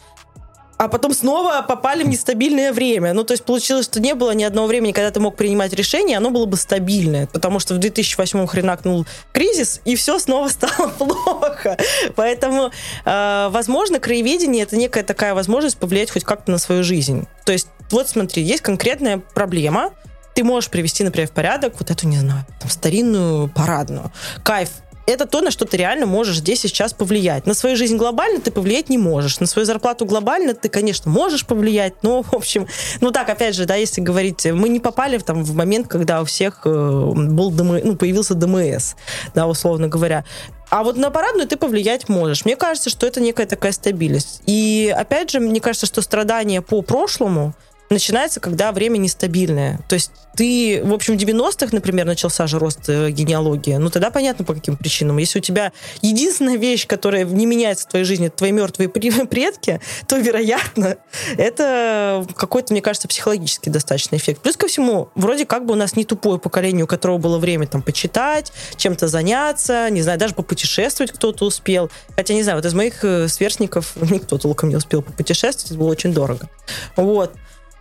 а 0.77 0.87
потом 0.87 1.13
снова 1.13 1.61
попали 1.67 2.03
в 2.03 2.07
нестабильное 2.07 2.73
время. 2.73 3.13
Ну, 3.13 3.23
то 3.23 3.33
есть 3.33 3.43
получилось, 3.43 3.85
что 3.85 3.99
не 3.99 4.13
было 4.13 4.31
ни 4.31 4.43
одного 4.43 4.67
времени, 4.67 4.91
когда 4.91 5.11
ты 5.11 5.19
мог 5.19 5.35
принимать 5.35 5.73
решение, 5.73 6.17
оно 6.17 6.31
было 6.31 6.45
бы 6.45 6.57
стабильное, 6.57 7.27
потому 7.27 7.59
что 7.59 7.73
в 7.73 7.77
2008 7.77 8.47
хренакнул 8.47 9.05
кризис, 9.31 9.81
и 9.85 9.95
все 9.95 10.19
снова 10.19 10.47
стало 10.49 10.89
плохо. 10.89 11.77
Поэтому, 12.15 12.71
э, 13.05 13.47
возможно, 13.51 13.99
краеведение— 13.99 14.63
это 14.63 14.75
некая 14.75 15.03
такая 15.03 15.33
возможность 15.33 15.77
повлиять 15.77 16.11
хоть 16.11 16.23
как-то 16.23 16.51
на 16.51 16.57
свою 16.57 16.83
жизнь. 16.83 17.27
То 17.45 17.51
есть, 17.51 17.67
вот 17.91 18.09
смотри, 18.09 18.43
есть 18.43 18.61
конкретная 18.61 19.19
проблема, 19.33 19.91
ты 20.35 20.43
можешь 20.43 20.69
привести, 20.69 21.03
например, 21.03 21.29
в 21.29 21.31
порядок 21.31 21.75
вот 21.79 21.89
эту, 21.89 22.07
не 22.07 22.17
знаю, 22.17 22.45
там, 22.59 22.69
старинную 22.69 23.47
парадную. 23.47 24.11
Кайф, 24.43 24.69
это 25.05 25.25
то, 25.25 25.41
на 25.41 25.51
что 25.51 25.65
ты 25.65 25.77
реально 25.77 26.05
можешь 26.05 26.37
здесь 26.37 26.65
и 26.65 26.67
сейчас 26.67 26.93
повлиять. 26.93 27.45
На 27.45 27.53
свою 27.53 27.75
жизнь 27.75 27.97
глобально 27.97 28.39
ты 28.39 28.51
повлиять 28.51 28.89
не 28.89 28.97
можешь. 28.97 29.39
На 29.39 29.45
свою 29.45 29.65
зарплату 29.65 30.05
глобально 30.05 30.53
ты, 30.53 30.69
конечно, 30.69 31.11
можешь 31.11 31.45
повлиять, 31.45 31.93
но, 32.01 32.23
в 32.23 32.33
общем, 32.33 32.67
ну 33.01 33.11
так, 33.11 33.29
опять 33.29 33.55
же, 33.55 33.65
да, 33.65 33.75
если 33.75 34.01
говорить, 34.01 34.45
мы 34.45 34.69
не 34.69 34.79
попали 34.79 35.17
там 35.17 35.43
в 35.43 35.55
момент, 35.55 35.87
когда 35.87 36.21
у 36.21 36.25
всех 36.25 36.61
э, 36.65 36.69
был 36.69 37.51
ДМ, 37.51 37.77
ну, 37.83 37.95
появился 37.95 38.33
ДМС, 38.33 38.95
да, 39.33 39.47
условно 39.47 39.87
говоря. 39.87 40.25
А 40.69 40.83
вот 40.83 40.97
на 40.97 41.11
парадную 41.11 41.47
ты 41.47 41.57
повлиять 41.57 42.09
можешь. 42.09 42.43
Мне 42.43 42.55
кажется, 42.55 42.89
что 42.89 43.05
это 43.05 43.21
некая 43.21 43.45
такая 43.45 43.71
стабильность. 43.71 44.41
И 44.45 44.93
опять 44.95 45.31
же, 45.31 45.39
мне 45.39 45.61
кажется, 45.61 45.85
что 45.85 46.01
страдания 46.01 46.61
по 46.61 46.81
прошлому, 46.81 47.53
начинается, 47.89 48.39
когда 48.39 48.71
время 48.71 48.97
нестабильное. 48.97 49.79
То 49.87 49.95
есть 49.95 50.11
ты, 50.35 50.81
в 50.83 50.93
общем, 50.93 51.17
в 51.17 51.21
90-х, 51.21 51.69
например, 51.71 52.05
начался 52.05 52.45
же 52.47 52.59
рост 52.59 52.89
э, 52.89 53.09
генеалогии, 53.11 53.75
ну 53.75 53.89
тогда 53.89 54.11
понятно 54.11 54.43
по 54.43 54.53
каким 54.53 54.75
причинам. 54.75 55.17
Если 55.17 55.39
у 55.39 55.41
тебя 55.41 55.71
единственная 56.01 56.57
вещь, 56.57 56.87
которая 56.87 57.23
не 57.23 57.45
меняется 57.45 57.85
в 57.85 57.89
твоей 57.89 58.05
жизни, 58.05 58.27
это 58.27 58.37
твои 58.37 58.51
мертвые 58.51 58.89
предки, 58.89 59.79
то, 60.07 60.17
вероятно, 60.17 60.97
это 61.37 62.25
какой-то, 62.35 62.73
мне 62.73 62.81
кажется, 62.81 63.07
психологический 63.07 63.69
достаточно 63.69 64.17
эффект. 64.17 64.41
Плюс 64.41 64.57
ко 64.57 64.67
всему, 64.67 65.09
вроде 65.15 65.45
как 65.45 65.65
бы 65.65 65.73
у 65.73 65.77
нас 65.77 65.95
не 65.95 66.05
тупое 66.05 66.39
поколение, 66.39 66.83
у 66.83 66.87
которого 66.87 67.17
было 67.17 67.37
время 67.37 67.67
там 67.67 67.81
почитать, 67.81 68.51
чем-то 68.75 69.07
заняться, 69.07 69.89
не 69.89 70.01
знаю, 70.01 70.19
даже 70.19 70.33
попутешествовать 70.33 71.11
кто-то 71.11 71.45
успел. 71.45 71.89
Хотя, 72.15 72.33
не 72.33 72.43
знаю, 72.43 72.57
вот 72.57 72.65
из 72.65 72.73
моих 72.73 73.03
э, 73.03 73.27
сверстников 73.27 73.95
никто 74.11 74.37
толком 74.37 74.69
не 74.69 74.75
успел 74.75 75.01
попутешествовать, 75.01 75.71
это 75.71 75.79
было 75.79 75.89
очень 75.89 76.13
дорого. 76.13 76.49
Вот. 76.95 77.31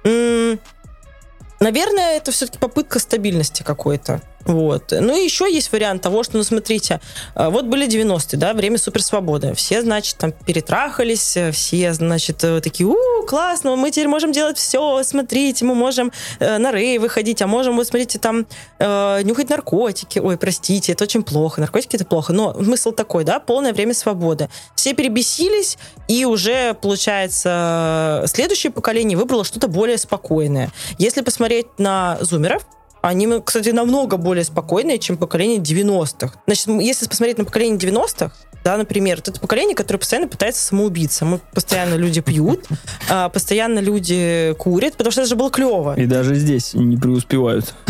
Наверное, 0.04 2.16
это 2.16 2.30
все-таки 2.30 2.58
попытка 2.58 2.98
стабильности 2.98 3.62
какой-то. 3.62 4.20
Вот. 4.46 4.92
Ну 4.92 5.16
и 5.16 5.24
еще 5.24 5.52
есть 5.52 5.72
вариант 5.72 6.02
того, 6.02 6.22
что, 6.22 6.36
ну 6.36 6.44
смотрите, 6.44 7.00
э, 7.34 7.48
вот 7.48 7.64
были 7.64 7.88
90-е, 7.88 8.38
да, 8.38 8.52
время 8.52 8.78
суперсвободы. 8.78 9.54
Все, 9.54 9.82
значит, 9.82 10.16
там 10.18 10.32
перетрахались, 10.32 11.36
э, 11.36 11.50
все, 11.50 11.94
значит, 11.94 12.44
э, 12.44 12.60
такие, 12.60 12.86
у, 12.86 12.96
классно, 13.26 13.76
мы 13.76 13.90
теперь 13.90 14.08
можем 14.08 14.32
делать 14.32 14.58
все, 14.58 15.02
смотрите, 15.02 15.64
мы 15.64 15.74
можем 15.74 16.12
э, 16.40 16.58
на 16.58 16.72
рей 16.72 16.98
выходить, 16.98 17.40
а 17.40 17.46
можем, 17.46 17.76
вот 17.76 17.86
смотрите, 17.86 18.18
там 18.18 18.46
э, 18.78 19.22
нюхать 19.22 19.48
наркотики. 19.48 20.18
Ой, 20.18 20.36
простите, 20.36 20.92
это 20.92 21.04
очень 21.04 21.22
плохо, 21.22 21.60
наркотики 21.60 21.96
это 21.96 22.04
плохо. 22.04 22.32
Но 22.32 22.54
смысл 22.54 22.92
такой, 22.92 23.24
да, 23.24 23.40
полное 23.40 23.72
время 23.72 23.94
свободы. 23.94 24.48
Все 24.74 24.92
перебесились, 24.92 25.78
и 26.06 26.24
уже, 26.26 26.74
получается, 26.74 28.24
следующее 28.26 28.72
поколение 28.72 29.16
выбрало 29.16 29.44
что-то 29.44 29.68
более 29.68 29.96
спокойное. 29.96 30.70
Если 30.98 31.22
посмотреть 31.22 31.66
на 31.78 32.18
зумеров, 32.20 32.66
они, 33.04 33.28
кстати, 33.44 33.68
намного 33.68 34.16
более 34.16 34.44
спокойные, 34.44 34.98
чем 34.98 35.18
поколение 35.18 35.58
90-х. 35.58 36.38
Значит, 36.46 36.68
если 36.68 37.06
посмотреть 37.06 37.36
на 37.36 37.44
поколение 37.44 37.78
90-х, 37.78 38.32
да, 38.64 38.78
например, 38.78 39.18
это 39.18 39.38
поколение, 39.38 39.76
которое 39.76 39.98
постоянно 39.98 40.26
пытается 40.26 40.62
самоубиться. 40.62 41.26
Мы 41.26 41.38
постоянно 41.52 41.96
люди 41.96 42.22
пьют, 42.22 42.64
а, 43.10 43.28
постоянно 43.28 43.78
люди 43.80 44.54
курят, 44.58 44.96
потому 44.96 45.12
что 45.12 45.20
это 45.20 45.28
же 45.28 45.36
было 45.36 45.50
клево. 45.50 45.94
И 45.98 46.06
даже 46.06 46.34
здесь 46.34 46.72
не 46.72 46.96
преуспевают. 46.96 47.74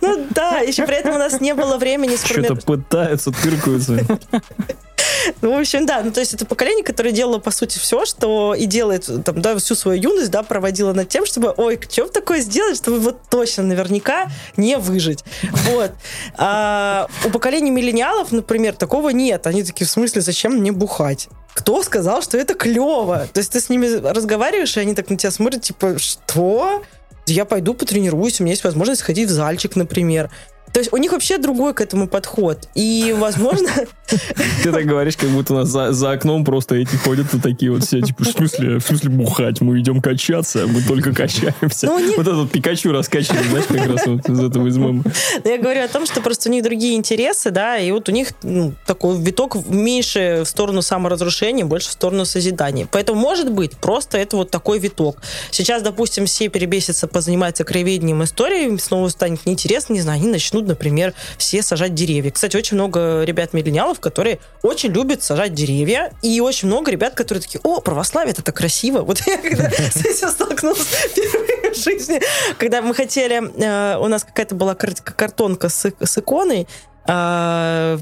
Ну 0.00 0.26
да, 0.30 0.58
еще 0.58 0.86
при 0.86 0.96
этом 0.96 1.14
у 1.14 1.18
нас 1.18 1.40
не 1.40 1.54
было 1.54 1.78
времени 1.78 2.16
Что-то 2.16 2.56
пытаются, 2.56 3.30
тыркаются. 3.30 3.98
Ну, 5.42 5.54
в 5.54 5.58
общем, 5.58 5.86
да, 5.86 6.02
ну, 6.02 6.10
то 6.10 6.20
есть 6.20 6.34
это 6.34 6.46
поколение, 6.46 6.84
которое 6.84 7.12
делало, 7.12 7.38
по 7.38 7.50
сути, 7.50 7.78
все, 7.78 8.04
что 8.04 8.54
и 8.54 8.66
делает, 8.66 9.08
там, 9.24 9.40
да, 9.40 9.56
всю 9.58 9.74
свою 9.74 10.00
юность, 10.00 10.30
да, 10.30 10.42
проводило 10.42 10.92
над 10.92 11.08
тем, 11.08 11.26
чтобы, 11.26 11.52
ой, 11.56 11.78
что 11.90 12.08
такое 12.08 12.40
сделать, 12.40 12.76
чтобы 12.76 12.98
вот 13.00 13.20
точно, 13.30 13.64
наверняка 13.64 14.28
не 14.56 14.76
выжить. 14.78 15.24
Вот. 15.70 15.92
А 16.36 17.08
у 17.24 17.30
поколения 17.30 17.70
миллениалов, 17.70 18.32
например, 18.32 18.74
такого 18.74 19.10
нет. 19.10 19.46
Они 19.46 19.62
такие, 19.62 19.86
в 19.86 19.90
смысле, 19.90 20.20
зачем 20.20 20.54
мне 20.54 20.72
бухать? 20.72 21.28
Кто 21.54 21.82
сказал, 21.82 22.22
что 22.22 22.38
это 22.38 22.54
клево? 22.54 23.26
То 23.32 23.38
есть 23.38 23.52
ты 23.52 23.60
с 23.60 23.68
ними 23.68 23.86
разговариваешь, 23.86 24.76
и 24.76 24.80
они 24.80 24.94
так 24.94 25.10
на 25.10 25.16
тебя 25.16 25.30
смотрят, 25.30 25.62
типа, 25.62 25.98
что? 25.98 26.82
Я 27.26 27.44
пойду 27.44 27.74
потренируюсь, 27.74 28.40
у 28.40 28.44
меня 28.44 28.52
есть 28.52 28.64
возможность 28.64 29.00
сходить 29.00 29.28
в 29.28 29.32
зальчик, 29.32 29.76
например. 29.76 30.30
То 30.72 30.80
есть 30.80 30.92
у 30.92 30.96
них 30.96 31.12
вообще 31.12 31.38
другой 31.38 31.74
к 31.74 31.80
этому 31.80 32.08
подход. 32.08 32.68
И, 32.74 33.14
возможно... 33.16 33.68
Ты 34.62 34.72
так 34.72 34.84
говоришь, 34.86 35.16
как 35.16 35.28
будто 35.30 35.54
у 35.54 35.56
нас 35.58 35.68
за, 35.68 35.92
за 35.92 36.12
окном 36.12 36.44
просто 36.44 36.76
эти 36.76 36.96
ходят 36.96 37.26
вот 37.32 37.42
такие 37.42 37.70
вот 37.70 37.84
все, 37.84 38.00
типа, 38.00 38.24
в 38.24 38.28
смысле, 38.28 38.78
в 38.78 38.82
смысле 38.82 39.10
бухать? 39.10 39.60
Мы 39.60 39.80
идем 39.80 40.00
качаться, 40.00 40.66
мы 40.66 40.82
только 40.82 41.14
качаемся. 41.14 41.86
Ну, 41.86 41.98
них... 41.98 42.16
Вот 42.16 42.26
этот 42.26 42.50
Пикачу 42.50 42.92
раскачивает, 42.92 43.46
знаешь, 43.46 43.66
как 43.66 43.86
раз 43.86 44.06
вот 44.06 44.28
из 44.28 44.40
этого 44.40 44.66
из 44.66 44.76
мема. 44.76 45.02
Ну, 45.44 45.50
я 45.50 45.58
говорю 45.58 45.82
о 45.84 45.88
том, 45.88 46.06
что 46.06 46.20
просто 46.20 46.48
у 46.48 46.52
них 46.52 46.62
другие 46.62 46.96
интересы, 46.96 47.50
да, 47.50 47.78
и 47.78 47.90
вот 47.90 48.08
у 48.08 48.12
них 48.12 48.28
ну, 48.42 48.72
такой 48.86 49.18
виток 49.18 49.56
меньше 49.68 50.42
в 50.44 50.48
сторону 50.48 50.82
саморазрушения, 50.82 51.64
больше 51.64 51.88
в 51.88 51.92
сторону 51.92 52.24
созидания. 52.24 52.88
Поэтому, 52.90 53.20
может 53.20 53.52
быть, 53.52 53.76
просто 53.76 54.18
это 54.18 54.36
вот 54.36 54.50
такой 54.50 54.78
виток. 54.78 55.18
Сейчас, 55.50 55.82
допустим, 55.82 56.26
все 56.26 56.48
перебесятся, 56.48 57.08
позанимаются 57.08 57.64
краеведением 57.64 58.22
историей, 58.24 58.78
снова 58.78 59.08
станет 59.08 59.44
неинтересно, 59.46 59.92
не 59.92 60.00
знаю, 60.00 60.20
они 60.20 60.28
начнут 60.28 60.57
например, 60.66 61.14
все 61.36 61.62
сажать 61.62 61.94
деревья. 61.94 62.30
Кстати, 62.30 62.56
очень 62.56 62.76
много 62.76 63.22
ребят-миллениалов, 63.24 64.00
которые 64.00 64.38
очень 64.62 64.90
любят 64.92 65.22
сажать 65.22 65.54
деревья, 65.54 66.12
и 66.22 66.40
очень 66.40 66.68
много 66.68 66.90
ребят, 66.90 67.14
которые 67.14 67.42
такие, 67.42 67.60
о, 67.62 67.80
православие, 67.80 68.32
это 68.32 68.42
так 68.42 68.56
красиво. 68.56 69.00
Вот 69.02 69.20
я 69.26 69.38
когда 69.38 69.70
с 69.70 70.04
этим 70.04 70.28
столкнулась 70.28 70.78
впервые 70.78 71.72
в 71.72 71.76
жизни, 71.84 72.20
когда 72.58 72.82
мы 72.82 72.94
хотели, 72.94 73.42
э, 73.62 73.98
у 73.98 74.08
нас 74.08 74.24
какая-то 74.24 74.54
была 74.54 74.74
картонка 74.74 75.68
с 75.68 76.18
иконой, 76.18 76.66
а, 77.10 77.98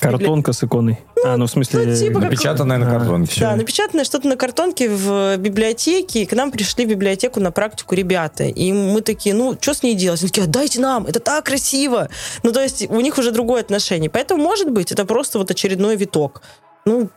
Картонка 0.00 0.52
с 0.52 0.64
иконой. 0.64 0.98
Ну, 1.16 1.22
а, 1.24 1.36
ну 1.36 1.46
в 1.46 1.50
смысле... 1.50 1.86
Ну, 1.86 1.94
типа 1.94 2.18
напечатанная 2.18 2.78
как... 2.78 2.88
на 2.88 2.98
картонке. 2.98 3.40
Да, 3.40 3.54
напечатанное 3.54 4.04
что-то 4.04 4.26
на 4.26 4.36
картонке 4.36 4.90
в 4.90 5.36
библиотеке, 5.36 6.22
и 6.22 6.26
к 6.26 6.32
нам 6.32 6.50
пришли 6.50 6.84
в 6.84 6.88
библиотеку 6.88 7.38
на 7.38 7.52
практику 7.52 7.94
ребята. 7.94 8.44
И 8.44 8.72
мы 8.72 9.02
такие, 9.02 9.36
ну, 9.36 9.56
что 9.60 9.72
с 9.72 9.84
ней 9.84 9.94
делать? 9.94 10.20
Они 10.22 10.30
такие, 10.30 10.48
дайте 10.48 10.80
нам, 10.80 11.06
это 11.06 11.20
так 11.20 11.46
красиво. 11.46 12.08
Ну, 12.42 12.52
то 12.52 12.60
есть 12.60 12.90
у 12.90 13.00
них 13.00 13.18
уже 13.18 13.30
другое 13.30 13.60
отношение. 13.60 14.10
Поэтому, 14.10 14.42
может 14.42 14.70
быть, 14.70 14.90
это 14.90 15.04
просто 15.04 15.38
вот 15.38 15.50
очередной 15.52 15.94
виток. 15.96 16.42
Ну, 16.84 17.08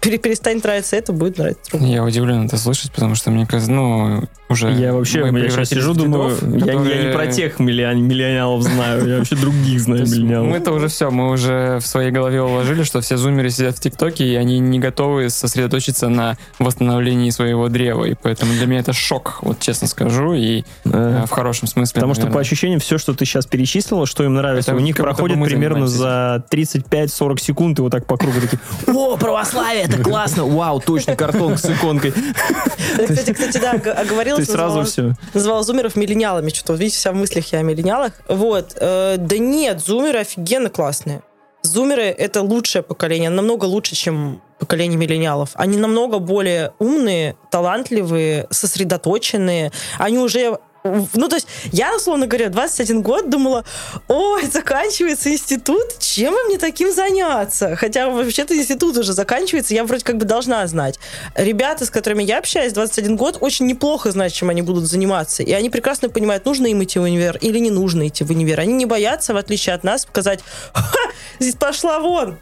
перестанет 0.00 0.64
нравиться 0.64 0.96
это, 0.96 1.12
будет 1.12 1.38
нравиться 1.38 1.70
другое. 1.70 1.90
Я 1.90 2.02
удивлен 2.02 2.46
это 2.46 2.56
слышать, 2.56 2.90
потому 2.92 3.14
что 3.14 3.30
мне 3.30 3.46
кажется, 3.46 3.70
ну, 3.70 4.28
Уже 4.52 4.70
Я 4.72 4.92
вообще, 4.92 5.24
мы 5.24 5.40
я 5.40 5.50
сейчас 5.50 5.68
сижу, 5.70 5.94
думаю, 5.94 6.30
дедов, 6.40 6.42
я, 6.66 6.72
я 6.72 6.78
не 6.78 6.84
которые- 6.88 7.12
про 7.12 7.26
тех 7.26 7.58
миллион- 7.58 8.02
миллениалов 8.02 8.62
знаю, 8.62 9.06
я 9.08 9.18
вообще 9.18 9.36
других 9.36 9.80
знаю 9.80 10.02
миллениалов. 10.02 10.48
Мы-то 10.48 10.72
уже 10.72 10.88
все, 10.88 11.10
мы 11.10 11.30
уже 11.30 11.78
в 11.80 11.86
своей 11.86 12.10
голове 12.10 12.42
уложили, 12.42 12.82
что 12.82 13.00
все 13.00 13.16
зумеры 13.16 13.50
сидят 13.50 13.76
в 13.76 13.80
ТикТоке, 13.80 14.24
и 14.26 14.34
они 14.36 14.58
не 14.58 14.78
готовы 14.78 15.30
сосредоточиться 15.30 16.08
на 16.08 16.36
восстановлении 16.58 17.30
своего 17.30 17.68
древа. 17.68 18.04
И 18.04 18.14
поэтому 18.20 18.52
для 18.52 18.66
меня 18.66 18.80
это 18.80 18.92
шок, 18.92 19.38
вот 19.42 19.60
честно 19.60 19.88
скажу, 19.88 20.34
и 20.34 20.64
Э, 20.84 21.24
в 21.26 21.30
хорошем 21.30 21.68
смысле. 21.68 21.94
Потому 21.94 22.14
что 22.14 22.26
по 22.26 22.40
ощущениям 22.40 22.80
все, 22.80 22.98
что 22.98 23.14
ты 23.14 23.24
сейчас 23.24 23.46
перечислила, 23.46 24.06
что 24.06 24.24
им 24.24 24.34
нравится, 24.34 24.74
у 24.74 24.78
них 24.80 24.96
проходит 24.96 25.42
примерно 25.44 25.86
за 25.86 26.44
35-40 26.50 27.40
секунд, 27.40 27.78
и 27.78 27.82
вот 27.82 27.92
так 27.92 28.06
по 28.06 28.16
кругу 28.16 28.40
такие, 28.40 28.58
о, 28.86 29.16
православие, 29.16 29.84
это 29.84 30.02
классно, 30.02 30.44
вау, 30.44 30.80
точно, 30.80 31.16
картон 31.16 31.56
с 31.56 31.64
иконкой. 31.66 32.12
Кстати, 33.08 33.32
кстати, 33.32 33.58
да, 33.58 33.78
г- 33.78 34.04
есть 34.42 34.52
сразу 34.52 34.84
все. 34.84 35.14
Назвала 35.34 35.62
зумеров 35.62 35.96
миллениалами. 35.96 36.50
Что-то, 36.50 36.74
видите, 36.74 36.96
вся 36.96 37.12
в 37.12 37.14
мыслях 37.14 37.52
я 37.52 37.60
о 37.60 37.62
миллениалах. 37.62 38.12
Вот. 38.28 38.76
э, 38.76 39.16
да 39.18 39.38
нет, 39.38 39.80
зумеры 39.80 40.20
офигенно 40.20 40.70
классные. 40.70 41.22
Зумеры— 41.62 42.02
это 42.18 42.42
лучшее 42.42 42.82
поколение, 42.82 43.30
намного 43.30 43.66
лучше, 43.66 43.94
чем 43.94 44.42
поколение 44.58 44.98
миллениалов. 44.98 45.50
Они 45.54 45.76
намного 45.76 46.18
более 46.18 46.72
умные, 46.78 47.36
талантливые, 47.50 48.46
сосредоточенные. 48.50 49.72
Они 49.98 50.18
уже... 50.18 50.58
Ну, 50.84 51.28
то 51.28 51.36
есть, 51.36 51.46
я, 51.70 51.94
условно 51.94 52.26
говоря, 52.26 52.48
21 52.48 53.02
год 53.02 53.30
думала, 53.30 53.64
ой, 54.08 54.46
заканчивается 54.46 55.30
институт, 55.32 55.98
чем 56.00 56.34
мне 56.46 56.58
таким 56.58 56.92
заняться? 56.92 57.76
Хотя, 57.76 58.10
вообще-то, 58.10 58.56
институт 58.56 58.96
уже 58.96 59.12
заканчивается, 59.12 59.74
я 59.74 59.84
вроде 59.84 60.04
как 60.04 60.16
бы 60.16 60.24
должна 60.24 60.66
знать. 60.66 60.98
Ребята, 61.36 61.86
с 61.86 61.90
которыми 61.90 62.24
я 62.24 62.38
общаюсь, 62.38 62.72
21 62.72 63.16
год, 63.16 63.38
очень 63.40 63.66
неплохо 63.66 64.10
знают, 64.10 64.32
чем 64.32 64.50
они 64.50 64.62
будут 64.62 64.84
заниматься. 64.86 65.42
И 65.42 65.52
они 65.52 65.70
прекрасно 65.70 66.08
понимают, 66.08 66.44
нужно 66.44 66.66
им 66.66 66.82
идти 66.82 66.98
в 66.98 67.02
универ 67.02 67.38
или 67.40 67.58
не 67.58 67.70
нужно 67.70 68.08
идти 68.08 68.24
в 68.24 68.30
универ. 68.30 68.58
Они 68.58 68.72
не 68.72 68.86
боятся, 68.86 69.34
в 69.34 69.36
отличие 69.36 69.74
от 69.74 69.84
нас, 69.84 70.04
показать, 70.04 70.40
«Ха, 70.72 70.98
здесь 71.38 71.54
пошла 71.54 72.00
вон, 72.00 72.38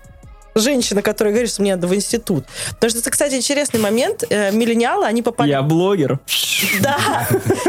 женщина, 0.55 1.03
которая 1.03 1.33
говорит, 1.33 1.51
что 1.51 1.63
мне 1.63 1.75
надо 1.75 1.87
в 1.87 1.95
институт. 1.95 2.45
Потому 2.75 2.91
что 2.91 2.99
это, 3.01 3.11
кстати, 3.11 3.35
интересный 3.35 3.81
момент. 3.81 4.25
Э, 4.31 4.51
Миллениалы, 4.53 5.07
они 5.07 5.23
попали... 5.23 5.51
Я 5.51 5.63
блогер. 5.63 6.19
Да! 6.81 7.27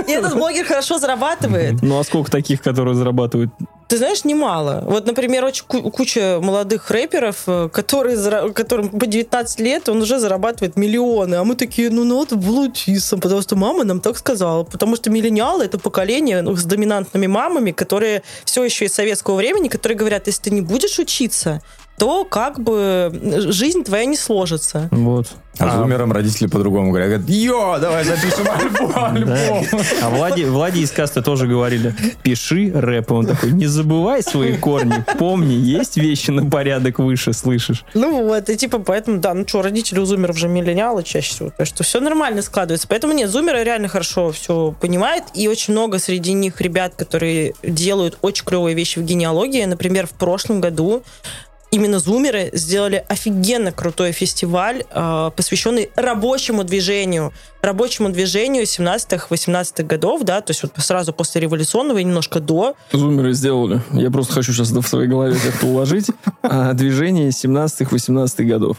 И 0.07 0.11
этот 0.11 0.35
блогер 0.35 0.65
хорошо 0.65 0.97
зарабатывает. 0.99 1.81
Ну 1.81 1.99
а 1.99 2.03
сколько 2.03 2.31
таких, 2.31 2.61
которые 2.61 2.95
зарабатывают? 2.95 3.51
Ты 3.87 3.97
знаешь, 3.97 4.23
немало. 4.23 4.83
Вот, 4.87 5.05
например, 5.05 5.43
очень 5.43 5.65
ку- 5.67 5.91
куча 5.91 6.39
молодых 6.41 6.89
рэперов, 6.91 7.43
э, 7.47 7.67
которые, 7.73 8.53
которым 8.53 8.87
по 8.87 9.05
19 9.05 9.59
лет, 9.59 9.89
он 9.89 10.01
уже 10.01 10.17
зарабатывает 10.17 10.77
миллионы. 10.77 11.35
А 11.35 11.43
мы 11.43 11.55
такие, 11.55 11.89
ну, 11.89 12.05
надо 12.05 12.37
было 12.37 12.61
учиться, 12.61 13.17
потому 13.17 13.41
что 13.41 13.57
мама 13.57 13.83
нам 13.83 13.99
так 13.99 14.17
сказала. 14.17 14.63
Потому 14.63 14.95
что 14.95 15.09
миллениалы— 15.09 15.63
это 15.65 15.77
поколение 15.77 16.41
ну, 16.41 16.55
с 16.55 16.63
доминантными 16.63 17.27
мамами, 17.27 17.71
которые 17.71 18.23
все 18.45 18.63
еще 18.63 18.85
из 18.85 18.93
советского 18.93 19.35
времени, 19.35 19.67
которые 19.67 19.97
говорят, 19.97 20.27
если 20.27 20.43
ты 20.43 20.51
не 20.51 20.61
будешь 20.61 20.97
учиться, 20.97 21.61
то 22.01 22.25
как 22.25 22.59
бы 22.59 23.11
жизнь 23.51 23.83
твоя 23.83 24.05
не 24.05 24.17
сложится. 24.17 24.89
Вот. 24.89 25.27
А 25.59 25.77
зумерам 25.77 26.11
родители 26.11 26.47
по-другому 26.47 26.89
говорят. 26.89 27.09
Говорят, 27.09 27.29
йо, 27.29 27.77
давай 27.79 28.03
запишем 28.03 28.47
альбом. 28.49 28.91
Да. 28.95 29.07
альбом». 29.07 29.65
А 30.01 30.09
Влади, 30.09 30.43
Влади 30.45 30.79
из 30.79 30.89
каста 30.89 31.21
тоже 31.21 31.45
говорили, 31.45 31.93
пиши 32.23 32.71
рэп. 32.73 33.11
Он 33.11 33.27
такой, 33.27 33.51
не 33.51 33.67
забывай 33.67 34.23
свои 34.23 34.57
корни, 34.57 35.05
помни, 35.19 35.53
есть 35.53 35.97
вещи 35.97 36.31
на 36.31 36.49
порядок 36.49 36.97
выше, 36.97 37.33
слышишь? 37.33 37.85
Ну 37.93 38.25
вот, 38.25 38.49
и 38.49 38.57
типа 38.57 38.79
поэтому, 38.79 39.19
да, 39.19 39.35
ну 39.35 39.47
что, 39.47 39.61
родители 39.61 39.99
у 39.99 40.05
зумеров 40.05 40.39
же 40.39 40.47
миллениалы 40.47 41.03
чаще 41.03 41.29
всего, 41.29 41.51
так 41.55 41.67
что 41.67 41.83
все 41.83 41.99
нормально 41.99 42.41
складывается. 42.41 42.87
Поэтому 42.87 43.13
нет, 43.13 43.29
зумеры 43.29 43.63
реально 43.63 43.89
хорошо 43.89 44.31
все 44.31 44.73
понимают, 44.81 45.25
и 45.35 45.47
очень 45.47 45.73
много 45.73 45.99
среди 45.99 46.33
них 46.33 46.59
ребят, 46.61 46.95
которые 46.95 47.53
делают 47.61 48.17
очень 48.23 48.45
клевые 48.45 48.75
вещи 48.75 48.97
в 48.97 49.03
генеалогии. 49.03 49.63
Например, 49.65 50.07
в 50.07 50.13
прошлом 50.13 50.61
году 50.61 51.03
именно 51.71 51.99
зумеры 51.99 52.49
сделали 52.53 53.03
офигенно 53.07 53.71
крутой 53.71 54.11
фестиваль, 54.11 54.83
э, 54.89 55.31
посвященный 55.35 55.89
рабочему 55.95 56.63
движению. 56.63 57.33
Рабочему 57.61 58.09
движению 58.09 58.65
17-18 58.65 59.83
годов, 59.83 60.23
да, 60.23 60.41
то 60.41 60.51
есть 60.51 60.63
вот 60.63 60.73
сразу 60.77 61.13
после 61.13 61.41
революционного 61.41 61.99
и 61.99 62.03
немножко 62.03 62.39
до. 62.39 62.75
Зумеры 62.91 63.33
сделали. 63.33 63.81
Я 63.93 64.11
просто 64.11 64.33
хочу 64.33 64.53
сейчас 64.53 64.71
в 64.71 64.87
своей 64.87 65.07
голове 65.07 65.35
как-то 65.43 65.65
уложить. 65.67 66.07
А, 66.43 66.73
движение 66.73 67.29
17-18 67.29 68.43
годов. 68.43 68.77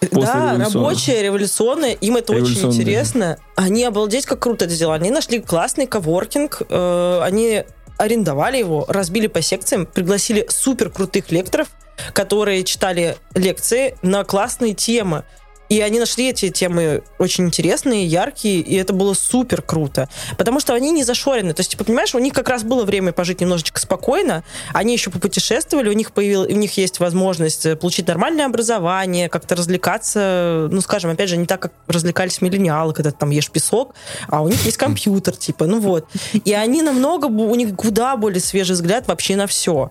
После 0.00 0.32
да, 0.32 0.52
революционного. 0.52 0.90
рабочее, 0.90 1.22
революционное, 1.22 1.92
им 1.92 2.16
это 2.16 2.34
очень 2.34 2.60
интересно. 2.70 3.38
Они 3.56 3.84
обалдеть, 3.84 4.26
как 4.26 4.40
круто 4.40 4.66
это 4.66 4.74
сделали. 4.74 5.00
Они 5.00 5.10
нашли 5.10 5.40
классный 5.40 5.86
коворкинг, 5.86 6.62
э, 6.68 7.20
они 7.22 7.64
арендовали 7.96 8.58
его, 8.58 8.84
разбили 8.88 9.28
по 9.28 9.40
секциям, 9.40 9.86
пригласили 9.86 10.46
супер 10.50 10.90
крутых 10.90 11.30
лекторов, 11.30 11.68
которые 12.12 12.64
читали 12.64 13.16
лекции 13.34 13.96
на 14.02 14.24
классные 14.24 14.74
темы. 14.74 15.24
И 15.68 15.80
они 15.80 15.98
нашли 15.98 16.28
эти 16.28 16.50
темы 16.50 17.02
очень 17.18 17.46
интересные, 17.46 18.06
яркие, 18.06 18.60
и 18.60 18.76
это 18.76 18.92
было 18.92 19.14
супер 19.14 19.62
круто. 19.62 20.08
Потому 20.36 20.60
что 20.60 20.74
они 20.74 20.90
не 20.90 21.04
зашорены. 21.04 21.54
То 21.54 21.60
есть, 21.60 21.70
типа, 21.70 21.84
понимаешь, 21.84 22.14
у 22.14 22.18
них 22.18 22.34
как 22.34 22.48
раз 22.48 22.64
было 22.64 22.84
время 22.84 23.12
пожить 23.12 23.40
немножечко 23.40 23.80
спокойно, 23.80 24.44
они 24.72 24.92
еще 24.92 25.10
попутешествовали, 25.10 25.88
у 25.88 25.92
них, 25.92 26.12
появил, 26.12 26.42
у 26.42 26.46
них 26.46 26.76
есть 26.76 27.00
возможность 27.00 27.64
э, 27.64 27.76
получить 27.76 28.06
нормальное 28.06 28.46
образование, 28.46 29.28
как-то 29.28 29.56
развлекаться, 29.56 30.68
ну, 30.70 30.80
скажем, 30.80 31.10
опять 31.10 31.30
же, 31.30 31.36
не 31.36 31.46
так, 31.46 31.60
как 31.60 31.72
развлекались 31.88 32.42
миллениалы, 32.42 32.92
когда 32.92 33.10
ты 33.10 33.16
там 33.16 33.30
ешь 33.30 33.50
песок, 33.50 33.94
а 34.28 34.42
у 34.42 34.48
них 34.48 34.62
есть 34.66 34.76
компьютер, 34.76 35.34
типа, 35.34 35.66
ну 35.66 35.80
вот. 35.80 36.06
И 36.44 36.52
они 36.52 36.82
намного, 36.82 37.26
у 37.26 37.54
них 37.54 37.74
куда 37.74 38.16
более 38.16 38.40
свежий 38.40 38.74
взгляд 38.74 39.08
вообще 39.08 39.34
на 39.36 39.46
все. 39.46 39.90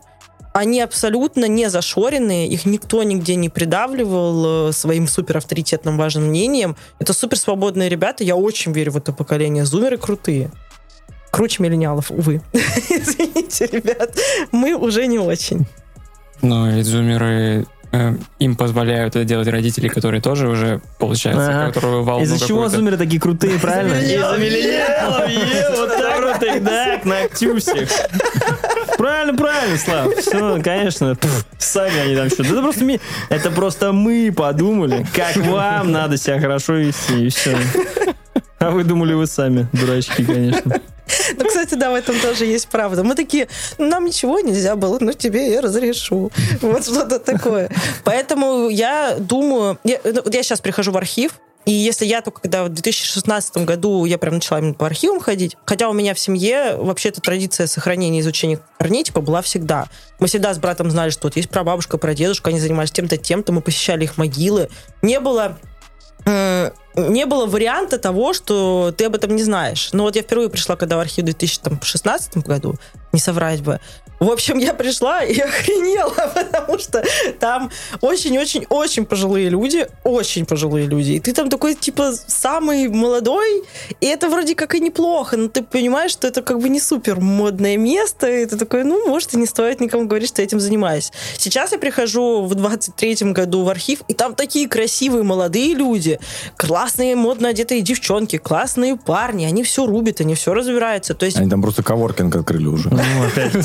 Они 0.54 0.82
абсолютно 0.82 1.46
не 1.46 1.68
зашоренные, 1.68 2.48
их 2.48 2.66
никто 2.66 3.02
нигде 3.02 3.36
не 3.36 3.50
придавливал 3.50 4.70
э, 4.70 4.72
своим 4.72 5.08
супер 5.08 5.38
авторитетным 5.38 5.98
важным 5.98 6.26
мнением. 6.26 6.76
Это 7.00 7.14
супер 7.14 7.38
свободные 7.38 7.90
ребята, 7.90 8.24
я 8.24 8.36
очень 8.36 8.72
верю 8.72 8.92
в 8.92 8.98
это 8.98 9.12
поколение. 9.14 9.66
Зумеры 9.66 9.98
крутые. 9.98 10.52
Круче 11.32 11.64
миллениалов, 11.64 12.12
увы. 12.12 12.42
Извините, 12.54 13.66
ребят, 13.72 14.16
мы 14.52 14.76
уже 14.76 15.08
не 15.08 15.18
очень. 15.18 15.66
Но 16.44 16.70
ведь 16.70 16.86
зумеры, 16.86 17.66
э, 17.92 18.14
им 18.38 18.56
позволяют 18.56 19.16
это 19.16 19.26
делать 19.26 19.48
родители, 19.48 19.88
которые 19.88 20.22
тоже 20.22 20.48
уже, 20.48 20.82
получается, 21.00 21.50
Ага. 21.50 21.72
которую 21.72 22.04
волну 22.04 22.26
Из-за 22.26 22.46
чего 22.46 22.70
зумеры 22.70 22.98
такие 22.98 23.20
крутые, 23.20 23.58
правильно? 23.62 23.96
Из-за 23.96 24.38
миллениалов, 24.38 25.80
вот 25.80 25.90
так 25.90 26.22
вот 26.22 26.44
их, 26.44 26.64
да, 26.64 26.98
к 27.00 27.06
ногтю 27.06 27.58
всех. 27.60 27.90
Правильно, 29.04 29.34
правильно, 29.38 29.78
Слав. 29.78 30.16
Все, 30.16 30.62
конечно. 30.64 31.14
Пф, 31.16 31.46
Сами 31.58 32.00
они 32.00 32.16
там 32.16 32.30
что-то. 32.30 32.44
Это 32.54 32.62
просто, 32.62 32.86
ми- 32.86 33.02
это 33.30 33.52
просто 33.52 33.92
мы 33.92 34.32
подумали, 34.32 35.06
как 35.14 35.36
вам 35.36 35.92
надо 35.92 36.16
себя 36.16 36.40
хорошо 36.40 36.76
вести, 36.76 37.26
и 37.26 37.30
все. 37.30 37.58
А 38.60 38.70
вы 38.72 38.86
думали 38.86 39.14
вы 39.14 39.28
сами, 39.28 39.68
дурачки, 39.74 40.24
конечно. 40.24 40.80
Ну, 41.38 41.46
кстати, 41.46 41.76
да, 41.76 41.92
в 41.92 41.96
этом 41.96 42.18
тоже 42.18 42.46
есть 42.46 42.70
правда. 42.70 43.04
Мы 43.04 43.14
такие, 43.16 43.50
«Ну, 43.78 43.90
нам 43.90 44.06
ничего 44.06 44.40
нельзя 44.40 44.78
было, 44.78 44.98
но 45.02 45.12
тебе 45.12 45.52
я 45.52 45.60
разрешу. 45.62 46.32
Вот 46.62 46.86
что-то 46.86 47.20
такое. 47.20 47.70
Поэтому 48.06 48.70
я 48.70 49.18
думаю... 49.20 49.78
Я, 49.84 50.00
ну, 50.06 50.22
я 50.32 50.44
сейчас 50.44 50.62
прихожу 50.62 50.92
в 50.94 50.98
архив, 50.98 51.34
и 51.66 51.72
если 51.72 52.06
я 52.06 52.22
только 52.22 52.42
когда 52.42 52.64
в 52.64 52.70
2016 52.70 53.58
году 53.58 54.06
я 54.06 54.18
прям 54.18 54.36
начала 54.36 54.60
именно 54.60 54.74
по 54.74 54.86
архивам 54.86 55.20
ходить, 55.20 55.58
хотя 55.66 55.90
у 55.90 55.94
меня 55.94 56.14
в 56.14 56.20
семье 56.20 56.76
вообще 56.78 57.10
эта 57.10 57.22
традиция 57.22 57.68
сохранения 57.68 58.20
и 58.20 58.22
изучения 58.22 58.60
корней 58.78 59.04
типа 59.04 59.22
была 59.22 59.42
всегда. 59.42 59.88
Мы 60.20 60.28
всегда 60.28 60.54
с 60.54 60.60
братом 60.60 60.92
знали, 60.92 61.10
что 61.10 61.28
вот 61.28 61.36
есть 61.36 61.50
прабабушка, 61.50 61.98
прадедушка, 61.98 62.50
они 62.50 62.60
занимались 62.60 62.92
тем-то, 62.92 63.18
тем-то, 63.18 63.54
мы 63.54 63.62
посещали 63.62 64.04
их 64.04 64.18
могилы. 64.18 64.70
Не 65.02 65.20
было 65.20 65.58
не 66.96 67.26
было 67.26 67.46
варианта 67.46 67.98
того, 67.98 68.34
что 68.34 68.94
ты 68.96 69.06
об 69.06 69.16
этом 69.16 69.36
не 69.36 69.44
знаешь. 69.44 69.90
Но 69.94 70.04
вот 70.04 70.16
я 70.16 70.22
впервые 70.22 70.50
пришла, 70.50 70.76
когда 70.76 70.96
в 70.96 71.00
архив 71.00 71.24
в 71.24 71.26
2016 71.26 72.38
году, 72.38 72.76
не 73.12 73.20
соврать 73.20 73.62
бы. 73.62 73.80
В 74.24 74.32
общем, 74.32 74.58
я 74.58 74.74
пришла 74.74 75.24
и 75.24 75.38
охренела, 75.40 76.32
потому 76.34 76.80
что 76.80 77.04
там 77.40 77.70
очень-очень-очень 78.02 79.06
пожилые 79.06 79.50
люди, 79.50 79.88
очень 80.04 80.46
пожилые 80.46 80.88
люди. 80.88 81.12
И 81.12 81.20
ты 81.20 81.34
там 81.34 81.50
такой, 81.50 81.76
типа, 81.76 82.14
самый 82.28 82.88
молодой, 82.88 83.64
и 84.00 84.08
это 84.08 84.30
вроде 84.30 84.56
как 84.56 84.76
и 84.76 84.80
неплохо, 84.80 85.36
но 85.36 85.50
ты 85.50 85.62
понимаешь, 85.62 86.12
что 86.12 86.28
это 86.28 86.42
как 86.42 86.60
бы 86.60 86.70
не 86.70 86.80
супер 86.80 87.20
модное 87.20 87.76
место, 87.78 88.30
и 88.30 88.46
ты 88.46 88.58
такой, 88.58 88.84
ну, 88.84 89.08
может, 89.08 89.34
и 89.34 89.38
не 89.38 89.46
стоит 89.46 89.82
никому 89.82 90.06
говорить, 90.06 90.30
что 90.30 90.42
я 90.42 90.46
этим 90.46 90.60
занимаюсь. 90.60 91.12
Сейчас 91.38 91.74
я 91.74 91.78
прихожу 91.78 92.44
в 92.44 92.54
23-м 92.54 93.34
году 93.34 93.64
в 93.64 93.70
архив, 93.70 94.02
и 94.08 94.14
там 94.14 94.36
такие 94.36 94.70
красивые 94.70 95.24
молодые 95.24 95.74
люди, 95.74 96.20
классные 96.56 97.16
модно 97.16 97.50
одетые 97.50 97.82
девчонки, 97.82 98.38
классные 98.38 98.96
парни, 98.96 99.46
они 99.46 99.64
все 99.64 99.86
рубят, 99.86 100.22
они 100.22 100.36
все 100.36 100.54
разбираются. 100.54 101.14
То 101.14 101.26
есть 101.26 101.38
Они 101.38 101.50
там 101.50 101.62
просто 101.62 101.84
коворкинг 101.84 102.36
открыли 102.36 102.68
уже. 102.68 102.90
Ну, 102.90 103.02
опять 103.26 103.54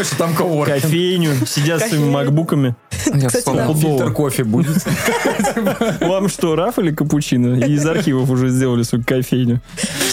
бизнес. 0.00 0.08
Заходишь, 0.08 0.12
и 0.12 0.16
там 0.16 0.34
коворкинг. 0.34 0.82
Кофейню, 0.82 1.46
сидят 1.46 1.82
с 1.82 1.88
своими 1.88 2.10
макбуками. 2.10 2.74
Фильтр 2.90 4.12
кофе 4.12 4.44
будет. 4.44 4.76
Вам 6.00 6.28
что, 6.28 6.56
Раф 6.56 6.78
или 6.78 6.94
капучино? 6.94 7.64
И 7.64 7.72
из 7.72 7.86
архивов 7.86 8.30
уже 8.30 8.48
сделали 8.48 8.82
свою 8.82 9.04
кофейню. 9.04 9.60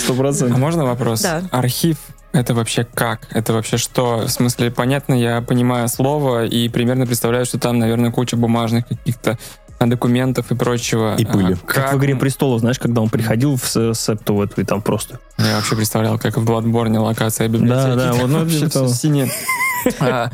Сто 0.04 0.14
А 0.14 0.16
процентов. 0.16 0.58
можно 0.58 0.86
вопрос? 0.86 1.22
Да. 1.22 1.44
Архив 1.52 1.98
это 2.34 2.54
вообще 2.54 2.86
как? 2.94 3.28
Это 3.32 3.54
вообще 3.54 3.78
что? 3.78 4.26
В 4.28 4.30
смысле, 4.30 4.70
понятно, 4.70 5.14
я 5.14 5.42
понимаю 5.42 5.88
слово 5.88 6.46
и 6.46 6.70
примерно 6.70 7.08
представляю, 7.08 7.46
что 7.46 7.58
там, 7.58 7.80
наверное, 7.80 8.12
куча 8.12 8.36
бумажных 8.36 8.88
каких-то 8.88 9.40
а, 9.80 9.86
документов 9.88 10.52
и 10.52 10.56
прочего. 10.56 11.16
И 11.18 11.26
пыли. 11.26 11.54
А 11.56 11.66
Как 11.66 11.94
в 11.94 11.98
«Игре 11.98 12.16
престолов», 12.16 12.60
знаешь, 12.60 12.80
когда 12.80 13.02
он 13.02 13.10
приходил 13.10 13.56
в 13.58 13.94
септу 13.96 14.36
в 14.36 14.42
эту, 14.42 14.62
и 14.62 14.64
там 14.66 14.82
просто... 14.82 15.20
Я 15.38 15.56
вообще 15.56 15.76
представлял, 15.76 16.20
как 16.20 16.38
в 16.38 16.50
Bloodborne 16.50 16.98
локация 17.00 17.48
библиотеки. 17.48 17.96
Да, 17.96 18.12
да, 18.12 18.14
вот, 18.14 18.28
ну, 18.28 18.40
вообще 18.42 18.60
типа 18.60 18.70
того. 18.72 18.88
синее. 18.88 19.32
А, 20.00 20.30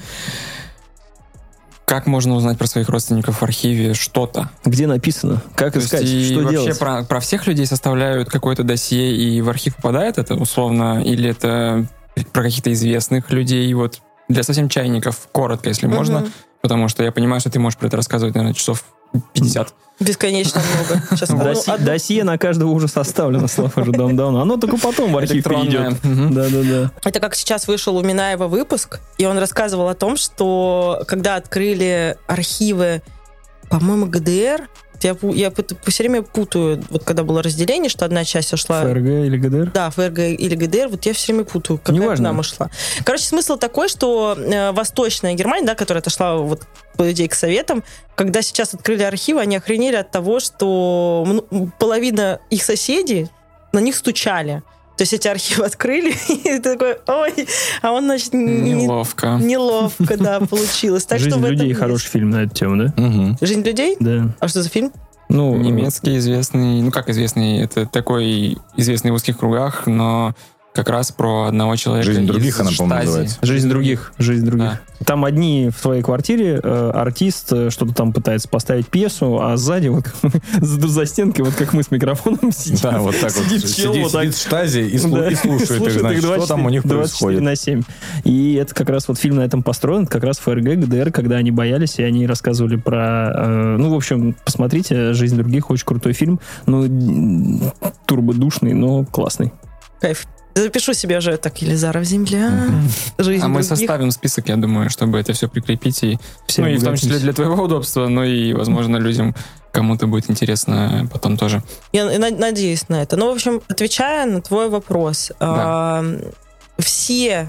Как 1.85 2.07
можно 2.07 2.33
узнать 2.35 2.57
про 2.57 2.65
своих 2.65 2.89
родственников 2.89 3.39
в 3.41 3.43
архиве 3.43 3.93
что-то? 3.93 4.49
Где 4.65 4.87
написано? 4.87 5.41
Как 5.55 5.73
То 5.73 5.79
есть 5.79 5.93
искать? 5.93 6.03
и 6.05 6.31
Что 6.31 6.39
вообще 6.41 6.51
делать? 6.63 6.79
Про, 6.79 7.03
про 7.03 7.19
всех 7.19 7.45
людей 7.45 7.65
составляют 7.65 8.29
какое-то 8.29 8.63
досье, 8.63 9.15
и 9.15 9.41
в 9.41 9.49
архив 9.49 9.75
попадает 9.75 10.17
это 10.17 10.35
условно, 10.35 11.03
или 11.03 11.29
это 11.29 11.85
про 12.31 12.43
каких-то 12.43 12.71
известных 12.71 13.29
людей? 13.31 13.71
Вот 13.73 13.99
для 14.29 14.43
совсем 14.43 14.69
чайников, 14.69 15.27
коротко, 15.31 15.69
если 15.69 15.87
можно, 15.87 16.21
Мгм. 16.21 16.31
потому 16.61 16.87
что 16.87 17.03
я 17.03 17.11
понимаю, 17.11 17.41
что 17.41 17.49
ты 17.51 17.59
можешь 17.59 17.77
про 17.77 17.87
это 17.87 17.97
рассказывать, 17.97 18.33
наверное, 18.35 18.55
часов 18.55 18.85
50. 19.33 19.73
Бесконечно 19.99 20.61
много. 20.75 21.03
Сейчас 21.11 21.29
ну, 21.29 21.43
Досье, 21.43 21.73
одну- 21.73 21.85
досье 21.85 22.23
на 22.23 22.37
каждого 22.37 22.71
уже 22.71 22.87
составлено, 22.87 23.47
Слава, 23.47 23.71
уже 23.75 23.91
давно. 23.91 24.41
Оно 24.41 24.57
только 24.57 24.77
потом 24.77 25.13
в 25.13 25.17
архив. 25.17 25.45
Мгм. 25.45 26.33
Да-да-да. 26.33 26.91
Это 27.03 27.19
как 27.19 27.35
сейчас 27.35 27.67
вышел 27.67 27.95
у 27.95 28.01
Минаева 28.01 28.47
выпуск, 28.47 28.99
и 29.17 29.25
он 29.25 29.37
рассказывал 29.37 29.87
о 29.87 29.93
том, 29.93 30.17
что 30.17 31.03
когда 31.07 31.35
открыли 31.35 32.17
архивы, 32.27 33.01
по-моему, 33.69 34.07
ГДР, 34.07 34.67
я, 35.03 35.15
я 35.33 35.51
все 35.85 36.03
время 36.03 36.21
путаю, 36.23 36.83
вот 36.89 37.03
когда 37.03 37.23
было 37.23 37.41
разделение, 37.43 37.89
что 37.89 38.05
одна 38.05 38.23
часть 38.25 38.53
ушла... 38.53 38.81
ФРГ 38.81 39.05
или 39.05 39.37
ГДР? 39.37 39.71
Да, 39.71 39.89
ФРГ 39.89 40.19
или 40.19 40.55
ГДР, 40.55 40.87
вот 40.89 41.05
я 41.05 41.13
все 41.13 41.33
время 41.33 41.45
путаю, 41.45 41.77
какая 41.77 42.01
Неважно. 42.01 42.23
к 42.23 42.27
нам 42.27 42.39
ушла. 42.39 42.69
Короче, 43.03 43.25
смысл 43.25 43.57
такой, 43.57 43.89
что 43.89 44.37
э, 44.37 44.71
Восточная 44.71 45.33
Германия, 45.33 45.65
да, 45.65 45.75
которая 45.75 46.01
отошла 46.01 46.37
вот 46.37 46.63
по 46.97 47.11
идее 47.11 47.29
к 47.29 47.35
Советам, 47.35 47.83
когда 48.15 48.41
сейчас 48.41 48.73
открыли 48.73 49.03
архивы, 49.03 49.41
они 49.41 49.55
охренели 49.55 49.95
от 49.95 50.11
того, 50.11 50.39
что 50.39 51.43
половина 51.79 52.39
их 52.49 52.63
соседей 52.63 53.29
на 53.71 53.79
них 53.79 53.95
стучали. 53.95 54.63
То 54.97 55.01
есть 55.01 55.13
эти 55.13 55.27
архивы 55.27 55.65
открыли, 55.65 56.13
и 56.29 56.59
ты 56.59 56.77
такой, 56.77 56.97
ой, 57.07 57.33
а 57.81 57.91
он, 57.91 58.03
значит, 58.05 58.33
не- 58.33 58.73
Неловко. 58.73 59.37
неловко, 59.41 60.17
да, 60.17 60.39
получилось. 60.41 61.05
Так 61.05 61.19
что 61.19 61.29
«Жизнь 61.31 61.45
людей» 61.47 61.67
есть. 61.69 61.79
хороший 61.79 62.07
фильм 62.09 62.29
на 62.29 62.43
эту 62.43 62.53
тему, 62.53 62.77
да? 62.77 62.93
Мгм. 63.01 63.37
«Жизнь 63.41 63.63
людей»? 63.63 63.97
Да. 63.99 64.29
А 64.39 64.47
что 64.47 64.61
за 64.61 64.69
фильм? 64.69 64.91
Ну, 65.29 65.55
Немецкий 65.55 66.17
известный, 66.17 66.81
ну 66.83 66.91
как 66.91 67.09
известный, 67.09 67.61
это 67.61 67.87
такой 67.87 68.57
известный 68.77 69.09
в 69.11 69.15
узких 69.15 69.39
кругах, 69.39 69.87
но 69.87 70.35
как 70.73 70.89
раз 70.89 71.11
про 71.11 71.45
одного 71.45 71.75
человека 71.75 72.11
«Жизнь 72.11 72.25
других» 72.25 72.55
из 72.55 72.59
она, 72.59 72.71
по-моему, 72.77 73.01
называется. 73.05 73.37
Жизнь 73.43 73.69
других, 73.69 74.13
жизнь 74.17 74.45
других. 74.45 74.81
Там 75.05 75.25
одни 75.25 75.69
в 75.69 75.81
твоей 75.81 76.01
квартире, 76.01 76.59
э, 76.63 76.91
артист 76.95 77.51
э, 77.51 77.69
что-то 77.69 77.93
там 77.93 78.13
пытается 78.13 78.47
поставить 78.47 78.87
пьесу, 78.87 79.39
а 79.41 79.57
сзади 79.57 79.89
вот 79.89 80.05
за, 80.61 80.87
за 80.87 81.05
стенкой, 81.05 81.43
вот 81.45 81.53
как 81.55 81.73
мы 81.73 81.83
с 81.83 81.91
микрофоном 81.91 82.51
сидим. 82.53 82.79
Да, 82.81 82.99
вот 82.99 83.13
так 83.19 83.35
вот. 83.35 83.45
Сидит 83.45 83.61
чел, 83.75 83.91
Сидит 83.93 84.03
вот 84.03 84.11
так. 84.13 84.21
сидит 84.23 84.35
в 84.35 84.39
штазе 84.41 84.87
и 84.87 84.95
слу- 84.97 85.19
Да. 85.19 85.29
и 85.29 85.35
слушает 85.35 85.81
их, 85.87 85.99
значит, 85.99 86.19
что 86.19 86.27
24 86.29 86.45
там 86.47 86.65
у 86.65 86.69
них 86.69 86.83
24 86.85 86.99
происходит. 86.99 87.41
на 87.41 87.55
7. 87.55 87.81
И 88.23 88.53
это 88.55 88.73
как 88.73 88.89
раз 88.89 89.07
вот 89.09 89.19
фильм 89.19 89.35
на 89.35 89.41
этом 89.41 89.61
построен, 89.61 90.03
это 90.03 90.11
как 90.11 90.23
раз 90.23 90.37
ФРГ, 90.39 90.63
ГДР, 90.79 91.11
когда 91.11 91.35
они 91.35 91.51
боялись, 91.51 91.99
и 91.99 92.03
они 92.03 92.25
рассказывали 92.25 92.77
про... 92.77 93.31
э, 93.35 93.75
ну, 93.77 93.89
в 93.89 93.95
общем, 93.95 94.35
посмотрите, 94.45 95.13
«Жизнь 95.13 95.35
других», 95.35 95.69
очень 95.69 95.85
крутой 95.85 96.13
фильм. 96.13 96.39
Ну, 96.65 96.87
турбодушный, 98.05 98.73
но 98.73 99.03
классный. 99.05 99.51
Кайф. 99.99 100.25
Запишу 100.55 100.93
себе 100.93 101.17
уже 101.17 101.37
так, 101.37 101.61
Елизаров 101.61 102.03
земля, 102.03 102.51
жизнь 103.17 103.43
А 103.43 103.47
мы 103.47 103.61
других. 103.61 103.69
составим 103.77 104.11
список, 104.11 104.49
я 104.49 104.55
думаю, 104.55 104.89
чтобы 104.89 105.17
это 105.19 105.33
все 105.33 105.47
прикрепить. 105.47 106.03
И, 106.03 106.19
Всем 106.47 106.65
ну 106.65 106.71
и 106.71 106.77
в 106.77 106.83
том 106.83 106.95
числе 106.95 107.17
для 107.19 107.33
твоего 107.33 107.63
удобства, 107.63 108.07
но 108.07 108.23
и, 108.23 108.53
возможно, 108.53 108.97
людям 108.97 109.33
кому-то 109.71 110.05
будет 110.05 110.29
интересно 110.29 111.09
потом 111.11 111.37
тоже. 111.37 111.63
Я 111.91 112.05
на- 112.19 112.29
надеюсь 112.29 112.87
на 112.89 113.01
это. 113.01 113.17
Ну, 113.17 113.29
в 113.29 113.33
общем, 113.33 113.61
отвечая 113.67 114.27
на 114.27 114.41
твой 114.41 114.69
вопрос, 114.69 115.31
а, 115.39 116.05
все 116.77 117.47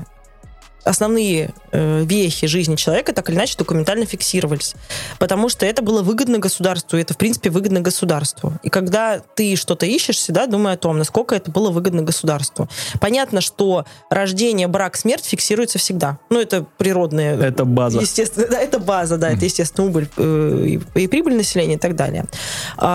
основные 0.84 1.44
э, 1.46 1.50
вехи 1.74 2.46
жизни 2.46 2.76
человека 2.76 3.12
так 3.12 3.28
или 3.28 3.36
иначе 3.36 3.56
документально 3.58 4.06
фиксировались. 4.06 4.74
Потому 5.18 5.48
что 5.48 5.66
это 5.66 5.82
было 5.82 6.02
выгодно 6.02 6.38
государству, 6.38 6.96
и 6.96 7.00
это, 7.00 7.14
в 7.14 7.18
принципе, 7.18 7.50
выгодно 7.50 7.80
государству. 7.80 8.52
И 8.62 8.68
когда 8.68 9.20
ты 9.34 9.56
что-то 9.56 9.86
ищешь, 9.86 10.16
всегда 10.16 10.46
думай 10.46 10.74
о 10.74 10.76
том, 10.76 10.98
насколько 10.98 11.34
это 11.34 11.50
было 11.50 11.70
выгодно 11.70 12.02
государству. 12.02 12.68
Понятно, 13.00 13.40
что 13.40 13.84
рождение, 14.10 14.68
брак, 14.68 14.96
смерть 14.96 15.24
фиксируется 15.24 15.78
всегда. 15.78 16.18
Ну, 16.30 16.40
это 16.40 16.64
природные 16.78 17.36
Это 17.38 17.64
база. 17.64 18.00
Естественно, 18.00 18.46
да, 18.48 18.60
это 18.60 18.78
база, 18.78 19.16
да, 19.16 19.30
это, 19.30 19.44
естественно, 19.44 19.86
убыль 19.86 20.08
э, 20.16 20.64
и, 20.66 20.80
и 21.00 21.06
прибыль 21.08 21.36
населения 21.36 21.74
и 21.74 21.78
так 21.78 21.96
далее. 21.96 22.26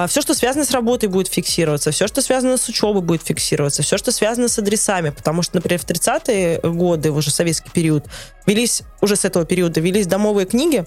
все, 0.08 0.22
что 0.22 0.34
связано 0.34 0.66
с 0.66 0.72
работой, 0.72 1.10
будет 1.10 1.28
фиксироваться, 1.28 1.92
все, 1.92 2.08
что 2.08 2.22
связано 2.22 2.58
с 2.58 2.68
учебой, 2.68 3.02
будет 3.02 3.24
фиксироваться, 3.24 3.84
все, 3.84 3.98
что 3.98 4.12
связано 4.12 4.48
с 4.48 4.58
адресами, 4.60 5.10
потому 5.10 5.42
что, 5.42 5.56
например, 5.56 5.80
в 5.80 5.86
30-е 5.86 6.62
годы, 6.64 7.12
уже 7.12 7.32
советский 7.32 7.70
период, 7.70 8.06
велись, 8.70 8.84
уже 9.02 9.16
с 9.16 9.26
этого 9.26 9.46
периода, 9.46 9.80
велись 9.82 10.08
домовые 10.08 10.46
книги, 10.46 10.86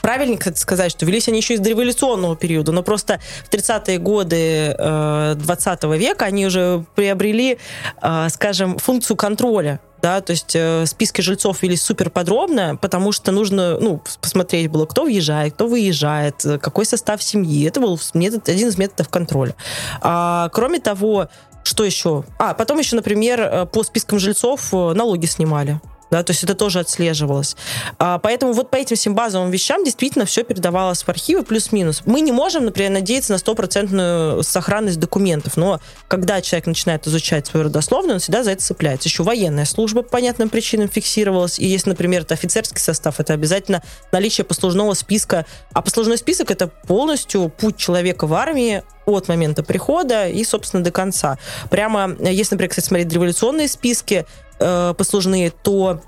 Правильно, 0.00 0.38
сказать, 0.54 0.92
что 0.92 1.04
велись 1.04 1.28
они 1.28 1.38
еще 1.38 1.54
из 1.54 1.60
дореволюционного 1.60 2.36
периода, 2.36 2.70
но 2.70 2.84
просто 2.84 3.20
в 3.44 3.52
30-е 3.52 3.98
годы 3.98 4.74
э, 4.78 5.34
20 5.36 5.84
века 5.98 6.24
они 6.24 6.46
уже 6.46 6.84
приобрели, 6.94 7.58
э, 8.00 8.28
скажем, 8.30 8.78
функцию 8.78 9.16
контроля. 9.16 9.80
Да, 10.00 10.20
то 10.20 10.30
есть 10.30 10.54
э, 10.54 10.86
списки 10.86 11.20
жильцов 11.20 11.62
велись 11.62 11.82
супер 11.82 12.10
подробно, 12.10 12.78
потому 12.80 13.10
что 13.10 13.32
нужно 13.32 13.80
ну, 13.80 14.00
посмотреть 14.22 14.70
было, 14.70 14.86
кто 14.86 15.02
въезжает, 15.02 15.54
кто 15.54 15.66
выезжает, 15.66 16.46
э, 16.46 16.58
какой 16.58 16.86
состав 16.86 17.20
семьи. 17.20 17.66
Это 17.66 17.80
был 17.80 18.00
метод, 18.14 18.48
один 18.48 18.68
из 18.68 18.78
методов 18.78 19.08
контроля. 19.08 19.56
А, 20.00 20.48
кроме 20.52 20.78
того, 20.78 21.28
что 21.68 21.84
еще? 21.84 22.24
А, 22.38 22.54
потом 22.54 22.78
еще, 22.78 22.96
например, 22.96 23.40
э, 23.40 23.66
по 23.66 23.82
спискам 23.84 24.18
жильцов 24.18 24.72
э, 24.72 24.92
налоги 24.94 25.26
снимали. 25.26 25.78
Да, 26.10 26.22
то 26.22 26.32
есть 26.32 26.44
это 26.44 26.54
тоже 26.54 26.80
отслеживалось. 26.80 27.56
А, 27.98 28.18
поэтому 28.18 28.52
вот 28.52 28.70
по 28.70 28.76
этим 28.76 28.96
всем 28.96 29.14
базовым 29.14 29.50
вещам 29.50 29.84
действительно 29.84 30.24
все 30.24 30.42
передавалось 30.42 31.02
в 31.02 31.08
архивы 31.08 31.42
плюс-минус. 31.42 32.02
Мы 32.06 32.20
не 32.20 32.32
можем, 32.32 32.64
например, 32.64 32.90
надеяться 32.92 33.32
на 33.32 33.38
стопроцентную 33.38 34.42
сохранность 34.42 34.98
документов, 34.98 35.56
но 35.56 35.80
когда 36.08 36.40
человек 36.40 36.66
начинает 36.66 37.06
изучать 37.06 37.46
свою 37.46 37.66
родословную, 37.66 38.14
он 38.14 38.20
всегда 38.20 38.42
за 38.42 38.52
это 38.52 38.62
цепляется. 38.62 39.08
Еще 39.08 39.22
военная 39.22 39.64
служба 39.64 40.02
по 40.02 40.08
понятным 40.08 40.48
причинам 40.48 40.88
фиксировалась. 40.88 41.58
И 41.58 41.66
если, 41.66 41.90
например, 41.90 42.22
это 42.22 42.34
офицерский 42.34 42.80
состав, 42.80 43.20
это 43.20 43.34
обязательно 43.34 43.82
наличие 44.12 44.44
послужного 44.44 44.94
списка. 44.94 45.46
А 45.72 45.82
послужной 45.82 46.18
список 46.18 46.50
это 46.50 46.66
полностью 46.66 47.48
путь 47.48 47.76
человека 47.76 48.26
в 48.26 48.34
армии 48.34 48.82
от 49.08 49.28
момента 49.28 49.62
прихода 49.62 50.28
и, 50.28 50.44
собственно, 50.44 50.82
до 50.82 50.90
конца. 50.90 51.38
Прямо, 51.70 52.16
если, 52.20 52.54
например, 52.54 52.70
кстати, 52.70 52.86
смотреть 52.86 53.12
революционные 53.12 53.68
списки 53.68 54.26
э, 54.58 54.94
послужные, 54.96 55.50
то 55.50 56.00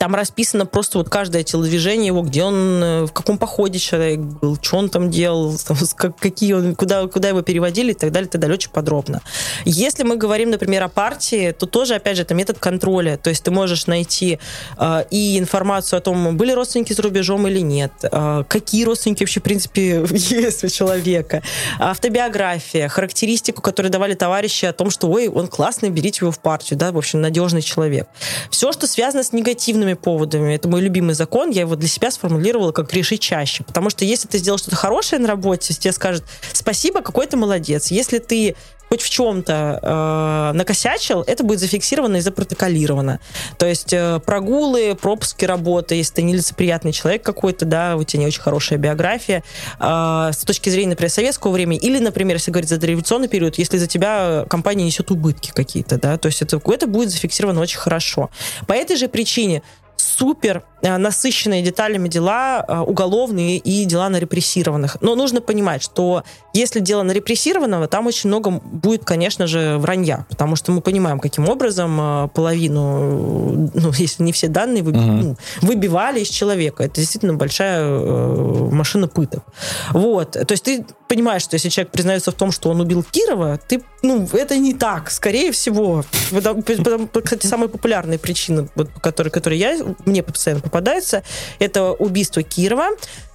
там 0.00 0.14
расписано 0.14 0.64
просто 0.64 0.96
вот 0.96 1.10
каждое 1.10 1.42
телодвижение 1.42 2.06
его, 2.06 2.22
где 2.22 2.42
он, 2.42 2.82
э, 2.82 3.04
в 3.04 3.12
каком 3.12 3.36
походе 3.36 3.78
человек 3.78 4.20
был, 4.20 4.56
что 4.62 4.78
он 4.78 4.88
там 4.88 5.10
делал, 5.10 5.54
там, 5.66 5.76
какие 6.18 6.54
он, 6.54 6.74
куда, 6.74 7.06
куда 7.06 7.28
его 7.28 7.42
переводили 7.42 7.90
и 7.90 7.94
так 7.94 8.10
далее, 8.10 8.26
и 8.26 8.30
так 8.30 8.40
далее, 8.40 8.54
очень 8.54 8.70
подробно. 8.70 9.20
Если 9.66 10.02
мы 10.02 10.16
говорим, 10.16 10.48
например, 10.48 10.84
о 10.84 10.88
партии, 10.88 11.52
то 11.52 11.66
тоже, 11.66 11.96
опять 11.96 12.16
же, 12.16 12.22
это 12.22 12.32
метод 12.32 12.58
контроля. 12.58 13.18
То 13.18 13.28
есть 13.28 13.44
ты 13.44 13.50
можешь 13.50 13.86
найти 13.88 14.38
э, 14.78 15.04
и 15.10 15.38
информацию 15.38 15.98
о 15.98 16.00
том, 16.00 16.34
были 16.34 16.52
родственники 16.52 16.94
за 16.94 17.02
рубежом 17.02 17.46
или 17.46 17.60
нет, 17.60 17.92
э, 18.02 18.44
какие 18.48 18.84
родственники 18.84 19.22
вообще, 19.22 19.40
в 19.40 19.42
принципе, 19.42 20.02
есть 20.10 20.64
у 20.64 20.68
человека, 20.68 21.42
автобиография, 21.78 22.88
характеристику, 22.88 23.60
которую 23.60 23.92
давали 23.92 24.14
товарищи 24.14 24.64
о 24.64 24.72
том, 24.72 24.88
что, 24.88 25.10
ой, 25.10 25.28
он 25.28 25.46
классный, 25.46 25.90
берите 25.90 26.20
его 26.22 26.32
в 26.32 26.38
партию, 26.38 26.78
да, 26.78 26.90
в 26.90 26.96
общем, 26.96 27.20
надежный 27.20 27.60
человек. 27.60 28.08
Все, 28.50 28.72
что 28.72 28.86
связано 28.86 29.22
с 29.22 29.34
негативными 29.34 29.89
поводами, 29.94 30.54
это 30.54 30.68
мой 30.68 30.80
любимый 30.80 31.14
закон, 31.14 31.50
я 31.50 31.62
его 31.62 31.76
для 31.76 31.88
себя 31.88 32.10
сформулировала 32.10 32.72
как 32.72 32.92
«реши 32.92 33.16
чаще», 33.16 33.64
потому 33.64 33.90
что 33.90 34.04
если 34.04 34.28
ты 34.28 34.38
сделал 34.38 34.58
что-то 34.58 34.76
хорошее 34.76 35.20
на 35.20 35.28
работе, 35.28 35.74
тебе 35.74 35.92
скажут 35.92 36.24
«спасибо, 36.52 37.02
какой 37.02 37.26
ты 37.26 37.36
молодец». 37.36 37.90
Если 37.90 38.18
ты 38.18 38.56
хоть 38.90 39.02
в 39.02 39.08
чем-то 39.08 39.78
э, 39.80 40.56
накосячил, 40.56 41.22
это 41.22 41.44
будет 41.44 41.60
зафиксировано 41.60 42.16
и 42.16 42.20
запротоколировано. 42.20 43.20
То 43.56 43.66
есть 43.66 43.92
э, 43.92 44.20
прогулы, 44.26 44.96
пропуски 45.00 45.44
работы, 45.44 45.94
если 45.94 46.14
ты 46.14 46.22
нелицеприятный 46.22 46.90
человек 46.90 47.22
какой-то, 47.22 47.64
да, 47.66 47.94
у 47.96 48.02
тебя 48.02 48.22
не 48.22 48.26
очень 48.26 48.40
хорошая 48.40 48.80
биография, 48.80 49.44
э, 49.78 50.30
с 50.32 50.38
точки 50.38 50.70
зрения, 50.70 50.90
например, 50.90 51.10
советского 51.10 51.52
времени, 51.52 51.78
или, 51.78 52.00
например, 52.00 52.34
если 52.36 52.50
говорить 52.50 52.68
за 52.68 52.78
дореволюционный 52.78 53.28
период, 53.28 53.58
если 53.58 53.78
за 53.78 53.86
тебя 53.86 54.44
компания 54.50 54.84
несет 54.84 55.12
убытки 55.12 55.52
какие-то, 55.54 55.96
да, 55.96 56.18
то 56.18 56.26
есть 56.26 56.42
это, 56.42 56.60
это 56.64 56.88
будет 56.88 57.10
зафиксировано 57.10 57.60
очень 57.60 57.78
хорошо. 57.78 58.30
По 58.66 58.72
этой 58.72 58.96
же 58.96 59.06
причине 59.06 59.62
супер 60.00 60.64
э, 60.82 60.96
насыщенные 60.96 61.62
деталями 61.62 62.08
дела 62.08 62.64
э, 62.66 62.78
уголовные 62.78 63.58
и 63.58 63.84
дела 63.84 64.08
на 64.08 64.18
репрессированных. 64.18 64.96
Но 65.00 65.14
нужно 65.14 65.40
понимать, 65.40 65.82
что 65.82 66.24
если 66.52 66.80
дело 66.80 67.02
на 67.02 67.12
репрессированного, 67.12 67.86
там 67.86 68.06
очень 68.06 68.28
много 68.28 68.50
будет, 68.50 69.04
конечно 69.04 69.46
же, 69.46 69.78
вранья, 69.78 70.26
потому 70.28 70.56
что 70.56 70.72
мы 70.72 70.80
понимаем, 70.80 71.20
каким 71.20 71.48
образом 71.48 71.98
э, 72.00 72.28
половину, 72.34 73.70
ну, 73.74 73.92
если 73.98 74.22
не 74.22 74.32
все 74.32 74.48
данные, 74.48 74.82
выби- 74.82 74.98
ну, 74.98 75.36
выбивали 75.60 76.20
из 76.20 76.28
человека. 76.28 76.84
Это 76.84 76.96
действительно 76.96 77.34
большая 77.34 77.82
э, 77.82 78.68
машина 78.70 79.08
пыток. 79.08 79.44
Вот. 79.92 80.32
То 80.32 80.46
есть 80.50 80.64
ты 80.64 80.84
понимаешь, 81.08 81.42
что 81.42 81.54
если 81.54 81.68
человек 81.68 81.92
признается 81.92 82.30
в 82.30 82.34
том, 82.34 82.52
что 82.52 82.70
он 82.70 82.80
убил 82.80 83.02
Кирова, 83.02 83.58
ты, 83.58 83.82
ну, 84.02 84.28
это 84.32 84.56
не 84.56 84.74
так, 84.74 85.10
скорее 85.10 85.50
всего. 85.52 86.04
Кстати, 87.24 87.46
самая 87.46 87.68
популярная 87.68 88.18
причина, 88.18 88.68
вот, 88.74 88.90
по 88.90 89.00
которой, 89.00 89.30
которой 89.30 89.58
я, 89.58 89.76
мне 90.04 90.22
постоянно 90.22 90.62
попадается, 90.62 91.22
это 91.58 91.92
убийство 91.92 92.42
Кирова 92.42 92.90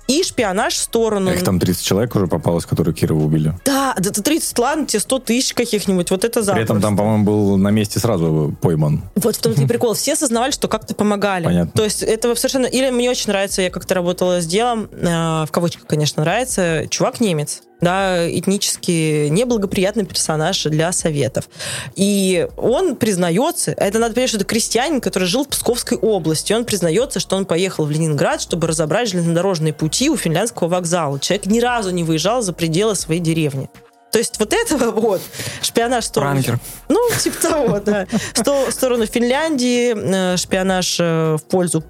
и 0.07 0.23
шпионаж 0.23 0.75
в 0.75 0.77
сторону. 0.77 1.31
Их 1.31 1.43
там 1.43 1.59
30 1.59 1.83
человек 1.83 2.15
уже 2.15 2.27
попалось, 2.27 2.65
которые 2.65 2.93
Кирова 2.93 3.23
убили. 3.23 3.53
Да, 3.65 3.95
да, 3.97 4.11
ты 4.11 4.21
30, 4.21 4.59
ладно, 4.59 4.85
тебе 4.85 4.99
100 4.99 5.19
тысяч 5.19 5.53
каких-нибудь, 5.53 6.11
вот 6.11 6.23
это 6.23 6.41
При 6.41 6.51
этом 6.51 6.55
запросто. 6.55 6.81
там, 6.81 6.97
по-моему, 6.97 7.23
был 7.23 7.57
на 7.57 7.69
месте 7.71 7.99
сразу 7.99 8.55
пойман. 8.61 9.01
Вот 9.15 9.35
в 9.35 9.41
том-то 9.41 9.63
и 9.63 9.65
прикол. 9.67 9.93
Все 9.93 10.13
осознавали, 10.13 10.51
что 10.51 10.67
как-то 10.67 10.93
помогали. 10.93 11.45
Понятно. 11.45 11.71
То 11.73 11.83
есть 11.83 12.03
это 12.03 12.35
совершенно... 12.35 12.67
Или 12.67 12.91
мне 12.91 13.09
очень 13.09 13.29
нравится, 13.29 13.61
я 13.61 13.69
как-то 13.71 13.95
работала 13.95 14.41
с 14.41 14.45
делом, 14.45 14.89
э, 14.91 15.45
в 15.47 15.49
кавычках, 15.51 15.87
конечно, 15.87 16.23
нравится, 16.23 16.85
чувак 16.89 17.19
немец, 17.19 17.63
да, 17.81 18.29
этнически 18.29 19.27
неблагоприятный 19.29 20.05
персонаж 20.05 20.63
для 20.63 20.91
советов. 20.91 21.49
И 21.95 22.47
он 22.57 22.95
признается, 22.95 23.71
это 23.71 23.99
надо 23.99 24.13
понять, 24.15 24.29
что 24.29 24.37
это 24.37 24.45
крестьянин, 24.45 25.01
который 25.01 25.25
жил 25.27 25.45
в 25.45 25.49
Псковской 25.49 25.97
области, 25.97 26.53
он 26.53 26.65
признается, 26.65 27.19
что 27.19 27.35
он 27.35 27.45
поехал 27.45 27.85
в 27.85 27.91
Ленинград, 27.91 28.41
чтобы 28.41 28.67
разобрать 28.67 29.09
железнодорожные 29.09 29.73
пути 29.73 30.09
у 30.09 30.17
финляндского 30.17 30.67
вокзала. 30.67 31.19
Человек 31.19 31.45
ни 31.47 31.59
разу 31.59 31.91
не 31.91 32.03
выезжал 32.03 32.41
за 32.41 32.53
пределы 32.53 32.95
своей 32.95 33.21
деревни. 33.21 33.69
То 34.11 34.19
есть 34.19 34.39
вот 34.39 34.53
этого 34.53 34.91
вот 34.99 35.21
шпионаж 35.61 36.05
в 36.05 36.07
сторону 36.07 36.41
Пранкер. 36.41 36.59
ну, 36.87 37.09
типа 37.19 37.41
того, 37.41 37.79
да. 37.79 38.07
В 38.33 38.37
сто- 38.39 38.65
в 38.67 38.71
сторону 38.71 39.05
Финляндии, 39.05 39.93
э, 39.93 40.37
шпионаж 40.37 40.97
э, 41.01 41.35
в 41.35 41.43
пользу 41.43 41.83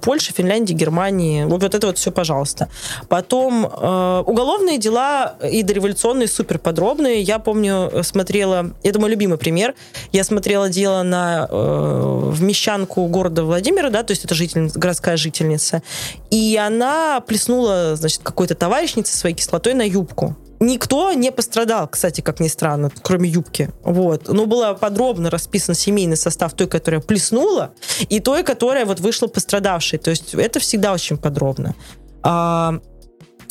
Польши, 0.00 0.32
Финляндии, 0.32 0.74
Германии. 0.74 1.44
Вот, 1.44 1.62
вот 1.62 1.74
это 1.74 1.86
вот 1.86 1.98
все, 1.98 2.10
пожалуйста. 2.10 2.68
Потом 3.08 3.66
э, 3.66 4.22
уголовные 4.26 4.78
дела 4.78 5.36
и 5.50 5.62
дореволюционные 5.62 6.28
супер 6.28 6.58
подробные. 6.58 7.22
Я 7.22 7.38
помню, 7.38 7.90
э, 7.92 8.02
смотрела, 8.02 8.72
это 8.82 8.98
мой 8.98 9.10
любимый 9.10 9.38
пример, 9.38 9.74
я 10.12 10.24
смотрела 10.24 10.68
дело 10.68 11.02
на 11.02 11.46
э, 11.50 12.30
в 12.30 12.42
мещанку 12.42 13.06
города 13.06 13.44
Владимира, 13.44 13.90
да, 13.90 14.02
то 14.02 14.12
есть 14.12 14.24
это 14.24 14.34
жительница, 14.34 14.78
городская 14.78 15.16
жительница, 15.16 15.82
и 16.30 16.58
она 16.60 17.20
плеснула, 17.20 17.96
значит, 17.96 18.20
какой-то 18.22 18.54
товарищнице 18.54 19.16
своей 19.16 19.34
кислотой 19.34 19.74
на 19.74 19.82
юбку. 19.82 20.36
Никто 20.62 21.14
не 21.14 21.32
пострадал, 21.32 21.88
кстати, 21.88 22.20
как 22.20 22.38
ни 22.38 22.48
странно, 22.48 22.90
кроме 23.02 23.30
юбки. 23.30 23.70
Вот. 23.82 24.28
Но 24.28 24.44
было 24.44 24.74
подробно 24.74 25.30
расписан 25.30 25.74
семейный 25.74 26.18
состав 26.18 26.52
той, 26.52 26.66
которая 26.66 27.00
плеснула, 27.00 27.72
и 28.10 28.20
той, 28.20 28.42
которая 28.42 28.84
вот 28.84 29.00
вышла 29.00 29.26
пострадавшей. 29.26 29.98
То 29.98 30.10
есть 30.10 30.34
это 30.34 30.60
всегда 30.60 30.92
очень 30.92 31.16
подробно. 31.16 31.74
А, 32.22 32.80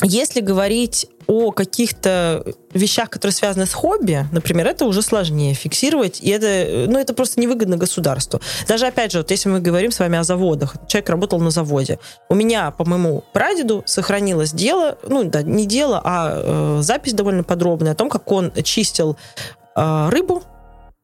если 0.02 0.40
говорить 0.40 1.06
о 1.26 1.52
каких-то 1.52 2.44
вещах, 2.72 3.10
которые 3.10 3.32
связаны 3.32 3.66
с 3.66 3.72
хобби, 3.72 4.26
например, 4.32 4.66
это 4.66 4.84
уже 4.84 5.02
сложнее 5.02 5.54
фиксировать, 5.54 6.20
и 6.20 6.30
это, 6.30 6.90
ну, 6.90 6.98
это 6.98 7.14
просто 7.14 7.40
невыгодно 7.40 7.76
государству. 7.76 8.40
Даже, 8.66 8.86
опять 8.86 9.12
же, 9.12 9.18
вот 9.18 9.30
если 9.30 9.48
мы 9.48 9.60
говорим 9.60 9.92
с 9.92 9.98
вами 9.98 10.18
о 10.18 10.24
заводах, 10.24 10.74
человек 10.88 11.08
работал 11.08 11.38
на 11.40 11.50
заводе. 11.50 11.98
У 12.28 12.34
меня, 12.34 12.70
по 12.70 12.84
моему 12.84 13.22
прадеду, 13.32 13.82
сохранилось 13.86 14.52
дело, 14.52 14.98
ну, 15.06 15.24
да, 15.24 15.42
не 15.42 15.66
дело, 15.66 16.00
а 16.02 16.78
э, 16.78 16.82
запись 16.82 17.12
довольно 17.12 17.44
подробная 17.44 17.92
о 17.92 17.94
том, 17.94 18.08
как 18.08 18.30
он 18.32 18.52
чистил 18.64 19.16
э, 19.76 20.08
рыбу 20.10 20.42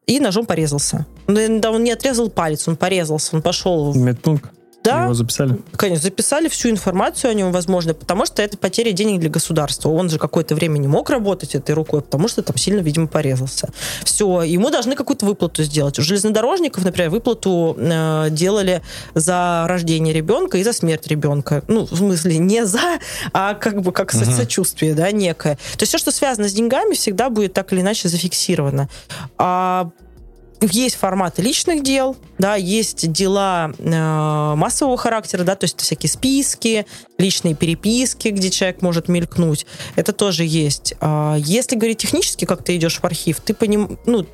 и 0.06 0.20
ножом 0.20 0.46
порезался. 0.46 1.06
Ну, 1.26 1.60
да, 1.60 1.70
Он 1.70 1.84
не 1.84 1.92
отрезал 1.92 2.30
палец, 2.30 2.66
он 2.68 2.76
порезался, 2.76 3.36
он 3.36 3.42
пошел 3.42 3.90
в 3.90 3.96
Медпункт. 3.96 4.50
Да, 4.86 5.04
Его 5.04 5.14
записали. 5.14 5.58
Конечно, 5.76 6.02
записали 6.02 6.48
всю 6.48 6.70
информацию 6.70 7.30
о 7.30 7.34
нем, 7.34 7.52
возможно, 7.52 7.94
потому 7.94 8.26
что 8.26 8.42
это 8.42 8.56
потеря 8.56 8.92
денег 8.92 9.20
для 9.20 9.30
государства. 9.30 9.90
Он 9.90 10.08
же 10.10 10.18
какое-то 10.18 10.54
время 10.54 10.78
не 10.78 10.88
мог 10.88 11.10
работать 11.10 11.54
этой 11.54 11.74
рукой, 11.74 12.02
потому 12.02 12.28
что 12.28 12.42
там 12.42 12.56
сильно, 12.56 12.80
видимо, 12.80 13.06
порезался. 13.06 13.68
Все, 14.04 14.42
ему 14.42 14.70
должны 14.70 14.94
какую-то 14.94 15.26
выплату 15.26 15.62
сделать. 15.62 15.98
У 15.98 16.02
железнодорожников, 16.02 16.84
например, 16.84 17.10
выплату 17.10 17.76
э, 17.78 18.28
делали 18.30 18.82
за 19.14 19.64
рождение 19.68 20.14
ребенка 20.14 20.58
и 20.58 20.64
за 20.64 20.72
смерть 20.72 21.06
ребенка. 21.06 21.62
Ну, 21.68 21.86
в 21.86 21.96
смысле, 21.96 22.38
не 22.38 22.64
за, 22.64 22.98
а 23.32 23.54
как 23.54 23.82
бы 23.82 23.92
как 23.92 24.14
Мгм. 24.14 24.24
сочувствие, 24.32 24.94
да, 24.94 25.10
некое. 25.10 25.56
То 25.56 25.82
есть 25.82 25.90
все, 25.90 25.98
что 25.98 26.10
связано 26.10 26.48
с 26.48 26.52
деньгами, 26.52 26.94
всегда 26.94 27.30
будет 27.30 27.52
так 27.52 27.72
или 27.72 27.80
иначе 27.80 28.08
зафиксировано. 28.08 28.88
А 29.38 29.90
есть 30.60 30.96
форматы 30.96 31.42
личных 31.42 31.82
дел, 31.82 32.16
да, 32.38 32.54
есть 32.56 33.10
дела 33.12 33.72
э, 33.78 34.54
массового 34.56 34.96
характера, 34.96 35.44
да, 35.44 35.56
то 35.56 35.64
есть 35.64 35.80
всякие 35.80 36.10
списки, 36.10 36.86
личные 37.18 37.54
переписки, 37.54 38.28
где 38.28 38.50
человек 38.50 38.82
может 38.82 39.08
мелькнуть. 39.08 39.66
Это 39.94 40.12
тоже 40.12 40.44
есть. 40.44 40.94
А 41.00 41.36
если 41.38 41.76
говорить 41.76 41.98
технически, 41.98 42.44
как 42.44 42.62
ты 42.62 42.76
идешь 42.76 42.98
в 43.00 43.04
архив, 43.04 43.40
ты 43.40 43.54
по 43.54 43.64
ним, 43.64 43.98
ну, 44.06 44.26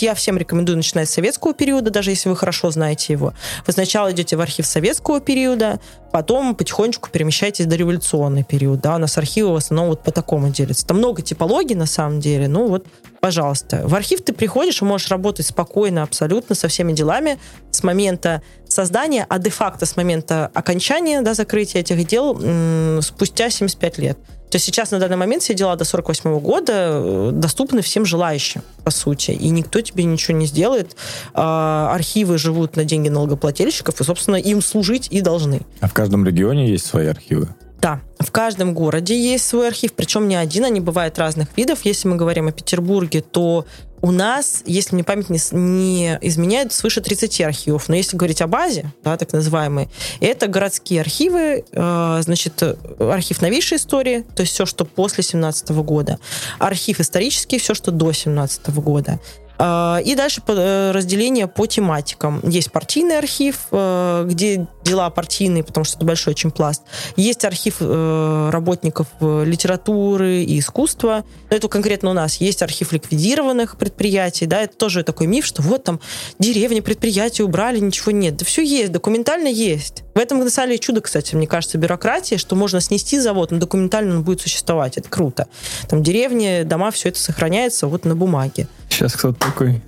я 0.00 0.14
всем 0.14 0.38
рекомендую 0.38 0.76
начинать 0.76 1.08
с 1.08 1.12
советского 1.12 1.54
периода, 1.54 1.90
даже 1.90 2.10
если 2.10 2.28
вы 2.28 2.36
хорошо 2.36 2.70
знаете 2.70 3.12
его. 3.12 3.32
Вы 3.66 3.72
сначала 3.72 4.12
идете 4.12 4.36
в 4.36 4.40
архив 4.40 4.66
советского 4.66 5.20
периода, 5.20 5.80
потом 6.12 6.54
потихонечку 6.54 7.10
перемещаетесь 7.10 7.66
до 7.66 7.76
революционный 7.76 8.44
период, 8.44 8.80
да, 8.80 8.96
у 8.96 8.98
нас 8.98 9.18
архивы 9.18 9.52
в 9.52 9.56
основном 9.56 9.88
вот 9.88 10.02
по 10.02 10.10
такому 10.10 10.50
делятся. 10.50 10.86
Там 10.86 10.98
много 10.98 11.22
типологий 11.22 11.74
на 11.74 11.86
самом 11.86 12.20
деле, 12.20 12.48
ну 12.48 12.68
вот, 12.68 12.86
пожалуйста. 13.20 13.82
В 13.84 13.94
архив 13.94 14.22
ты 14.22 14.32
приходишь 14.32 14.80
и 14.82 14.84
можешь 14.84 15.08
работать 15.10 15.46
спокойно 15.46 16.02
абсолютно 16.02 16.54
со 16.54 16.68
всеми 16.68 16.92
делами 16.92 17.38
с 17.70 17.82
момента 17.82 18.42
создания, 18.68 19.26
а 19.28 19.38
де-факто 19.38 19.86
с 19.86 19.96
момента 19.96 20.50
окончания, 20.54 21.22
да, 21.22 21.34
закрытия 21.34 21.80
этих 21.80 22.06
дел 22.06 22.38
м, 22.40 23.00
спустя 23.02 23.50
75 23.50 23.98
лет. 23.98 24.18
То 24.50 24.56
есть 24.56 24.64
сейчас 24.64 24.90
на 24.92 24.98
данный 24.98 25.16
момент 25.16 25.42
все 25.42 25.52
дела 25.52 25.76
до 25.76 25.84
48 25.84 26.40
года 26.40 26.72
э, 26.74 27.30
доступны 27.34 27.82
всем 27.82 28.06
желающим, 28.06 28.62
по 28.82 28.90
сути, 28.90 29.32
и 29.32 29.50
никто 29.50 29.80
тебе 29.82 30.04
ничего 30.04 30.36
не 30.36 30.46
сделает. 30.46 30.96
А, 31.34 31.92
Архивы 31.94 32.38
живут 32.38 32.76
на 32.76 32.84
деньги 32.84 33.10
налогоплательщиков, 33.10 34.00
и, 34.00 34.04
собственно, 34.04 34.36
им 34.36 34.62
служить 34.62 35.08
и 35.10 35.20
должны. 35.20 35.60
А 35.80 35.88
в 35.88 35.92
каждом 35.92 36.24
регионе 36.24 36.70
есть 36.70 36.86
свои 36.86 37.08
архивы. 37.08 37.48
Да, 37.80 38.00
в 38.18 38.32
каждом 38.32 38.74
городе 38.74 39.16
есть 39.16 39.46
свой 39.46 39.68
архив, 39.68 39.92
причем 39.92 40.26
не 40.26 40.34
один, 40.34 40.64
они 40.64 40.80
бывают 40.80 41.16
разных 41.18 41.48
видов. 41.56 41.80
Если 41.84 42.08
мы 42.08 42.16
говорим 42.16 42.48
о 42.48 42.52
Петербурге, 42.52 43.20
то 43.20 43.66
у 44.00 44.10
нас, 44.10 44.62
если 44.66 44.94
мне 44.94 45.04
память 45.04 45.30
не, 45.30 45.38
не 45.52 46.18
изменяет, 46.22 46.72
свыше 46.72 47.00
30 47.00 47.40
архивов. 47.42 47.88
Но 47.88 47.96
если 47.96 48.16
говорить 48.16 48.40
о 48.42 48.46
базе, 48.46 48.92
да, 49.02 49.16
так 49.16 49.32
называемой, 49.32 49.88
это 50.20 50.46
городские 50.46 51.00
архивы, 51.00 51.64
э, 51.70 52.20
значит, 52.22 52.62
э, 52.62 52.76
архив 52.98 53.42
новейшей 53.42 53.76
истории, 53.78 54.24
то 54.34 54.42
есть 54.42 54.52
все, 54.52 54.66
что 54.66 54.84
после 54.84 55.24
17 55.24 55.70
года, 55.82 56.18
архив 56.58 57.00
исторический, 57.00 57.58
все, 57.58 57.74
что 57.74 57.90
до 57.90 58.12
17 58.12 58.70
года. 58.70 59.20
Э, 59.58 60.00
И 60.04 60.14
дальше 60.14 60.42
э, 60.46 60.92
разделение 60.92 61.48
по 61.48 61.66
тематикам. 61.66 62.40
Есть 62.44 62.70
партийный 62.70 63.18
архив, 63.18 63.66
где 63.70 64.66
дела 64.88 65.10
партийные, 65.10 65.62
потому 65.62 65.84
что 65.84 65.96
это 65.96 66.06
большой 66.06 66.32
очень 66.32 66.50
пласт. 66.50 66.82
Есть 67.16 67.44
архив 67.44 67.76
э, 67.80 68.50
работников 68.52 69.06
э, 69.20 69.44
литературы 69.44 70.42
и 70.42 70.58
искусства. 70.58 71.24
Но 71.50 71.56
это 71.56 71.68
конкретно 71.68 72.10
у 72.10 72.12
нас. 72.12 72.36
Есть 72.36 72.62
архив 72.62 72.92
ликвидированных 72.92 73.76
предприятий. 73.76 74.46
Да, 74.46 74.62
это 74.62 74.76
тоже 74.76 75.02
такой 75.02 75.26
миф, 75.26 75.44
что 75.44 75.62
вот 75.62 75.84
там 75.84 76.00
деревни, 76.38 76.80
предприятия 76.80 77.44
убрали, 77.44 77.78
ничего 77.78 78.12
нет. 78.12 78.36
Да 78.36 78.44
все 78.44 78.62
есть, 78.62 78.92
документально 78.92 79.48
есть. 79.48 80.04
В 80.14 80.18
этом 80.18 80.38
на 80.38 80.50
самом 80.50 80.70
деле 80.70 80.78
чудо, 80.78 81.00
кстати, 81.00 81.34
мне 81.34 81.46
кажется, 81.46 81.78
бюрократии, 81.78 82.36
что 82.36 82.56
можно 82.56 82.80
снести 82.80 83.18
завод, 83.18 83.50
но 83.50 83.58
документально 83.58 84.16
он 84.16 84.22
будет 84.22 84.40
существовать. 84.40 84.96
Это 84.96 85.08
круто. 85.08 85.48
Там 85.88 86.02
деревни, 86.02 86.62
дома, 86.64 86.90
все 86.90 87.10
это 87.10 87.20
сохраняется 87.20 87.86
вот 87.86 88.04
на 88.04 88.16
бумаге. 88.16 88.66
Сейчас 88.88 89.14
кто-то 89.14 89.38
такой. 89.38 89.82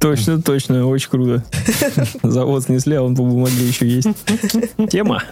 Точно, 0.00 0.42
точно, 0.42 0.86
очень 0.86 1.10
круто. 1.10 1.44
Завод 2.22 2.64
снесли, 2.64 2.96
а 2.96 3.02
он 3.02 3.14
по 3.14 3.22
бумаге 3.22 3.64
еще 3.66 3.86
есть. 3.88 4.08
Тема. 4.90 5.22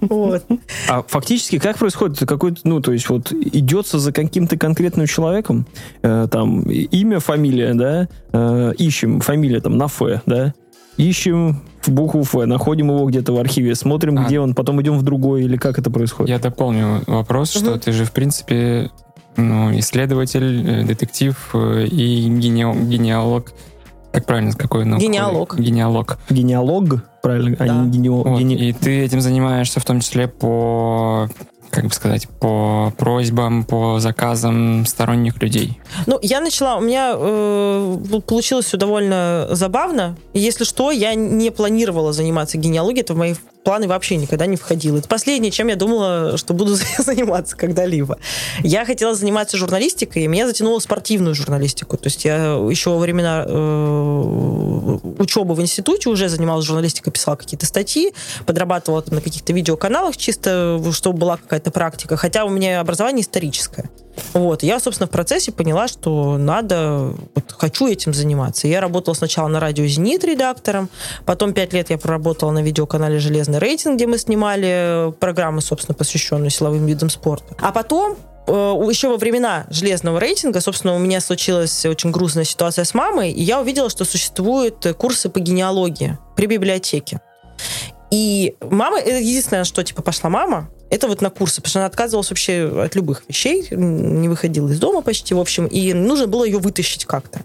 Вот. 0.00 0.44
А 0.88 1.02
фактически 1.02 1.58
как 1.58 1.78
происходит? 1.78 2.18
Какой-то, 2.18 2.60
ну, 2.64 2.80
то 2.80 2.92
есть 2.92 3.08
вот 3.08 3.32
идется 3.32 3.98
за 3.98 4.12
каким-то 4.12 4.56
конкретным 4.58 5.06
человеком, 5.06 5.66
э, 6.02 6.26
там, 6.30 6.62
имя, 6.62 7.20
фамилия, 7.20 7.74
да, 7.74 8.08
э, 8.32 8.72
ищем, 8.78 9.20
фамилия 9.20 9.60
там 9.60 9.76
на 9.76 9.84
Ф, 9.86 10.02
да, 10.26 10.54
ищем 10.96 11.62
в 11.82 11.90
букву 11.90 12.22
Ф, 12.22 12.34
находим 12.46 12.88
его 12.90 13.04
где-то 13.06 13.32
в 13.32 13.38
архиве, 13.38 13.74
смотрим, 13.74 14.18
А. 14.18 14.24
где 14.24 14.40
он, 14.40 14.54
потом 14.54 14.80
идем 14.82 14.98
в 14.98 15.02
другой, 15.02 15.44
или 15.44 15.56
как 15.56 15.78
это 15.78 15.90
происходит? 15.90 16.30
Я 16.30 16.38
дополню 16.38 17.02
вопрос, 17.06 17.50
что 17.52 17.70
Мгм. 17.72 17.80
ты 17.80 17.92
же, 17.92 18.04
в 18.04 18.12
принципе, 18.12 18.90
ну, 19.36 19.78
исследователь, 19.78 20.66
э, 20.68 20.84
детектив 20.84 21.36
э, 21.54 21.84
и 21.86 22.28
генеал- 22.28 22.74
генеалог. 22.88 23.52
Как 24.16 24.24
правильно, 24.24 24.52
какой 24.54 24.86
науковый? 24.86 25.06
Генеалог. 25.06 25.58
Генеалог. 25.58 26.18
Генеалог, 26.30 27.02
правильно? 27.22 27.54
А 27.60 27.66
Да. 27.66 27.74
не 27.84 27.90
генео- 27.98 28.22
Вот, 28.26 28.40
гене- 28.40 28.56
И 28.56 28.72
ты 28.72 29.00
этим 29.04 29.20
занимаешься 29.20 29.78
в 29.78 29.84
том 29.84 30.00
числе 30.00 30.26
по, 30.26 31.28
как 31.68 31.84
бы 31.84 31.90
сказать, 31.92 32.26
по 32.40 32.94
просьбам, 32.96 33.64
по 33.64 34.00
заказам 34.00 34.86
сторонних 34.86 35.42
людей. 35.42 35.78
Ну, 36.06 36.18
я 36.22 36.40
начала, 36.40 36.76
у 36.76 36.80
меня 36.80 37.12
э, 37.14 37.98
получилось 38.26 38.64
все 38.64 38.78
довольно 38.78 39.48
забавно. 39.50 40.16
Если 40.32 40.64
что, 40.64 40.90
я 40.90 41.14
не 41.14 41.50
планировала 41.50 42.14
заниматься 42.14 42.56
генеалогией, 42.56 43.02
это 43.02 43.12
в 43.12 43.18
мои 43.18 43.34
планы 43.66 43.88
вообще 43.88 44.14
никогда 44.14 44.46
не 44.46 44.54
входило. 44.54 44.98
Это 44.98 45.08
последнее, 45.08 45.50
чем 45.50 45.66
я 45.66 45.74
думала, 45.74 46.36
что 46.36 46.54
буду 46.54 46.76
заниматься 46.98 47.56
когда-либо. 47.56 48.16
Я 48.62 48.84
хотела 48.84 49.16
заниматься 49.16 49.56
журналистикой, 49.56 50.22
и 50.22 50.28
меня 50.28 50.46
затянуло 50.46 50.78
спортивную 50.78 51.34
журналистику. 51.34 51.96
То 51.96 52.06
есть 52.06 52.24
я 52.24 52.52
еще 52.70 52.90
во 52.90 52.98
времена 52.98 53.44
э, 53.44 54.98
учебы 55.18 55.56
в 55.56 55.60
институте 55.60 56.08
уже 56.08 56.28
занималась 56.28 56.64
журналистикой, 56.64 57.12
писала 57.12 57.34
какие-то 57.34 57.66
статьи, 57.66 58.12
подрабатывала 58.46 59.02
там 59.02 59.16
на 59.16 59.20
каких-то 59.20 59.52
видеоканалах 59.52 60.16
чисто, 60.16 60.80
чтобы 60.92 61.18
была 61.18 61.36
какая-то 61.36 61.72
практика. 61.72 62.16
Хотя 62.16 62.44
у 62.44 62.50
меня 62.50 62.78
образование 62.78 63.22
историческое. 63.22 63.90
Вот, 64.32 64.62
я, 64.62 64.80
собственно, 64.80 65.06
в 65.06 65.10
процессе 65.10 65.52
поняла, 65.52 65.88
что 65.88 66.36
надо, 66.38 67.12
вот, 67.34 67.44
хочу 67.56 67.86
этим 67.86 68.14
заниматься. 68.14 68.66
Я 68.68 68.80
работала 68.80 69.14
сначала 69.14 69.48
на 69.48 69.60
радио 69.60 69.86
«Зенит» 69.86 70.24
редактором, 70.24 70.88
потом 71.24 71.52
пять 71.52 71.72
лет 71.72 71.90
я 71.90 71.98
проработала 71.98 72.50
на 72.50 72.62
видеоканале 72.62 73.18
«Железный 73.18 73.58
рейтинг», 73.58 73.96
где 73.96 74.06
мы 74.06 74.18
снимали 74.18 75.12
программы, 75.20 75.60
собственно, 75.60 75.94
посвященные 75.94 76.50
силовым 76.50 76.86
видам 76.86 77.10
спорта. 77.10 77.54
А 77.60 77.72
потом 77.72 78.16
э, 78.46 78.52
еще 78.52 79.08
во 79.08 79.16
времена 79.16 79.66
железного 79.70 80.18
рейтинга, 80.18 80.60
собственно, 80.60 80.94
у 80.94 80.98
меня 80.98 81.20
случилась 81.20 81.84
очень 81.84 82.10
грустная 82.10 82.44
ситуация 82.44 82.84
с 82.84 82.94
мамой, 82.94 83.32
и 83.32 83.42
я 83.42 83.60
увидела, 83.60 83.90
что 83.90 84.04
существуют 84.04 84.86
курсы 84.98 85.28
по 85.28 85.40
генеалогии 85.40 86.18
при 86.36 86.46
библиотеке. 86.46 87.20
И 88.10 88.54
мама, 88.60 88.98
это 88.98 89.18
единственное, 89.18 89.64
что 89.64 89.82
типа 89.82 90.02
пошла 90.02 90.30
мама, 90.30 90.70
это 90.90 91.08
вот 91.08 91.20
на 91.20 91.30
курсы, 91.30 91.56
потому 91.56 91.70
что 91.70 91.78
она 91.80 91.86
отказывалась 91.86 92.30
вообще 92.30 92.70
от 92.84 92.94
любых 92.94 93.24
вещей, 93.28 93.66
не 93.70 94.28
выходила 94.28 94.68
из 94.68 94.78
дома 94.78 95.02
почти, 95.02 95.34
в 95.34 95.40
общем, 95.40 95.66
и 95.66 95.92
нужно 95.92 96.26
было 96.26 96.44
ее 96.44 96.58
вытащить 96.58 97.04
как-то. 97.04 97.40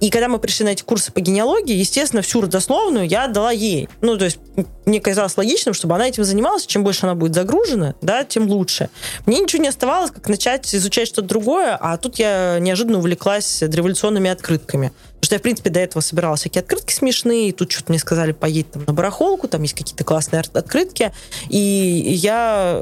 И 0.00 0.10
когда 0.10 0.28
мы 0.28 0.38
пришли 0.38 0.64
на 0.64 0.70
эти 0.70 0.82
курсы 0.82 1.12
по 1.12 1.20
генеалогии, 1.20 1.74
естественно, 1.74 2.22
всю 2.22 2.40
родословную 2.40 3.06
я 3.06 3.24
отдала 3.24 3.52
ей. 3.52 3.88
Ну, 4.00 4.16
то 4.18 4.24
есть 4.24 4.38
мне 4.84 5.00
казалось 5.00 5.36
логичным, 5.36 5.74
чтобы 5.74 5.94
она 5.94 6.08
этим 6.08 6.24
занималась, 6.24 6.66
чем 6.66 6.82
больше 6.82 7.06
она 7.06 7.14
будет 7.14 7.34
загружена, 7.34 7.94
да, 8.02 8.24
тем 8.24 8.48
лучше. 8.48 8.90
Мне 9.26 9.38
ничего 9.38 9.62
не 9.62 9.68
оставалось, 9.68 10.10
как 10.10 10.28
начать 10.28 10.74
изучать 10.74 11.08
что-то 11.08 11.28
другое, 11.28 11.76
а 11.76 11.96
тут 11.96 12.18
я 12.18 12.58
неожиданно 12.58 12.98
увлеклась 12.98 13.62
революционными 13.62 14.30
открытками. 14.30 14.92
Потому 15.20 15.26
что 15.26 15.34
я, 15.34 15.38
в 15.38 15.42
принципе, 15.42 15.70
до 15.70 15.80
этого 15.80 16.00
собирала 16.00 16.36
всякие 16.36 16.60
открытки 16.60 16.94
смешные, 16.94 17.50
и 17.50 17.52
тут 17.52 17.70
что-то 17.70 17.92
мне 17.92 17.98
сказали, 17.98 18.32
поедь 18.32 18.70
там 18.70 18.84
на 18.86 18.94
барахолку, 18.94 19.48
там 19.48 19.60
есть 19.62 19.74
какие-то 19.74 20.02
классные 20.02 20.42
открытки, 20.54 21.12
и 21.50 21.58
я 21.58 22.79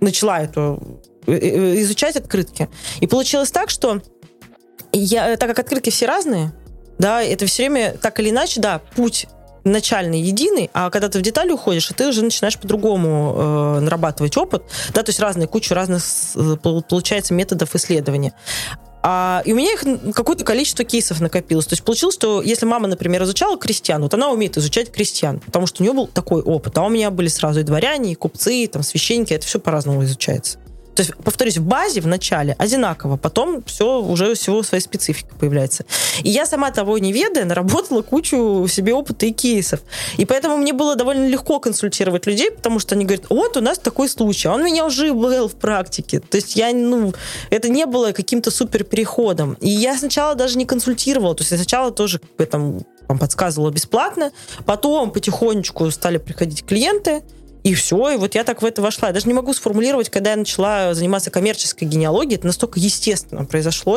начала 0.00 0.40
эту 0.40 1.00
э, 1.26 1.32
э, 1.32 1.80
изучать 1.82 2.16
открытки. 2.16 2.68
И 3.00 3.06
получилось 3.06 3.50
так, 3.50 3.70
что 3.70 4.00
я, 4.92 5.36
так 5.36 5.48
как 5.48 5.60
открытки 5.60 5.90
все 5.90 6.06
разные, 6.06 6.52
да, 6.98 7.22
это 7.22 7.46
все 7.46 7.64
время 7.64 7.96
так 8.00 8.20
или 8.20 8.30
иначе, 8.30 8.60
да, 8.60 8.80
путь 8.94 9.26
начальный 9.64 10.20
единый, 10.20 10.70
а 10.72 10.90
когда 10.90 11.08
ты 11.08 11.18
в 11.18 11.22
детали 11.22 11.52
уходишь, 11.52 11.86
ты 11.96 12.08
уже 12.08 12.22
начинаешь 12.22 12.58
по-другому 12.58 13.34
э, 13.36 13.80
нарабатывать 13.80 14.36
опыт, 14.36 14.64
да, 14.92 15.02
то 15.02 15.10
есть 15.10 15.20
разные 15.20 15.46
кучу 15.46 15.74
разных 15.74 16.02
э, 16.34 16.56
получается 16.56 17.34
методов 17.34 17.74
исследования. 17.74 18.32
А, 19.02 19.42
и 19.44 19.52
у 19.52 19.56
меня 19.56 19.72
их 19.72 20.14
какое-то 20.14 20.44
количество 20.44 20.84
кейсов 20.84 21.20
накопилось. 21.20 21.66
То 21.66 21.72
есть 21.72 21.82
получилось, 21.82 22.14
что 22.14 22.40
если 22.40 22.66
мама, 22.66 22.86
например, 22.86 23.24
изучала 23.24 23.58
крестьян, 23.58 24.00
вот 24.02 24.14
она 24.14 24.30
умеет 24.30 24.56
изучать 24.56 24.92
крестьян, 24.92 25.40
потому 25.40 25.66
что 25.66 25.82
у 25.82 25.84
нее 25.84 25.92
был 25.92 26.06
такой 26.06 26.42
опыт. 26.42 26.78
А 26.78 26.82
у 26.82 26.88
меня 26.88 27.10
были 27.10 27.28
сразу 27.28 27.60
и 27.60 27.62
дворяне, 27.64 28.12
и 28.12 28.14
купцы, 28.14 28.54
и 28.54 28.66
там 28.68 28.82
священники, 28.82 29.34
это 29.34 29.44
все 29.44 29.58
по-разному 29.58 30.04
изучается. 30.04 30.58
То 30.94 31.02
есть, 31.02 31.14
повторюсь, 31.24 31.56
в 31.56 31.64
базе 31.64 32.00
в 32.00 32.06
начале 32.06 32.54
одинаково, 32.58 33.16
потом 33.16 33.62
все 33.64 34.00
уже 34.00 34.34
всего 34.34 34.62
своя 34.62 34.80
специфика 34.80 35.34
появляется. 35.34 35.84
И 36.22 36.30
я 36.30 36.46
сама 36.46 36.70
того 36.70 36.98
не 36.98 37.12
ведая, 37.12 37.44
наработала 37.44 38.02
кучу 38.02 38.66
себе 38.68 38.94
опыта 38.94 39.26
и 39.26 39.32
кейсов. 39.32 39.80
И 40.18 40.24
поэтому 40.24 40.56
мне 40.56 40.72
было 40.72 40.96
довольно 40.96 41.26
легко 41.26 41.60
консультировать 41.60 42.26
людей, 42.26 42.50
потому 42.50 42.78
что 42.78 42.94
они 42.94 43.04
говорят, 43.04 43.26
вот 43.30 43.56
у 43.56 43.60
нас 43.60 43.78
такой 43.78 44.08
случай, 44.08 44.48
а 44.48 44.52
он 44.52 44.64
меня 44.64 44.84
уже 44.84 45.12
был 45.12 45.48
в 45.48 45.54
практике. 45.54 46.20
То 46.20 46.36
есть 46.36 46.56
я, 46.56 46.72
ну, 46.72 47.14
это 47.50 47.68
не 47.68 47.86
было 47.86 48.12
каким-то 48.12 48.50
супер 48.50 48.84
переходом. 48.84 49.54
И 49.60 49.68
я 49.68 49.96
сначала 49.96 50.34
даже 50.34 50.58
не 50.58 50.66
консультировала, 50.66 51.34
то 51.34 51.42
есть 51.42 51.52
я 51.52 51.56
сначала 51.56 51.90
тоже 51.90 52.18
как 52.18 52.36
бы 52.36 52.46
там 52.46 52.80
вам 53.08 53.18
подсказывала 53.18 53.70
бесплатно, 53.70 54.32
потом 54.64 55.10
потихонечку 55.10 55.90
стали 55.90 56.18
приходить 56.18 56.64
клиенты, 56.64 57.22
и 57.64 57.74
все, 57.74 58.10
и 58.10 58.16
вот 58.16 58.34
я 58.34 58.44
так 58.44 58.62
в 58.62 58.64
это 58.64 58.82
вошла. 58.82 59.08
Я 59.08 59.14
даже 59.14 59.26
не 59.26 59.34
могу 59.34 59.52
сформулировать, 59.52 60.10
когда 60.10 60.30
я 60.30 60.36
начала 60.36 60.94
заниматься 60.94 61.30
коммерческой 61.30 61.84
генеалогией, 61.84 62.36
это 62.36 62.46
настолько 62.46 62.80
естественно 62.80 63.44
произошло. 63.44 63.92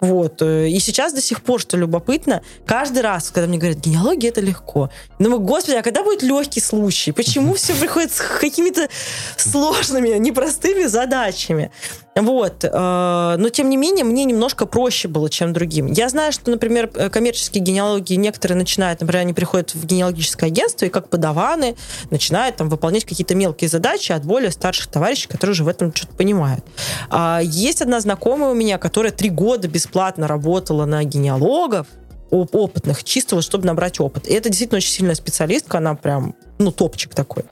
Вот. 0.00 0.40
И 0.40 0.78
сейчас 0.80 1.12
до 1.12 1.20
сих 1.20 1.42
пор, 1.42 1.60
что 1.60 1.76
любопытно, 1.76 2.42
каждый 2.64 3.02
раз, 3.02 3.30
когда 3.30 3.48
мне 3.48 3.58
говорят, 3.58 3.78
генеалогия 3.78 4.30
это 4.30 4.40
легко, 4.40 4.90
я 5.18 5.24
думаю, 5.24 5.40
господи, 5.40 5.76
а 5.76 5.82
когда 5.82 6.02
будет 6.02 6.22
легкий 6.22 6.60
случай? 6.60 7.12
Почему 7.12 7.54
все 7.54 7.74
приходит 7.74 8.12
с 8.12 8.20
какими-то 8.20 8.88
сложными, 9.36 10.16
непростыми 10.18 10.86
задачами? 10.86 11.70
Вот. 12.16 12.64
э, 12.64 13.36
Но, 13.38 13.48
тем 13.50 13.68
не 13.68 13.76
менее, 13.76 14.04
мне 14.04 14.24
немножко 14.24 14.64
проще 14.64 15.06
было, 15.06 15.28
чем 15.28 15.52
другим. 15.52 15.86
Я 15.86 16.08
знаю, 16.08 16.32
что, 16.32 16.50
например, 16.50 16.90
э, 16.94 17.10
коммерческие 17.10 17.62
генеалогии 17.62 18.14
некоторые 18.14 18.56
начинают, 18.56 19.00
например, 19.00 19.22
они 19.22 19.34
приходят 19.34 19.74
в 19.74 19.84
генеалогическое 19.84 20.48
агентство 20.48 20.86
и 20.86 20.88
как 20.88 21.10
подаваны 21.10 21.76
начинают 22.10 22.56
там 22.56 22.70
выполнять 22.70 22.95
какие-то 23.04 23.34
мелкие 23.34 23.68
задачи 23.68 24.12
от 24.12 24.24
более 24.24 24.50
старших 24.50 24.86
товарищей, 24.86 25.28
которые 25.28 25.52
уже 25.52 25.64
в 25.64 25.68
этом 25.68 25.94
что-то 25.94 26.14
понимают. 26.14 26.64
А 27.10 27.40
Есть 27.42 27.82
одна 27.82 28.00
знакомая 28.00 28.50
у 28.50 28.54
меня, 28.54 28.78
которая 28.78 29.12
три 29.12 29.28
года 29.28 29.68
бесплатно 29.68 30.26
работала 30.28 30.84
на 30.86 31.04
генеалогов, 31.04 31.86
оп- 32.30 32.54
опытных, 32.54 33.04
чисто 33.04 33.36
вот, 33.36 33.44
чтобы 33.44 33.66
набрать 33.66 34.00
опыт. 34.00 34.28
И 34.28 34.34
это 34.34 34.48
действительно 34.48 34.78
очень 34.78 34.90
сильная 34.90 35.14
специалистка, 35.14 35.78
она 35.78 35.94
прям, 35.94 36.34
ну, 36.58 36.72
топчик 36.72 37.14
такой. 37.14 37.44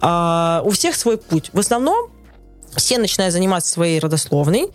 А, 0.00 0.62
у 0.64 0.70
всех 0.70 0.96
свой 0.96 1.18
путь. 1.18 1.50
В 1.52 1.58
основном 1.58 2.10
все 2.76 2.98
начинают 2.98 3.32
заниматься 3.32 3.70
своей 3.72 3.98
родословной, 3.98 4.68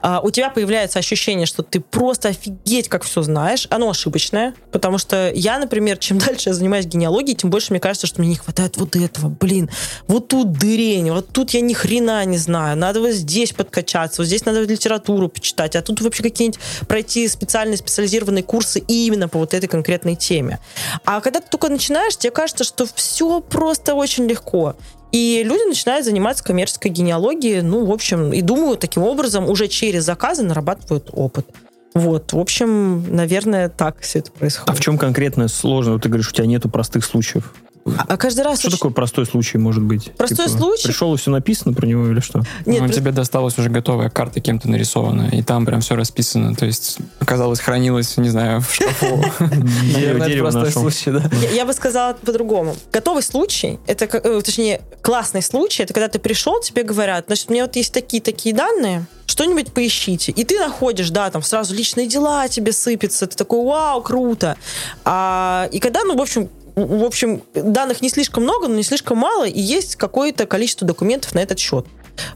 а, 0.00 0.20
у 0.20 0.30
тебя 0.30 0.50
появляется 0.50 0.98
ощущение, 0.98 1.46
что 1.46 1.62
ты 1.62 1.80
просто 1.80 2.28
офигеть, 2.28 2.88
как 2.88 3.04
все 3.04 3.22
знаешь. 3.22 3.66
Оно 3.70 3.90
ошибочное, 3.90 4.54
потому 4.72 4.98
что 4.98 5.30
я, 5.34 5.58
например, 5.58 5.98
чем 5.98 6.18
дальше 6.24 6.50
я 6.50 6.54
занимаюсь 6.54 6.86
генеалогией, 6.86 7.36
тем 7.36 7.50
больше 7.50 7.72
мне 7.72 7.80
кажется, 7.80 8.06
что 8.06 8.20
мне 8.20 8.30
не 8.30 8.36
хватает 8.36 8.76
вот 8.76 8.96
этого, 8.96 9.28
блин, 9.28 9.70
вот 10.06 10.28
тут 10.28 10.52
дырень, 10.52 11.10
вот 11.10 11.28
тут 11.32 11.50
я 11.50 11.60
ни 11.60 11.72
хрена 11.72 12.24
не 12.24 12.38
знаю, 12.38 12.76
надо 12.76 13.00
вот 13.00 13.12
здесь 13.12 13.52
подкачаться, 13.52 14.22
вот 14.22 14.26
здесь 14.26 14.44
надо 14.44 14.62
литературу 14.62 15.28
почитать, 15.28 15.76
а 15.76 15.82
тут 15.82 16.00
вообще 16.00 16.22
какие-нибудь 16.22 16.60
пройти 16.88 17.26
специальные 17.28 17.76
специализированные 17.76 18.42
курсы 18.42 18.80
именно 18.80 19.28
по 19.28 19.38
вот 19.38 19.54
этой 19.54 19.66
конкретной 19.66 20.16
теме. 20.16 20.58
А 21.04 21.20
когда 21.20 21.40
ты 21.40 21.48
только 21.50 21.68
начинаешь, 21.68 22.16
тебе 22.16 22.30
кажется, 22.30 22.64
что 22.64 22.86
все 22.94 23.40
просто 23.40 23.94
очень 23.94 24.26
легко. 24.26 24.76
И 25.14 25.44
люди 25.44 25.62
начинают 25.68 26.04
заниматься 26.04 26.42
коммерческой 26.42 26.88
генеалогией, 26.88 27.60
ну, 27.62 27.84
в 27.84 27.92
общем, 27.92 28.32
и 28.32 28.40
думаю, 28.40 28.76
таким 28.76 29.04
образом 29.04 29.48
уже 29.48 29.68
через 29.68 30.02
заказы 30.02 30.42
нарабатывают 30.42 31.10
опыт. 31.12 31.46
Вот, 31.94 32.32
в 32.32 32.38
общем, 32.40 33.14
наверное, 33.14 33.68
так 33.68 34.00
все 34.00 34.18
это 34.18 34.32
происходит. 34.32 34.70
А 34.70 34.72
в 34.72 34.80
чем 34.80 34.98
конкретно 34.98 35.46
сложно? 35.46 35.92
Вот 35.92 36.02
ты 36.02 36.08
говоришь, 36.08 36.30
у 36.30 36.32
тебя 36.32 36.46
нету 36.46 36.68
простых 36.68 37.04
случаев. 37.04 37.54
А- 37.86 38.04
а 38.08 38.16
каждый 38.16 38.42
раз... 38.44 38.58
Что 38.60 38.68
очень- 38.68 38.78
такое 38.78 38.92
простой 38.92 39.26
случай 39.26 39.58
может 39.58 39.82
быть? 39.82 40.04
Типа, 40.04 40.16
Простой 40.18 40.48
случай? 40.48 40.84
Пришел 40.88 41.14
и 41.14 41.18
все 41.18 41.30
написано 41.30 41.74
про 41.74 41.86
него 41.86 42.06
или 42.08 42.20
что? 42.20 42.38
Нет, 42.38 42.46
ну, 42.66 42.76
просто- 42.78 42.94
тебе 43.00 43.10
досталась 43.12 43.58
уже 43.58 43.68
готовая 43.68 44.08
карта 44.08 44.40
кем-то 44.40 44.70
нарисована, 44.70 45.28
и 45.32 45.42
там 45.42 45.66
прям 45.66 45.80
все 45.80 45.94
расписано. 45.94 46.54
То 46.54 46.64
есть, 46.66 46.98
оказалось, 47.20 47.60
хранилось, 47.60 48.16
не 48.16 48.28
знаю, 48.30 48.60
в 48.62 48.72
шкафу. 48.74 49.22
Наверное, 49.40 50.28
это 50.28 50.40
простой 50.40 50.70
случай, 50.72 51.10
да. 51.10 51.30
Я, 51.52 51.66
бы 51.66 51.72
сказала 51.72 52.14
по-другому. 52.14 52.74
Готовый 52.92 53.22
случай, 53.22 53.78
это, 53.86 54.06
как- 54.06 54.24
э, 54.24 54.40
точнее, 54.40 54.80
классный 55.02 55.42
случай, 55.42 55.82
это 55.82 55.92
когда 55.92 56.08
ты 56.08 56.18
пришел, 56.18 56.60
тебе 56.60 56.82
говорят, 56.84 57.24
значит, 57.26 57.50
у 57.50 57.52
меня 57.52 57.64
вот 57.64 57.76
есть 57.76 57.92
такие-такие 57.92 58.54
данные, 58.54 59.04
что-нибудь 59.26 59.72
поищите. 59.72 60.32
И 60.32 60.44
ты 60.44 60.58
находишь, 60.58 61.10
да, 61.10 61.28
там 61.30 61.42
сразу 61.42 61.74
личные 61.74 62.06
дела 62.06 62.48
тебе 62.48 62.72
сыпятся, 62.72 63.26
ты 63.26 63.36
такой, 63.36 63.64
вау, 63.64 64.00
круто. 64.02 64.56
А, 65.04 65.68
и 65.72 65.78
когда, 65.80 66.04
ну, 66.04 66.16
в 66.16 66.20
общем, 66.20 66.48
в 66.74 67.04
общем, 67.04 67.42
данных 67.54 68.00
не 68.00 68.08
слишком 68.08 68.42
много, 68.42 68.68
но 68.68 68.74
не 68.74 68.82
слишком 68.82 69.18
мало, 69.18 69.44
и 69.44 69.60
есть 69.60 69.96
какое-то 69.96 70.46
количество 70.46 70.86
документов 70.86 71.34
на 71.34 71.40
этот 71.40 71.58
счет 71.58 71.86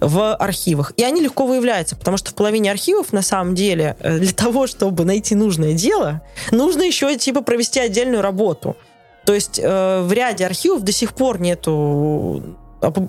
в 0.00 0.34
архивах. 0.34 0.92
И 0.96 1.04
они 1.04 1.20
легко 1.20 1.46
выявляются, 1.46 1.96
потому 1.96 2.16
что 2.16 2.30
в 2.30 2.34
половине 2.34 2.70
архивов, 2.70 3.12
на 3.12 3.22
самом 3.22 3.54
деле, 3.54 3.96
э, 4.00 4.18
для 4.18 4.32
того, 4.32 4.66
чтобы 4.66 5.04
найти 5.04 5.34
нужное 5.34 5.72
дело, 5.72 6.22
нужно 6.50 6.82
еще, 6.82 7.16
типа, 7.16 7.42
провести 7.42 7.80
отдельную 7.80 8.22
работу. 8.22 8.76
То 9.24 9.34
есть 9.34 9.60
э, 9.62 10.02
в 10.02 10.12
ряде 10.12 10.46
архивов 10.46 10.82
до 10.82 10.92
сих 10.92 11.14
пор 11.14 11.40
нету 11.40 12.56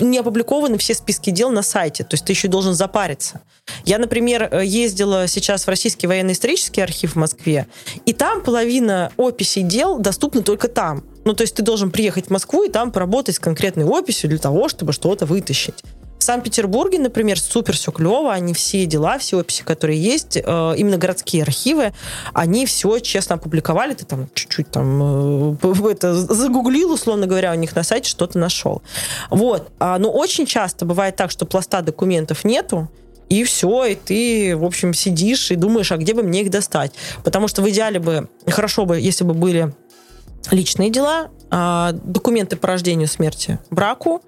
не 0.02 0.18
опубликованы 0.18 0.78
все 0.78 0.94
списки 0.94 1.30
дел 1.30 1.52
на 1.52 1.62
сайте, 1.62 2.04
то 2.04 2.14
есть 2.14 2.26
ты 2.26 2.34
еще 2.34 2.48
должен 2.48 2.74
запариться. 2.74 3.42
Я, 3.86 3.98
например, 4.00 4.50
э, 4.52 4.66
ездила 4.66 5.28
сейчас 5.28 5.66
в 5.66 5.68
Российский 5.68 6.08
военно-исторический 6.08 6.82
архив 6.82 7.14
в 7.14 7.16
Москве, 7.16 7.68
и 8.06 8.14
там 8.14 8.42
половина 8.42 9.12
описей 9.18 9.64
дел 9.64 10.00
доступна 10.00 10.42
только 10.42 10.68
там. 10.68 11.04
Ну, 11.26 11.34
то 11.34 11.44
есть 11.44 11.56
ты 11.56 11.62
должен 11.62 11.92
приехать 11.92 12.28
в 12.28 12.30
Москву 12.32 12.64
и 12.64 12.70
там 12.70 12.92
поработать 12.92 13.36
с 13.36 13.40
конкретной 13.40 13.86
описью 13.86 14.30
для 14.30 14.40
того, 14.40 14.70
чтобы 14.70 14.94
что-то 14.94 15.26
вытащить. 15.26 15.84
В 16.20 16.24
Санкт-Петербурге, 16.26 17.00
например, 17.00 17.40
супер 17.40 17.76
все 17.76 17.94
клево, 17.94 18.34
они 18.34 18.54
все 18.54 18.86
дела, 18.86 19.18
все 19.20 19.38
описи, 19.38 19.64
которые 19.64 19.98
есть, 20.02 20.36
э, 20.36 20.74
именно 20.78 20.98
городские 20.98 21.44
архивы, 21.44 21.94
они 22.34 22.66
все 22.66 23.00
честно 23.00 23.36
опубликовали, 23.36 23.94
ты 23.94 24.04
там 24.04 24.28
чуть-чуть 24.34 24.70
там 24.70 25.56
э, 25.56 25.56
это 25.92 26.14
загуглил, 26.14 26.92
условно 26.92 27.26
говоря, 27.26 27.54
у 27.54 27.56
них 27.56 27.74
на 27.74 27.84
сайте 27.84 28.10
что-то 28.10 28.38
нашел. 28.38 28.82
Вот. 29.30 29.72
А, 29.80 29.98
но 29.98 30.12
очень 30.12 30.46
часто 30.46 30.86
бывает 30.86 31.16
так, 31.16 31.32
что 31.32 31.46
пласта 31.46 31.82
документов 31.82 32.44
нету, 32.44 32.90
и 33.30 33.46
все, 33.46 33.86
и 33.86 33.96
ты, 33.96 34.58
в 34.58 34.66
общем, 34.66 34.94
сидишь 34.94 35.52
и 35.52 35.56
думаешь, 35.56 35.92
а 35.94 35.98
где 35.98 36.14
бы 36.14 36.22
мне 36.22 36.42
их 36.42 36.52
достать? 36.52 36.92
Потому 37.24 37.48
что 37.48 37.62
в 37.62 37.70
идеале 37.70 38.00
бы, 38.02 38.28
хорошо 38.46 38.86
бы, 38.86 39.00
если 39.00 39.24
бы 39.24 39.34
были 39.34 39.74
личные 40.52 40.90
дела, 40.90 41.30
а, 41.50 41.94
документы 41.94 42.58
по 42.58 42.68
рождению, 42.68 43.08
смерти, 43.08 43.58
браку, 43.70 44.22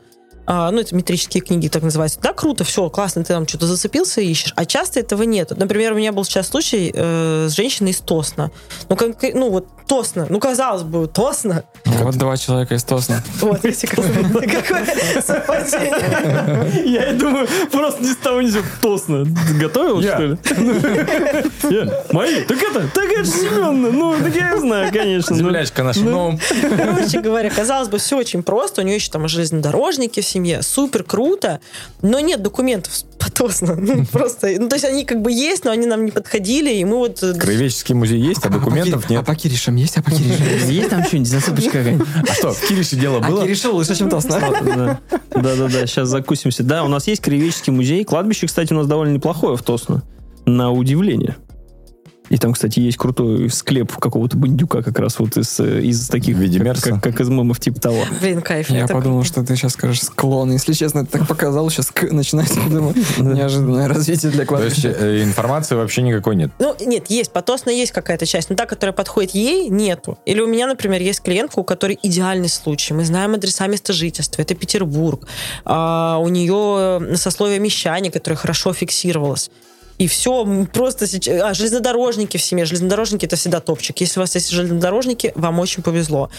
ну, 0.71 0.81
это 0.81 0.95
метрические 0.95 1.41
книги, 1.41 1.67
так 1.67 1.83
называются. 1.83 2.19
Да, 2.21 2.33
круто, 2.33 2.63
все, 2.63 2.89
классно, 2.89 3.23
ты 3.23 3.33
там 3.33 3.47
что-то 3.47 3.67
зацепился 3.67 4.21
и 4.21 4.27
ищешь. 4.27 4.53
А 4.55 4.65
часто 4.65 4.99
этого 4.99 5.23
нет. 5.23 5.51
Например, 5.55 5.93
у 5.93 5.95
меня 5.95 6.11
был 6.11 6.23
сейчас 6.25 6.49
случай 6.49 6.91
э, 6.93 7.47
с 7.49 7.53
женщиной 7.53 7.91
из 7.91 7.99
Тосна. 7.99 8.51
Ну, 8.89 8.95
как, 8.95 9.15
ну, 9.33 9.49
вот 9.49 9.67
Тосно. 9.87 10.25
Ну, 10.29 10.39
казалось 10.39 10.83
бы, 10.83 11.07
Тосно. 11.07 11.63
Вот 11.85 12.15
два 12.15 12.37
человека 12.37 12.75
из 12.75 12.83
Тосна. 12.83 13.23
Вот, 13.41 13.63
видите, 13.63 13.87
какое 13.87 14.85
совпадение. 15.21 16.89
Я 16.89 17.11
и 17.11 17.15
думаю, 17.15 17.47
просто 17.71 18.03
ни 18.03 18.07
с 18.11 18.15
того 18.17 18.41
ни 18.41 18.49
сего. 18.49 18.63
Ты 19.47 19.53
Готовил, 19.59 20.01
что 20.01 20.21
ли? 20.21 20.37
Мои? 22.11 22.41
Так 22.43 22.61
это, 22.61 22.87
так 22.93 23.05
это 23.05 23.23
же 23.23 23.31
Семеновна. 23.31 23.91
Ну, 23.91 24.15
так 24.17 24.35
я 24.35 24.57
знаю, 24.57 24.91
конечно. 24.91 25.35
Ну, 25.35 25.43
Землячка 25.43 25.83
наша. 25.83 26.01
Ну, 26.01 26.39
Короче 26.61 27.19
говоря, 27.21 27.49
казалось 27.49 27.89
бы, 27.89 27.97
все 27.97 28.17
очень 28.17 28.43
просто. 28.43 28.81
У 28.81 28.85
нее 28.85 28.95
еще 28.95 29.11
там 29.11 29.27
железнодорожники 29.27 30.21
в 30.21 30.25
семье. 30.41 30.61
Супер 30.61 31.03
круто. 31.03 31.59
Но 32.01 32.19
нет 32.19 32.41
документов 32.41 32.91
по 33.19 33.31
Тосно. 33.31 33.75
Ну, 33.91 34.05
просто, 34.05 34.47
ну, 34.59 34.69
то 34.69 34.75
есть 34.75 34.85
они 34.85 35.05
как 35.05 35.21
бы 35.21 35.31
есть, 35.31 35.65
но 35.65 35.71
они 35.71 35.85
нам 35.85 36.05
не 36.05 36.11
подходили, 36.11 36.73
и 36.73 36.85
мы 36.85 36.97
вот... 36.97 37.21
э, 37.23 37.33
краеведческий 37.33 37.93
музей 37.93 38.19
есть, 38.19 38.45
а 38.45 38.49
документов 38.49 39.05
А 39.09 39.11
нет. 39.13 39.25
по 39.25 39.35
Киришам 39.35 39.75
есть, 39.75 39.97
а 39.97 40.01
по 40.01 40.11
Киришам 40.11 40.47
есть? 40.53 40.69
Есть 40.69 40.89
там 40.89 41.03
что-нибудь, 41.03 41.29
засыпочка 41.29 41.71
какая-нибудь? 41.71 42.07
А 42.29 42.33
что, 42.33 42.53
в 42.53 42.67
Кирише 42.67 42.95
дело 42.95 43.19
А 43.21 43.27
было? 43.27 43.43
Кириши 43.43 43.69
лучше, 43.69 43.95
чем 43.95 44.09
Тосна. 44.09 44.39
Да, 44.39 44.99
да, 45.35 45.55
да, 45.55 45.67
да, 45.67 45.85
сейчас 45.87 46.09
закусимся. 46.09 46.63
Да, 46.63 46.83
у 46.83 46.87
нас 46.87 47.07
есть 47.07 47.21
краеведческий 47.21 47.73
музей. 47.73 48.03
Кладбище, 48.03 48.47
кстати, 48.47 48.71
у 48.73 48.77
нас 48.77 48.87
довольно 48.87 49.13
неплохое 49.13 49.57
в 49.57 49.63
Тосно. 49.63 50.03
На 50.45 50.71
удивление. 50.71 51.37
И 52.31 52.37
там, 52.37 52.53
кстати, 52.53 52.79
есть 52.79 52.97
крутой 52.97 53.49
склеп 53.49 53.91
какого-то 53.97 54.37
бандюка 54.37 54.81
как 54.81 54.97
раз 54.99 55.19
вот 55.19 55.35
из, 55.35 55.59
э, 55.59 55.81
из 55.81 56.07
таких... 56.07 56.37
В 56.37 56.39
виде 56.39 56.59
как- 56.59 56.65
мерса? 56.65 56.89
Как, 56.91 57.03
как 57.03 57.19
из 57.19 57.27
мемов 57.27 57.59
типа 57.59 57.81
того. 57.81 58.05
Блин, 58.21 58.41
кайф. 58.41 58.69
Я 58.69 58.87
подумал, 58.87 59.19
круто. 59.19 59.27
что 59.27 59.43
ты 59.43 59.57
сейчас 59.57 59.73
скажешь 59.73 60.01
склон. 60.01 60.49
Если 60.53 60.71
честно, 60.71 61.05
ты 61.05 61.19
так 61.19 61.27
показал, 61.27 61.69
сейчас 61.69 61.91
к 61.91 62.03
начинается. 62.09 62.57
Думаю, 62.69 62.95
неожиданное 63.17 63.89
развитие 63.89 64.31
для 64.31 64.45
То 64.45 64.63
есть 64.63 64.81
кладбища. 64.81 64.97
э, 64.97 65.23
информации 65.23 65.75
вообще 65.75 66.03
никакой 66.03 66.37
нет. 66.37 66.51
Ну, 66.59 66.73
нет, 66.79 67.09
есть, 67.09 67.33
по 67.33 67.41
Тосно 67.41 67.69
есть 67.69 67.91
какая-то 67.91 68.25
часть, 68.25 68.49
но 68.49 68.55
та, 68.55 68.65
которая 68.65 68.93
подходит 68.93 69.31
ей, 69.31 69.67
нету. 69.67 70.17
Или 70.25 70.39
у 70.39 70.47
меня, 70.47 70.67
например, 70.67 71.01
есть 71.01 71.19
клиентка, 71.19 71.59
у 71.59 71.65
которой 71.65 71.99
идеальный 72.01 72.47
случай. 72.47 72.93
Мы 72.93 73.03
знаем 73.03 73.33
адреса 73.33 73.67
места 73.67 73.91
жительства. 73.91 74.41
Это 74.41 74.55
Петербург. 74.55 75.27
А, 75.65 76.17
у 76.21 76.29
нее 76.29 77.17
сословие 77.17 77.59
мещане, 77.59 78.09
которое 78.09 78.37
хорошо 78.37 78.71
фиксировалось. 78.71 79.51
И 80.01 80.07
все, 80.07 80.65
просто 80.73 81.05
сейчас... 81.05 81.41
А, 81.43 81.53
железнодорожники 81.53 82.37
в 82.37 82.41
семье. 82.41 82.65
Железнодорожники 82.65 83.27
это 83.27 83.35
всегда 83.35 83.59
топчик. 83.59 84.01
Если 84.01 84.19
у 84.19 84.23
вас 84.23 84.33
есть 84.33 84.49
железнодорожники, 84.49 85.31
вам 85.35 85.59
очень 85.59 85.83
повезло. 85.83 86.31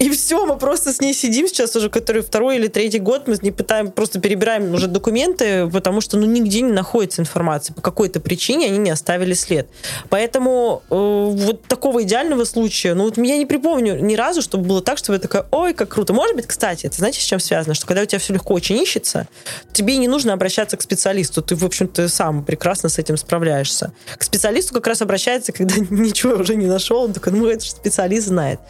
И 0.00 0.08
все, 0.08 0.46
мы 0.46 0.56
просто 0.56 0.94
с 0.94 1.00
ней 1.02 1.12
сидим 1.12 1.46
сейчас 1.46 1.76
уже, 1.76 1.90
который 1.90 2.22
второй 2.22 2.56
или 2.56 2.68
третий 2.68 3.00
год, 3.00 3.28
мы 3.28 3.36
с 3.36 3.42
ней 3.42 3.50
пытаем, 3.50 3.90
просто 3.90 4.18
перебираем 4.18 4.72
уже 4.72 4.86
документы, 4.86 5.68
потому 5.68 6.00
что 6.00 6.16
ну 6.16 6.24
нигде 6.24 6.62
не 6.62 6.72
находится 6.72 7.20
информация. 7.20 7.74
По 7.74 7.82
какой-то 7.82 8.18
причине 8.18 8.68
они 8.68 8.78
не 8.78 8.88
оставили 8.88 9.34
след. 9.34 9.68
Поэтому 10.08 10.82
э, 10.88 10.94
вот 10.94 11.64
такого 11.64 12.02
идеального 12.02 12.44
случая, 12.44 12.94
ну 12.94 13.04
вот 13.04 13.18
я 13.18 13.36
не 13.36 13.44
припомню 13.44 14.00
ни 14.00 14.14
разу, 14.14 14.40
чтобы 14.40 14.64
было 14.64 14.80
так, 14.80 14.96
чтобы 14.96 15.16
я 15.16 15.20
такая, 15.20 15.44
ой, 15.50 15.74
как 15.74 15.90
круто. 15.90 16.14
Может 16.14 16.34
быть, 16.34 16.46
кстати, 16.46 16.86
это 16.86 16.96
знаете, 16.96 17.20
с 17.20 17.24
чем 17.24 17.38
связано? 17.38 17.74
Что 17.74 17.86
когда 17.86 18.00
у 18.00 18.06
тебя 18.06 18.20
все 18.20 18.32
легко 18.32 18.54
очень 18.54 18.82
ищется, 18.82 19.28
тебе 19.74 19.98
не 19.98 20.08
нужно 20.08 20.32
обращаться 20.32 20.78
к 20.78 20.82
специалисту. 20.82 21.42
Ты, 21.42 21.56
в 21.56 21.64
общем-то, 21.64 22.08
сам 22.08 22.42
прекрасно 22.42 22.88
с 22.88 22.98
этим 22.98 23.18
справляешься. 23.18 23.92
К 24.16 24.22
специалисту 24.22 24.72
как 24.72 24.86
раз 24.86 25.02
обращается, 25.02 25.52
когда 25.52 25.74
ничего 25.90 26.36
уже 26.36 26.56
не 26.56 26.66
нашел. 26.66 27.02
Он 27.02 27.12
такой, 27.12 27.34
ну, 27.34 27.46
это 27.46 27.62
же 27.62 27.70
специалист 27.72 28.28
знает. 28.28 28.60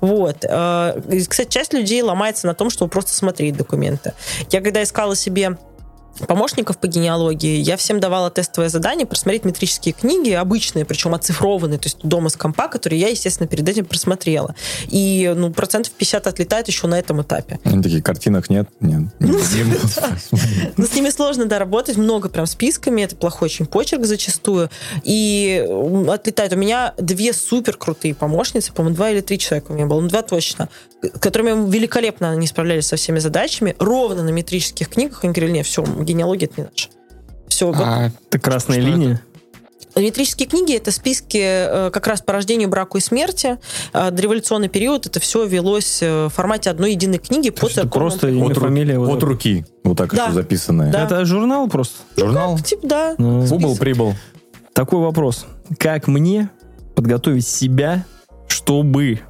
Вот. 0.00 0.38
Э, 0.42 0.79
Кстати, 1.28 1.48
часть 1.48 1.72
людей 1.72 2.02
ломается 2.02 2.46
на 2.46 2.54
том, 2.54 2.70
чтобы 2.70 2.90
просто 2.90 3.12
смотреть 3.12 3.56
документы. 3.56 4.12
Я 4.50 4.60
когда 4.60 4.82
искала 4.82 5.16
себе 5.16 5.56
помощников 6.26 6.78
по 6.78 6.86
генеалогии, 6.86 7.58
я 7.58 7.76
всем 7.76 8.00
давала 8.00 8.30
тестовое 8.30 8.68
задание 8.68 9.06
просмотреть 9.06 9.44
метрические 9.44 9.92
книги, 9.92 10.30
обычные, 10.30 10.84
причем 10.84 11.14
оцифрованные, 11.14 11.78
то 11.78 11.86
есть 11.86 11.98
дома 12.02 12.28
с 12.28 12.36
компа, 12.36 12.68
которые 12.68 13.00
я, 13.00 13.08
естественно, 13.08 13.46
перед 13.46 13.68
этим 13.68 13.84
просмотрела. 13.84 14.54
И 14.88 15.32
ну, 15.36 15.50
процентов 15.52 15.92
50 15.92 16.26
отлетает 16.26 16.68
еще 16.68 16.86
на 16.86 16.98
этом 16.98 17.22
этапе. 17.22 17.58
Они 17.64 17.82
такие, 17.82 18.02
картинок 18.02 18.50
нет? 18.50 18.68
Нет. 18.80 19.02
Ну, 19.18 19.38
Не 19.38 19.64
буду. 19.64 19.78
Но 20.76 20.86
с 20.86 20.94
ними 20.94 21.10
сложно, 21.10 21.46
да, 21.46 21.58
работать, 21.58 21.96
много 21.96 22.28
прям 22.28 22.46
списками, 22.46 23.02
это 23.02 23.16
плохой 23.16 23.46
очень 23.46 23.66
почерк 23.66 24.04
зачастую. 24.04 24.70
И 25.02 25.66
отлетает. 26.08 26.52
У 26.52 26.56
меня 26.56 26.94
две 26.98 27.32
супер 27.32 27.76
крутые 27.76 28.14
помощницы, 28.14 28.72
по-моему, 28.72 28.96
два 28.96 29.10
или 29.10 29.20
три 29.20 29.38
человека 29.38 29.72
у 29.72 29.74
меня 29.74 29.86
было, 29.86 30.00
ну, 30.00 30.08
два 30.08 30.22
точно, 30.22 30.68
которыми 31.20 31.70
великолепно 31.70 32.30
они 32.30 32.46
справлялись 32.46 32.86
со 32.86 32.96
всеми 32.96 33.18
задачами, 33.18 33.74
ровно 33.78 34.22
на 34.22 34.30
метрических 34.30 34.88
книгах, 34.88 35.24
они 35.24 35.32
говорили, 35.32 35.56
нет, 35.58 35.66
все, 35.66 35.82
генеалогия 35.84 36.46
это 36.46 36.60
не 36.60 36.64
наша. 36.70 36.88
Все, 37.48 37.66
вот 37.66 37.76
А 37.78 38.10
Это 38.28 38.38
красная 38.38 38.80
Что 38.80 38.88
это? 38.88 38.96
линия. 38.98 39.22
Метрические 39.96 40.46
книги 40.46 40.76
это 40.76 40.92
списки 40.92 41.40
э, 41.42 41.90
как 41.90 42.06
раз 42.06 42.20
по 42.22 42.32
рождению, 42.32 42.68
браку 42.68 42.98
и 42.98 43.00
смерти. 43.00 43.58
Э, 43.92 44.10
Дореволюционный 44.12 44.68
период 44.68 45.06
это 45.06 45.18
все 45.18 45.44
велось 45.46 46.00
э, 46.00 46.26
в 46.26 46.28
формате 46.28 46.70
одной 46.70 46.92
единой 46.92 47.18
книги 47.18 47.50
по 47.50 47.66
Это 47.66 47.74
церковному 47.74 47.90
просто 48.10 48.28
имя, 48.28 48.46
От, 48.46 48.56
фамилия. 48.58 48.98
вот 49.00 49.16
от 49.16 49.22
руки. 49.24 49.66
Вот 49.82 49.98
так 49.98 50.14
Да. 50.14 50.26
еще 50.26 50.34
записанное. 50.34 50.92
Да. 50.92 51.04
Это 51.04 51.24
журнал 51.24 51.68
просто. 51.68 51.96
Журнал? 52.16 52.56
Типа, 52.60 52.86
да. 52.86 53.14
Ну, 53.18 53.44
Убыл, 53.50 53.76
прибыл. 53.76 54.14
Такой 54.74 55.00
вопрос. 55.00 55.46
Как 55.76 56.06
мне 56.06 56.50
подготовить 56.94 57.46
себя, 57.48 58.04
чтобы 58.46 59.20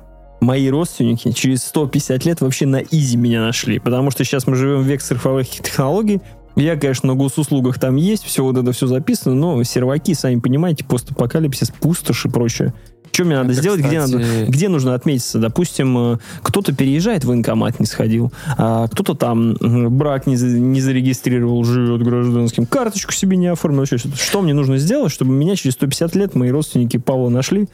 мои 0.41 0.69
родственники 0.69 1.33
через 1.33 1.63
150 1.65 2.25
лет 2.25 2.41
вообще 2.41 2.67
на 2.67 2.83
изи 2.83 3.17
меня 3.17 3.43
нашли? 3.43 3.79
Потому 3.79 4.11
что 4.11 4.25
сейчас 4.25 4.47
мы 4.47 4.57
живем 4.57 4.81
в 4.81 4.87
век 4.87 5.03
цифровых 5.03 5.49
технологий. 5.49 6.21
Я, 6.57 6.77
конечно, 6.77 7.09
на 7.09 7.15
госуслугах 7.15 7.79
там 7.79 7.97
есть, 7.97 8.25
все 8.25 8.43
вот 8.43 8.57
это 8.57 8.73
все 8.73 8.87
записано, 8.87 9.35
но 9.35 9.63
серваки, 9.63 10.15
сами 10.15 10.41
понимаете, 10.41 10.85
постапокалипсис, 10.85 11.71
пустошь 11.81 12.27
и 12.27 12.29
прочее. 12.29 12.75
Что 13.13 13.25
мне 13.25 13.37
надо 13.37 13.53
Это, 13.53 13.61
сделать, 13.61 13.81
где, 13.81 13.99
кстати, 13.99 14.13
надо, 14.13 14.47
где 14.47 14.69
нужно 14.69 14.95
отметиться? 14.95 15.39
Допустим, 15.39 16.15
э, 16.15 16.19
кто-то 16.43 16.73
переезжает 16.73 17.25
в 17.25 17.29
военкомат, 17.29 17.81
не 17.81 17.87
сходил, 17.87 18.33
а 18.57 18.87
кто-то 18.89 19.15
там 19.15 19.57
брак 19.61 20.27
не, 20.27 20.37
не 20.37 20.81
зарегистрировал, 20.81 21.65
живет 21.65 22.03
гражданским, 22.03 22.67
карточку 22.67 23.13
себе 23.13 23.37
не 23.37 23.49
оформил. 23.49 23.85
что-то. 23.85 24.17
Что 24.17 24.43
мне 24.43 24.55
нужно 24.55 24.79
сделать, 24.79 25.13
чтобы 25.13 25.33
меня 25.33 25.57
через 25.57 25.75
150 25.75 26.15
лет 26.15 26.35
мои 26.35 26.51
родственники 26.51 26.99
Павла 26.99 27.31
нашли? 27.31 27.69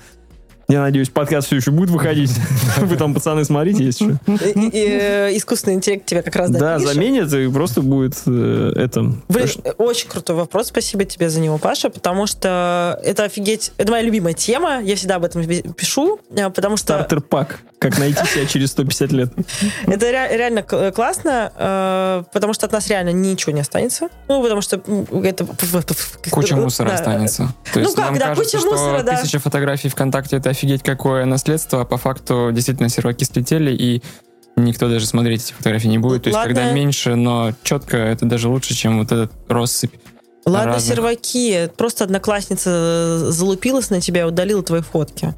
Я 0.69 0.81
надеюсь, 0.81 1.11
подкаст 1.11 1.47
все 1.47 1.57
еще 1.57 1.71
будет 1.71 1.91
выходить. 1.91 2.33
Вы 2.79 2.97
там, 2.97 3.15
пацаны, 3.15 3.45
смотрите. 3.45 3.85
И- 3.85 3.91
и, 3.93 4.99
э, 5.01 5.37
искусственный 5.37 5.75
интеллект 5.75 6.05
тебе 6.07 6.23
как 6.23 6.35
раз 6.35 6.51
Да, 6.51 6.79
заменят, 6.81 7.33
и 7.33 7.49
просто 7.49 7.83
будет 7.83 8.15
э, 8.27 8.73
это... 8.75 9.13
Очень 9.79 10.09
крутой 10.09 10.37
вопрос, 10.37 10.69
спасибо 10.69 11.05
тебе 11.05 11.31
за 11.31 11.39
него, 11.41 11.59
Паша, 11.59 11.89
потому 11.89 12.27
что 12.27 12.99
это 13.05 13.25
офигеть, 13.25 13.73
это 13.79 13.93
моя 13.93 14.03
любимая 14.03 14.35
тема, 14.35 14.81
я 14.83 14.97
всегда 14.97 15.17
об 15.17 15.25
этом 15.25 15.45
пишу, 15.75 16.19
э, 16.35 16.51
потому 16.51 16.77
что 16.77 16.95
Стартер-пак. 16.95 17.61
Как 17.79 17.99
найти 17.99 18.25
себя 18.27 18.47
через 18.47 18.71
150 18.71 19.13
лет. 19.13 19.33
это 19.87 20.07
ре- 20.11 20.37
реально 20.37 20.63
к- 20.63 20.73
э, 20.75 20.93
классно, 20.93 21.53
э, 21.57 22.23
потому 22.33 22.55
что 22.55 22.65
от 22.67 22.73
нас 22.73 22.89
реально 22.89 23.11
ничего 23.11 23.53
не 23.53 23.61
останется, 23.61 24.09
ну, 24.29 24.43
потому 24.43 24.63
что 24.63 24.81
это... 25.23 25.47
куча 26.31 26.57
мусора 26.57 26.89
Да. 26.89 26.95
останется. 26.95 27.53
То 27.75 27.81
Ну 27.81 27.89
как, 27.95 27.99
нам 28.07 28.15
да, 28.19 28.27
кажется, 28.29 28.45
куча 28.45 28.59
что 28.61 28.71
мусора, 28.71 29.03
да. 29.03 29.21
тысяча 29.21 29.39
фотографий 29.39 29.89
ВКонтакте 29.91 30.37
это 30.37 30.51
офигеть 30.51 30.83
какое 30.83 31.27
наследство, 31.27 31.83
а 31.83 31.85
по 31.85 31.99
факту 31.99 32.51
действительно 32.53 32.89
серваки 32.89 33.25
слетели, 33.25 33.71
и 33.73 34.03
никто 34.57 34.89
даже 34.89 35.07
смотреть 35.07 35.45
эти 35.45 35.53
фотографии 35.53 35.89
не 35.89 35.99
будет. 35.99 36.23
То 36.23 36.29
есть, 36.29 36.37
Ладно. 36.39 36.55
когда 36.55 36.73
меньше, 36.73 37.15
но 37.15 37.53
четко, 37.63 37.99
это 37.99 38.25
даже 38.25 38.49
лучше, 38.49 38.75
чем 38.75 38.99
вот 39.01 39.13
этот 39.13 39.33
россыпь. 39.49 39.93
Ладно, 40.47 40.75
разных. 40.75 40.95
серваки, 40.95 41.71
просто 41.77 42.05
одноклассница 42.05 43.31
залупилась 43.33 43.91
на 43.91 44.01
тебя 44.01 44.23
и 44.23 44.25
удалила 44.25 44.63
твои 44.63 44.81
фотки. 44.81 45.35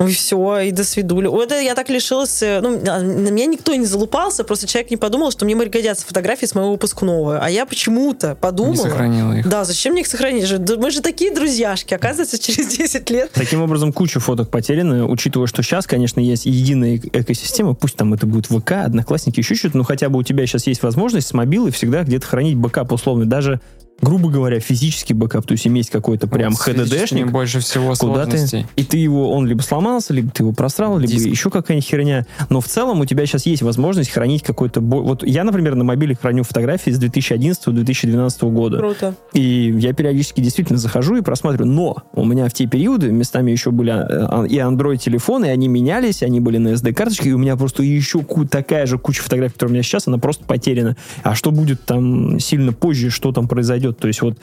И 0.00 0.12
все, 0.12 0.58
и 0.60 0.70
до 0.70 0.84
свидули. 0.84 1.28
Да 1.48 1.58
я 1.58 1.74
так 1.74 1.88
лишилась... 1.90 2.42
э, 2.42 2.60
Ну, 2.60 2.80
на 2.80 3.00
на 3.00 3.28
меня 3.30 3.46
никто 3.46 3.74
не 3.74 3.84
залупался, 3.84 4.44
просто 4.44 4.66
человек 4.66 4.90
не 4.90 4.96
подумал, 4.96 5.30
что 5.32 5.44
мне 5.44 5.56
пригодятся 5.56 6.06
фотографии 6.06 6.46
с 6.46 6.54
моего 6.54 6.70
выпускного. 6.72 7.38
А 7.40 7.50
я 7.50 7.66
почему-то 7.66 8.28
Не 8.28 8.34
подумала... 8.36 8.76
сохранила 8.76 9.32
их. 9.32 9.48
Да, 9.48 9.64
зачем 9.64 9.92
мне 9.92 10.02
их 10.02 10.06
сохранить? 10.06 10.48
Мы 10.76 10.90
же 10.90 11.00
такие 11.00 11.34
друзьяшки. 11.34 11.94
Оказывается, 11.94 12.38
через 12.42 12.68
10 12.76 13.10
лет 13.10 13.32
Таким 13.32 13.60
образом, 13.62 13.92
куча 13.92 14.20
фоток 14.20 14.50
потеряны, 14.50 15.04
учитывая, 15.04 15.46
что 15.48 15.62
сейчас, 15.62 15.86
конечно, 15.86 16.20
есть 16.20 16.46
единая 16.46 16.96
эк- 16.96 17.10
экосистема, 17.12 17.74
пусть 17.74 17.96
там 17.96 18.14
это 18.14 18.26
будет 18.26 18.46
ВК, 18.46 18.72
Одноклассники, 18.72 19.40
еще 19.40 19.54
что-то, 19.54 19.76
но 19.78 19.84
хотя 19.84 20.08
бы 20.08 20.18
у 20.18 20.22
тебя 20.22 20.46
сейчас 20.46 20.66
есть 20.66 20.82
возможность 20.82 21.26
с 21.28 21.32
мобилы 21.34 21.70
всегда 21.72 22.04
где-то 22.04 22.26
хранить 22.26 22.56
бэкап 22.56 22.92
условно, 22.92 23.26
даже, 23.26 23.60
грубо 24.00 24.30
говоря, 24.30 24.60
физический 24.60 25.14
бэкап, 25.14 25.44
то 25.46 25.52
есть 25.52 25.66
иметь 25.66 25.90
какой-то 25.90 26.26
прям 26.28 26.52
Вот 26.52 26.68
HDD-шник, 26.68 27.30
больше 27.30 27.60
всего 27.60 27.94
куда 27.98 28.26
ты, 28.26 28.66
и 28.76 28.84
ты 28.84 28.96
его, 28.96 29.32
он 29.32 29.46
либо 29.46 29.60
сломался, 29.62 30.12
либо 30.14 30.30
ты 30.30 30.42
его 30.42 30.52
просрал, 30.52 30.98
либо 30.98 31.12
Диск. 31.12 31.26
еще 31.26 31.50
какая-нибудь 31.50 31.88
херня. 31.88 32.26
Но 32.48 32.60
в 32.60 32.66
целом 32.66 33.00
у 33.00 33.04
тебя 33.06 33.26
сейчас 33.26 33.46
есть 33.46 33.62
возможность 33.62 34.10
хранить 34.10 34.42
какой-то... 34.42 34.80
бо- 34.80 35.02
Вот 35.02 35.26
я, 35.26 35.44
например, 35.44 35.74
на 35.74 35.84
мобиле 35.84 36.14
храню 36.14 36.44
фотографии 36.44 36.90
с 36.90 36.98
2011-2012 37.00 38.50
года. 38.50 38.78
круто. 38.78 39.14
И 39.32 39.74
я 39.78 39.92
периодически 39.92 40.40
действительно 40.40 40.78
захожу 40.78 41.16
и 41.16 41.20
просматриваю. 41.20 41.70
Но 41.72 41.96
у 42.12 42.24
меня 42.24 42.48
в 42.48 42.52
те 42.52 42.66
периоды 42.66 43.10
местами 43.10 43.50
еще 43.50 43.70
были 43.70 43.90
а, 43.90 44.44
и 44.44 44.56
Android-телефоны, 44.58 45.46
и 45.46 45.48
они 45.50 45.68
менялись, 45.68 46.22
они 46.22 46.40
были 46.40 46.58
на 46.58 46.68
SD-карточке, 46.68 47.30
и 47.30 47.32
у 47.32 47.38
меня 47.38 47.56
просто 47.56 47.82
еще 47.82 48.24
такая 48.50 48.86
же 48.86 48.98
куча 48.98 49.22
фотографий, 49.22 49.54
которая 49.54 49.70
у 49.70 49.74
меня 49.74 49.82
сейчас, 49.82 50.06
она 50.06 50.18
просто 50.18 50.44
потеряна. 50.44 50.96
А 51.22 51.34
что 51.34 51.50
будет 51.50 51.84
там 51.84 52.38
сильно 52.40 52.72
позже, 52.72 53.10
что 53.10 53.32
там 53.32 53.48
произойдет? 53.48 53.87
То 53.92 54.08
есть 54.08 54.22
вот 54.22 54.38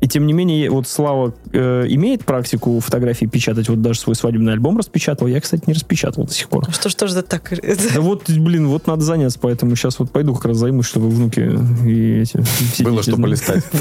и 0.00 0.08
тем 0.08 0.26
не 0.26 0.32
менее, 0.32 0.70
вот 0.70 0.88
Слава 0.88 1.34
э, 1.52 1.84
имеет 1.88 2.24
практику 2.24 2.80
фотографии 2.80 3.26
печатать, 3.26 3.68
вот 3.68 3.82
даже 3.82 4.00
свой 4.00 4.16
свадебный 4.16 4.52
альбом 4.52 4.78
распечатал. 4.78 5.26
Я, 5.26 5.40
кстати, 5.40 5.64
не 5.66 5.74
распечатал 5.74 6.24
до 6.24 6.32
сих 6.32 6.48
пор. 6.48 6.70
Что 6.72 6.88
ж, 6.88 6.92
что 6.92 7.06
ж 7.06 7.10
за 7.10 7.22
так? 7.22 7.52
Да 7.94 8.00
вот, 8.00 8.30
блин, 8.30 8.68
вот 8.68 8.86
надо 8.86 9.02
заняться, 9.02 9.38
поэтому 9.38 9.76
сейчас 9.76 9.98
вот 9.98 10.10
пойду 10.10 10.34
как 10.34 10.46
раз 10.46 10.56
займусь, 10.56 10.86
чтобы 10.86 11.10
внуки 11.10 11.40
и 11.86 12.20
эти... 12.22 12.40
все 12.72 12.84
Было 12.84 13.02
что 13.02 13.16
полистать. 13.16 13.64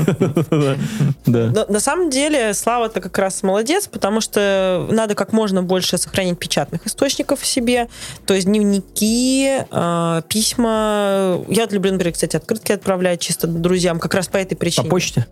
Да, 1.26 1.65
на 1.70 1.80
самом 1.80 2.09
деле 2.09 2.53
Слава-то 2.53 3.01
как 3.01 3.17
раз 3.17 3.43
молодец, 3.43 3.88
потому 3.88 4.22
что 4.22 4.88
надо 4.91 5.15
как 5.15 5.32
можно 5.32 5.63
больше 5.63 5.97
сохранить 5.97 6.38
печатных 6.38 6.86
источников 6.86 7.41
в 7.41 7.45
себе, 7.45 7.88
то 8.26 8.34
есть 8.34 8.47
дневники, 8.47 9.59
э, 9.70 10.22
письма. 10.28 11.39
Я 11.47 11.67
люблю, 11.70 11.91
например, 11.91 12.13
кстати, 12.13 12.36
открытки 12.36 12.72
отправлять 12.72 13.22
чисто 13.22 13.47
друзьям, 13.47 13.99
как 13.99 14.13
раз 14.13 14.28
по 14.28 14.38
этой 14.38 14.55
По 14.55 14.61
причине. 14.61 14.89
почте? 14.89 15.28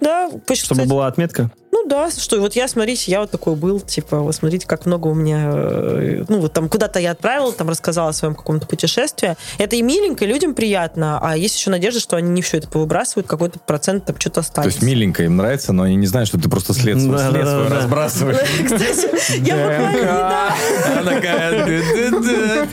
Да, 0.00 0.28
почта, 0.46 0.66
Чтобы 0.66 0.78
кстати, 0.80 0.88
была 0.88 1.06
отметка? 1.06 1.50
Ну 1.72 1.86
да, 1.86 2.10
что 2.10 2.40
вот 2.40 2.54
я, 2.56 2.68
смотрите, 2.68 3.10
я 3.10 3.20
вот 3.20 3.30
такой 3.30 3.54
был, 3.54 3.80
типа, 3.80 4.20
вот 4.20 4.34
смотрите, 4.34 4.66
как 4.66 4.86
много 4.86 5.08
у 5.08 5.14
меня, 5.14 5.50
э, 5.52 6.24
ну 6.26 6.40
вот 6.40 6.52
там 6.54 6.70
куда-то 6.70 6.98
я 7.00 7.10
отправила, 7.10 7.52
там 7.52 7.68
рассказала 7.68 8.08
о 8.08 8.12
своем 8.14 8.34
каком-то 8.34 8.66
путешествии. 8.66 9.36
Это 9.58 9.76
и 9.76 9.82
миленько, 9.82 10.24
и 10.24 10.28
людям 10.28 10.54
приятно, 10.54 11.18
а 11.22 11.36
есть 11.36 11.56
еще 11.58 11.68
надежда, 11.70 12.00
что 12.00 12.16
они 12.16 12.30
не 12.30 12.40
все 12.40 12.58
это 12.58 12.68
повыбрасывают, 12.68 13.26
какой-то 13.26 13.58
процент 13.58 14.06
там 14.06 14.18
что-то 14.18 14.36
То 14.36 14.40
останется. 14.40 14.78
есть 14.78 14.82
миленько 14.86 15.24
им 15.24 15.36
нравится, 15.36 15.74
но 15.74 15.82
они 15.82 15.96
не 15.96 16.06
знают, 16.06 16.28
что 16.28 16.40
ты 16.40 16.48
просто 16.48 16.72
след 16.72 16.98
свой, 17.00 17.18
Да, 17.18 17.30
след 17.30 17.44
да, 17.44 17.50
свой 17.58 17.68
да. 17.68 17.76
разбрасываешь. 17.76 18.38
Кстати, 18.64 19.36
я 19.44 19.56
буквально 19.56 19.96
недавно- 19.98 20.54
Она 21.00 21.10
такая, 21.12 21.66
«Ды-ды-ды». 21.66 22.68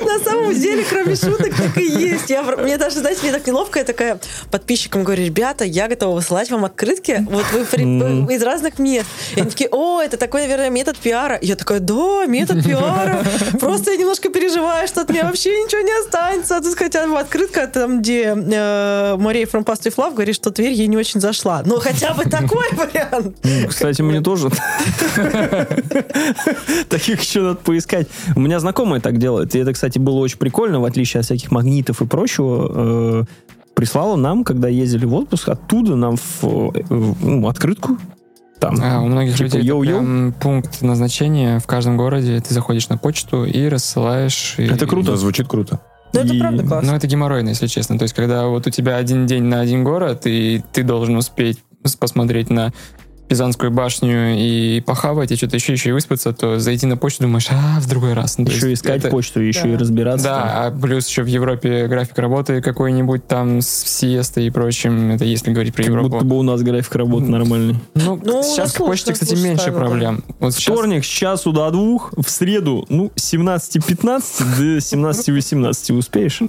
На 0.00 0.18
самом 0.24 0.54
деле, 0.54 0.84
кроме 0.88 1.14
шуток, 1.16 1.54
так 1.56 1.76
и 1.78 1.84
есть. 1.86 2.30
Я, 2.30 2.42
мне 2.42 2.76
даже, 2.78 3.00
знаете, 3.00 3.20
мне 3.22 3.32
так 3.32 3.46
неловко, 3.46 3.78
я 3.78 3.84
такая 3.84 4.18
подписчикам 4.50 5.04
говорю, 5.04 5.24
ребята, 5.24 5.64
я 5.64 5.88
готова 5.88 6.16
высылать 6.16 6.50
вам 6.50 6.64
открытки, 6.64 7.24
вот 7.28 7.44
вы, 7.52 7.64
при- 7.64 7.84
вы 8.22 8.34
из 8.34 8.42
разных 8.42 8.78
мест. 8.78 9.06
И 9.36 9.40
они 9.40 9.50
такие, 9.50 9.68
о, 9.70 10.00
это 10.00 10.16
такой, 10.16 10.42
наверное, 10.42 10.70
метод 10.70 10.96
пиара. 10.98 11.38
Я 11.42 11.56
такая, 11.56 11.80
да, 11.80 12.26
метод 12.26 12.64
пиара. 12.64 13.24
Просто 13.60 13.92
я 13.92 13.96
немножко 13.96 14.28
переживаю, 14.28 14.86
что 14.88 15.02
от 15.02 15.08
меня 15.10 15.24
вообще 15.24 15.50
ничего 15.50 15.80
не 15.82 15.92
останется. 16.00 16.56
А 16.56 16.60
тут 16.60 16.74
хотя 16.76 17.06
бы 17.06 17.18
открытка, 17.18 17.66
там, 17.66 18.00
где 18.00 18.34
э, 18.36 19.16
Мария 19.18 19.46
from 19.46 19.64
Past 19.64 19.82
Love 19.96 20.12
говорит, 20.14 20.34
что 20.34 20.50
Тверь 20.50 20.72
ей 20.72 20.86
не 20.86 20.96
очень 20.96 21.20
зашла. 21.20 21.62
Но 21.64 21.78
хотя 21.80 22.14
бы 22.14 22.24
такой 22.24 22.66
вариант. 22.72 23.36
Ну, 23.42 23.68
Кстати, 23.68 24.02
мне 24.02 24.20
тоже. 24.20 24.50
Таких 26.88 27.20
еще 27.22 27.40
надо 27.40 27.56
поискать. 27.56 28.06
У 28.34 28.40
меня 28.40 28.60
знакомые 28.60 29.00
так 29.00 29.18
делают. 29.18 29.54
И 29.54 29.58
это, 29.58 29.72
кстати, 29.72 29.85
было 29.94 30.18
очень 30.18 30.38
прикольно, 30.38 30.80
в 30.80 30.84
отличие 30.84 31.20
от 31.20 31.26
всяких 31.26 31.50
магнитов 31.50 32.02
и 32.02 32.06
прочего. 32.06 33.22
э, 33.22 33.24
Прислала 33.74 34.16
нам, 34.16 34.42
когда 34.42 34.68
ездили 34.68 35.04
в 35.04 35.12
отпуск, 35.14 35.50
оттуда 35.50 35.96
нам 35.96 36.16
в, 36.16 36.44
э, 36.44 36.82
в, 36.88 37.26
ну, 37.26 37.46
открытку. 37.48 37.98
Там. 38.58 38.74
А, 38.82 39.00
у 39.02 39.06
многих 39.06 39.32
Типа 39.34 39.42
людей 39.44 39.60
это 39.60 39.68
йоу-йоу? 39.68 39.98
прям 39.98 40.32
пункт 40.40 40.80
назначения 40.80 41.58
в 41.58 41.66
каждом 41.66 41.98
городе. 41.98 42.40
Ты 42.40 42.54
заходишь 42.54 42.88
на 42.88 42.96
почту 42.96 43.44
и 43.44 43.68
рассылаешь. 43.68 44.54
и- 44.58 44.64
Это 44.64 44.86
круто. 44.86 45.10
Да, 45.10 45.16
звучит 45.18 45.46
круто. 45.46 45.80
Ну, 46.14 46.20
это 46.20 46.32
И- 46.32 46.38
правда 46.40 46.64
классно. 46.64 46.92
Ну, 46.92 46.96
это 46.96 47.06
геморройно, 47.06 47.50
если 47.50 47.66
честно. 47.66 47.98
То 47.98 48.04
есть, 48.04 48.14
когда 48.14 48.46
вот 48.46 48.66
у 48.66 48.70
тебя 48.70 48.96
один 48.96 49.26
день 49.26 49.42
на 49.44 49.60
один 49.60 49.84
город, 49.84 50.22
и 50.24 50.62
ты 50.72 50.82
должен 50.82 51.16
успеть 51.16 51.62
посмотреть 52.00 52.48
на 52.48 52.72
Пизанскую 53.28 53.70
башню 53.72 54.36
и 54.38 54.80
похавать, 54.80 55.32
и 55.32 55.36
что-то 55.36 55.56
еще, 55.56 55.72
еще 55.72 55.88
и 55.90 55.92
выспаться, 55.92 56.32
то 56.32 56.58
зайти 56.60 56.86
на 56.86 56.96
почту, 56.96 57.24
думаешь, 57.24 57.48
а, 57.50 57.80
в 57.80 57.88
другой 57.88 58.12
раз. 58.14 58.38
Ну, 58.38 58.46
Еще 58.46 58.72
искать 58.72 58.98
это- 59.00 59.08
почту, 59.10 59.40
еще 59.40 59.62
Да. 59.62 59.68
и 59.70 59.76
разбираться. 59.76 60.26
там. 60.26 60.42
Да, 60.42 60.66
а 60.66 60.70
плюс 60.70 61.08
еще 61.08 61.22
в 61.22 61.26
Европе 61.26 61.86
график 61.88 62.18
работы 62.18 62.60
какой-нибудь 62.62 63.26
там 63.26 63.60
с 63.62 63.68
сиестой 63.68 64.46
и 64.46 64.50
прочим, 64.50 65.10
это 65.12 65.24
если 65.24 65.50
говорить 65.52 65.74
про 65.74 65.82
Как 65.82 65.90
Европу. 65.90 66.08
будто 66.10 66.24
бы 66.24 66.38
у 66.38 66.42
нас 66.42 66.62
график 66.62 66.94
работы 66.94 67.24
Мгм. 67.24 67.32
нормальный. 67.32 67.76
Ну, 67.94 68.20
Ну, 68.24 68.42
сейчас 68.42 68.72
к 68.72 68.78
почте, 68.78 69.12
кстати, 69.12 69.30
слушай, 69.30 69.44
меньше 69.44 69.64
правильно, 69.72 69.88
проблем. 69.88 70.24
Вот 70.38 70.54
сейчас 70.54 70.76
Вторник 70.76 71.04
с 71.04 71.08
часу 71.08 71.52
до 71.52 71.70
двух, 71.70 72.12
в 72.16 72.28
среду, 72.30 72.86
ну, 72.88 73.10
с 73.16 73.22
17.15 73.24 74.38
до 74.58 74.80
17.18 74.80 75.92
успеешь? 75.98 76.40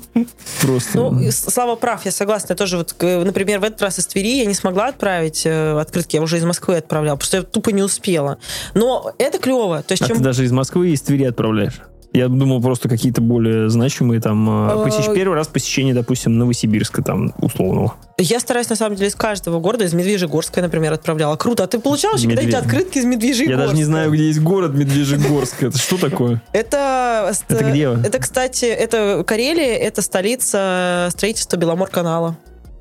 Просто. 0.61 0.97
Ну, 0.99 1.31
Слава 1.31 1.75
прав, 1.75 2.05
я 2.05 2.11
согласна. 2.11 2.47
Я 2.53 2.55
тоже, 2.55 2.77
вот, 2.77 2.95
например, 3.01 3.59
в 3.59 3.63
этот 3.63 3.81
раз 3.81 3.99
из 3.99 4.05
Твери 4.07 4.37
я 4.39 4.45
не 4.45 4.53
смогла 4.53 4.87
отправить 4.87 5.43
э, 5.45 5.79
открытки, 5.79 6.15
я 6.17 6.21
уже 6.21 6.37
из 6.37 6.43
Москвы 6.43 6.66
отправляла, 6.75 7.15
потому 7.15 7.27
что 7.27 7.37
я 7.37 7.43
тупо 7.43 7.69
не 7.69 7.81
успела. 7.83 8.37
Но 8.73 9.11
это 9.17 9.37
клево. 9.39 9.81
То 9.83 9.93
есть, 9.93 10.03
А 10.03 10.07
чем 10.07 10.17
ты 10.17 10.23
даже 10.23 10.43
из 10.45 10.51
Москвы 10.51 10.89
и 10.89 10.93
из 10.93 11.01
Твери 11.01 11.23
отправляешь? 11.23 11.81
Я 12.13 12.29
думал, 12.29 12.61
просто 12.61 12.87
какие-то 12.89 13.21
более 13.21 13.69
значимые 13.69 14.21
там... 14.21 14.47
а, 14.49 14.85
Э, 14.85 14.89
посещ- 14.89 15.13
Первый 15.13 15.35
раз 15.35 15.49
посещение, 15.49 15.93
допустим, 15.93 16.37
Новосибирска 16.37 17.03
там, 17.03 17.33
условного. 17.41 17.95
я 18.17 18.39
стараюсь, 18.39 18.69
на 18.69 18.75
самом 18.77 18.95
деле, 18.95 19.09
из 19.09 19.15
каждого 19.15 19.59
города, 19.59 19.83
из 19.83 19.93
Медвежьегорска, 19.93 20.61
например, 20.61 20.93
отправляла. 20.93 21.35
Круто. 21.35 21.65
А 21.65 21.67
ты 21.67 21.79
получал 21.79 22.15
еще 22.15 22.27
когда-нибудь 22.27 22.55
открытки 22.55 22.99
из 22.99 23.05
Медвежьегорска? 23.05 23.51
Я 23.51 23.57
даже 23.67 23.75
не 23.75 23.83
знаю, 23.83 24.09
где 24.11 24.27
есть 24.27 24.39
город 24.39 24.73
Медвежьегорск. 24.73 25.61
Это 25.63 25.77
что 25.77 25.97
такое? 25.97 26.41
Это, 26.53 27.31
Это 27.49 27.63
где? 27.65 27.89
Это, 28.03 28.19
кстати, 28.19 28.65
это 28.65 29.23
Карелия, 29.27 29.75
это 29.75 30.01
столица 30.01 31.09
строительства 31.11 31.57
Беломорканала. 31.57 32.37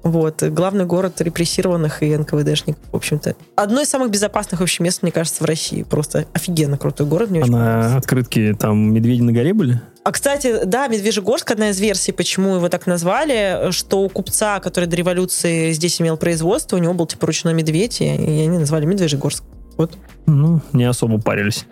Вот, 0.07 0.41
главный 0.45 0.85
город 0.85 1.21
репрессированных 1.21 2.01
и 2.05 2.17
НКВДшников, 2.17 2.81
в 2.93 2.97
общем-то. 2.97 3.35
Одно 3.57 3.81
из 3.81 3.89
самых 3.89 4.11
безопасных 4.11 4.61
вообще 4.61 4.85
мест, 4.85 5.03
мне 5.03 5.11
кажется, 5.11 5.43
в 5.43 5.47
России. 5.47 5.83
Просто 5.83 6.27
офигенно 6.33 6.79
крутой 6.79 7.09
город, 7.09 7.31
мне 7.31 7.43
А 7.43 7.47
на 7.47 7.97
открытке 7.97 8.55
там 8.55 8.95
медведи 8.95 9.23
на 9.23 9.33
горе 9.33 9.53
были? 9.53 9.81
А, 10.05 10.13
кстати, 10.13 10.65
да, 10.65 10.87
Медвежьегорск, 10.87 11.51
одна 11.51 11.71
из 11.71 11.81
версий, 11.81 12.13
почему 12.13 12.55
его 12.55 12.69
так 12.69 12.87
назвали, 12.87 13.73
что 13.73 14.03
у 14.03 14.09
купца, 14.09 14.61
который 14.61 14.85
до 14.85 14.95
революции 14.95 15.73
здесь 15.73 16.01
имел 16.01 16.17
производство, 16.17 16.77
у 16.77 16.79
него 16.79 16.95
был 16.95 17.07
типа 17.07 17.27
ручной 17.27 17.55
медведь, 17.55 18.01
и 18.01 18.05
и 18.05 18.41
они 18.43 18.59
назвали 18.59 18.87
Медвежьегорск. 18.87 19.43
Вот. 19.77 19.99
Ну, 20.27 20.61
не 20.73 20.85
особо 20.85 21.21
парились. 21.21 21.67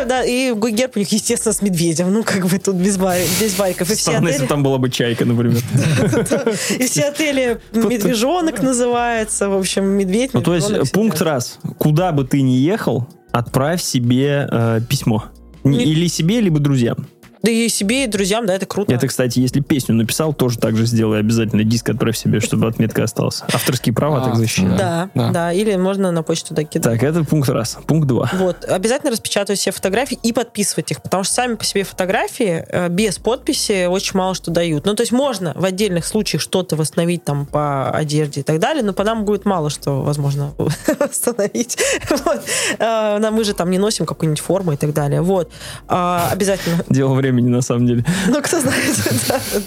Да, 0.00 0.04
да, 0.06 0.24
и 0.24 0.52
герб 0.54 0.96
у 0.96 0.98
них, 0.98 1.12
естественно, 1.12 1.52
с 1.52 1.62
медведем. 1.62 2.12
Ну, 2.12 2.22
как 2.22 2.46
бы 2.46 2.58
тут 2.58 2.76
без, 2.76 2.96
бай- 2.96 3.26
без 3.40 3.54
байков. 3.54 3.90
И 3.90 3.94
все, 3.94 4.02
Странно, 4.10 4.28
если 4.28 4.38
отели, 4.38 4.48
там 4.48 4.62
была 4.62 4.78
бы 4.78 4.90
чайка, 4.90 5.24
например. 5.24 5.58
и 6.78 6.84
все 6.86 7.04
отели 7.04 7.60
медвежонок 7.72 8.62
называется. 8.62 9.48
В 9.48 9.56
общем, 9.58 9.84
медведь, 9.84 10.30
Ну, 10.32 10.42
то 10.42 10.54
есть, 10.54 10.92
пункт 10.92 11.20
раз. 11.22 11.58
Куда 11.78 12.12
бы 12.12 12.24
ты 12.24 12.42
ни 12.42 12.52
ехал, 12.52 13.06
отправь 13.32 13.82
себе 13.82 14.48
э, 14.50 14.80
письмо. 14.88 15.24
Или 15.64 16.06
себе, 16.08 16.40
либо 16.40 16.58
друзьям. 16.58 17.06
Да 17.42 17.50
и 17.50 17.68
себе, 17.68 18.04
и 18.04 18.06
друзьям, 18.06 18.46
да, 18.46 18.54
это 18.54 18.66
круто. 18.66 18.92
Это, 18.92 19.06
кстати, 19.06 19.38
если 19.38 19.60
песню 19.60 19.94
написал, 19.94 20.32
тоже 20.34 20.58
так 20.58 20.76
же 20.76 20.84
сделай. 20.86 21.20
Обязательно 21.20 21.64
диск 21.64 21.88
отправь 21.88 22.16
себе, 22.16 22.40
чтобы 22.40 22.66
отметка 22.68 23.04
осталась. 23.04 23.42
Авторские 23.52 23.94
права 23.94 24.20
А, 24.22 24.24
так 24.26 24.36
защищены. 24.36 24.76
Да, 24.76 25.10
Да. 25.14 25.30
да, 25.30 25.52
или 25.52 25.74
можно 25.76 26.10
на 26.12 26.22
почту 26.22 26.54
докидать. 26.54 26.82
Так, 26.92 27.02
это 27.02 27.24
пункт 27.24 27.48
раз. 27.48 27.78
Пункт 27.86 28.06
два. 28.06 28.28
Вот, 28.34 28.64
обязательно 28.64 29.10
распечатывать 29.12 29.58
все 29.58 29.70
фотографии 29.70 30.18
и 30.22 30.32
подписывать 30.32 30.90
их, 30.90 31.00
потому 31.02 31.24
что 31.24 31.32
сами 31.34 31.54
по 31.54 31.64
себе 31.64 31.84
фотографии 31.84 32.64
э, 32.68 32.88
без 32.88 33.18
подписи 33.18 33.86
очень 33.86 34.18
мало 34.18 34.34
что 34.34 34.50
дают. 34.50 34.84
Ну, 34.86 34.94
то 34.94 35.02
есть 35.02 35.12
можно 35.12 35.52
в 35.56 35.64
отдельных 35.64 36.04
случаях 36.06 36.42
что-то 36.42 36.76
восстановить 36.76 37.24
там 37.24 37.46
по 37.46 37.90
одежде 37.90 38.40
и 38.40 38.44
так 38.44 38.58
далее, 38.58 38.82
но 38.82 38.92
по 38.92 39.04
нам 39.04 39.24
будет 39.24 39.44
мало 39.44 39.70
что 39.70 40.02
возможно 40.02 40.52
восстановить. 40.98 41.78
Вот. 42.10 42.42
Э, 42.78 43.18
нам- 43.18 43.34
Мы 43.34 43.44
же 43.44 43.54
там 43.54 43.70
не 43.70 43.78
носим 43.78 44.04
какую-нибудь 44.06 44.40
форму 44.40 44.72
и 44.72 44.76
так 44.76 44.92
далее. 44.92 45.22
Вот. 45.22 45.50
А, 45.88 46.28
Обязательно. 46.32 46.84
Дело 46.88 47.14
времени, 47.14 47.29
на 47.32 47.62
самом 47.62 47.86
деле. 47.86 48.04
Ну, 48.28 48.40
кто 48.42 48.60
знает. 48.60 48.96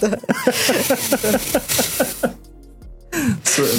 Да, 0.00 0.18
да. 1.20 2.30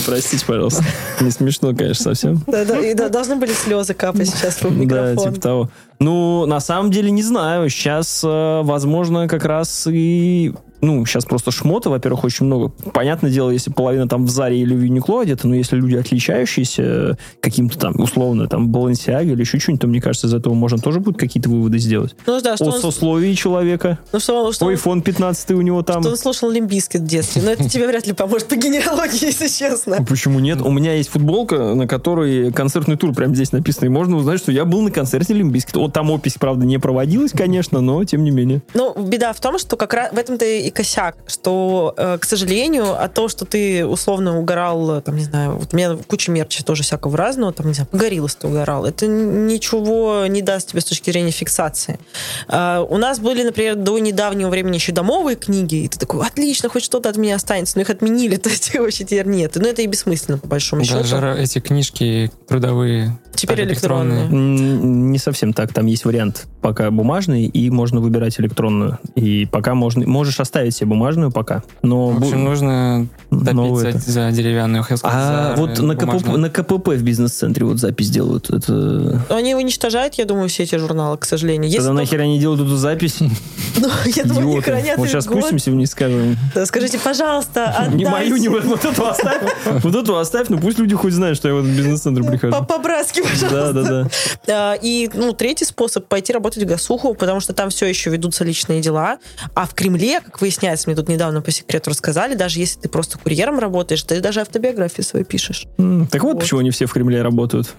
Простите, 0.05 0.45
пожалуйста. 0.45 0.83
Не 1.19 1.29
смешно, 1.31 1.75
конечно, 1.75 2.03
совсем. 2.03 2.41
Да, 2.47 2.63
да, 2.63 2.79
и 2.79 2.93
да, 2.93 3.09
должны 3.09 3.35
были 3.35 3.51
слезы 3.51 3.93
капать 3.93 4.29
сейчас 4.29 4.61
в 4.61 4.63
Да, 4.63 4.69
микрофон. 4.69 5.17
типа 5.33 5.41
того. 5.41 5.69
Ну, 5.99 6.45
на 6.45 6.59
самом 6.59 6.91
деле, 6.91 7.11
не 7.11 7.23
знаю. 7.23 7.69
Сейчас, 7.69 8.21
э, 8.23 8.61
возможно, 8.63 9.27
как 9.27 9.43
раз 9.45 9.87
и... 9.91 10.53
Ну, 10.85 11.03
сейчас 11.05 11.25
просто 11.25 11.49
шмота, 11.49 11.89
во-первых, 11.89 12.23
очень 12.25 12.45
много. 12.45 12.71
Понятное 12.93 13.31
дело, 13.31 13.49
если 13.49 13.71
половина 13.71 14.07
там 14.07 14.25
в 14.25 14.29
Заре 14.29 14.59
или 14.59 14.75
в 14.75 14.81
Uniqlo 14.83 15.21
одета, 15.21 15.47
но 15.47 15.55
если 15.55 15.75
люди 15.77 15.95
отличающиеся 15.95 16.83
э, 16.83 17.15
каким-то 17.41 17.79
там, 17.79 17.99
условно, 17.99 18.47
там, 18.47 18.69
Balenciaga 18.71 19.31
или 19.31 19.41
еще 19.41 19.59
что-нибудь, 19.59 19.81
то, 19.81 19.87
мне 19.87 19.99
кажется, 19.99 20.27
из 20.27 20.33
этого 20.35 20.53
можно 20.53 20.77
тоже 20.77 20.99
будет 20.99 21.17
какие-то 21.17 21.49
выводы 21.49 21.79
сделать. 21.79 22.15
Ну 22.27 22.39
да, 22.39 22.55
что 22.55 22.65
О 22.65 22.73
он, 22.73 22.81
сословии 22.81 23.33
человека. 23.33 23.97
ну, 24.13 24.19
что 24.19 24.45
он, 24.45 24.53
что 24.53 24.71
iPhone 24.71 25.01
15 25.01 25.51
у 25.51 25.61
него 25.61 25.81
там. 25.81 26.03
что 26.03 26.11
он 26.11 26.17
слушал 26.17 26.51
Limp 26.51 26.71
Bizkit 26.71 27.01
в 27.01 27.07
детстве. 27.07 27.41
Но 27.41 27.51
это 27.51 27.67
тебе 27.67 27.87
вряд 27.87 28.05
ли 28.05 28.13
поможет 28.13 28.47
по 28.47 28.55
генеалогии, 28.55 29.25
если 29.25 29.47
честно. 29.47 29.97
Ну, 29.99 30.05
Почему 30.05 30.39
нет? 30.39 30.61
У 30.61 30.71
меня 30.71 30.93
есть 30.93 31.09
футболка, 31.09 31.73
на 31.73 31.87
которой 31.87 32.51
концертный 32.51 32.95
тур 32.95 33.13
прямо 33.13 33.33
здесь 33.33 33.51
написано, 33.51 33.85
и 33.85 33.89
можно 33.89 34.17
узнать, 34.17 34.39
что 34.39 34.51
я 34.51 34.65
был 34.65 34.81
на 34.81 34.91
концерте 34.91 35.33
Limp 35.33 35.48
Bizkit. 35.48 35.75
Вот 35.75 35.93
там 35.93 36.11
опись, 36.11 36.35
правда, 36.39 36.65
не 36.65 36.77
проводилась, 36.77 37.31
конечно, 37.31 37.81
но 37.81 38.03
тем 38.03 38.23
не 38.23 38.31
менее. 38.31 38.61
Ну, 38.73 38.93
беда 39.01 39.33
в 39.33 39.39
том, 39.39 39.57
что 39.57 39.77
как 39.77 39.93
раз 39.93 40.11
в 40.11 40.17
этом-то 40.17 40.45
и 40.45 40.69
косяк, 40.75 41.15
что, 41.27 41.93
э, 41.97 42.17
к 42.19 42.25
сожалению, 42.25 43.01
от 43.01 43.13
того, 43.13 43.27
что 43.29 43.45
ты 43.45 43.85
условно 43.85 44.37
угорал, 44.37 44.97
э, 44.97 45.01
там, 45.01 45.15
не 45.15 45.23
знаю, 45.23 45.57
вот 45.57 45.73
у 45.73 45.77
меня 45.77 45.97
куча 46.07 46.31
мерча 46.31 46.63
тоже 46.63 46.83
всякого 46.83 47.17
разного, 47.17 47.53
там, 47.53 47.67
не 47.67 47.73
знаю, 47.73 47.87
погорелось 47.89 48.35
ты 48.35 48.47
угорал, 48.47 48.85
это 48.85 49.07
ничего 49.07 50.25
не 50.27 50.41
даст 50.41 50.69
тебе 50.71 50.81
с 50.81 50.85
точки 50.85 51.09
зрения 51.11 51.31
фиксации. 51.31 51.99
А, 52.47 52.81
у 52.81 52.97
нас 52.97 53.19
были, 53.19 53.43
например, 53.43 53.75
до 53.75 53.97
недавнего 53.99 54.49
времени 54.49 54.75
еще 54.75 54.91
домовые 54.91 55.35
книги, 55.35 55.75
и 55.83 55.87
ты 55.87 55.97
такой, 55.97 56.25
отлично, 56.25 56.69
хоть 56.69 56.83
что-то 56.83 57.09
от 57.09 57.17
меня 57.17 57.35
останется, 57.35 57.77
но 57.77 57.81
их 57.81 57.89
отменили, 57.89 58.35
то 58.45 58.49
есть 58.49 58.73
вообще 58.77 59.03
теперь 59.03 59.27
нет. 59.27 59.55
Но 59.55 59.67
это 59.67 59.81
и 59.81 59.87
бессмысленно, 59.87 60.37
по 60.37 60.47
большому 60.47 60.83
Даже 60.83 61.03
счету. 61.03 61.15
ра- 61.17 61.37
эти 61.37 61.59
книжки 61.59 62.31
трудовые. 62.47 63.17
Теперь 63.35 63.63
электронные. 63.63 64.25
М, 64.25 65.11
Не 65.11 65.17
совсем 65.19 65.51
так. 65.51 65.73
Там 65.73 65.87
есть 65.87 66.05
вариант 66.05 66.45
пока 66.61 66.89
бумажный, 66.89 67.45
и 67.45 67.69
можно 67.69 67.99
выбирать 67.99 68.39
электронную. 68.39 68.97
И 69.15 69.45
пока 69.45 69.75
можно, 69.75 70.07
можешь 70.07 70.39
оставить 70.39 70.64
себе 70.71 70.87
бумажную 70.87 71.31
пока. 71.31 71.63
Но 71.81 72.09
В 72.09 72.17
общем, 72.17 72.39
бу- 72.39 72.49
нужно 72.49 73.07
но 73.31 73.75
топить 73.75 73.89
это- 73.89 73.99
за, 73.99 74.11
за 74.11 74.31
деревянную. 74.31 74.83
сказать, 74.83 75.01
А 75.03 75.55
за 75.55 75.61
вот 75.61 75.79
на 75.79 75.95
КПП, 75.95 76.27
на 76.37 76.49
КПП 76.49 76.89
в 76.89 77.03
бизнес-центре 77.03 77.65
вот 77.65 77.79
запись 77.79 78.09
делают. 78.09 78.49
Это... 78.49 79.21
Они 79.29 79.55
уничтожают, 79.55 80.15
я 80.15 80.25
думаю, 80.25 80.47
все 80.49 80.63
эти 80.63 80.75
журналы, 80.75 81.17
к 81.17 81.25
сожалению. 81.25 81.65
Если 81.65 81.77
Тогда 81.79 81.91
только- 81.91 82.01
нахер 82.03 82.21
они 82.21 82.39
делают 82.39 82.61
эту 82.61 82.75
запись? 82.75 83.19
Ну, 83.77 83.89
я 84.05 84.23
думаю, 84.23 84.41
они 84.41 84.51
Идиоты. 84.53 84.71
хранят 84.71 84.97
Вот 84.97 85.07
сейчас 85.09 85.25
спустимся 85.25 85.69
вниз, 85.69 85.91
скажем. 85.91 86.37
Скажите, 86.63 86.97
пожалуйста, 86.97 87.65
отдайте. 87.65 87.97
Не 87.97 88.05
мою, 88.05 88.37
не 88.37 88.47
вот, 88.47 88.63
вот 88.63 88.85
эту 88.85 89.05
оставь. 89.05 89.41
Вот 89.83 89.93
эту 89.95 90.17
оставь, 90.17 90.47
ну 90.47 90.57
пусть 90.59 90.79
люди 90.79 90.95
хоть 90.95 91.11
знают, 91.11 91.37
что 91.37 91.49
я 91.49 91.55
в 91.55 91.57
этот 91.59 91.71
бизнес-центр 91.71 92.23
прихожу. 92.23 92.53
По- 92.53 92.63
По-братски, 92.63 93.21
пожалуйста. 93.21 93.73
Да, 93.73 93.83
да, 93.83 94.09
да. 94.47 94.75
И, 94.81 95.09
ну, 95.13 95.33
третий 95.33 95.65
способ 95.65 96.07
пойти 96.07 96.31
работать 96.31 96.63
в 96.63 96.65
Гасуху, 96.65 97.15
потому 97.15 97.41
что 97.41 97.51
там 97.53 97.69
все 97.69 97.85
еще 97.85 98.09
ведутся 98.11 98.45
личные 98.45 98.79
дела. 98.79 99.17
А 99.55 99.65
в 99.65 99.73
Кремле, 99.73 100.21
как 100.21 100.41
выясняется, 100.45 100.87
мне 100.87 100.95
тут 100.95 101.09
недавно 101.09 101.41
по 101.41 101.49
секрету 101.51 101.89
рассказали, 101.89 102.35
даже 102.35 102.59
если 102.59 102.79
ты 102.81 102.89
просто 102.89 103.17
курьером 103.17 103.57
работаешь, 103.59 104.03
ты 104.03 104.21
даже 104.21 104.41
автобиографию 104.41 105.03
свою 105.03 105.25
пишешь. 105.25 105.65
М, 105.79 106.07
Так 106.07 106.21
вот, 106.23 106.33
Вот. 106.33 106.41
почему 106.41 106.59
они 106.59 106.69
все 106.69 106.85
в 106.85 106.93
Кремле 106.93 107.21
работают. 107.23 107.73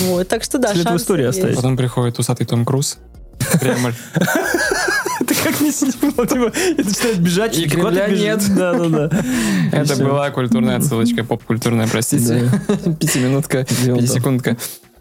Вот, 0.00 0.26
так 0.28 0.42
что 0.42 0.58
да, 0.58 0.72
След 0.74 0.90
в 0.90 0.96
истории 0.96 1.26
есть. 1.26 1.38
оставить. 1.38 1.56
Потом 1.56 1.76
приходит 1.76 2.18
усатый 2.18 2.46
Том 2.46 2.64
Круз. 2.64 2.98
Кремль. 3.60 3.92
Это 5.20 5.34
как 5.44 5.60
не 5.60 5.70
сидел, 5.72 5.92
типа, 6.26 6.52
и 6.56 6.82
начинает 6.82 7.18
бежать. 7.20 7.58
И 7.58 7.68
куда 7.68 7.90
ты 7.90 7.96
Кремля 7.96 8.08
нет. 8.08 8.42
Да, 8.56 8.74
да, 8.74 8.88
да. 9.08 9.10
Это 9.72 9.96
была 9.96 10.30
культурная 10.30 10.76
отсылочка, 10.78 11.22
поп-культурная, 11.24 11.86
простите. 11.86 12.50
Пятиминутка, 13.00 13.64
пятисекундка. 13.64 14.56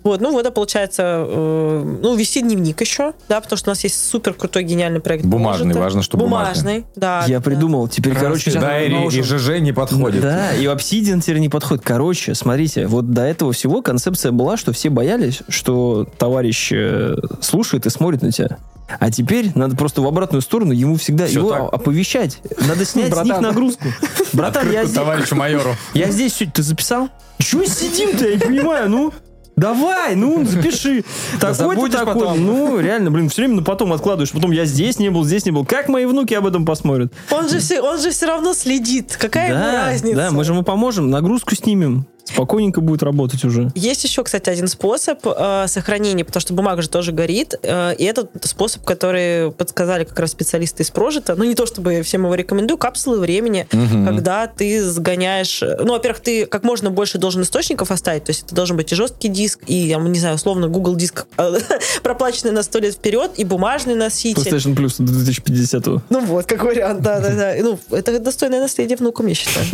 Вот, 0.05 0.21
ну 0.21 0.31
вот, 0.31 0.45
а 0.45 0.51
получается, 0.51 1.25
э, 1.27 1.97
ну, 1.99 2.15
вести 2.15 2.41
дневник 2.41 2.79
еще, 2.79 3.13
да, 3.27 3.41
потому 3.41 3.57
что 3.57 3.69
у 3.69 3.71
нас 3.71 3.83
есть 3.83 4.07
супер 4.07 4.35
крутой 4.35 4.61
гениальный 4.61 4.99
проект. 4.99 5.25
Бумажный, 5.25 5.65
Можете. 5.65 5.79
важно, 5.81 6.03
что 6.03 6.15
бумажный. 6.17 6.85
да. 6.95 7.25
Я 7.27 7.39
да. 7.39 7.43
придумал. 7.43 7.87
Теперь, 7.87 8.13
Раз, 8.13 8.21
короче, 8.21 8.51
сейчас 8.51 8.61
Да, 8.61 8.81
и. 8.83 9.09
ЖЖ 9.09 9.59
не 9.61 9.71
подходит. 9.73 10.21
Да, 10.21 10.53
и 10.53 10.65
Obsidian 10.65 11.21
теперь 11.21 11.39
не 11.39 11.49
подходит. 11.49 11.83
Короче, 11.83 12.35
смотрите, 12.35 12.85
вот 12.85 13.09
до 13.09 13.23
этого 13.23 13.51
всего 13.51 13.81
концепция 13.81 14.31
была, 14.31 14.57
что 14.57 14.73
все 14.73 14.91
боялись, 14.91 15.41
что 15.49 16.07
товарищ 16.19 16.71
э, 16.71 17.15
слушает 17.41 17.87
и 17.87 17.89
смотрит 17.89 18.21
на 18.21 18.31
тебя. 18.31 18.59
А 18.99 19.09
теперь 19.09 19.53
надо 19.55 19.75
просто 19.75 20.03
в 20.03 20.07
обратную 20.07 20.43
сторону 20.43 20.71
ему 20.71 20.97
всегда 20.97 21.25
Всё 21.25 21.39
его 21.39 21.49
так. 21.49 21.73
оповещать. 21.73 22.37
Надо 22.67 22.85
снять 22.85 23.11
с 23.11 23.15
них 23.17 23.25
Братан. 23.25 23.41
нагрузку. 23.41 23.87
Братан, 24.33 24.71
я 24.71 24.81
Открытку 24.81 24.87
здесь, 24.87 24.95
товарищу 24.95 25.35
майору. 25.35 25.75
я 25.95 26.11
здесь 26.11 26.35
сегодня... 26.35 26.53
Ты 26.53 26.61
записал? 26.61 27.09
Чего 27.39 27.65
сидим-то? 27.65 28.23
Я 28.27 28.35
не 28.35 28.39
понимаю, 28.41 28.89
ну... 28.91 29.11
Давай, 29.55 30.15
ну, 30.15 30.43
запиши. 30.45 31.03
Такой-то 31.39 31.89
такой. 31.89 32.13
потом. 32.13 32.45
Ну, 32.45 32.79
реально, 32.79 33.09
блин, 33.11 33.29
все 33.29 33.43
время 33.45 33.61
потом 33.63 33.93
откладываешь. 33.93 34.31
Потом 34.31 34.51
я 34.51 34.65
здесь 34.65 34.99
не 34.99 35.09
был, 35.09 35.23
здесь 35.23 35.45
не 35.45 35.51
был. 35.51 35.65
Как 35.65 35.87
мои 35.87 36.05
внуки 36.05 36.33
об 36.33 36.45
этом 36.45 36.65
посмотрят? 36.65 37.13
Он 37.31 37.47
же, 37.47 37.59
все, 37.59 37.81
он 37.81 37.99
же 37.99 38.11
все 38.11 38.25
равно 38.25 38.53
следит. 38.53 39.17
Какая 39.19 39.49
ему 39.51 39.59
Да, 39.59 39.85
разница? 39.87 40.15
да, 40.15 40.31
мы 40.31 40.43
же 40.43 40.51
ему 40.51 40.63
поможем, 40.63 41.09
нагрузку 41.09 41.55
снимем. 41.55 42.05
Спокойненько 42.25 42.81
будет 42.81 43.03
работать 43.03 43.43
уже. 43.45 43.71
Есть 43.75 44.03
еще, 44.03 44.23
кстати, 44.23 44.49
один 44.49 44.67
способ 44.67 45.19
э, 45.25 45.65
сохранения, 45.67 46.25
потому 46.25 46.41
что 46.41 46.53
бумага 46.53 46.81
же 46.81 46.89
тоже 46.89 47.11
горит. 47.11 47.53
э, 47.61 47.95
и 47.95 48.03
это 48.03 48.27
способ, 48.43 48.83
который 48.83 49.51
подсказали 49.51 50.03
как 50.05 50.19
раз 50.19 50.31
специалисты 50.31 50.83
из 50.83 50.89
Прожита. 50.91 51.35
Ну, 51.35 51.43
не 51.43 51.53
то 51.55 51.65
чтобы 51.65 52.01
всем 52.01 52.23
его 52.23 52.33
рекомендую, 52.35 52.77
капсулы 52.77 53.19
времени, 53.19 53.67
Мгм. 53.71 54.05
когда 54.07 54.47
ты 54.47 54.83
сгоняешь... 54.83 55.61
Ну, 55.61 55.93
во-первых, 55.93 56.21
ты 56.21 56.45
как 56.47 56.63
можно 56.63 56.89
больше 56.89 57.17
должен 57.17 57.43
источников 57.43 57.91
оставить, 57.91 58.23
то 58.25 58.31
есть 58.31 58.43
это 58.45 58.55
должен 58.55 58.75
быть 58.75 58.91
и 58.91 58.95
жесткий 58.95 59.27
диск, 59.29 59.59
и, 59.67 59.75
я 59.75 59.97
не 59.99 60.19
знаю, 60.19 60.35
условно, 60.35 60.67
Google 60.67 60.95
диск, 60.95 61.25
э, 61.37 61.57
проплаченный 62.03 62.51
на 62.53 62.63
сто 62.63 62.79
лет 62.79 62.95
вперед, 62.95 63.31
и 63.37 63.43
бумажный 63.43 63.95
носитель. 63.95 64.41
PlayStation 64.41 64.75
Plus 64.75 64.95
до 64.97 65.13
2050 65.13 65.85
Ну 66.09 66.21
вот, 66.21 66.45
как 66.47 66.63
вариант, 66.63 67.01
да-да-да. 67.01 67.53
Ну, 67.61 67.79
это 67.91 68.19
достойное 68.19 68.61
наследие 68.61 68.97
внукам, 68.97 69.27
я 69.27 69.35
считаю. 69.35 69.65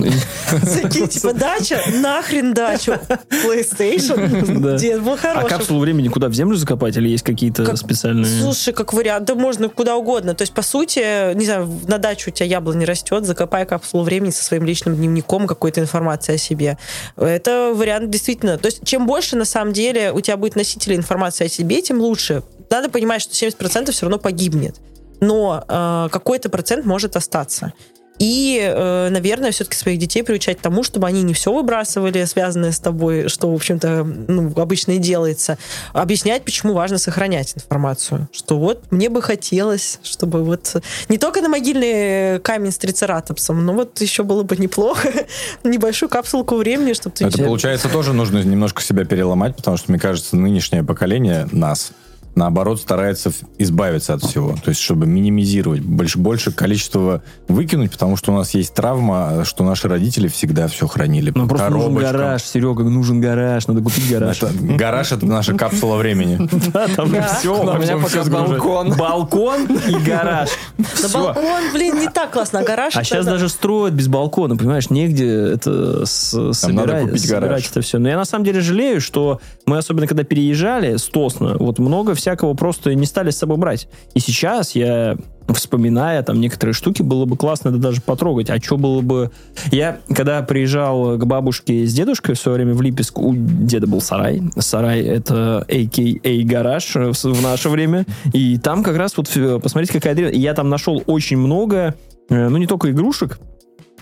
Такие, 0.82 1.08
типа, 1.08 1.34
дача, 1.34 1.80
нахрен 2.02 2.41
дачу. 2.54 2.94
PlayStation. 3.46 4.78
Дед 4.78 5.02
был 5.02 5.14
А 5.14 5.18
хороший. 5.18 5.50
капсулу 5.50 5.80
времени 5.80 6.08
куда, 6.08 6.28
в 6.28 6.34
землю 6.34 6.56
закопать 6.56 6.98
или 6.98 7.10
есть 7.10 7.24
какие-то 7.24 7.66
Как- 7.66 7.78
специальные... 7.78 8.42
Слушай, 8.42 8.74
как 8.74 8.94
вариант, 8.94 9.26
да 9.26 9.36
можно 9.36 9.70
куда 9.70 9.96
угодно. 9.96 10.34
То 10.34 10.42
есть, 10.44 10.54
по 10.54 10.62
сути, 10.62 11.34
не 11.36 11.46
знаю, 11.46 11.70
на 11.88 11.98
дачу 11.98 12.32
у 12.32 12.34
тебя 12.34 12.48
яблони 12.48 12.86
растет, 12.86 13.26
закопай 13.26 13.66
капсулу 13.66 14.04
времени 14.04 14.32
со 14.32 14.44
своим 14.44 14.64
личным 14.66 14.96
дневником, 14.96 15.48
какой-то 15.48 15.80
информацией 15.82 16.36
о 16.36 16.40
себе. 16.40 16.78
Это 17.18 17.74
вариант 17.76 18.10
действительно. 18.10 18.58
То 18.58 18.68
есть, 18.68 18.84
чем 18.86 19.06
больше, 19.06 19.36
на 19.36 19.46
самом 19.46 19.74
деле, 19.74 20.12
у 20.12 20.22
тебя 20.22 20.38
будет 20.38 20.56
носителей 20.56 20.96
информации 20.96 21.46
о 21.46 21.50
себе, 21.50 21.82
тем 21.82 22.00
лучше. 22.00 22.44
Надо 22.70 22.90
понимать, 22.90 23.22
что 23.22 23.34
70% 23.34 23.92
все 23.92 24.06
равно 24.06 24.18
погибнет. 24.18 24.78
Но 25.20 25.64
э, 25.68 26.08
какой-то 26.12 26.50
процент 26.50 26.86
может 26.86 27.16
остаться. 27.16 27.74
И, 28.22 28.62
э, 28.62 29.10
наверное, 29.10 29.50
все-таки 29.50 29.76
своих 29.76 29.98
детей 29.98 30.22
приучать 30.22 30.60
к 30.60 30.62
тому, 30.62 30.84
чтобы 30.84 31.08
они 31.08 31.24
не 31.24 31.34
все 31.34 31.52
выбрасывали, 31.52 32.24
связанное 32.26 32.72
с 32.72 32.80
тобой, 32.80 33.30
что, 33.30 33.52
в 33.52 33.56
общем-то, 33.56 34.04
ну, 34.04 34.54
обычно 34.58 34.92
и 34.92 34.98
делается. 35.00 35.58
Объяснять, 35.92 36.46
почему 36.46 36.74
важно 36.74 37.00
сохранять 37.00 37.56
информацию. 37.56 38.30
Что 38.32 38.60
вот 38.60 38.92
мне 38.92 39.10
бы 39.10 39.24
хотелось, 39.24 39.98
чтобы 40.04 40.44
вот 40.44 40.84
не 41.10 41.18
только 41.18 41.42
на 41.42 41.50
могильный 41.50 42.40
камень 42.42 42.72
с 42.72 42.78
трицератопсом, 42.78 43.66
но 43.66 43.74
вот 43.74 44.00
еще 44.02 44.22
было 44.22 44.44
бы 44.44 44.56
неплохо 44.56 45.12
небольшую 45.64 46.08
капсулку 46.08 46.58
времени, 46.58 46.94
чтобы 46.94 47.16
ты... 47.16 47.26
Это, 47.26 47.40
получается, 47.40 47.90
тоже 47.90 48.14
нужно 48.14 48.44
немножко 48.44 48.84
себя 48.84 49.04
переломать, 49.04 49.56
потому 49.56 49.78
что, 49.78 49.92
мне 49.92 50.00
кажется, 50.00 50.36
нынешнее 50.36 50.84
поколение 50.84 51.50
нас, 51.52 51.92
наоборот, 52.36 52.80
старается 52.80 53.32
избавиться 53.58 54.14
от 54.14 54.24
всего. 54.24 54.56
То 54.64 54.70
есть, 54.70 54.82
чтобы 54.82 55.06
минимизировать, 55.06 55.82
больше, 55.82 56.18
больше 56.20 56.52
количество 56.52 57.24
выкинуть, 57.48 57.92
потому 57.92 58.18
что 58.18 58.32
у 58.32 58.36
нас 58.36 58.54
есть 58.54 58.74
травма, 58.74 59.44
что 59.46 59.64
наши 59.64 59.88
родители 59.88 60.28
всегда 60.28 60.68
все 60.68 60.88
хранили. 60.88 61.32
Ну, 61.36 61.48
просто 61.48 61.70
нужен 61.70 61.96
гараж, 61.96 62.44
Серега, 62.44 62.84
нужен 62.84 63.22
гараж, 63.22 63.68
надо 63.68 63.82
купить 63.82 64.10
гараж. 64.10 64.42
Это- 64.42 64.54
гараж— 64.78 65.12
это 65.14 65.26
наша 65.26 65.54
капсула 65.54 65.98
времени. 65.98 66.40
Да, 66.72 66.88
там 66.88 67.12
Да. 67.12 67.28
все. 67.28 67.62
У 67.62 67.78
меня 67.78 67.98
пока 67.98 68.24
балкон. 68.24 68.94
Балкон 68.96 69.66
и 69.66 69.96
гараж. 70.04 70.50
Всё. 70.94 71.10
балкон, 71.34 71.64
блин, 71.74 72.00
не 72.00 72.08
так 72.08 72.32
классно, 72.32 72.60
а 72.60 72.64
гараж... 72.64 72.96
А 72.96 73.04
сейчас 73.04 73.26
да. 73.26 73.32
даже 73.34 73.50
строят 73.50 73.94
без 73.94 74.08
балкона, 74.08 74.56
понимаешь, 74.56 74.90
негде 74.90 75.28
это 75.54 76.06
собирать, 76.06 77.04
купить 77.06 77.22
собирать 77.22 77.50
гараж. 77.50 77.70
это 77.72 77.82
все. 77.82 78.00
Но 78.00 78.10
я 78.10 78.18
на 78.18 78.26
самом 78.26 78.46
деле 78.46 78.62
жалею, 78.62 79.02
что 79.02 79.40
мы, 79.66 79.78
особенно 79.78 80.08
когда 80.08 80.24
переезжали 80.24 80.98
с 80.98 81.04
Тосно, 81.06 81.58
вот 81.58 81.80
много 81.80 82.14
всякого 82.22 82.54
просто 82.54 82.94
не 82.96 83.06
стали 83.06 83.30
с 83.32 83.38
собой 83.38 83.58
брать. 83.58 83.88
И 84.14 84.20
сейчас 84.20 84.76
я 84.76 85.18
вспоминая 85.50 86.24
там 86.24 86.40
некоторые 86.40 86.74
штуки, 86.74 87.02
было 87.02 87.26
бы 87.26 87.36
классно 87.36 87.70
это 87.70 87.78
даже 87.78 88.02
потрогать. 88.02 88.50
А 88.50 88.60
что 88.62 88.78
было 88.78 89.02
бы... 89.02 89.32
Я, 89.72 90.00
когда 90.14 90.42
приезжал 90.42 91.18
к 91.18 91.26
бабушке 91.26 91.86
с 91.86 91.94
дедушкой 91.94 92.36
в 92.36 92.40
свое 92.40 92.58
время 92.58 92.74
в 92.74 92.82
Липецк, 92.82 93.18
у 93.18 93.34
деда 93.36 93.88
был 93.88 94.02
сарай. 94.02 94.42
Сарай— 94.58 95.02
это 95.02 95.66
а.к.а. 95.68 96.44
гараж 96.46 96.96
в 96.96 97.14
в 97.14 97.42
наше 97.42 97.70
время. 97.70 98.06
И 98.34 98.58
там 98.58 98.84
как 98.84 98.98
раз 98.98 99.18
вот 99.18 99.30
посмотрите, 99.62 99.94
какая 99.94 100.16
древность. 100.16 100.38
И 100.38 100.42
я 100.42 100.54
там 100.54 100.70
нашел 100.70 101.04
очень 101.06 101.38
много, 101.38 101.96
э, 102.30 102.50
ну, 102.50 102.58
не 102.58 102.68
только 102.68 102.92
игрушек, 102.92 103.40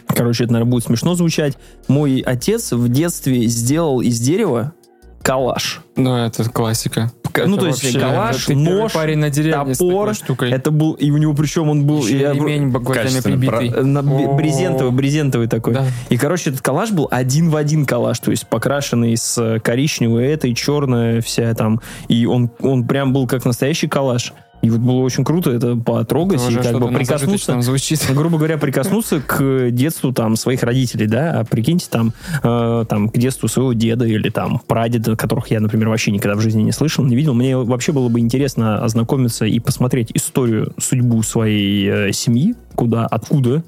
Короче, 0.08 0.46
это, 0.46 0.54
наверное, 0.54 0.72
будет 0.72 0.86
смешно 0.86 1.14
звучать. 1.14 1.54
Мой 1.88 2.24
отец 2.26 2.72
в 2.72 2.90
детстве 2.90 3.46
сделал 3.46 4.02
из 4.02 4.20
дерева 4.20 4.74
калаш. 5.22 5.82
Ну, 5.96 6.16
это 6.16 6.50
классика. 6.50 7.12
Ну, 7.36 7.56
Это 7.56 7.62
то 7.62 7.68
есть 7.68 7.84
вообще, 7.84 8.00
калаш, 8.00 8.48
первый 8.48 8.64
нож, 8.64 8.94
парень 8.94 9.18
на 9.20 9.30
деревне 9.30 9.76
с 9.76 9.78
топор. 9.78 10.08
такой 10.10 10.14
штукой. 10.14 10.52
Это 10.52 10.72
был, 10.72 10.94
и 10.94 11.12
у 11.12 11.18
него 11.18 11.34
причем 11.34 11.70
он 11.70 11.86
был... 11.86 12.06
Еще 12.06 12.18
и 12.18 12.20
я- 12.22 12.34
ремень 12.34 12.70
гвоздями 12.70 12.94
качественно, 13.08 13.38
прибитый. 13.38 13.68
э, 13.70 13.84
на 13.84 14.02
брезентовый, 14.04 14.92
брезентовый 14.92 15.48
такой. 15.48 15.74
Да. 15.74 15.86
И, 16.10 16.18
короче, 16.18 16.50
этот 16.50 16.62
калаш 16.62 16.92
был 16.92 17.08
один 17.12 17.50
в 17.50 17.56
один 17.56 17.86
калаш, 17.86 18.20
то 18.20 18.32
есть 18.32 18.48
покрашенный 18.48 19.16
с 19.18 19.60
коричневой 19.64 20.28
этой, 20.28 20.54
черная 20.54 21.22
вся 21.22 21.54
там. 21.54 21.82
И 22.08 22.26
он, 22.26 22.50
он 22.62 22.86
прям 22.88 23.14
был 23.14 23.28
как 23.28 23.46
настоящий 23.46 23.88
калаш. 23.88 24.34
И 24.62 24.70
вот 24.70 24.80
было 24.80 25.00
очень 25.00 25.24
круто 25.24 25.52
это 25.52 25.76
потрогать 25.76 26.42
Это 26.42 26.52
и 26.52 26.64
как 26.64 26.80
бы 26.80 26.88
прикоснуться. 26.90 27.62
звучит. 27.62 28.06
Ну, 28.10 28.16
грубо 28.16 28.38
говоря, 28.38 28.58
прикоснуться 28.58 29.22
к 29.22 29.70
детству 29.72 30.12
там 30.14 30.36
своих 30.36 30.64
родителей, 30.64 31.08
да, 31.08 31.40
а 31.40 31.46
прикиньте 31.46 31.88
там, 31.90 32.14
э, 32.44 32.86
там 32.88 33.10
к 33.10 33.18
детству 33.18 33.48
своего 33.48 33.74
деда 33.74 34.06
или 34.06 34.30
там 34.30 34.60
прадеда, 34.68 35.16
которых 35.16 35.50
я, 35.52 35.60
например, 35.60 35.90
вообще 35.90 36.12
никогда 36.12 36.36
в 36.36 36.42
жизни 36.42 36.62
не 36.62 36.72
слышал, 36.72 37.06
не 37.06 37.16
видел. 37.16 37.34
Мне 37.34 37.58
вообще 37.58 37.92
было 37.92 38.10
бы 38.10 38.20
интересно 38.20 38.84
ознакомиться 38.84 39.46
и 39.46 39.60
посмотреть 39.60 40.12
историю, 40.14 40.74
судьбу 40.78 41.24
своей 41.24 41.90
э, 41.90 42.12
семьи, 42.12 42.56
куда, 42.76 43.06
откуда, 43.06 43.64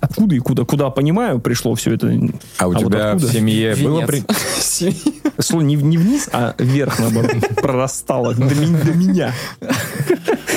откуда 0.00 0.34
и 0.34 0.38
куда, 0.38 0.64
куда 0.64 0.90
понимаю, 0.90 1.40
пришло 1.40 1.74
все 1.74 1.94
это. 1.94 2.08
А 2.58 2.66
у 2.68 2.72
А 2.72 2.74
вот 2.74 2.78
тебя 2.78 3.12
в 3.12 3.16
откуда? 3.16 3.32
семье 3.32 3.76
было... 3.76 4.06
При-. 4.06 4.24
Слово 5.40 5.62
не, 5.62 5.74
не 5.76 5.96
вниз, 5.96 6.28
а 6.32 6.54
вверх, 6.58 6.98
наоборот, 6.98 7.32
прорастало 7.62 8.34
до, 8.34 8.44
ми- 8.54 8.82
до 8.82 8.92
меня. 8.92 9.32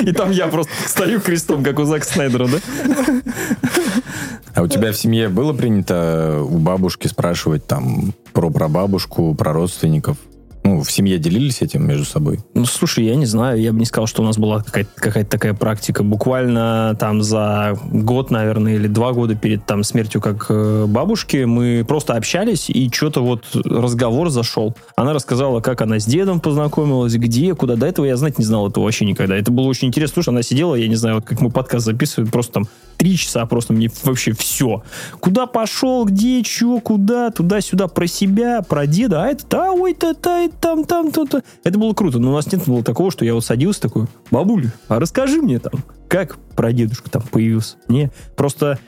И 0.01 0.11
там 0.11 0.31
я 0.31 0.47
просто 0.47 0.71
стою 0.87 1.21
крестом, 1.21 1.63
как 1.63 1.79
у 1.79 1.85
Зака 1.85 2.03
Снайдера, 2.05 2.47
да? 2.47 2.57
А 4.55 4.61
у 4.61 4.67
тебя 4.67 4.91
в 4.91 4.97
семье 4.97 5.29
было 5.29 5.53
принято 5.53 6.41
у 6.43 6.57
бабушки 6.59 7.07
спрашивать 7.07 7.65
там 7.65 8.13
про 8.33 8.49
прабабушку, 8.49 9.33
про 9.35 9.53
родственников? 9.53 10.17
Ну, 10.63 10.81
в 10.81 10.91
семье 10.91 11.17
делились 11.17 11.61
этим 11.61 11.85
между 11.85 12.05
собой? 12.05 12.39
Ну, 12.53 12.65
слушай, 12.65 13.03
я 13.03 13.15
не 13.15 13.25
знаю, 13.25 13.59
я 13.59 13.73
бы 13.73 13.79
не 13.79 13.85
сказал, 13.85 14.07
что 14.07 14.21
у 14.21 14.25
нас 14.25 14.37
была 14.37 14.61
какая-то, 14.61 14.89
какая-то 14.95 15.29
такая 15.29 15.53
практика. 15.53 16.03
Буквально 16.03 16.95
там 16.99 17.21
за 17.21 17.77
год, 17.91 18.31
наверное, 18.31 18.75
или 18.75 18.87
два 18.87 19.11
года 19.11 19.35
перед 19.35 19.65
там 19.65 19.83
смертью 19.83 20.21
как 20.21 20.45
э, 20.49 20.85
бабушки 20.87 21.43
мы 21.43 21.83
просто 21.85 22.13
общались, 22.13 22.69
и 22.69 22.89
что-то 22.91 23.21
вот 23.21 23.45
разговор 23.53 24.29
зашел. 24.29 24.73
Она 24.95 25.13
рассказала, 25.13 25.59
как 25.59 25.81
она 25.81 25.99
с 25.99 26.05
дедом 26.05 26.39
познакомилась, 26.39 27.13
где, 27.15 27.53
куда. 27.55 27.75
До 27.75 27.85
этого 27.85 28.05
я 28.05 28.15
знать 28.15 28.39
не 28.39 28.45
знал 28.45 28.69
этого 28.69 28.85
вообще 28.85 29.05
никогда. 29.05 29.35
Это 29.35 29.51
было 29.51 29.65
очень 29.65 29.89
интересно. 29.89 30.15
Слушай, 30.15 30.29
она 30.29 30.43
сидела, 30.43 30.75
я 30.75 30.87
не 30.87 30.95
знаю, 30.95 31.15
вот 31.15 31.25
как 31.25 31.41
мы 31.41 31.49
подкаст 31.49 31.85
записываем, 31.85 32.31
просто 32.31 32.53
там 32.53 32.67
три 32.97 33.17
часа 33.17 33.45
просто 33.45 33.73
мне 33.73 33.89
вообще 34.03 34.31
все. 34.31 34.83
Куда 35.19 35.45
пошел, 35.45 36.05
где, 36.05 36.41
чего, 36.43 36.79
куда, 36.79 37.31
туда-сюда, 37.31 37.87
про 37.87 38.07
себя, 38.07 38.61
про 38.61 38.87
деда, 38.87 39.23
а 39.23 39.27
это, 39.27 39.43
да, 39.49 39.71
ой, 39.71 39.93
та, 39.93 40.13
та, 40.13 40.47
там, 40.59 40.85
там, 40.85 41.11
то-то. 41.11 41.43
Это 41.63 41.77
было 41.77 41.93
круто, 41.93 42.19
но 42.19 42.31
у 42.31 42.33
нас 42.33 42.51
нет 42.51 42.65
было 42.65 42.83
такого, 42.83 43.11
что 43.11 43.25
я 43.25 43.33
вот 43.33 43.45
садился 43.45 43.81
такой, 43.81 44.07
бабуля, 44.31 44.73
а 44.87 44.99
расскажи 44.99 45.41
мне 45.41 45.59
там, 45.59 45.73
как 46.07 46.37
про 46.55 46.71
дедушку 46.71 47.09
там 47.09 47.21
появился. 47.21 47.77
Не, 47.87 48.11
просто 48.35 48.79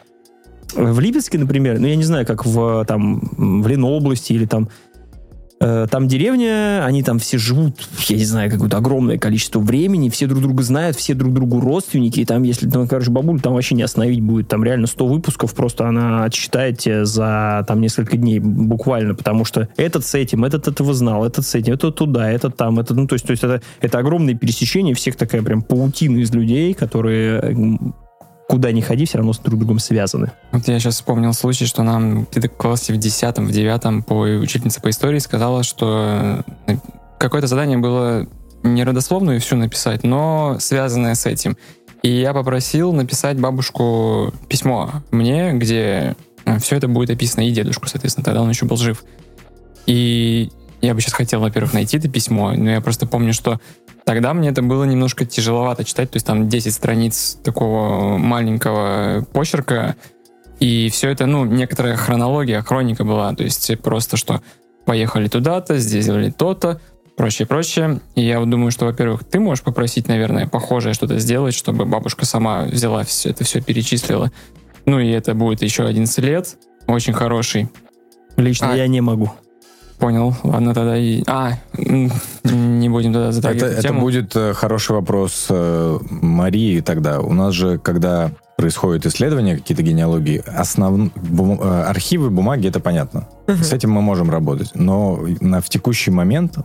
в 0.73 0.99
Липецке, 0.99 1.37
например, 1.37 1.79
ну, 1.79 1.87
я 1.87 1.95
не 1.95 2.03
знаю, 2.03 2.25
как 2.25 2.45
в, 2.45 2.85
там, 2.85 3.19
в 3.37 3.67
Ленобласти 3.67 4.33
или 4.33 4.45
там, 4.45 4.69
там 5.59 6.07
деревня, 6.07 6.85
они 6.85 7.01
там 7.01 7.19
все 7.19 7.37
живут, 7.37 7.75
я 8.07 8.17
не 8.17 8.25
знаю, 8.25 8.51
какое-то 8.51 8.77
огромное 8.77 9.17
количество 9.17 9.59
времени, 9.59 10.09
все 10.09 10.27
друг 10.27 10.41
друга 10.41 10.63
знают, 10.63 10.97
все 10.97 11.13
друг 11.13 11.33
другу 11.33 11.61
родственники, 11.61 12.19
и 12.19 12.25
там, 12.25 12.43
если, 12.43 12.67
ну, 12.67 12.87
короче, 12.87 13.09
бабулю 13.09 13.39
там 13.39 13.53
вообще 13.53 13.75
не 13.75 13.83
остановить 13.83 14.21
будет, 14.21 14.47
там 14.47 14.63
реально 14.63 14.87
100 14.87 15.07
выпусков, 15.07 15.53
просто 15.55 15.87
она 15.87 16.25
отсчитает 16.25 16.79
тебе 16.79 17.05
за 17.05 17.63
там 17.67 17.81
несколько 17.81 18.17
дней 18.17 18.39
буквально, 18.39 19.15
потому 19.15 19.45
что 19.45 19.69
этот 19.77 20.05
с 20.05 20.13
этим, 20.13 20.43
этот 20.43 20.67
этого 20.67 20.93
знал, 20.93 21.25
этот 21.25 21.45
с 21.45 21.55
этим, 21.55 21.73
этот 21.73 21.95
туда, 21.95 22.29
этот 22.29 22.57
там, 22.57 22.79
этот, 22.79 22.97
ну, 22.97 23.07
то 23.07 23.13
есть, 23.13 23.25
то 23.25 23.31
есть 23.31 23.43
это, 23.43 23.61
это 23.81 23.99
огромное 23.99 24.35
пересечение 24.35 24.93
всех 24.93 25.15
такая 25.15 25.41
прям 25.41 25.61
паутина 25.61 26.17
из 26.17 26.33
людей, 26.33 26.73
которые 26.73 27.93
куда 28.47 28.71
ни 28.71 28.81
ходи, 28.81 29.05
все 29.05 29.17
равно 29.17 29.33
с 29.33 29.39
друг 29.39 29.59
другом 29.59 29.79
связаны. 29.79 30.31
Вот 30.51 30.67
я 30.67 30.79
сейчас 30.79 30.95
вспомнил 30.95 31.33
случай, 31.33 31.65
что 31.65 31.83
нам 31.83 32.25
где-то 32.31 32.49
в 32.49 32.57
классе 32.57 32.93
в 32.93 32.97
10 32.97 33.37
в 33.39 33.51
9 33.51 34.05
по 34.05 34.13
учительница 34.41 34.81
по 34.81 34.89
истории 34.89 35.19
сказала, 35.19 35.63
что 35.63 36.43
э, 36.67 36.75
какое-то 37.17 37.47
задание 37.47 37.77
было 37.77 38.27
не 38.63 38.83
родословную 38.83 39.39
всю 39.39 39.55
написать, 39.55 40.03
но 40.03 40.57
связанное 40.59 41.15
с 41.15 41.25
этим. 41.25 41.57
И 42.01 42.09
я 42.09 42.33
попросил 42.33 42.93
написать 42.93 43.39
бабушку 43.39 44.33
письмо 44.47 44.91
мне, 45.11 45.53
где 45.53 46.15
все 46.59 46.75
это 46.75 46.87
будет 46.87 47.09
описано, 47.09 47.47
и 47.47 47.51
дедушку, 47.51 47.87
соответственно, 47.87 48.25
тогда 48.25 48.41
он 48.41 48.49
еще 48.49 48.65
был 48.65 48.77
жив. 48.77 49.03
И 49.87 50.51
я 50.81 50.93
бы 50.93 51.01
сейчас 51.01 51.13
хотел, 51.13 51.39
во-первых, 51.39 51.73
найти 51.73 51.97
это 51.97 52.09
письмо, 52.09 52.51
но 52.51 52.69
я 52.69 52.81
просто 52.81 53.07
помню, 53.07 53.33
что 53.33 53.59
тогда 54.05 54.33
мне 54.33 54.49
это 54.49 54.61
было 54.61 54.83
немножко 54.85 55.25
тяжеловато 55.25 55.83
читать, 55.83 56.11
то 56.11 56.15
есть 56.15 56.25
там 56.25 56.47
10 56.47 56.73
страниц 56.73 57.37
такого 57.43 58.17
маленького 58.17 59.25
почерка, 59.33 59.95
и 60.59 60.89
все 60.89 61.09
это, 61.09 61.25
ну, 61.25 61.43
некоторая 61.45 61.97
хронология, 61.97 62.61
хроника 62.61 63.03
была, 63.03 63.33
то 63.33 63.43
есть 63.43 63.77
просто 63.81 64.15
что 64.15 64.41
поехали 64.85 65.27
туда-то, 65.27 65.77
здесь 65.79 66.03
сделали 66.03 66.29
то-то, 66.29 66.79
прочее, 67.17 67.47
прочее. 67.47 67.99
И 68.15 68.21
я 68.21 68.39
вот 68.39 68.49
думаю, 68.49 68.71
что, 68.71 68.85
во-первых, 68.85 69.23
ты 69.23 69.39
можешь 69.39 69.63
попросить, 69.63 70.07
наверное, 70.07 70.47
похожее 70.47 70.93
что-то 70.93 71.17
сделать, 71.19 71.55
чтобы 71.55 71.85
бабушка 71.85 72.25
сама 72.25 72.63
взяла 72.63 73.03
все 73.03 73.31
это 73.31 73.43
все 73.43 73.61
перечислила. 73.61 74.31
Ну 74.85 74.99
и 74.99 75.09
это 75.09 75.33
будет 75.33 75.61
еще 75.61 75.85
11 75.85 76.17
лет, 76.19 76.57
очень 76.87 77.13
хороший. 77.13 77.69
Лично 78.37 78.73
А. 78.73 78.75
я 78.75 78.87
не 78.87 79.01
могу. 79.01 79.31
Понял, 79.99 80.35
ладно 80.43 80.73
тогда 80.73 80.97
и... 80.97 81.23
А, 81.25 81.53
не 81.77 82.89
будем 82.89 83.13
тогда 83.13 83.27
Это, 83.29 83.31
затрагивать 83.31 83.73
это 83.73 83.81
тему. 83.81 84.01
будет 84.01 84.35
э, 84.35 84.53
хороший 84.53 84.91
вопрос 84.91 85.47
э, 85.49 85.97
Марии 86.09 86.81
тогда. 86.81 87.21
У 87.21 87.31
нас 87.33 87.53
же, 87.53 87.77
когда 87.79 88.31
происходят 88.57 89.05
исследования, 89.05 89.55
какие-то 89.55 89.83
генеалогии, 89.83 90.43
основ... 90.45 91.11
бум- 91.15 91.59
э, 91.61 91.83
архивы, 91.83 92.29
бумаги, 92.29 92.67
это 92.67 92.79
понятно. 92.81 93.27
Мгм. 93.47 93.63
С 93.63 93.71
этим 93.71 93.91
мы 93.91 94.01
можем 94.01 94.29
работать. 94.29 94.71
Но 94.75 95.19
на, 95.39 95.61
в 95.61 95.69
текущий 95.69 96.11
момент, 96.11 96.57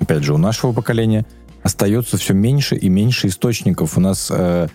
опять 0.00 0.22
же, 0.22 0.32
у 0.32 0.38
нашего 0.38 0.72
поколения 0.72 1.26
остается 1.62 2.16
все 2.16 2.32
меньше 2.32 2.74
и 2.74 2.88
меньше 2.88 3.26
источников. 3.28 3.98
У 3.98 4.00
нас 4.00 4.28
э, 4.30 4.68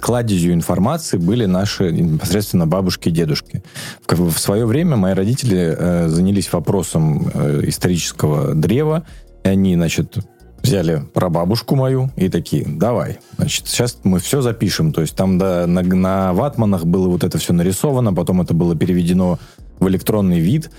кладезью 0.00 0.54
информации 0.54 1.16
были 1.16 1.46
наши 1.46 1.90
непосредственно 1.90 2.66
бабушки 2.66 3.08
и 3.08 3.12
дедушки. 3.12 3.62
В, 4.06 4.32
в 4.32 4.38
свое 4.38 4.66
время 4.66 4.96
мои 4.96 5.14
родители 5.14 5.74
э, 5.76 6.08
занялись 6.08 6.52
вопросом 6.52 7.30
э, 7.34 7.62
исторического 7.64 8.54
древа, 8.54 9.04
и 9.42 9.48
они, 9.48 9.74
значит, 9.74 10.16
взяли 10.64 11.02
прабабушку 11.12 11.76
мою 11.76 12.10
и 12.16 12.28
такие, 12.28 12.64
давай, 12.66 13.18
значит, 13.36 13.66
сейчас 13.66 13.98
мы 14.02 14.18
все 14.18 14.40
запишем. 14.40 14.92
То 14.92 15.02
есть 15.02 15.14
там 15.14 15.38
да, 15.38 15.66
на, 15.66 15.82
на 15.82 16.32
ватманах 16.32 16.86
было 16.86 17.08
вот 17.08 17.22
это 17.22 17.38
все 17.38 17.52
нарисовано, 17.52 18.14
потом 18.14 18.40
это 18.40 18.54
было 18.54 18.74
переведено 18.74 19.38
в 19.78 19.88
электронный 19.88 20.40
вид. 20.40 20.70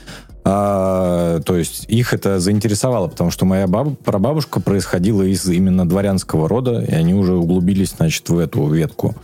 А, 0.47 1.39
то 1.41 1.55
есть 1.55 1.85
их 1.87 2.13
это 2.13 2.39
заинтересовало, 2.39 3.07
потому 3.07 3.31
что 3.31 3.45
моя 3.45 3.65
баб, 3.65 3.97
прабабушка 3.99 4.61
происходила 4.61 5.23
из 5.23 5.47
именно 5.47 5.89
дворянского 5.89 6.47
рода, 6.47 6.83
и 6.83 6.93
они 6.93 7.15
уже 7.15 7.33
углубились, 7.33 7.95
значит, 7.97 8.29
в 8.29 8.37
эту 8.37 8.67
ветку. 8.69 9.15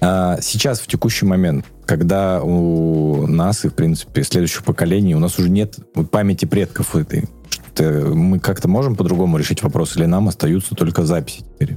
А 0.00 0.38
сейчас, 0.40 0.78
в 0.78 0.86
текущий 0.86 1.26
момент, 1.26 1.64
когда 1.86 2.40
у 2.40 3.26
нас 3.26 3.64
и, 3.64 3.68
в 3.68 3.74
принципе, 3.74 4.22
следующих 4.22 4.62
поколений, 4.62 5.16
у 5.16 5.18
нас 5.18 5.40
уже 5.40 5.50
нет 5.50 5.76
памяти 6.12 6.44
предков 6.44 6.94
этой, 6.94 7.24
мы 8.14 8.38
как-то 8.38 8.68
можем 8.68 8.94
по-другому 8.94 9.38
решить 9.38 9.60
вопрос, 9.64 9.96
или 9.96 10.04
нам 10.04 10.28
остаются 10.28 10.76
только 10.76 11.04
записи 11.04 11.40
теперь? 11.40 11.76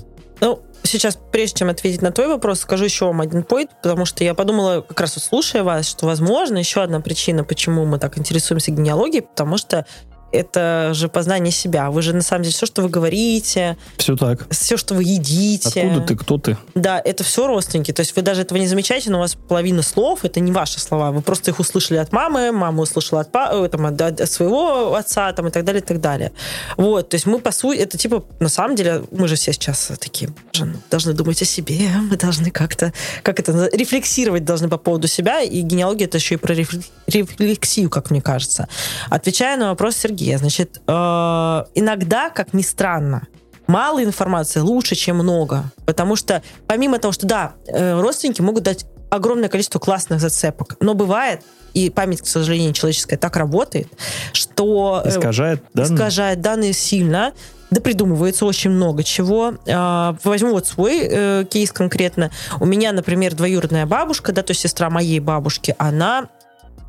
Сейчас, 0.84 1.18
прежде 1.32 1.60
чем 1.60 1.70
ответить 1.70 2.02
на 2.02 2.12
твой 2.12 2.28
вопрос, 2.28 2.62
скажу 2.62 2.86
еще 2.86 3.06
вам 3.06 3.22
один 3.22 3.42
point, 3.42 3.70
потому 3.82 4.06
что 4.06 4.24
я 4.24 4.34
подумала, 4.34 4.82
как 4.82 5.02
раз 5.02 5.16
вот 5.16 5.24
слушая 5.24 5.64
вас, 5.64 5.88
что, 5.88 6.06
возможно, 6.06 6.58
еще 6.58 6.82
одна 6.82 7.02
причина, 7.02 7.44
почему 7.44 7.86
мы 7.86 8.00
так 8.00 8.18
интересуемся 8.18 8.72
генеалогией, 8.72 9.24
потому 9.24 9.58
что 9.58 9.86
это 10.38 10.92
же 10.94 11.10
познание 11.10 11.52
себя. 11.52 11.90
Вы 11.92 12.02
же, 12.02 12.14
на 12.14 12.22
самом 12.22 12.44
деле, 12.44 12.54
все, 12.54 12.66
что 12.66 12.82
вы 12.82 12.90
говорите, 12.90 13.78
Все 13.98 14.16
так. 14.16 14.48
все, 14.52 14.78
что 14.78 14.94
вы 14.96 15.04
едите... 15.04 15.82
Откуда 15.82 16.02
ты, 16.06 16.16
кто 16.16 16.38
ты? 16.38 16.58
Да, 16.76 17.02
это 17.04 17.24
все 17.24 17.48
родственники. 17.48 17.92
То 17.92 18.02
есть 18.02 18.16
вы 18.16 18.22
даже 18.22 18.42
этого 18.42 18.58
не 18.58 18.68
замечаете, 18.68 19.10
но 19.10 19.18
у 19.18 19.22
вас 19.22 19.36
половина 19.36 19.82
слов 19.82 20.24
это 20.26 20.40
не 20.40 20.52
ваши 20.52 20.80
слова. 20.80 21.12
Вы 21.12 21.22
просто 21.22 21.52
их 21.52 21.60
услышали 21.60 21.98
от 21.98 22.12
мамы, 22.12 22.52
мама 22.52 22.84
услышала 22.84 23.22
от, 23.22 23.32
па- 23.32 23.50
э, 23.54 23.68
там, 23.70 23.86
от, 23.86 24.02
от 24.02 24.32
своего 24.32 24.96
отца 24.96 25.32
там, 25.34 25.48
и 25.48 25.52
так 25.52 25.64
далее, 25.66 25.82
и 25.82 25.86
так 25.86 26.00
далее. 26.02 26.32
Вот, 26.78 27.10
то 27.10 27.16
есть 27.16 27.26
мы, 27.26 27.40
по 27.40 27.52
сути, 27.52 27.78
это 27.80 27.98
типа, 27.98 28.24
на 28.40 28.50
самом 28.50 28.76
деле, 28.76 29.04
мы 29.12 29.28
же 29.28 29.36
все 29.36 29.54
сейчас 29.54 29.92
такие, 30.00 30.30
«Боже, 30.54 30.66
ну, 30.66 30.78
должны 30.92 31.14
думать 31.14 31.42
о 31.42 31.46
себе, 31.46 31.90
мы 32.10 32.18
должны 32.18 32.52
как-то, 32.52 32.94
как 33.24 33.40
это, 33.40 33.70
рефлексировать 33.74 34.46
должны 34.46 34.70
по 34.70 34.78
поводу 34.78 35.08
себя, 35.08 35.42
и 35.42 35.62
генеалогия 35.62 36.06
это 36.06 36.18
еще 36.18 36.36
и 36.36 36.38
про 36.38 36.54
рефле- 36.54 36.84
рефлексию, 37.08 37.90
как 37.90 38.12
мне 38.12 38.22
кажется. 38.22 38.68
Отвечая 39.10 39.58
на 39.58 39.70
вопрос 39.70 39.96
Сергея, 39.96 40.27
значит, 40.36 40.82
э, 40.88 40.92
иногда, 41.76 42.30
как 42.30 42.54
ни 42.54 42.62
странно, 42.62 43.28
мало 43.68 44.04
информации 44.04 44.60
лучше, 44.60 44.96
чем 44.96 45.18
много. 45.18 45.72
Потому 45.86 46.16
что 46.16 46.42
помимо 46.68 47.00
того, 47.00 47.12
что 47.12 47.28
да, 47.28 47.54
э, 47.68 48.00
родственники 48.00 48.42
могут 48.42 48.64
дать 48.64 48.86
огромное 49.10 49.50
количество 49.50 49.80
классных 49.80 50.20
зацепок. 50.20 50.76
Но 50.80 50.94
бывает, 50.94 51.42
и 51.74 51.90
память, 51.90 52.22
к 52.22 52.28
сожалению, 52.28 52.74
человеческая 52.74 53.18
так 53.18 53.38
работает, 53.38 53.88
что... 54.34 55.02
э, 55.06 55.10
Искажает 55.10 55.64
данные? 55.74 55.96
искажает 55.96 56.42
данные 56.42 56.74
сильно, 56.74 57.34
да 57.70 57.82
придумывается 57.82 58.46
очень 58.46 58.72
много 58.72 59.04
чего. 59.04 59.54
А, 59.70 60.16
Возьму 60.24 60.52
вот 60.52 60.68
свой 60.68 61.02
э, 61.04 61.46
кейс 61.50 61.72
конкретно. 61.72 62.32
У 62.60 62.66
меня, 62.66 62.92
например, 62.94 63.36
двоюродная 63.36 63.86
бабушка, 63.86 64.32
да, 64.32 64.42
то 64.42 64.52
есть 64.52 64.62
сестра 64.62 64.90
моей 64.90 65.20
бабушки, 65.20 65.76
она 65.78 66.30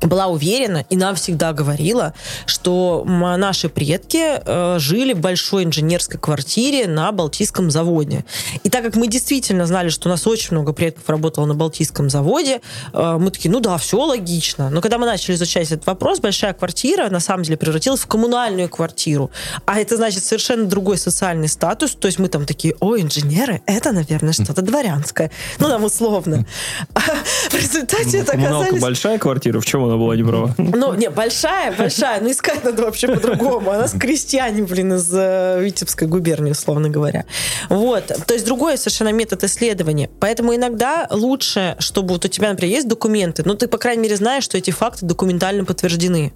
была 0.07 0.27
уверена 0.27 0.85
и 0.89 0.95
нам 0.95 1.15
всегда 1.15 1.53
говорила, 1.53 2.13
что 2.45 3.03
наши 3.05 3.69
предки 3.69 4.41
э, 4.45 4.79
жили 4.79 5.13
в 5.13 5.19
большой 5.19 5.63
инженерской 5.63 6.19
квартире 6.19 6.87
на 6.87 7.11
Балтийском 7.11 7.69
заводе. 7.69 8.25
И 8.63 8.69
так 8.69 8.83
как 8.83 8.95
мы 8.95 9.07
действительно 9.07 9.65
знали, 9.65 9.89
что 9.89 10.09
у 10.09 10.11
нас 10.11 10.25
очень 10.27 10.49
много 10.51 10.73
предков 10.73 11.09
работало 11.09 11.45
на 11.45 11.53
Балтийском 11.53 12.09
заводе, 12.09 12.61
э, 12.93 13.17
мы 13.19 13.31
такие, 13.31 13.51
ну 13.51 13.59
да, 13.59 13.77
все 13.77 13.97
логично. 13.97 14.69
Но 14.69 14.81
когда 14.81 14.97
мы 14.97 15.05
начали 15.05 15.35
изучать 15.35 15.71
этот 15.71 15.85
вопрос, 15.85 16.19
большая 16.19 16.53
квартира 16.53 17.09
на 17.09 17.19
самом 17.19 17.43
деле 17.43 17.57
превратилась 17.57 18.01
в 18.01 18.07
коммунальную 18.07 18.69
квартиру. 18.69 19.31
А 19.65 19.79
это 19.79 19.97
значит 19.97 20.23
совершенно 20.23 20.65
другой 20.65 20.97
социальный 20.97 21.47
статус. 21.47 21.95
То 21.95 22.07
есть 22.07 22.19
мы 22.19 22.27
там 22.29 22.45
такие, 22.45 22.75
о, 22.79 22.97
инженеры, 22.97 23.61
это, 23.65 23.91
наверное, 23.91 24.33
что-то 24.33 24.61
дворянское. 24.61 25.31
Ну, 25.59 25.67
там 25.67 25.83
условно. 25.83 26.45
А 26.93 27.01
в 27.49 27.53
результате 27.53 28.19
это 28.19 28.33
оказались... 28.33 28.81
большая 28.81 29.17
квартира, 29.19 29.59
в 29.59 29.65
чем 29.65 29.88
она 29.89 29.97
была 29.97 30.15
не 30.15 30.23
права? 30.23 30.55
Ну, 30.57 30.93
не, 30.93 31.09
большая, 31.09 31.75
большая, 31.75 32.21
но 32.21 32.31
искать 32.31 32.63
надо 32.63 32.83
вообще 32.83 33.07
по-другому. 33.07 33.71
Она 33.71 33.87
с 33.87 33.97
крестьяне, 33.97 34.63
блин, 34.63 34.93
из 34.93 35.09
э, 35.13 35.59
Витебской 35.61 36.07
губернии, 36.07 36.51
условно 36.51 36.89
говоря. 36.89 37.25
Вот. 37.69 38.05
То 38.05 38.33
есть 38.33 38.45
другой 38.45 38.77
совершенно 38.77 39.11
метод 39.11 39.43
исследования. 39.43 40.09
Поэтому 40.19 40.55
иногда 40.55 41.07
лучше, 41.09 41.75
чтобы 41.79 42.13
вот 42.13 42.25
у 42.25 42.27
тебя, 42.27 42.49
например, 42.49 42.75
есть 42.75 42.87
документы, 42.87 43.43
но 43.45 43.55
ты, 43.55 43.67
по 43.67 43.77
крайней 43.77 44.03
мере, 44.03 44.15
знаешь, 44.15 44.43
что 44.43 44.57
эти 44.57 44.71
факты 44.71 45.05
документально 45.05 45.65
подтверждены. 45.65 46.33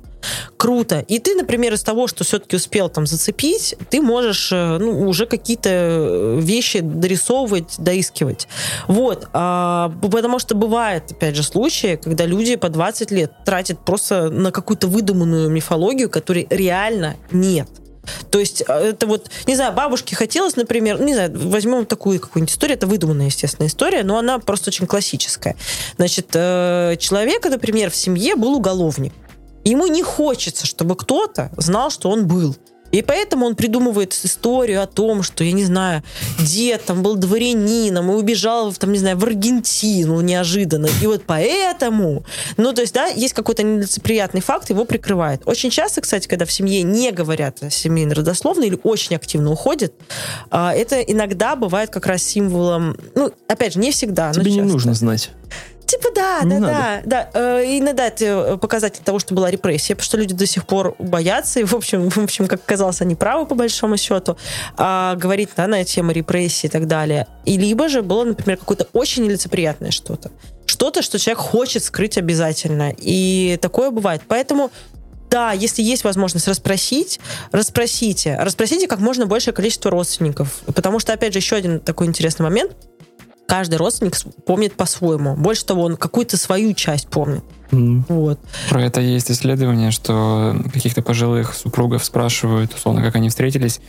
Круто. 0.57 0.99
И 1.07 1.19
ты, 1.19 1.35
например, 1.35 1.73
из 1.73 1.83
того, 1.83 2.07
что 2.07 2.23
все-таки 2.23 2.55
успел 2.55 2.89
там 2.89 3.05
зацепить, 3.05 3.75
ты 3.89 4.01
можешь 4.01 4.51
э, 4.51 4.77
ну, 4.79 5.07
уже 5.07 5.25
какие-то 5.25 5.69
э, 5.69 6.39
вещи 6.39 6.79
дорисовывать, 6.79 7.75
доискивать. 7.77 8.47
Вот. 8.87 9.27
А, 9.33 9.93
потому 10.01 10.39
что 10.39 10.55
бывает, 10.55 11.11
опять 11.11 11.35
же, 11.35 11.43
случаи, 11.43 11.99
когда 12.01 12.25
люди 12.25 12.55
по 12.55 12.69
20 12.69 13.11
лет 13.11 13.31
тратят 13.45 13.83
просто 13.83 14.29
на 14.29 14.51
какую-то 14.51 14.87
выдуманную 14.87 15.49
мифологию, 15.49 16.09
которой 16.09 16.47
реально 16.49 17.15
нет. 17.31 17.67
То 18.31 18.39
есть 18.39 18.63
э, 18.67 18.73
это 18.73 19.07
вот, 19.07 19.29
не 19.47 19.55
знаю, 19.55 19.73
бабушке 19.73 20.15
хотелось, 20.15 20.55
например, 20.55 20.99
ну, 20.99 21.05
не 21.05 21.13
знаю, 21.13 21.31
возьмем 21.33 21.85
такую 21.85 22.19
какую-нибудь 22.19 22.53
историю, 22.53 22.77
это 22.77 22.87
выдуманная, 22.87 23.27
естественно, 23.27 23.67
история, 23.67 24.03
но 24.03 24.17
она 24.17 24.39
просто 24.39 24.69
очень 24.69 24.87
классическая. 24.87 25.55
Значит, 25.97 26.27
э, 26.33 26.95
человека, 26.99 27.49
например, 27.49 27.91
в 27.91 27.95
семье 27.95 28.35
был 28.35 28.55
уголовник. 28.55 29.13
Ему 29.63 29.87
не 29.87 30.03
хочется, 30.03 30.65
чтобы 30.65 30.95
кто-то 30.95 31.51
знал, 31.57 31.89
что 31.89 32.09
он 32.09 32.27
был. 32.27 32.55
И 32.93 33.01
поэтому 33.01 33.47
он 33.47 33.55
придумывает 33.55 34.13
историю 34.23 34.83
о 34.83 34.85
том, 34.85 35.23
что, 35.23 35.43
я 35.43 35.51
не 35.51 35.65
знаю, 35.65 36.03
дед 36.39 36.85
там 36.85 37.01
был 37.01 37.15
дворянином 37.15 38.11
и 38.11 38.13
убежал, 38.13 38.71
там, 38.73 38.91
не 38.91 38.99
знаю, 38.99 39.17
в 39.17 39.23
Аргентину 39.23 40.21
неожиданно. 40.21 40.87
И 41.01 41.07
вот 41.07 41.23
поэтому... 41.25 42.23
Ну, 42.57 42.71
то 42.71 42.81
есть, 42.81 42.93
да, 42.93 43.07
есть 43.07 43.33
какой-то 43.33 43.63
нелицеприятный 43.63 44.41
факт, 44.41 44.69
его 44.69 44.85
прикрывает. 44.85 45.41
Очень 45.47 45.71
часто, 45.71 46.01
кстати, 46.01 46.27
когда 46.27 46.45
в 46.45 46.51
семье 46.51 46.83
не 46.83 47.11
говорят 47.11 47.63
о 47.63 47.71
семейной 47.71 48.13
родословной 48.13 48.67
или 48.67 48.79
очень 48.83 49.15
активно 49.15 49.51
уходят, 49.51 49.95
а, 50.51 50.71
это 50.71 51.01
иногда 51.01 51.55
бывает 51.55 51.89
как 51.89 52.05
раз 52.05 52.21
символом... 52.21 52.95
Ну, 53.15 53.31
опять 53.47 53.73
же, 53.73 53.79
не 53.79 53.91
всегда, 53.91 54.27
но 54.27 54.33
Тебе 54.33 54.51
не 54.51 54.57
часто. 54.57 54.71
нужно 54.71 54.93
знать. 54.93 55.31
Типа 55.85 56.09
да, 56.15 56.39
Не 56.43 56.49
да, 56.49 56.59
надо. 56.59 57.01
да, 57.05 57.29
да. 57.33 57.59
Э, 57.59 57.63
Иногда 57.65 58.07
это 58.07 58.57
показатель 58.57 59.01
того, 59.03 59.19
что 59.19 59.33
была 59.33 59.51
репрессия, 59.51 59.95
потому 59.95 60.05
что 60.05 60.17
люди 60.17 60.33
до 60.33 60.45
сих 60.45 60.65
пор 60.65 60.95
боятся, 60.99 61.59
и, 61.59 61.63
в 61.63 61.73
общем, 61.73 62.09
в 62.09 62.17
общем, 62.17 62.47
как 62.47 62.61
оказалось, 62.61 63.01
они 63.01 63.15
правы 63.15 63.45
по 63.45 63.55
большому 63.55 63.97
счету, 63.97 64.37
а, 64.77 65.15
говорить 65.15 65.49
да, 65.55 65.67
на 65.67 65.83
тему 65.83 66.11
репрессии 66.11 66.67
и 66.67 66.69
так 66.69 66.87
далее. 66.87 67.27
И 67.45 67.57
либо 67.57 67.89
же 67.89 68.01
было, 68.01 68.23
например, 68.23 68.57
какое-то 68.57 68.87
очень 68.93 69.23
нелицеприятное 69.23 69.91
что-то. 69.91 70.31
Что-то, 70.65 71.01
что 71.01 71.19
человек 71.19 71.39
хочет 71.39 71.83
скрыть 71.83 72.17
обязательно. 72.17 72.93
И 72.97 73.57
такое 73.61 73.91
бывает. 73.91 74.21
Поэтому 74.27 74.71
да, 75.29 75.51
если 75.51 75.81
есть 75.81 76.03
возможность 76.03 76.47
расспросить, 76.47 77.19
расспросите. 77.51 78.37
Расспросите 78.39 78.87
как 78.87 78.99
можно 78.99 79.25
большее 79.25 79.51
количество 79.51 79.89
родственников. 79.89 80.61
Потому 80.67 80.99
что, 80.99 81.11
опять 81.11 81.33
же, 81.33 81.39
еще 81.39 81.55
один 81.55 81.79
такой 81.79 82.05
интересный 82.05 82.43
момент. 82.43 82.71
Каждый 83.47 83.75
родственник 83.75 84.15
помнит 84.45 84.73
по-своему. 84.73 85.35
Больше 85.35 85.65
того, 85.65 85.83
он 85.83 85.97
какую-то 85.97 86.37
свою 86.37 86.73
часть 86.73 87.07
помнит. 87.09 87.43
М. 87.71 88.05
Вот. 88.07 88.39
Про 88.69 88.83
это 88.83 89.01
есть 89.01 89.29
исследование, 89.31 89.91
что 89.91 90.55
каких-то 90.73 91.01
пожилых 91.01 91.53
супругов 91.53 92.03
спрашивают, 92.05 92.73
условно, 92.73 93.01
как 93.01 93.15
они 93.15 93.29
встретились. 93.29 93.79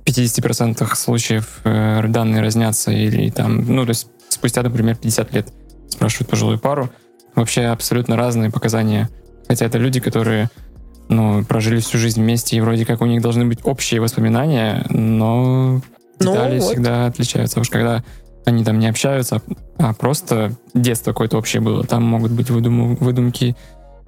В 0.00 0.04
50% 0.04 0.94
случаев 0.94 1.60
э, 1.64 2.02
данные 2.08 2.42
разнятся 2.42 2.90
или 2.90 3.30
там, 3.30 3.64
ну, 3.74 3.84
то 3.84 3.90
есть 3.90 4.08
спустя, 4.28 4.62
например, 4.62 4.96
50 4.96 5.32
лет 5.34 5.48
спрашивают 5.88 6.28
пожилую 6.30 6.58
пару. 6.58 6.90
Вообще 7.34 7.62
абсолютно 7.64 8.16
разные 8.16 8.50
показания. 8.50 9.08
Хотя 9.48 9.66
это 9.66 9.78
люди, 9.78 10.00
которые 10.00 10.50
ну, 11.08 11.44
прожили 11.44 11.78
всю 11.80 11.98
жизнь 11.98 12.20
вместе, 12.20 12.56
и 12.56 12.60
вроде 12.60 12.84
как 12.84 13.00
у 13.00 13.06
них 13.06 13.22
должны 13.22 13.44
быть 13.44 13.60
общие 13.64 14.00
воспоминания, 14.00 14.84
но 14.90 15.80
Ну, 16.20 16.32
детали 16.32 16.58
вот. 16.58 16.70
всегда 16.72 17.06
отличаются. 17.06 17.60
Уж 17.60 17.70
когда 17.70 18.02
они 18.46 18.64
там 18.64 18.78
не 18.78 18.86
общаются, 18.88 19.42
а 19.76 19.92
просто 19.92 20.52
детство 20.72 21.10
какое-то 21.12 21.36
общее 21.36 21.60
было, 21.60 21.84
там 21.84 22.02
могут 22.04 22.30
быть 22.32 22.48
выдум- 22.48 22.96
выдумки 22.98 23.54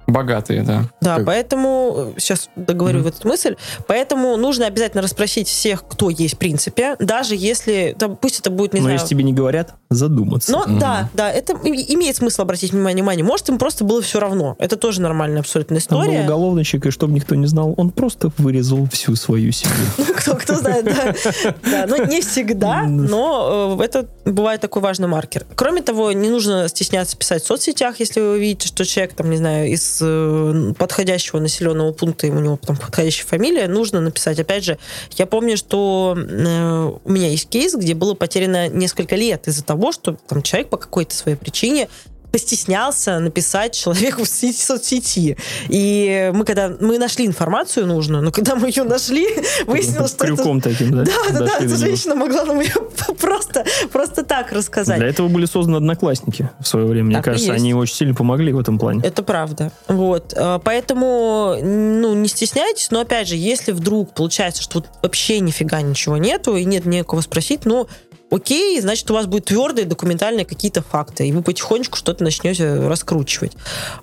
богатые, 0.07 0.63
да. 0.63 0.85
Да, 1.01 1.17
Как- 1.17 1.25
поэтому, 1.27 2.13
сейчас 2.17 2.49
договорю 2.55 2.99
Мгм. 2.99 3.09
в 3.09 3.19
эту 3.19 3.27
мысль, 3.27 3.55
поэтому 3.85 4.37
нужно 4.37 4.65
обязательно 4.65 5.03
расспросить 5.03 5.47
всех, 5.47 5.85
кто 5.87 6.09
есть 6.09 6.35
в 6.35 6.37
принципе, 6.39 6.95
даже 6.99 7.35
если, 7.35 7.95
там, 7.99 8.15
пусть 8.15 8.39
это 8.39 8.49
будет, 8.49 8.73
не 8.73 8.79
Но 8.79 8.85
знаю... 8.85 8.95
если 8.95 9.09
тебе 9.09 9.23
не 9.23 9.33
говорят, 9.33 9.75
задуматься. 9.89 10.51
Но 10.51 10.65
Мгм. 10.65 10.79
да, 10.79 11.09
да, 11.13 11.31
это 11.31 11.53
имеет 11.63 12.15
смысл 12.15 12.43
обратить 12.43 12.71
внимание, 12.71 12.97
внимание. 13.03 13.25
Может, 13.25 13.49
им 13.49 13.57
просто 13.57 13.83
было 13.83 14.01
все 14.01 14.19
равно. 14.19 14.55
Это 14.59 14.75
тоже 14.77 15.01
нормальная 15.01 15.39
абсолютно 15.39 15.79
Там 15.79 15.97
был 15.97 16.03
история. 16.05 16.23
уголовничек, 16.25 16.85
и 16.85 16.91
чтобы 16.91 17.13
никто 17.13 17.35
не 17.35 17.47
знал, 17.47 17.73
он 17.77 17.89
просто 17.91 18.31
вырезал 18.37 18.87
всю 18.91 19.15
свою 19.15 19.51
семью. 19.51 19.75
Ну, 19.97 20.13
кто, 20.15 20.35
кто 20.35 20.55
знает, 20.55 20.85
да. 20.85 21.15
Да, 21.63 21.85
Ну, 21.87 22.05
не 22.05 22.21
всегда, 22.21 22.83
но 22.87 23.77
э, 23.79 23.83
это 23.83 24.07
бывает 24.25 24.61
такой 24.61 24.81
важный 24.81 25.07
маркер. 25.07 25.45
Кроме 25.55 25.81
того, 25.81 26.11
не 26.11 26.29
нужно 26.29 26.67
стесняться 26.67 27.17
писать 27.17 27.43
в 27.43 27.47
соцсетях, 27.47 27.99
если 27.99 28.19
вы 28.21 28.39
видите, 28.39 28.67
что 28.67 28.85
человек, 28.85 29.13
там, 29.15 29.29
не 29.29 29.37
знаю, 29.37 29.69
из 29.71 29.99
э, 30.01 30.73
подходящего 30.77 31.39
населенного 31.39 31.93
пункта, 31.93 32.27
и 32.27 32.29
у 32.29 32.39
него 32.39 32.57
там 32.57 32.75
подходящая 32.77 33.25
фамилия, 33.27 33.67
нужно 33.67 34.01
написать. 34.01 34.39
Опять 34.39 34.65
же, 34.65 34.77
я 35.17 35.25
помню, 35.25 35.57
что 35.57 36.15
э, 36.17 36.91
у 37.03 37.09
меня 37.09 37.29
есть 37.29 37.49
кейс, 37.49 37.73
где 37.75 37.93
было 37.95 38.13
потеряно 38.13 38.67
несколько 38.67 39.15
лет 39.15 39.47
из-за 39.47 39.63
того, 39.63 39.78
что 39.91 40.17
там 40.27 40.41
человек 40.41 40.69
по 40.69 40.77
какой-то 40.77 41.15
своей 41.15 41.37
причине 41.37 41.89
постеснялся 42.31 43.19
написать 43.19 43.73
человеку 43.73 44.23
в 44.23 44.27
сети- 44.27 44.63
соцсети. 44.63 45.37
И 45.69 46.31
мы 46.33 46.45
когда 46.45 46.69
мы 46.79 46.97
нашли 46.97 47.25
информацию 47.25 47.87
нужную, 47.87 48.23
но 48.23 48.31
когда 48.31 48.55
мы 48.55 48.67
ее 48.67 48.83
нашли, 48.83 49.27
выяснилось, 49.65 50.11
что 50.11 50.25
это... 50.25 50.35
Крюком 50.35 50.61
таким, 50.61 50.91
да? 50.91 51.03
Да, 51.03 51.13
да, 51.31 51.39
да, 51.39 51.57
эта 51.59 51.75
женщина 51.75 52.15
могла 52.15 52.45
нам 52.45 52.59
ее 52.59 52.73
просто, 53.19 53.65
просто 53.91 54.23
так 54.23 54.51
рассказать. 54.51 54.99
Для 54.99 55.07
этого 55.07 55.27
были 55.27 55.45
созданы 55.45 55.77
одноклассники 55.77 56.49
в 56.59 56.67
свое 56.67 56.85
время. 56.85 57.07
Мне 57.07 57.21
кажется, 57.21 57.53
они 57.53 57.73
очень 57.73 57.95
сильно 57.95 58.15
помогли 58.15 58.53
в 58.53 58.59
этом 58.59 58.77
плане. 58.79 59.01
Это 59.03 59.23
правда. 59.23 59.71
Вот. 59.87 60.33
э, 60.35 60.59
Поэтому, 60.63 61.55
ну, 61.61 62.13
не 62.13 62.27
стесняйтесь, 62.27 62.91
но 62.91 63.01
опять 63.01 63.27
же, 63.27 63.35
если 63.35 63.71
вдруг 63.71 64.13
получается, 64.13 64.61
что 64.61 64.83
вообще 65.01 65.39
нифига 65.39 65.81
ничего 65.81 66.17
нету, 66.17 66.55
и 66.55 66.65
нет 66.65 66.85
некого 66.85 67.21
спросить, 67.21 67.65
ну, 67.65 67.87
окей, 68.31 68.79
значит, 68.81 69.09
у 69.11 69.13
вас 69.13 69.25
будут 69.25 69.45
твердые 69.45 69.85
документальные 69.85 70.45
какие-то 70.45 70.81
факты, 70.81 71.27
и 71.27 71.31
вы 71.31 71.41
потихонечку 71.41 71.97
что-то 71.97 72.23
начнете 72.23 72.87
раскручивать. 72.87 73.53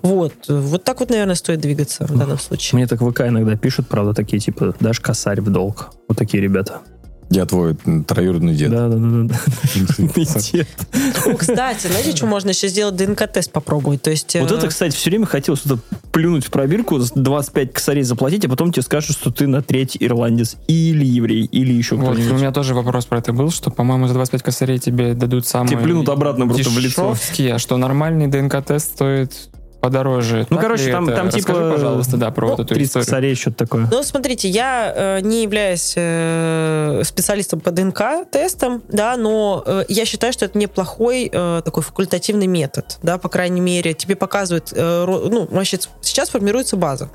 Вот. 0.01 0.33
Вот 0.47 0.83
так 0.83 0.99
вот, 0.99 1.09
наверное, 1.09 1.35
стоит 1.35 1.59
двигаться 1.59 2.05
в 2.05 2.17
данном 2.17 2.39
случае. 2.39 2.77
Мне 2.77 2.87
так 2.87 2.99
ВК 3.01 3.21
иногда 3.21 3.55
пишут, 3.55 3.87
правда, 3.87 4.13
такие, 4.13 4.39
типа, 4.39 4.75
дашь 4.79 4.99
косарь 4.99 5.41
в 5.41 5.49
долг. 5.49 5.91
Вот 6.07 6.17
такие 6.17 6.41
ребята. 6.41 6.81
Я 7.29 7.45
твой 7.45 7.75
троюродный 8.07 8.55
дед. 8.55 8.71
Да, 8.71 8.87
да, 8.87 8.95
да, 8.97 9.23
да. 9.23 10.39
Дед. 10.51 10.67
О, 11.25 11.33
кстати, 11.35 11.87
знаете, 11.87 12.15
что 12.15 12.25
можно 12.25 12.51
еще 12.51 12.69
сделать? 12.69 12.95
ДНК-тест 12.95 13.51
попробовать. 13.51 14.01
То 14.01 14.11
есть, 14.11 14.35
Вот 14.39 14.51
э, 14.51 14.55
это, 14.55 14.67
кстати, 14.67 14.95
все 14.95 15.09
время 15.09 15.25
хотелось 15.25 15.61
туда 15.61 15.77
плюнуть 16.11 16.45
в 16.45 16.51
пробирку, 16.51 16.99
25 16.99 17.73
косарей 17.73 18.03
заплатить, 18.03 18.45
а 18.45 18.49
потом 18.49 18.71
тебе 18.71 18.83
скажут, 18.83 19.17
что 19.17 19.31
ты 19.31 19.45
на 19.45 19.61
треть 19.61 19.97
ирландец 19.99 20.55
или 20.67 21.05
еврей, 21.05 21.43
или 21.45 21.73
еще 21.73 21.95
Вот, 21.95 22.17
у 22.17 22.33
меня 22.33 22.51
тоже 22.51 22.73
вопрос 22.73 23.05
про 23.05 23.19
это 23.19 23.33
был, 23.33 23.51
что, 23.51 23.71
по-моему, 23.71 24.07
за 24.07 24.13
25 24.13 24.43
косарей 24.43 24.79
тебе 24.79 25.13
дадут 25.13 25.45
самый 25.45 25.69
Тебе 25.69 25.81
плюнут 25.81 26.09
обратно 26.09 26.47
просто 26.47 26.69
в 26.69 26.79
лицо. 26.79 27.15
а 27.51 27.59
что 27.59 27.77
нормальный 27.77 28.27
ДНК-тест 28.27 28.93
стоит 28.93 29.49
подороже. 29.79 30.45
Ну, 30.49 30.55
Так 30.57 30.65
короче, 30.65 30.91
там, 30.91 31.07
это? 31.07 31.15
там 31.17 31.25
Расскажи, 31.27 31.45
типа... 31.59 31.71
пожалуйста, 31.71 32.17
да, 32.17 32.31
про 32.31 32.47
ну, 32.47 32.51
вот 32.55 32.59
эту 32.65 32.73
30 32.73 32.87
историю. 32.87 33.05
косарей, 33.05 33.35
что-то 33.35 33.57
такое. 33.57 33.87
Ну, 33.91 34.03
смотрите, 34.03 34.49
я 34.49 34.93
э, 34.95 35.19
не 35.21 35.43
являюсь 35.43 35.93
э, 35.95 37.01
специалистом 37.03 37.59
по 37.59 37.71
ДНК-тестам, 37.71 38.83
да, 38.89 39.17
но 39.17 39.63
э, 39.65 39.85
я 39.87 40.05
считаю, 40.05 40.33
что 40.33 40.45
это 40.45 40.57
неплохой 40.57 41.29
э, 41.31 41.61
такой 41.63 41.83
факультативный 41.83 42.47
метод, 42.47 42.97
да, 43.03 43.17
по 43.17 43.29
крайней 43.29 43.61
мере, 43.61 43.93
тебе 43.93 44.15
показывают, 44.15 44.71
э, 44.73 44.77
ро- 45.05 45.29
ну, 45.29 45.47
вообще 45.49 45.77
сейчас 46.01 46.29
формируется 46.29 46.75
база. 46.77 47.09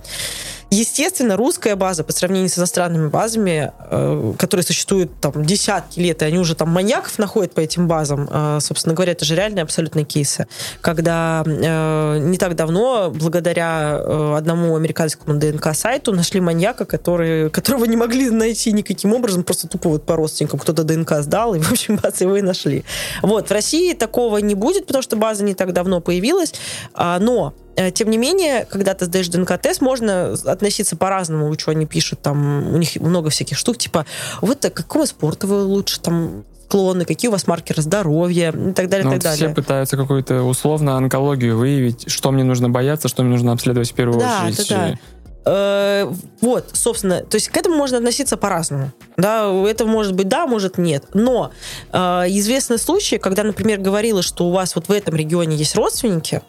Естественно, 0.73 1.37
русская 1.37 1.77
база 1.77 2.03
по 2.03 2.13
сравнению 2.13 2.49
с 2.49 2.59
иностранными 2.59 3.09
базами, 3.09 3.73
э, 3.79 4.33
которые 4.39 4.65
существуют 4.65 5.11
там 5.21 5.45
десятки 5.45 6.01
лет, 6.01 6.23
и 6.23 6.25
они 6.25 6.39
уже 6.39 6.55
там 6.55 6.71
маньяков 6.71 7.19
находят 7.19 7.53
по 7.53 7.61
этим 7.61 7.87
базам, 7.87 8.27
э, 8.33 8.59
собственно 8.63 8.95
говоря, 8.95 9.13
это 9.13 9.27
же 9.27 9.37
реальные 9.37 9.65
абсолютные 9.65 10.07
кейсы, 10.07 10.47
когда 10.81 11.45
э, 11.45 12.19
не 12.23 12.39
так 12.39 12.57
давно, 12.57 13.13
благодаря 13.15 13.99
э, 14.01 14.35
одному 14.35 14.75
американскому 14.75 15.39
ДНК-сайту, 15.39 16.15
нашли 16.15 16.41
маньяка, 16.41 16.87
который, 16.87 17.51
которого 17.51 17.85
не 17.85 17.99
могли 17.99 18.31
найти 18.31 18.73
никаким 18.73 19.13
образом, 19.13 19.45
просто 19.45 19.69
тупо 19.69 19.91
вот 19.91 20.07
по 20.07 20.17
родственникам 20.17 20.59
кто-то 20.59 20.85
ДНК 20.85 21.21
сдал, 21.21 21.55
и, 21.55 21.59
в 21.59 21.71
общем, 21.71 21.97
бац, 22.03 22.23
его 22.23 22.35
и 22.39 22.41
нашли. 22.41 22.85
Вот, 23.21 23.51
в 23.51 23.53
России 23.53 23.93
такого 23.93 24.39
не 24.39 24.55
будет, 24.55 24.87
потому 24.87 25.03
что 25.03 25.17
база 25.17 25.45
не 25.45 25.53
так 25.53 25.75
давно 25.75 26.01
появилась, 26.01 26.55
а, 26.95 27.19
но 27.19 27.53
э, 27.72 27.72
тем 27.95 28.11
не 28.11 28.19
менее, 28.19 28.67
когда 28.71 28.95
ты 28.95 29.07
сдаешь 29.07 29.29
ДНК-тест, 29.29 29.81
можно 29.81 30.35
относиться 30.47 30.97
по-разному, 30.97 31.53
что 31.59 31.71
они 31.71 31.87
пишут, 31.87 32.21
там, 32.21 32.75
у 32.75 32.77
них 32.79 32.97
много 32.97 33.31
всяких 33.31 33.57
штук, 33.59 33.79
типа, 33.79 34.07
вот 34.41 34.59
к 34.61 34.71
какому 34.75 35.07
спорту 35.07 35.47
вы 35.47 35.63
лучше 35.65 36.01
там 36.01 36.45
склонны, 36.67 37.05
какие 37.05 37.29
у 37.29 37.33
вас 37.33 37.47
маркеры 37.47 37.83
здоровья 37.83 38.51
и 38.51 38.73
так 38.73 38.89
далее, 38.89 39.05
Ну, 39.05 39.11
и 39.13 39.15
вот 39.17 39.23
так 39.23 39.33
все 39.35 39.41
далее. 39.43 39.55
пытаются 39.55 39.99
какую-то 39.99 40.43
условно 40.43 40.97
онкологию 40.97 41.59
выявить, 41.59 42.11
что 42.11 42.31
мне 42.31 42.45
нужно 42.45 42.71
бояться, 42.71 43.09
что 43.09 43.23
мне 43.23 43.33
нужно 43.33 43.53
обследовать 43.53 43.91
в 43.91 43.95
первую 43.95 44.21
Да, 44.21 44.45
очередь. 44.47 44.69
да, 44.71 44.89
да. 44.89 44.99
Э, 45.45 46.11
Вот, 46.41 46.71
собственно, 46.73 47.23
то 47.25 47.35
есть 47.35 47.49
к 47.51 47.57
этому 47.59 47.77
можно 47.77 47.99
относиться 47.99 48.39
по-разному. 48.39 48.91
Да, 49.19 49.53
это 49.69 49.85
может 49.85 50.15
быть 50.15 50.29
да, 50.29 50.47
может 50.47 50.79
нет. 50.79 51.05
Но 51.13 51.51
э, 51.93 51.99
известны 52.29 52.79
случаи, 52.79 53.17
когда, 53.17 53.43
например, 53.43 53.79
говорилось, 53.79 54.25
что 54.25 54.47
у 54.47 54.53
вас 54.53 54.75
вот 54.75 54.89
в 54.89 54.93
этом 54.93 55.15
регионе 55.15 55.57
есть 55.57 55.77
родственники, 55.77 56.41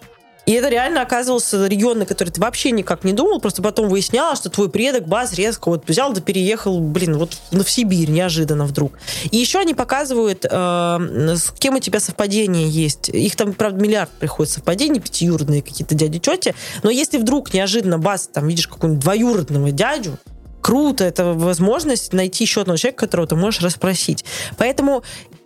и 0.45 0.51
это 0.51 0.69
реально 0.69 1.01
оказывался 1.01 1.67
регион, 1.67 1.99
на 1.99 2.05
который 2.05 2.29
ты 2.29 2.41
вообще 2.41 2.71
никак 2.71 3.03
не 3.03 3.13
думал, 3.13 3.39
просто 3.39 3.61
потом 3.61 3.87
выяснялось, 3.87 4.39
что 4.39 4.49
твой 4.49 4.69
предок 4.69 5.07
баз 5.07 5.33
резко 5.33 5.69
вот 5.69 5.87
взял 5.87 6.11
да 6.11 6.21
переехал, 6.21 6.79
блин, 6.79 7.17
вот 7.17 7.37
в 7.51 7.69
Сибирь 7.69 8.09
неожиданно 8.09 8.65
вдруг. 8.65 8.93
И 9.31 9.37
еще 9.37 9.59
они 9.59 9.73
показывают, 9.73 10.45
э, 10.45 10.49
с 10.49 11.53
кем 11.57 11.75
у 11.75 11.79
тебя 11.79 11.99
совпадения 11.99 12.67
есть. 12.67 13.09
Их 13.09 13.35
там, 13.35 13.53
правда, 13.53 13.81
миллиард 13.81 14.09
приходит 14.11 14.51
совпадений, 14.51 14.99
пятиюродные 14.99 15.61
какие-то 15.61 15.95
дяди-тети, 15.95 16.55
но 16.83 16.89
если 16.89 17.17
вдруг 17.17 17.53
неожиданно 17.53 17.97
баз, 17.97 18.29
там, 18.31 18.47
видишь 18.47 18.67
какого-нибудь 18.67 19.01
двоюродного 19.01 19.71
дядю, 19.71 20.17
круто, 20.61 21.03
это 21.03 21.33
возможность 21.33 22.13
найти 22.13 22.45
еще 22.45 22.61
одного 22.61 22.77
человека, 22.77 23.05
которого 23.05 23.27
ты 23.27 23.35
можешь 23.35 23.61
расспросить. 23.61 24.25
Поэтому 24.57 25.03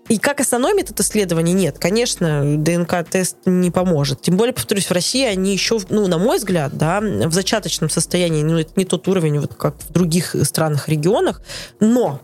и 0.10 0.20
как 0.20 0.40
основной 0.40 0.74
метод 0.74 1.00
исследования 1.02 1.54
нет, 1.54 1.80
конечно, 1.80 2.58
ДНК-тест 2.58 3.38
не 3.46 3.72
поможет. 3.72 4.22
Тем 4.22 4.38
более, 4.38 4.54
повторюсь, 4.54 4.86
в 4.86 4.92
России 4.92 5.26
они 5.26 5.52
еще, 5.52 5.80
ну, 5.90 6.08
на 6.08 6.18
мой 6.18 6.38
взгляд, 6.38 6.78
да, 6.78 7.02
в 7.02 7.34
зачаточном 7.34 7.90
состоянии, 7.90 8.44
ну, 8.44 8.58
это 8.58 8.72
не 8.76 8.86
тот 8.86 9.08
уровень, 9.08 9.40
вот 9.40 9.54
как 9.56 9.76
в 9.78 9.92
других 9.92 10.36
странах, 10.44 10.88
регионах, 10.88 11.42
но 11.80 12.22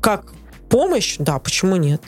как 0.00 0.32
помощь, 0.70 1.16
да, 1.18 1.38
почему 1.38 1.76
нет? 1.76 2.02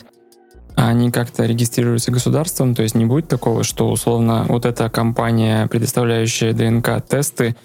Они 0.77 1.10
как-то 1.10 1.44
регистрируются 1.44 2.10
государством, 2.10 2.74
то 2.74 2.82
есть 2.82 2.94
не 2.94 3.06
будет 3.06 3.28
такого, 3.28 3.64
что 3.64 3.90
условно 3.90 4.44
вот 4.48 4.66
эта 4.66 4.90
компания, 4.90 5.66
предоставляющая 5.68 6.52
ДНК-тесты, 6.52 7.56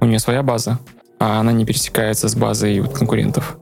у 0.00 0.04
нее 0.04 0.18
своя 0.18 0.42
база, 0.42 0.78
а 1.18 1.40
она 1.40 1.52
не 1.52 1.64
пересекается 1.64 2.28
с 2.28 2.34
базой 2.34 2.80
вот 2.80 2.96
конкурентов. 2.96 3.58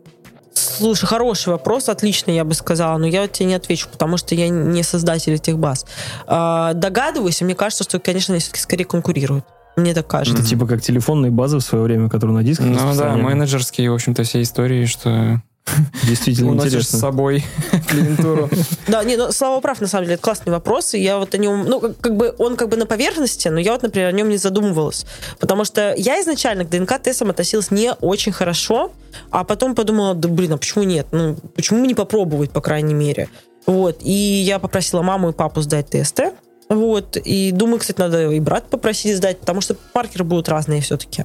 Слушай, 0.58 1.06
хороший 1.06 1.50
вопрос, 1.50 1.88
отлично, 1.88 2.30
я 2.30 2.44
бы 2.44 2.54
сказала, 2.54 2.96
но 2.98 3.06
я 3.06 3.22
вот 3.22 3.32
тебе 3.32 3.46
не 3.46 3.54
отвечу, 3.54 3.88
потому 3.90 4.16
что 4.16 4.34
я 4.34 4.48
не 4.48 4.82
создатель 4.82 5.34
этих 5.34 5.58
баз. 5.58 5.86
А, 6.26 6.72
догадываюсь, 6.72 7.40
и 7.42 7.44
мне 7.44 7.54
кажется, 7.54 7.84
что, 7.84 7.98
конечно, 7.98 8.32
они 8.32 8.40
все-таки 8.40 8.60
скорее 8.60 8.84
конкурируют. 8.84 9.44
Мне 9.76 9.92
так 9.92 10.06
кажется. 10.06 10.40
Это 10.40 10.48
типа 10.48 10.66
как 10.66 10.80
телефонные 10.80 11.30
базы 11.30 11.58
в 11.58 11.60
свое 11.60 11.84
время, 11.84 12.08
которые 12.08 12.34
на 12.34 12.42
дисках 12.42 12.66
Ну 12.66 12.94
да, 12.96 13.14
менеджерские, 13.16 13.90
в 13.90 13.94
общем-то, 13.94 14.22
все 14.22 14.40
истории, 14.40 14.86
что 14.86 15.42
Действительно 16.06 16.50
уносишь 16.52 16.70
с 16.70 16.74
интересно. 16.74 16.98
собой 16.98 17.44
клиентуру. 17.88 18.48
Да, 18.88 19.02
не, 19.04 19.16
ну, 19.16 19.32
Слава 19.32 19.60
прав, 19.60 19.80
на 19.80 19.86
самом 19.86 20.04
деле, 20.04 20.14
это 20.14 20.22
классный 20.22 20.52
вопрос, 20.52 20.94
и 20.94 21.00
я 21.00 21.18
вот 21.18 21.34
о 21.34 21.38
нем, 21.38 21.64
ну, 21.66 21.80
как, 21.80 21.98
как 21.98 22.16
бы, 22.16 22.34
он 22.38 22.56
как 22.56 22.68
бы 22.68 22.76
на 22.76 22.86
поверхности, 22.86 23.48
но 23.48 23.58
я 23.58 23.72
вот, 23.72 23.82
например, 23.82 24.08
о 24.08 24.12
нем 24.12 24.28
не 24.28 24.36
задумывалась, 24.36 25.06
потому 25.38 25.64
что 25.64 25.94
я 25.96 26.20
изначально 26.20 26.64
к 26.64 26.70
ДНК-тестам 26.70 27.30
относилась 27.30 27.70
не 27.70 27.92
очень 28.00 28.32
хорошо, 28.32 28.92
а 29.30 29.44
потом 29.44 29.74
подумала, 29.74 30.14
да, 30.14 30.28
блин, 30.28 30.52
а 30.52 30.58
почему 30.58 30.84
нет? 30.84 31.08
Ну, 31.10 31.36
почему 31.54 31.84
не 31.84 31.94
попробовать, 31.94 32.50
по 32.50 32.60
крайней 32.60 32.94
мере? 32.94 33.28
Вот, 33.66 33.98
и 34.00 34.12
я 34.12 34.58
попросила 34.58 35.02
маму 35.02 35.30
и 35.30 35.32
папу 35.32 35.60
сдать 35.60 35.90
тесты, 35.90 36.32
вот, 36.68 37.16
и 37.16 37.52
думаю, 37.52 37.78
кстати, 37.78 37.98
надо 37.98 38.30
и 38.30 38.40
брат 38.40 38.68
попросить 38.68 39.16
сдать, 39.16 39.38
потому 39.40 39.60
что 39.60 39.76
маркеры 39.94 40.24
будут 40.24 40.48
разные 40.48 40.80
все-таки. 40.80 41.24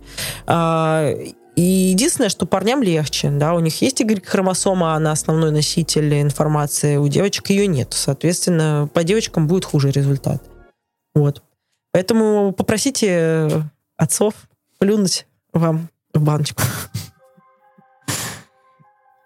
А, 1.62 1.64
и 1.64 1.92
единственное, 1.92 2.30
что 2.30 2.46
парням 2.46 2.82
легче, 2.82 3.30
да, 3.30 3.54
у 3.54 3.60
них 3.60 3.82
есть 3.82 4.00
Y-хромосома, 4.02 4.96
она 4.96 5.12
основной 5.12 5.52
носитель 5.52 6.22
информации, 6.22 6.98
у 6.98 7.08
девочек 7.08 7.50
ее 7.50 7.68
нет. 7.68 7.94
Соответственно, 7.94 8.90
по 8.94 9.04
девочкам 9.04 9.48
будет 9.48 9.66
хуже 9.66 9.92
результат. 9.92 10.44
Вот. 11.14 11.44
Поэтому 11.94 12.52
попросите 12.54 13.50
отцов 13.98 14.34
плюнуть 14.80 15.28
вам 15.54 15.90
в 16.14 16.22
баночку. 16.22 16.64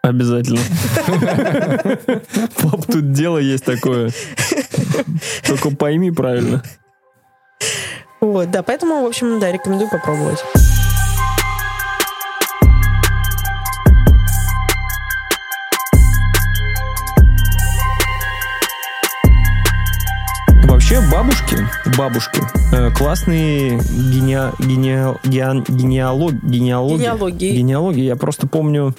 Обязательно. 0.01 0.59
Пап, 2.61 2.85
тут 2.85 3.11
дело 3.11 3.39
есть 3.39 3.65
такое. 3.65 4.11
Только 5.47 5.71
пойми 5.71 6.11
правильно. 6.11 6.63
Вот, 8.21 8.51
да, 8.51 8.61
поэтому, 8.61 9.03
в 9.03 9.05
общем, 9.05 9.39
да, 9.39 9.51
рекомендую 9.51 9.89
попробовать. 9.89 10.39
Вообще 20.95 21.11
бабушки, 21.11 21.57
бабушки, 21.97 22.41
э, 22.73 22.89
классные 22.91 23.79
генеа, 23.79 24.53
генеа, 24.59 25.17
геан- 25.25 25.65
генеалог, 25.67 26.33
генеалоги. 26.43 26.99
Генеалогии. 27.01 27.51
Генеалогии. 27.51 28.03
Я 28.03 28.15
просто 28.15 28.47
помню, 28.47 28.95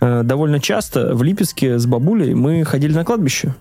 э, 0.00 0.22
довольно 0.24 0.60
часто 0.60 1.14
в 1.14 1.22
Липецке 1.22 1.78
с 1.78 1.86
бабулей 1.86 2.34
мы 2.34 2.64
ходили 2.64 2.92
на 2.92 3.04
кладбище. 3.04 3.54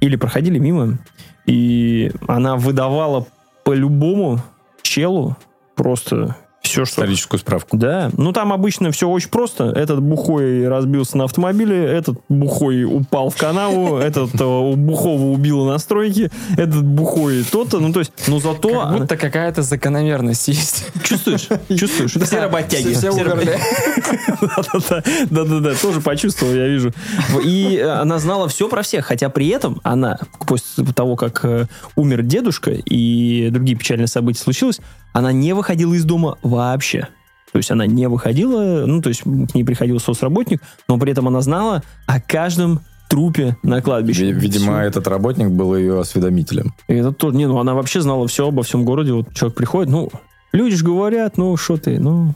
Или 0.00 0.16
проходили 0.16 0.58
мимо. 0.58 0.98
И 1.46 2.12
она 2.26 2.56
выдавала 2.56 3.26
по-любому 3.64 4.40
челу 4.82 5.36
просто 5.76 6.36
все, 6.74 6.84
что... 6.84 7.02
Историческую 7.02 7.40
справку. 7.40 7.76
Да, 7.76 8.10
ну 8.16 8.32
там 8.32 8.52
обычно 8.52 8.90
все 8.90 9.08
очень 9.08 9.28
просто. 9.28 9.64
Этот 9.64 10.00
бухой 10.00 10.68
разбился 10.68 11.16
на 11.16 11.24
автомобиле, 11.24 11.84
этот 11.84 12.20
бухой 12.28 12.84
упал 12.84 13.30
в 13.30 13.36
канаву, 13.36 13.96
этот 13.98 14.40
э, 14.40 14.44
у 14.44 14.74
бухого 14.74 15.32
убило 15.32 15.70
на 15.70 15.78
стройке, 15.78 16.30
этот 16.56 16.84
бухой 16.84 17.44
то-то. 17.44 17.80
Ну 17.80 17.92
то 17.92 18.00
есть, 18.00 18.12
ну 18.26 18.40
зато... 18.40 18.68
Как 18.68 18.98
будто 18.98 19.16
какая-то 19.16 19.62
закономерность 19.62 20.48
есть. 20.48 20.86
Чувствуешь? 21.02 21.48
Чувствуешь? 21.78 22.12
Все 22.12 22.40
работяги. 22.40 22.94
Все. 22.94 23.12
Да-да-да, 25.30 25.74
тоже 25.74 26.00
почувствовал, 26.00 26.54
я 26.54 26.66
вижу. 26.66 26.92
И 27.44 27.78
она 27.78 28.18
знала 28.18 28.48
все 28.48 28.68
про 28.68 28.82
всех, 28.82 29.06
хотя 29.06 29.28
при 29.28 29.48
этом 29.48 29.80
она, 29.84 30.18
после 30.46 30.84
того, 30.86 31.16
как 31.16 31.44
э, 31.44 31.66
умер 31.96 32.22
дедушка 32.22 32.72
и 32.72 33.48
другие 33.50 33.78
печальные 33.78 34.08
события 34.08 34.40
случилось, 34.40 34.80
она 35.14 35.32
не 35.32 35.54
выходила 35.54 35.94
из 35.94 36.04
дома 36.04 36.36
вообще. 36.42 37.08
То 37.52 37.58
есть 37.58 37.70
она 37.70 37.86
не 37.86 38.08
выходила, 38.08 38.84
ну, 38.84 39.00
то 39.00 39.08
есть 39.08 39.22
к 39.22 39.54
ней 39.54 39.64
приходил 39.64 40.00
соцработник, 40.00 40.60
но 40.88 40.98
при 40.98 41.12
этом 41.12 41.28
она 41.28 41.40
знала 41.40 41.82
о 42.06 42.20
каждом 42.20 42.80
трупе 43.08 43.56
на 43.62 43.80
кладбище. 43.80 44.32
Ви- 44.32 44.40
Видимо, 44.40 44.64
Всё. 44.64 44.76
этот 44.88 45.06
работник 45.06 45.48
был 45.50 45.76
ее 45.76 46.00
осведомителем. 46.00 46.74
И 46.88 46.94
это 46.94 47.12
тоже, 47.12 47.36
не, 47.36 47.46
ну 47.46 47.58
она 47.58 47.74
вообще 47.74 48.00
знала 48.00 48.26
все 48.26 48.48
обо 48.48 48.62
всем 48.64 48.84
городе. 48.84 49.12
Вот 49.12 49.32
человек 49.34 49.56
приходит, 49.56 49.90
ну, 49.92 50.10
люди 50.52 50.74
же 50.74 50.84
говорят, 50.84 51.36
ну, 51.36 51.56
что 51.56 51.76
ты, 51.76 52.00
ну, 52.00 52.34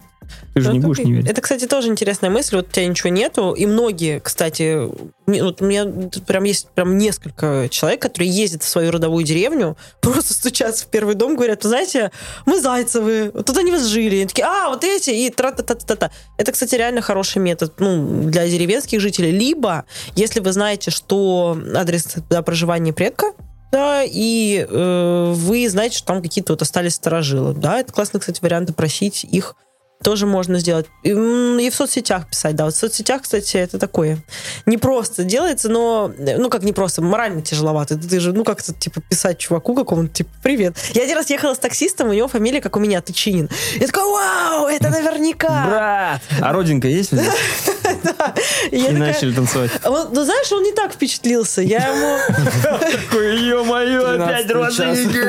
ты 0.54 0.60
же 0.60 0.72
не 0.72 0.78
Это- 0.78 0.86
будешь 0.86 1.04
не 1.04 1.12
верить. 1.12 1.28
Это, 1.30 1.40
кстати, 1.40 1.66
тоже 1.66 1.88
интересная 1.88 2.30
мысль. 2.30 2.56
Вот 2.56 2.68
у 2.68 2.70
тебя 2.70 2.86
ничего 2.86 3.10
нету. 3.10 3.52
И 3.52 3.66
многие, 3.66 4.20
кстати, 4.20 4.88
не- 5.26 5.42
вот 5.42 5.62
у 5.62 5.64
меня 5.64 5.84
тут 5.84 6.24
прям 6.26 6.44
есть 6.44 6.68
прям 6.70 6.96
несколько 6.98 7.68
человек, 7.70 8.02
которые 8.02 8.30
ездят 8.30 8.62
в 8.62 8.68
свою 8.68 8.90
родовую 8.90 9.24
деревню, 9.24 9.76
просто 10.00 10.34
стучатся 10.34 10.84
в 10.84 10.88
первый 10.88 11.14
дом, 11.14 11.36
говорят, 11.36 11.64
вы 11.64 11.68
знаете, 11.70 12.10
мы 12.46 12.60
Зайцевы, 12.60 13.30
тут 13.44 13.56
они 13.56 13.70
вас 13.72 13.84
жили. 13.86 14.16
И 14.16 14.18
они 14.18 14.26
такие, 14.26 14.46
а, 14.46 14.70
вот 14.70 14.84
эти, 14.84 15.10
и 15.10 15.30
тра 15.30 15.52
та 15.52 15.62
та 15.62 15.74
та 15.74 15.94
та 15.96 16.10
Это, 16.38 16.52
кстати, 16.52 16.74
реально 16.76 17.00
хороший 17.00 17.42
метод 17.42 17.72
ну, 17.78 18.22
для 18.24 18.48
деревенских 18.48 19.00
жителей. 19.00 19.32
Либо, 19.32 19.84
если 20.16 20.40
вы 20.40 20.52
знаете, 20.52 20.90
что 20.90 21.58
адрес 21.74 22.16
да, 22.30 22.42
проживания 22.42 22.92
предка, 22.92 23.32
да, 23.70 24.02
и 24.02 24.66
э, 24.68 25.32
вы 25.36 25.68
знаете, 25.68 25.98
что 25.98 26.06
там 26.06 26.22
какие-то 26.22 26.54
вот 26.54 26.62
остались 26.62 26.94
сторожилы. 26.94 27.52
Да, 27.52 27.80
это 27.80 27.92
классный, 27.92 28.18
кстати, 28.18 28.40
вариант 28.40 28.70
опросить 28.70 29.24
их 29.24 29.56
тоже 30.02 30.26
можно 30.26 30.58
сделать. 30.58 30.86
И, 31.02 31.10
и 31.10 31.70
в 31.70 31.74
соцсетях 31.74 32.28
писать, 32.28 32.54
да. 32.56 32.64
Вот 32.64 32.74
в 32.74 32.76
соцсетях, 32.76 33.22
кстати, 33.22 33.56
это 33.56 33.78
такое 33.78 34.18
не 34.66 34.76
просто 34.78 35.24
делается, 35.24 35.68
но, 35.68 36.12
ну, 36.18 36.50
как 36.50 36.62
не 36.62 36.72
просто, 36.72 37.02
морально 37.02 37.42
тяжеловато. 37.42 37.96
Ты, 37.96 38.08
ты 38.08 38.20
же, 38.20 38.32
ну, 38.32 38.44
как-то, 38.44 38.72
типа, 38.72 39.00
писать 39.00 39.38
чуваку 39.38 39.74
какому-то, 39.74 40.12
типа, 40.14 40.30
привет. 40.42 40.76
Я 40.94 41.02
один 41.02 41.16
раз 41.16 41.30
ехала 41.30 41.54
с 41.54 41.58
таксистом, 41.58 42.08
у 42.08 42.12
него 42.12 42.28
фамилия, 42.28 42.60
как 42.60 42.76
у 42.76 42.80
меня, 42.80 43.00
Тычинин. 43.00 43.48
Я 43.76 43.86
такой, 43.86 44.04
вау, 44.04 44.66
это 44.66 44.90
наверняка. 44.90 45.66
Брат! 45.66 46.20
А 46.40 46.52
родинка 46.52 46.88
есть? 46.88 47.12
И 48.70 48.88
начали 48.90 49.32
танцевать. 49.32 49.70
«А 49.82 49.90
ну, 49.90 50.24
знаешь, 50.24 50.52
он 50.52 50.62
не 50.62 50.72
так 50.72 50.92
впечатлился. 50.92 51.62
Я 51.62 51.88
ему... 51.88 52.18
Такой, 52.62 53.38
ё-моё, 53.40 54.22
опять 54.22 54.46
13-й 54.46 54.76
час. 54.76 54.78
родственники! 54.78 55.28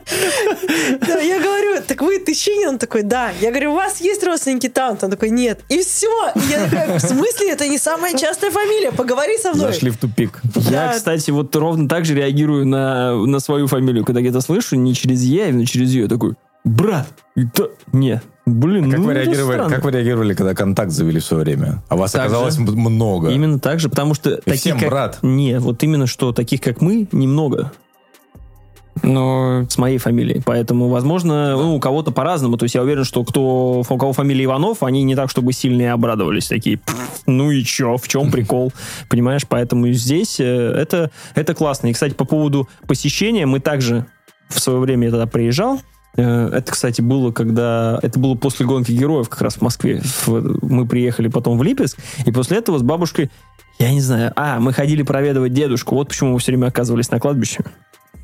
Да, 1.00 1.18
я 1.20 1.38
говорю, 1.38 1.82
так 1.86 2.00
вы 2.02 2.18
Тыщинин? 2.50 2.68
Он 2.70 2.78
такой, 2.78 3.02
да. 3.02 3.30
Я 3.40 3.50
говорю, 3.50 3.72
у 3.72 3.74
вас 3.76 4.00
есть 4.00 4.24
родственники 4.24 4.68
там? 4.68 4.96
Он 5.00 5.10
такой, 5.10 5.30
нет. 5.30 5.60
И 5.68 5.78
все. 5.78 6.08
И 6.34 6.40
я 6.50 6.64
такая, 6.64 6.98
в 6.98 7.02
смысле? 7.02 7.52
Это 7.52 7.68
не 7.68 7.78
самая 7.78 8.16
частая 8.16 8.50
фамилия. 8.50 8.92
Поговори 8.92 9.38
со 9.38 9.52
мной. 9.52 9.72
Зашли 9.72 9.90
в 9.90 9.98
тупик. 9.98 10.40
Я, 10.56 10.86
Я- 10.86 10.92
кстати, 10.92 11.30
вот 11.30 11.54
ровно 11.56 11.88
так 11.88 12.04
же 12.04 12.14
реагирую 12.14 12.66
на, 12.66 13.14
на 13.14 13.40
свою 13.40 13.66
фамилию. 13.66 14.04
Когда 14.04 14.20
где-то 14.20 14.40
слышу, 14.40 14.76
не 14.76 14.94
через 14.94 15.22
«я», 15.22 15.46
а 15.46 15.48
именно 15.48 15.66
через 15.66 15.90
«ее». 15.90 16.08
Такой, 16.08 16.34
брат, 16.64 17.06
это... 17.36 17.70
Не, 17.92 18.20
блин, 18.46 18.90
Как 18.90 18.98
ну 19.00 19.06
вы, 19.06 19.14
реагировали, 19.14 19.54
странно. 19.56 19.74
как 19.74 19.84
вы 19.84 19.90
реагировали, 19.92 20.34
когда 20.34 20.54
контакт 20.54 20.90
завели 20.90 21.20
в 21.20 21.24
свое 21.24 21.44
время? 21.44 21.82
А 21.88 21.96
вас 21.96 22.12
Так 22.12 22.22
оказалось 22.22 22.56
же. 22.56 22.62
много. 22.62 23.30
Именно 23.30 23.58
так 23.60 23.80
же, 23.80 23.88
потому 23.88 24.14
что 24.14 24.36
таких 24.38 24.60
всем 24.60 24.78
как... 24.78 24.88
брат. 24.90 25.18
Не, 25.22 25.58
вот 25.58 25.82
именно 25.82 26.06
что 26.06 26.32
таких, 26.32 26.60
как 26.60 26.80
мы, 26.80 27.08
немного 27.12 27.72
Но 29.02 29.64
с 29.68 29.78
моей 29.78 29.98
фамилией. 29.98 30.42
Поэтому, 30.44 30.88
возможно, 30.88 31.56
ну, 31.56 31.76
у 31.76 31.80
кого-то 31.80 32.10
по-разному. 32.10 32.56
То 32.56 32.64
есть 32.64 32.74
я 32.74 32.82
уверен, 32.82 33.04
что 33.04 33.24
кто, 33.24 33.82
у 33.88 33.98
кого 33.98 34.12
фамилия 34.12 34.44
Иванов, 34.44 34.82
они 34.82 35.02
не 35.02 35.16
так, 35.16 35.30
чтобы 35.30 35.52
сильно 35.52 35.82
и 35.82 35.86
обрадовались. 35.86 36.48
Такие, 36.48 36.78
«Пф, 36.78 37.22
ну 37.26 37.50
и 37.50 37.64
чё, 37.64 37.96
в 37.96 38.08
чем 38.08 38.30
прикол? 38.30 38.72
Понимаешь? 39.08 39.42
Поэтому 39.48 39.88
здесь 39.92 40.40
э, 40.40 40.44
это, 40.44 41.10
это 41.34 41.54
классно. 41.54 41.88
И, 41.88 41.92
кстати, 41.92 42.14
по 42.14 42.24
поводу 42.24 42.68
посещения, 42.86 43.46
мы 43.46 43.60
также 43.60 44.06
в 44.48 44.60
свое 44.60 44.78
время 44.80 45.06
я 45.06 45.10
тогда 45.12 45.26
приезжал. 45.26 45.80
Э, 46.16 46.48
Это, 46.52 46.72
кстати, 46.72 47.00
было, 47.00 47.32
когда... 47.32 47.98
Это 48.02 48.18
было 48.18 48.34
после 48.34 48.66
гонки 48.66 48.92
героев 48.92 49.28
как 49.28 49.42
раз 49.42 49.54
в 49.54 49.62
Москве. 49.62 50.02
Мы 50.26 50.86
приехали 50.86 51.28
потом 51.28 51.58
в 51.58 51.62
Липецк, 51.62 51.98
и 52.26 52.32
после 52.32 52.58
этого 52.58 52.78
с 52.78 52.82
бабушкой, 52.82 53.30
я 53.78 53.92
не 53.92 54.00
знаю, 54.00 54.32
а, 54.36 54.60
мы 54.60 54.72
ходили 54.72 55.02
проведывать 55.02 55.54
дедушку. 55.54 55.94
Вот 55.94 56.08
почему 56.08 56.32
мы 56.32 56.38
все 56.38 56.52
время 56.52 56.66
оказывались 56.66 57.10
на 57.10 57.18
кладбище. 57.18 57.64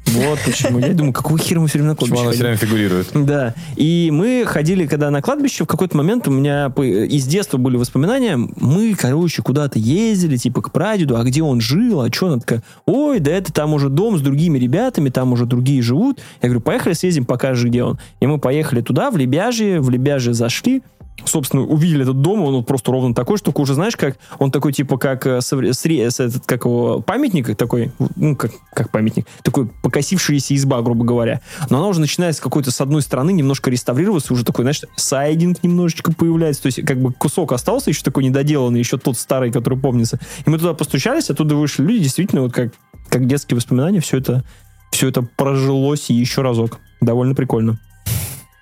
Вот 0.07 0.39
почему. 0.45 0.79
Я 0.79 0.95
думаю, 0.95 1.13
какого 1.13 1.39
хера 1.39 1.61
мы 1.61 1.69
все 1.69 1.79
время 1.79 1.91
на 1.91 1.97
Почему 1.97 2.17
кладбище 2.17 2.27
она 2.27 2.33
все 2.33 2.43
время 2.43 2.57
фигурирует? 2.57 3.27
Да. 3.27 3.55
И 3.77 4.11
мы 4.13 4.45
ходили, 4.47 4.87
когда 4.87 5.11
на 5.11 5.21
кладбище, 5.21 5.65
в 5.65 5.67
какой-то 5.67 5.97
момент 5.97 6.29
у 6.29 6.31
меня 6.31 6.73
из 6.77 7.27
детства 7.27 7.59
были 7.59 7.77
воспоминания. 7.77 8.37
Мы, 8.37 8.95
короче, 8.95 9.43
куда-то 9.43 9.79
ездили, 9.79 10.37
типа, 10.37 10.63
к 10.63 10.73
прадеду, 10.73 11.17
а 11.17 11.25
где 11.25 11.43
он 11.43 11.61
жил, 11.61 12.01
а 12.01 12.13
что? 12.13 12.29
Она 12.29 12.39
такая, 12.39 12.63
ой, 12.87 13.21
да 13.21 13.33
это 13.33 13.53
там 13.53 13.75
уже 13.75 13.89
дом 13.89 14.19
с 14.19 14.21
другими 14.21 14.59
ребятами, 14.59 15.11
там 15.11 15.33
уже 15.33 15.45
другие 15.47 15.83
живут. 15.83 16.21
Я 16.43 16.49
говорю, 16.49 16.61
поехали 16.61 16.95
съездим, 16.95 17.25
покажешь, 17.25 17.65
где 17.65 17.83
он. 17.83 17.99
И 18.21 18.27
мы 18.27 18.39
поехали 18.39 18.81
туда, 18.81 19.11
в 19.11 19.17
Лебяжье, 19.17 19.81
в 19.81 19.91
Лебяжье 19.91 20.35
зашли, 20.35 20.83
собственно, 21.25 21.63
увидели 21.63 22.03
этот 22.03 22.21
дом, 22.21 22.43
он 22.43 22.55
вот 22.57 22.67
просто 22.67 22.93
ровно 22.93 23.15
такой, 23.15 23.39
что 23.39 23.53
уже 23.55 23.75
знаешь, 23.75 23.97
как 23.97 24.19
он 24.39 24.51
такой 24.51 24.73
типа 24.73 24.99
как 24.99 25.27
э, 25.27 25.39
сре- 25.39 26.07
этот, 26.07 26.45
как 26.45 26.65
его 26.65 27.01
памятник 27.01 27.57
такой, 27.57 27.93
ну 28.17 28.37
как 28.37 28.53
как 28.73 28.91
памятник, 28.91 29.27
такой 29.43 29.69
покосившаяся 29.83 30.55
изба, 30.55 30.83
грубо 30.83 31.05
говоря. 31.05 31.41
Но 31.71 31.79
она 31.79 31.89
уже 31.89 32.01
начинает 32.01 32.37
с 32.37 32.41
какой-то 32.41 32.71
с 32.71 32.81
одной 32.81 33.03
стороны 33.03 33.33
немножко 33.33 33.71
реставрироваться, 33.71 34.33
уже 34.33 34.45
такой, 34.45 34.65
знаешь, 34.65 34.83
сайдинг 34.97 35.63
немножечко 35.63 36.13
появляется, 36.13 36.63
то 36.63 36.67
есть 36.67 36.85
как 36.85 37.01
бы 37.01 37.13
кусок 37.13 37.53
остался 37.53 37.91
еще 37.91 38.03
такой 38.03 38.25
недоделанный, 38.25 38.79
еще 38.79 38.99
тот 38.99 39.17
старый, 39.17 39.51
который 39.51 39.79
помнится. 39.79 40.19
И 40.45 40.51
мы 40.51 40.59
туда 40.59 40.75
постучались, 40.75 41.31
оттуда 41.31 41.57
вышли 41.57 41.83
люди, 41.83 42.05
действительно 42.05 42.43
вот 42.43 42.53
как 42.53 42.73
как 43.09 43.27
детские 43.27 43.57
воспоминания, 43.57 44.01
все 44.01 44.19
это 44.19 44.45
все 44.91 45.09
это 45.09 45.23
прожилось 45.23 46.11
еще 46.11 46.43
разок. 46.43 46.79
Довольно 47.01 47.35
прикольно. 47.35 47.79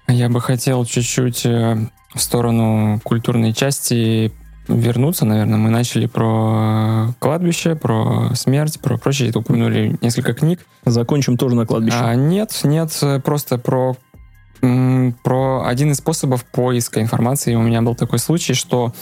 Я 0.08 0.28
бы 0.28 0.40
хотел 0.40 0.84
чуть-чуть 0.84 1.46
э, 1.46 1.76
в 2.14 2.20
сторону 2.20 3.00
культурной 3.02 3.52
части 3.54 4.32
вернуться, 4.68 5.24
наверное. 5.24 5.58
Мы 5.58 5.70
начали 5.70 6.06
про 6.06 7.08
э, 7.08 7.12
кладбище, 7.18 7.74
про 7.74 8.30
смерть, 8.34 8.80
про 8.80 8.98
прочее. 8.98 9.32
Упомянули 9.34 9.96
несколько 10.02 10.34
книг. 10.34 10.60
Закончим 10.84 11.38
тоже 11.38 11.56
на 11.56 11.66
кладбище. 11.66 11.96
А, 12.00 12.14
нет, 12.14 12.60
нет, 12.64 12.96
э, 13.00 13.18
просто 13.20 13.56
про, 13.56 13.96
про 14.60 15.64
один 15.66 15.92
из 15.92 15.96
способов 15.96 16.44
поиска 16.44 17.00
информации. 17.00 17.54
У 17.54 17.62
меня 17.62 17.80
был 17.80 17.94
такой 17.94 18.18
случай, 18.18 18.52
что 18.52 18.92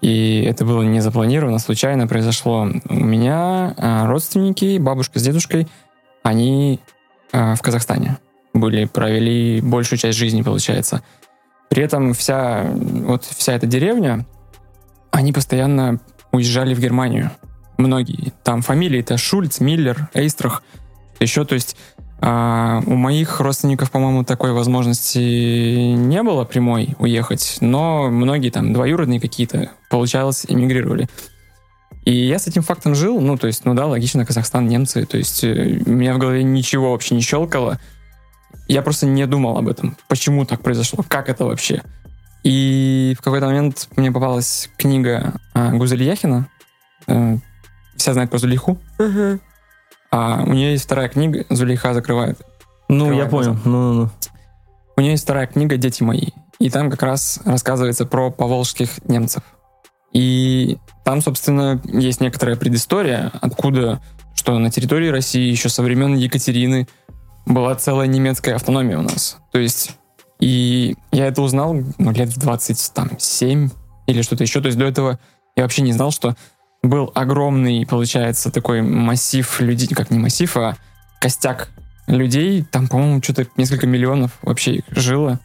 и 0.00 0.42
это 0.46 0.64
было 0.64 0.82
не 0.82 1.00
запланировано, 1.00 1.58
случайно 1.58 2.06
произошло. 2.06 2.68
У 2.88 2.94
меня 2.94 3.74
родственники, 4.06 4.78
бабушка 4.78 5.18
с 5.18 5.22
дедушкой, 5.22 5.66
они 6.22 6.80
в 7.32 7.58
Казахстане 7.62 8.18
были, 8.58 8.84
провели 8.84 9.60
большую 9.60 9.98
часть 9.98 10.18
жизни, 10.18 10.42
получается. 10.42 11.02
При 11.68 11.82
этом 11.82 12.14
вся, 12.14 12.64
вот 12.64 13.24
вся 13.24 13.54
эта 13.54 13.66
деревня, 13.66 14.26
они 15.10 15.32
постоянно 15.32 16.00
уезжали 16.32 16.74
в 16.74 16.80
Германию. 16.80 17.30
Многие. 17.78 18.32
Там 18.42 18.62
фамилии 18.62 19.00
это 19.00 19.16
Шульц, 19.16 19.60
Миллер, 19.60 20.08
Эйстрах. 20.14 20.62
Еще, 21.20 21.44
то 21.44 21.54
есть 21.54 21.76
а, 22.20 22.82
у 22.86 22.94
моих 22.94 23.40
родственников, 23.40 23.90
по-моему, 23.90 24.24
такой 24.24 24.52
возможности 24.52 25.18
не 25.18 26.22
было 26.22 26.44
прямой 26.44 26.94
уехать, 26.98 27.58
но 27.60 28.10
многие 28.10 28.50
там 28.50 28.72
двоюродные 28.72 29.20
какие-то, 29.20 29.70
получалось, 29.90 30.46
эмигрировали. 30.48 31.08
И 32.04 32.12
я 32.12 32.38
с 32.38 32.46
этим 32.46 32.62
фактом 32.62 32.94
жил, 32.94 33.20
ну, 33.20 33.36
то 33.36 33.48
есть, 33.48 33.64
ну 33.64 33.74
да, 33.74 33.86
логично, 33.86 34.24
Казахстан, 34.24 34.68
немцы, 34.68 35.04
то 35.04 35.18
есть 35.18 35.42
э, 35.42 35.80
у 35.84 35.90
меня 35.90 36.14
в 36.14 36.18
голове 36.18 36.42
ничего 36.44 36.92
вообще 36.92 37.16
не 37.16 37.20
щелкало. 37.20 37.80
Я 38.68 38.82
просто 38.82 39.06
не 39.06 39.26
думал 39.26 39.58
об 39.58 39.68
этом. 39.68 39.96
Почему 40.08 40.44
так 40.44 40.60
произошло? 40.62 41.04
Как 41.06 41.28
это 41.28 41.44
вообще? 41.44 41.82
И 42.42 43.16
в 43.18 43.22
какой-то 43.22 43.46
момент 43.46 43.88
мне 43.96 44.10
попалась 44.12 44.70
книга 44.76 45.34
а, 45.54 45.72
Гузель 45.72 46.02
Яхина. 46.02 46.48
Э, 47.06 47.36
Все 47.96 48.12
знают 48.12 48.30
про 48.30 48.38
Зулейху. 48.38 48.78
Мгм. 48.98 49.40
А 50.10 50.44
у 50.44 50.52
нее 50.52 50.72
есть 50.72 50.84
вторая 50.84 51.08
книга 51.08 51.44
«Зулейха 51.50 51.92
закрывает». 51.92 52.40
ну, 52.88 53.12
я 53.12 53.26
понял. 53.26 53.54
глаза. 53.54 53.60
Ну, 53.64 53.92
ну, 53.92 54.02
ну. 54.04 54.10
У 54.96 55.00
нее 55.00 55.12
есть 55.12 55.24
вторая 55.24 55.46
книга 55.46 55.76
«Дети 55.76 56.02
мои». 56.02 56.28
И 56.58 56.70
там 56.70 56.90
как 56.90 57.02
раз 57.02 57.40
рассказывается 57.44 58.06
про 58.06 58.30
поволжских 58.30 59.04
немцев. 59.04 59.42
И 60.12 60.78
там, 61.04 61.20
собственно, 61.20 61.80
есть 61.84 62.20
некоторая 62.20 62.56
предыстория, 62.56 63.30
откуда, 63.40 64.00
что 64.34 64.58
на 64.58 64.70
территории 64.70 65.08
России 65.08 65.50
еще 65.50 65.68
со 65.68 65.82
времен 65.82 66.14
Екатерины 66.14 66.88
была 67.46 67.74
целая 67.76 68.08
немецкая 68.08 68.56
автономия 68.56 68.98
у 68.98 69.02
нас. 69.02 69.38
То 69.52 69.58
есть, 69.58 69.92
и 70.40 70.96
я 71.12 71.26
это 71.26 71.42
узнал 71.42 71.76
ну, 71.98 72.10
лет 72.10 72.28
в 72.28 72.38
27 72.38 73.70
или 74.06 74.22
что-то 74.22 74.42
еще. 74.42 74.60
То 74.60 74.66
есть 74.66 74.78
до 74.78 74.84
этого 74.84 75.18
я 75.56 75.62
вообще 75.62 75.82
не 75.82 75.92
знал, 75.92 76.10
что 76.10 76.36
был 76.82 77.10
огромный, 77.14 77.86
получается, 77.86 78.50
такой 78.50 78.82
массив 78.82 79.60
людей, 79.60 79.88
как 79.88 80.10
не 80.10 80.18
массив, 80.18 80.54
а 80.56 80.76
костяк 81.20 81.70
людей. 82.06 82.64
Там, 82.64 82.88
по-моему, 82.88 83.22
что-то 83.22 83.46
несколько 83.56 83.86
миллионов 83.86 84.32
вообще 84.42 84.82
жило. 84.90 85.40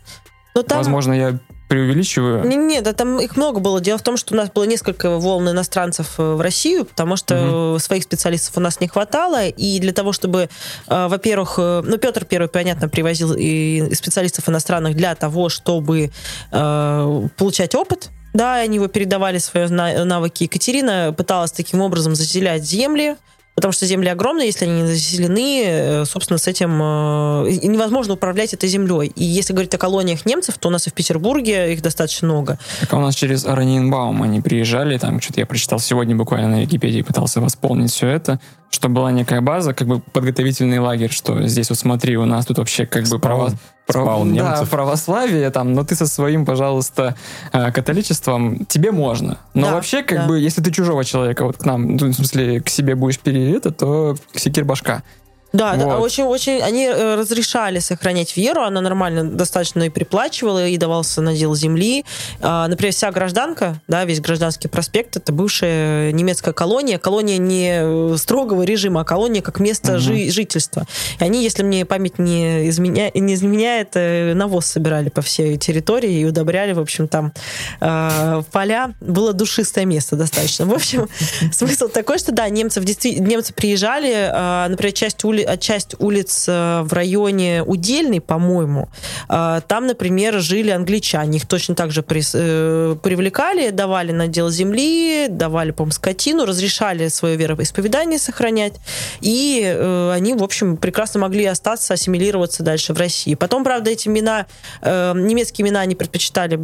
Но 0.53 0.63
там... 0.63 0.79
Возможно, 0.79 1.13
я 1.13 1.39
преувеличиваю. 1.71 2.45
Не- 2.45 2.57
Нет, 2.57 2.83
да, 2.83 2.91
там 2.91 3.17
их 3.21 3.37
много 3.37 3.61
было. 3.61 3.79
Дело 3.79 3.97
в 3.97 4.01
том, 4.03 4.17
что 4.17 4.33
у 4.33 4.37
нас 4.37 4.51
было 4.51 4.65
несколько 4.65 5.17
волн 5.17 5.49
иностранцев 5.49 6.15
э, 6.19 6.33
в 6.33 6.41
Россию, 6.41 6.83
потому 6.83 7.15
что 7.15 7.75
э, 7.77 7.79
своих 7.79 8.03
специалистов 8.03 8.57
у 8.57 8.59
нас 8.59 8.81
не 8.81 8.89
хватало. 8.89 9.47
И 9.47 9.79
для 9.79 9.93
того, 9.93 10.11
чтобы, 10.11 10.49
э, 10.87 11.07
во-первых, 11.07 11.57
ну, 11.57 11.97
Петр 11.97 12.25
Первый, 12.25 12.49
понятно, 12.49 12.89
привозил 12.89 13.33
и 13.37 13.93
специалистов 13.95 14.49
иностранных 14.49 14.95
для 14.97 15.15
того, 15.15 15.47
чтобы 15.47 16.11
э, 16.51 17.27
получать 17.37 17.73
опыт. 17.75 18.09
Да, 18.33 18.55
они 18.55 18.75
его 18.75 18.87
передавали 18.87 19.37
свои 19.39 19.67
на- 19.67 20.03
навыки. 20.05 20.43
Екатерина 20.43 21.13
пыталась 21.17 21.51
таким 21.51 21.79
образом 21.81 22.15
заселять 22.15 22.63
земли, 22.63 23.15
потому 23.55 23.71
что 23.71 23.85
земли 23.85 24.09
огромные, 24.09 24.47
если 24.47 24.65
они 24.65 24.81
не 24.81 24.87
заселены, 24.87 25.63
э, 25.65 26.05
собственно, 26.05 26.37
с 26.37 26.47
этим 26.47 26.71
э, 26.81 27.59
невозможно 27.63 28.13
управлять 28.13 28.53
этой 28.53 28.69
землей. 28.69 29.11
И 29.15 29.23
если 29.23 29.53
говорить 29.53 29.73
о 29.75 29.77
колониях 29.77 30.25
немцев, 30.25 30.57
то 30.57 30.69
у 30.69 30.71
нас 30.71 30.87
и 30.87 30.89
в 30.89 30.93
Петербурге 30.93 31.73
их 31.73 31.81
достаточно 31.81 32.27
много. 32.27 32.59
Так, 32.79 32.93
а 32.93 32.97
у 32.97 33.01
нас 33.01 33.15
через 33.15 33.45
Аранинбаум 33.45 34.23
они 34.23 34.41
приезжали, 34.41 34.97
там 34.97 35.21
что-то 35.21 35.41
я 35.41 35.45
прочитал 35.45 35.79
сегодня 35.79 36.15
буквально 36.15 36.47
на 36.49 36.61
Википедии, 36.61 37.01
пытался 37.01 37.41
восполнить 37.41 37.91
все 37.91 38.07
это, 38.07 38.39
что 38.69 38.89
была 38.89 39.11
некая 39.11 39.41
база, 39.41 39.73
как 39.73 39.87
бы 39.87 39.99
подготовительный 39.99 40.79
лагерь, 40.79 41.11
что 41.11 41.45
здесь 41.47 41.69
вот 41.69 41.77
смотри, 41.77 42.17
у 42.17 42.25
нас 42.25 42.45
тут 42.45 42.57
вообще 42.57 42.85
как 42.85 43.07
бы 43.07 43.19
про 43.19 43.35
вас, 43.35 43.53
прав- 43.91 44.03
Спаун 44.05 44.35
да, 44.35 44.63
православие, 44.69 45.49
там, 45.49 45.73
но 45.73 45.83
ты 45.83 45.95
со 45.95 46.07
своим, 46.07 46.45
пожалуйста, 46.45 47.15
э, 47.53 47.71
католичеством, 47.71 48.65
тебе 48.65 48.91
можно. 48.91 49.37
Но 49.53 49.67
Да, 49.67 49.73
вообще, 49.73 50.03
как 50.03 50.19
да. 50.19 50.27
бы, 50.27 50.39
если 50.39 50.61
ты 50.61 50.71
чужого 50.71 51.03
человека 51.03 51.45
вот 51.45 51.57
к 51.57 51.65
нам, 51.65 51.95
ну, 51.97 52.07
в 52.07 52.13
смысле, 52.13 52.61
к 52.61 52.69
себе 52.69 52.95
будешь 52.95 53.19
пере 53.19 53.55
это, 53.57 53.71
то 53.71 54.15
секир 54.35 54.65
башка. 54.65 55.03
Да, 55.53 55.75
да, 55.75 55.85
Вот. 55.85 56.01
очень, 56.01 56.23
очень, 56.23 56.61
они 56.61 56.85
э, 56.85 57.15
разрешали 57.15 57.79
сохранять 57.79 58.37
веру, 58.37 58.61
она 58.61 58.79
нормально 58.81 59.23
достаточно 59.25 59.83
и 59.83 59.89
приплачивала, 59.89 60.65
и 60.67 60.77
давался 60.77 61.21
надел 61.21 61.53
земли. 61.55 62.05
А, 62.41 62.67
например, 62.67 62.93
вся 62.93 63.11
гражданка, 63.11 63.81
да, 63.87 64.05
весь 64.05 64.21
гражданский 64.21 64.69
проспект, 64.69 65.17
это 65.17 65.33
бывшая 65.33 66.11
немецкая 66.13 66.53
колония, 66.53 66.97
колония 66.99 67.37
не 67.37 67.79
э, 67.81 68.15
строгого 68.17 68.63
режима, 68.63 69.01
а 69.01 69.03
колония 69.03 69.41
как 69.41 69.59
место 69.59 69.93
Мгм. 69.93 69.99
жи- 69.99 70.31
жительства. 70.31 70.85
И 71.19 71.23
они, 71.23 71.43
если 71.43 71.63
мне 71.63 71.85
память 71.85 72.17
не, 72.17 72.69
изменя... 72.69 73.11
не 73.13 73.33
изменяет, 73.33 73.89
э, 73.95 74.33
навоз 74.33 74.65
собирали 74.67 75.09
по 75.09 75.21
всей 75.21 75.57
территории 75.57 76.21
и 76.21 76.25
удобряли, 76.25 76.71
в 76.73 76.79
общем, 76.79 77.07
там 77.07 77.33
э, 77.81 78.41
поля. 78.51 78.93
Было 79.01 79.33
душистое 79.33 79.85
место 79.85 80.15
достаточно. 80.15 80.65
В 80.65 80.73
общем, 80.73 81.09
смысл 81.51 81.89
такой, 81.89 82.17
что 82.19 82.31
да, 82.31 82.47
немцев 82.49 82.85
немцы 82.85 83.53
приезжали, 83.53 84.13
э, 84.31 84.67
например, 84.69 84.93
часть, 84.93 85.23
ули... 85.41 85.53
а, 85.53 85.57
часть 85.57 85.95
улиц 85.99 86.45
э, 86.47 86.81
в 86.83 86.93
районе 86.93 87.63
Удельной, 87.63 88.21
по-моему, 88.21 88.89
э, 89.29 89.61
там, 89.67 89.87
например, 89.87 90.39
жили 90.39 90.69
англичане. 90.69 91.37
Их 91.37 91.47
точно 91.47 91.75
так 91.75 91.91
же 91.91 92.01
прис- 92.01 92.31
э, 92.33 92.95
привлекали, 93.01 93.69
давали 93.69 94.11
надел 94.11 94.49
земли, 94.49 95.27
давали, 95.29 95.71
по-моему, 95.71 95.91
скотину, 95.91 96.45
разрешали 96.45 97.07
свое 97.07 97.35
вероисповедание 97.35 98.19
сохранять. 98.19 98.73
И 99.21 99.61
э, 99.63 100.11
они, 100.13 100.33
в 100.33 100.43
общем, 100.43 100.77
прекрасно 100.77 101.19
могли 101.19 101.45
остаться, 101.45 101.93
ассимилироваться 101.93 102.63
дальше 102.63 102.93
в 102.93 102.97
России. 102.97 103.35
Потом, 103.35 103.63
правда, 103.63 103.91
эти 103.91 104.07
имена, 104.07 104.45
э, 104.81 105.13
немецкие 105.15 105.67
имена 105.67 105.81
они 105.81 105.95
предпочитали 105.95 106.59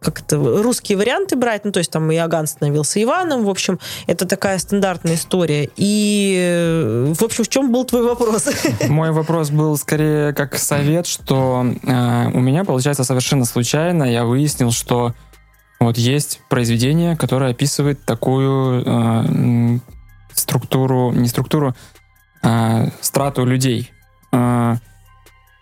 как 0.00 0.20
это, 0.20 0.36
русские 0.36 0.98
варианты 0.98 1.36
брать, 1.36 1.64
ну, 1.64 1.72
то 1.72 1.78
есть 1.78 1.90
там 1.90 2.10
Иоганн 2.12 2.46
становился 2.46 3.02
Иваном, 3.02 3.44
в 3.44 3.50
общем, 3.50 3.78
это 4.06 4.26
такая 4.26 4.58
стандартная 4.58 5.14
история. 5.14 5.70
И, 5.76 6.36
э, 6.38 7.12
в 7.16 7.22
общем, 7.22 7.44
в 7.44 7.48
чем 7.48 7.72
был 7.72 7.84
твой 7.94 8.08
вопрос? 8.08 8.48
Мой 8.88 9.12
вопрос 9.12 9.50
был 9.50 9.76
скорее 9.76 10.32
как 10.32 10.58
совет, 10.58 11.06
что 11.06 11.64
э, 11.64 12.30
у 12.32 12.40
меня, 12.40 12.64
получается, 12.64 13.04
совершенно 13.04 13.44
случайно 13.44 14.02
я 14.02 14.24
выяснил, 14.24 14.72
что 14.72 15.14
вот 15.78 15.96
есть 15.96 16.40
произведение, 16.48 17.16
которое 17.16 17.52
описывает 17.52 18.04
такую 18.04 18.82
э, 18.84 19.78
структуру, 20.32 21.12
не 21.12 21.28
структуру, 21.28 21.76
а 22.42 22.88
страту 23.00 23.44
людей. 23.44 23.92
Э, 24.32 24.74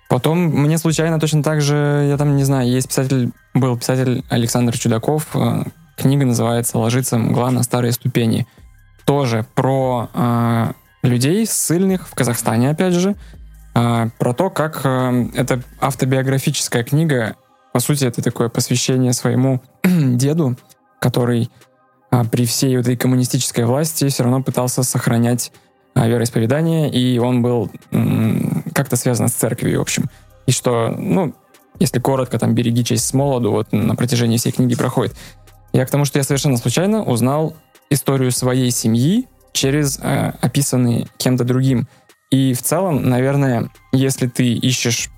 потом 0.08 0.38
мне 0.38 0.78
случайно 0.78 1.20
точно 1.20 1.42
так 1.42 1.60
же, 1.60 2.06
я 2.08 2.16
там 2.16 2.36
не 2.36 2.44
знаю, 2.44 2.66
есть 2.66 2.88
писатель, 2.88 3.30
был 3.52 3.76
писатель 3.76 4.24
Александр 4.30 4.78
Чудаков, 4.78 5.26
э, 5.34 5.64
книга 5.98 6.24
называется 6.24 6.78
«Ложится 6.78 7.18
мгла 7.18 7.50
на 7.50 7.62
старые 7.62 7.92
ступени». 7.92 8.46
Тоже 9.04 9.44
про 9.54 10.08
э, 10.14 10.72
людей 11.02 11.46
ссыльных 11.46 12.08
в 12.08 12.14
Казахстане, 12.14 12.70
опять 12.70 12.94
же, 12.94 13.16
а, 13.74 14.08
про 14.18 14.34
то, 14.34 14.50
как 14.50 14.82
э, 14.84 15.28
это 15.34 15.62
автобиографическая 15.80 16.84
книга, 16.84 17.36
по 17.72 17.80
сути, 17.80 18.04
это 18.04 18.22
такое 18.22 18.48
посвящение 18.48 19.12
своему 19.12 19.62
деду, 19.82 20.56
который 21.00 21.50
а, 22.10 22.24
при 22.24 22.44
всей 22.44 22.76
этой 22.76 22.96
коммунистической 22.96 23.64
власти 23.64 24.08
все 24.08 24.24
равно 24.24 24.42
пытался 24.42 24.82
сохранять 24.82 25.52
а, 25.94 26.06
вероисповедание, 26.06 26.90
и 26.90 27.18
он 27.18 27.42
был 27.42 27.70
как-то 28.74 28.96
связан 28.96 29.28
с 29.28 29.32
церковью, 29.32 29.78
в 29.78 29.82
общем. 29.82 30.10
И 30.46 30.52
что, 30.52 30.88
ну, 30.88 31.34
если 31.78 31.98
коротко, 31.98 32.38
там, 32.38 32.54
«Береги 32.54 32.84
честь 32.84 33.06
с 33.06 33.14
молоду», 33.14 33.50
вот 33.50 33.72
на 33.72 33.96
протяжении 33.96 34.36
всей 34.36 34.52
книги 34.52 34.74
проходит. 34.74 35.16
Я 35.72 35.86
к 35.86 35.90
тому, 35.90 36.04
что 36.04 36.18
я 36.18 36.24
совершенно 36.24 36.58
случайно 36.58 37.02
узнал 37.02 37.54
историю 37.88 38.30
своей 38.30 38.70
семьи 38.70 39.28
через 39.52 39.98
э, 40.00 40.32
описанные 40.40 41.06
кем-то 41.18 41.44
другим. 41.44 41.86
И 42.30 42.54
в 42.54 42.62
целом, 42.62 43.08
наверное, 43.08 43.70
если 43.92 44.26
ты 44.26 44.54
ищешь, 44.54 45.10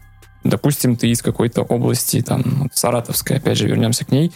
допустим, 0.43 0.97
ты 0.97 1.09
из 1.09 1.23
какой-то 1.23 1.63
области, 1.63 2.21
там, 2.23 2.43
вот 2.45 2.75
Саратовской, 2.75 3.37
опять 3.37 3.59
же, 3.59 3.69
вернемся 3.69 4.05
к 4.05 4.11
ней, 4.11 4.33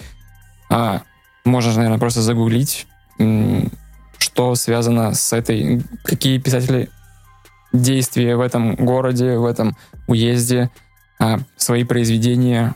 а, 0.71 1.03
можно, 1.45 1.75
наверное, 1.75 1.99
просто 1.99 2.23
загуглить, 2.23 2.87
что 4.19 4.55
связано 4.55 5.15
с 5.15 5.33
этой, 5.33 5.83
какие 6.05 6.39
писатели 6.39 6.89
действия 7.73 8.37
в 8.37 8.41
этом 8.41 8.77
городе, 8.77 9.39
в 9.39 9.45
этом 9.45 9.77
уезде, 10.07 10.71
а, 11.19 11.41
свои 11.57 11.85
произведения 11.85 12.75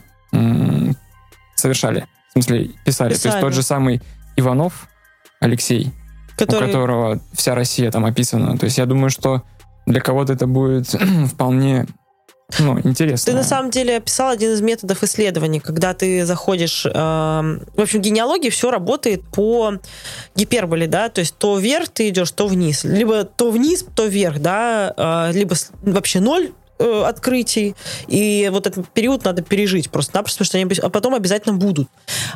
совершали. 1.55 2.07
В 2.29 2.33
смысле, 2.33 2.71
писали. 2.83 3.09
То 3.09 3.13
есть 3.13 3.23
Писали. 3.23 3.41
тот 3.41 3.53
же 3.53 3.61
самый 3.61 4.01
Иванов 4.35 4.89
Алексей, 5.39 5.93
у 6.35 6.39
Который... 6.39 6.67
которого 6.67 7.19
вся 7.33 7.55
Россия 7.55 7.91
там 7.91 8.05
описана. 8.05 8.57
То 8.57 8.65
есть 8.65 8.77
я 8.77 8.85
думаю, 8.85 9.09
что 9.09 9.43
для 9.85 10.01
кого-то 10.01 10.33
это 10.33 10.47
будет 10.47 10.87
вполне 11.31 11.87
ну, 12.59 12.79
интересно. 12.83 13.31
Ты 13.31 13.37
на 13.37 13.43
самом 13.43 13.71
деле 13.71 13.97
описал 13.97 14.29
один 14.29 14.51
из 14.51 14.61
методов 14.61 15.03
исследований, 15.03 15.59
когда 15.59 15.93
ты 15.93 16.25
заходишь... 16.25 16.85
эм, 16.85 17.61
в 17.75 17.81
общем, 17.81 17.99
в 17.99 18.03
генеалогии 18.03 18.49
все 18.49 18.69
работает 18.69 19.23
по 19.31 19.73
гиперболе, 20.35 20.87
да, 20.87 21.09
то 21.09 21.19
есть 21.21 21.35
то 21.37 21.57
вверх 21.57 21.89
ты 21.89 22.09
идешь, 22.09 22.31
то 22.31 22.47
вниз. 22.47 22.83
Либо 22.83 23.23
то 23.23 23.49
вниз, 23.49 23.85
то 23.95 24.05
вверх, 24.05 24.39
да, 24.39 24.93
э, 24.95 25.31
либо 25.33 25.55
вообще 25.81 26.19
ноль 26.19 26.51
э, 26.79 27.03
открытий, 27.05 27.75
и 28.07 28.49
вот 28.51 28.67
этот 28.67 28.89
период 28.89 29.25
надо 29.25 29.41
пережить 29.41 29.89
просто-напросто, 29.89 30.39
потому 30.39 30.45
что 30.47 30.57
они 30.57 30.73
а 30.81 30.89
потом 30.89 31.15
обязательно 31.15 31.55
будут. 31.55 31.89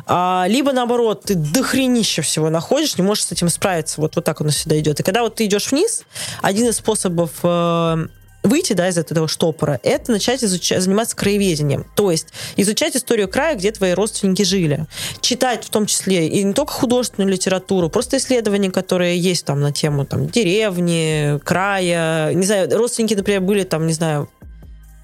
А, 0.06 0.46
либо 0.48 0.72
наоборот, 0.72 1.24
ты 1.24 1.34
дохренища 1.34 2.22
всего 2.22 2.50
находишь, 2.50 2.96
не 2.96 3.04
можешь 3.04 3.24
с 3.24 3.32
этим 3.32 3.48
справиться, 3.48 4.00
вот, 4.00 4.16
вот 4.16 4.24
так 4.24 4.40
оно 4.40 4.50
всегда 4.50 4.78
идет. 4.78 5.00
И 5.00 5.02
когда 5.02 5.22
вот 5.22 5.36
ты 5.36 5.46
идешь 5.46 5.70
вниз, 5.70 6.04
один 6.42 6.68
из 6.68 6.76
способов 6.76 7.30
э, 7.42 8.06
выйти 8.48 8.72
да, 8.72 8.88
из 8.88 8.98
этого 8.98 9.28
штопора, 9.28 9.80
это 9.82 10.12
начать 10.12 10.42
изучать, 10.42 10.82
заниматься 10.82 11.16
краеведением. 11.16 11.86
То 11.94 12.10
есть 12.10 12.28
изучать 12.56 12.96
историю 12.96 13.28
края, 13.28 13.56
где 13.56 13.70
твои 13.70 13.92
родственники 13.92 14.42
жили. 14.42 14.86
Читать 15.20 15.64
в 15.64 15.70
том 15.70 15.86
числе 15.86 16.28
и 16.28 16.42
не 16.42 16.52
только 16.52 16.72
художественную 16.72 17.32
литературу, 17.32 17.88
просто 17.88 18.16
исследования, 18.16 18.70
которые 18.70 19.18
есть 19.18 19.44
там 19.44 19.60
на 19.60 19.72
тему 19.72 20.04
там, 20.04 20.28
деревни, 20.28 21.38
края. 21.44 22.32
Не 22.34 22.46
знаю, 22.46 22.76
родственники, 22.76 23.14
например, 23.14 23.40
были 23.40 23.64
там, 23.64 23.86
не 23.86 23.92
знаю, 23.92 24.28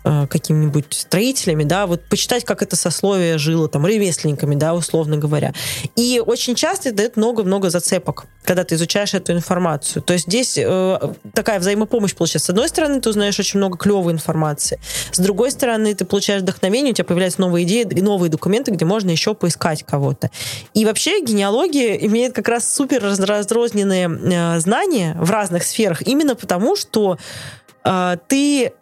э, 0.04 0.26
какими-нибудь 0.28 0.86
строителями, 0.90 1.64
да, 1.64 1.86
вот 1.86 2.04
почитать, 2.04 2.44
как 2.44 2.62
это 2.62 2.76
сословие 2.76 3.38
жило, 3.38 3.68
там, 3.68 3.86
ремесленниками, 3.86 4.54
да, 4.54 4.74
условно 4.74 5.16
говоря. 5.16 5.52
И 5.96 6.22
очень 6.24 6.54
часто 6.54 6.90
это 6.90 6.98
дает 6.98 7.16
много-много 7.16 7.70
зацепок, 7.70 8.26
когда 8.44 8.64
ты 8.64 8.74
изучаешь 8.74 9.14
эту 9.14 9.32
информацию. 9.32 10.02
То 10.02 10.12
есть 10.12 10.26
здесь 10.26 10.56
э, 10.58 10.98
такая 11.32 11.58
взаимопомощь 11.58 12.14
получается. 12.14 12.46
С 12.46 12.50
одной 12.50 12.68
стороны, 12.68 13.00
ты 13.00 13.08
узнаешь 13.10 13.38
очень 13.38 13.58
много 13.58 13.78
клевой 13.78 14.12
информации. 14.12 14.78
С 15.10 15.18
другой 15.18 15.50
стороны, 15.50 15.94
ты 15.94 16.04
получаешь 16.04 16.42
вдохновение, 16.42 16.92
у 16.92 16.94
тебя 16.94 17.04
появляются 17.04 17.40
новые 17.40 17.64
идеи, 17.64 17.84
новые 18.00 18.30
документы, 18.30 18.70
где 18.70 18.84
можно 18.84 19.10
еще 19.10 19.34
поискать 19.34 19.82
кого-то. 19.82 20.30
И 20.74 20.84
вообще 20.84 21.20
генеалогия 21.20 21.94
имеет 22.06 22.34
как 22.34 22.48
раз 22.48 22.72
супер 22.72 23.02
раз- 23.02 23.20
разрозненные 23.20 24.08
э, 24.08 24.60
знания 24.60 25.16
в 25.18 25.30
разных 25.30 25.64
сферах, 25.64 26.02
именно 26.06 26.34
потому, 26.34 26.76
что 26.76 27.18
э, 27.84 28.16
ты 28.28 28.72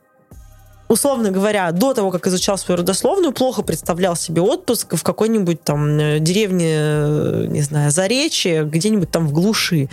условно 0.92 1.30
говоря, 1.30 1.72
до 1.72 1.94
того, 1.94 2.10
как 2.10 2.26
изучал 2.26 2.58
свою 2.58 2.78
родословную, 2.78 3.32
плохо 3.32 3.62
представлял 3.62 4.14
себе 4.14 4.42
отпуск 4.42 4.94
в 4.94 5.02
какой-нибудь 5.02 5.64
там 5.64 5.98
э, 5.98 6.18
деревне, 6.20 6.74
э, 6.76 7.46
не 7.48 7.62
знаю, 7.62 7.90
Заречье, 7.90 8.64
где-нибудь 8.64 9.10
там 9.10 9.26
в 9.26 9.32
глуши. 9.32 9.88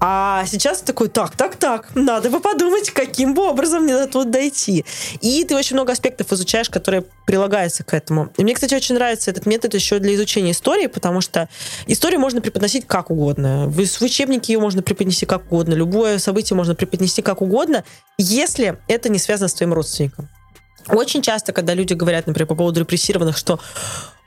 А 0.00 0.44
сейчас 0.46 0.80
такой, 0.80 1.08
так, 1.08 1.36
так, 1.36 1.56
так, 1.56 1.94
надо 1.94 2.30
бы 2.30 2.40
подумать, 2.40 2.90
каким 2.90 3.34
бы 3.34 3.42
образом 3.42 3.82
мне 3.82 4.06
тут 4.06 4.30
дойти. 4.30 4.84
И 5.20 5.44
ты 5.44 5.56
очень 5.56 5.74
много 5.74 5.92
аспектов 5.92 6.32
изучаешь, 6.32 6.70
которые 6.70 7.04
прилагаются 7.26 7.82
к 7.82 7.92
этому. 7.92 8.30
И 8.36 8.42
мне, 8.44 8.54
кстати, 8.54 8.74
очень 8.74 8.94
нравится 8.94 9.30
этот 9.30 9.46
метод 9.46 9.74
еще 9.74 9.98
для 9.98 10.14
изучения 10.14 10.52
истории, 10.52 10.86
потому 10.86 11.20
что 11.20 11.48
историю 11.86 12.20
можно 12.20 12.40
преподносить 12.40 12.86
как 12.86 13.10
угодно. 13.10 13.66
В, 13.66 13.84
в 13.84 14.02
учебнике 14.02 14.52
ее 14.52 14.60
можно 14.60 14.82
преподнести 14.82 15.26
как 15.26 15.46
угодно. 15.46 15.74
Любое 15.74 16.18
событие 16.18 16.56
можно 16.56 16.74
преподнести 16.74 17.22
как 17.22 17.42
угодно, 17.42 17.84
если 18.18 18.78
это 18.86 19.08
не 19.08 19.18
связано 19.18 19.48
с 19.48 19.54
твоим 19.54 19.74
родственником. 19.74 20.28
Очень 20.88 21.22
часто, 21.22 21.52
когда 21.52 21.74
люди 21.74 21.94
говорят, 21.94 22.26
например, 22.26 22.46
по 22.46 22.54
поводу 22.54 22.80
репрессированных, 22.80 23.36
что 23.36 23.58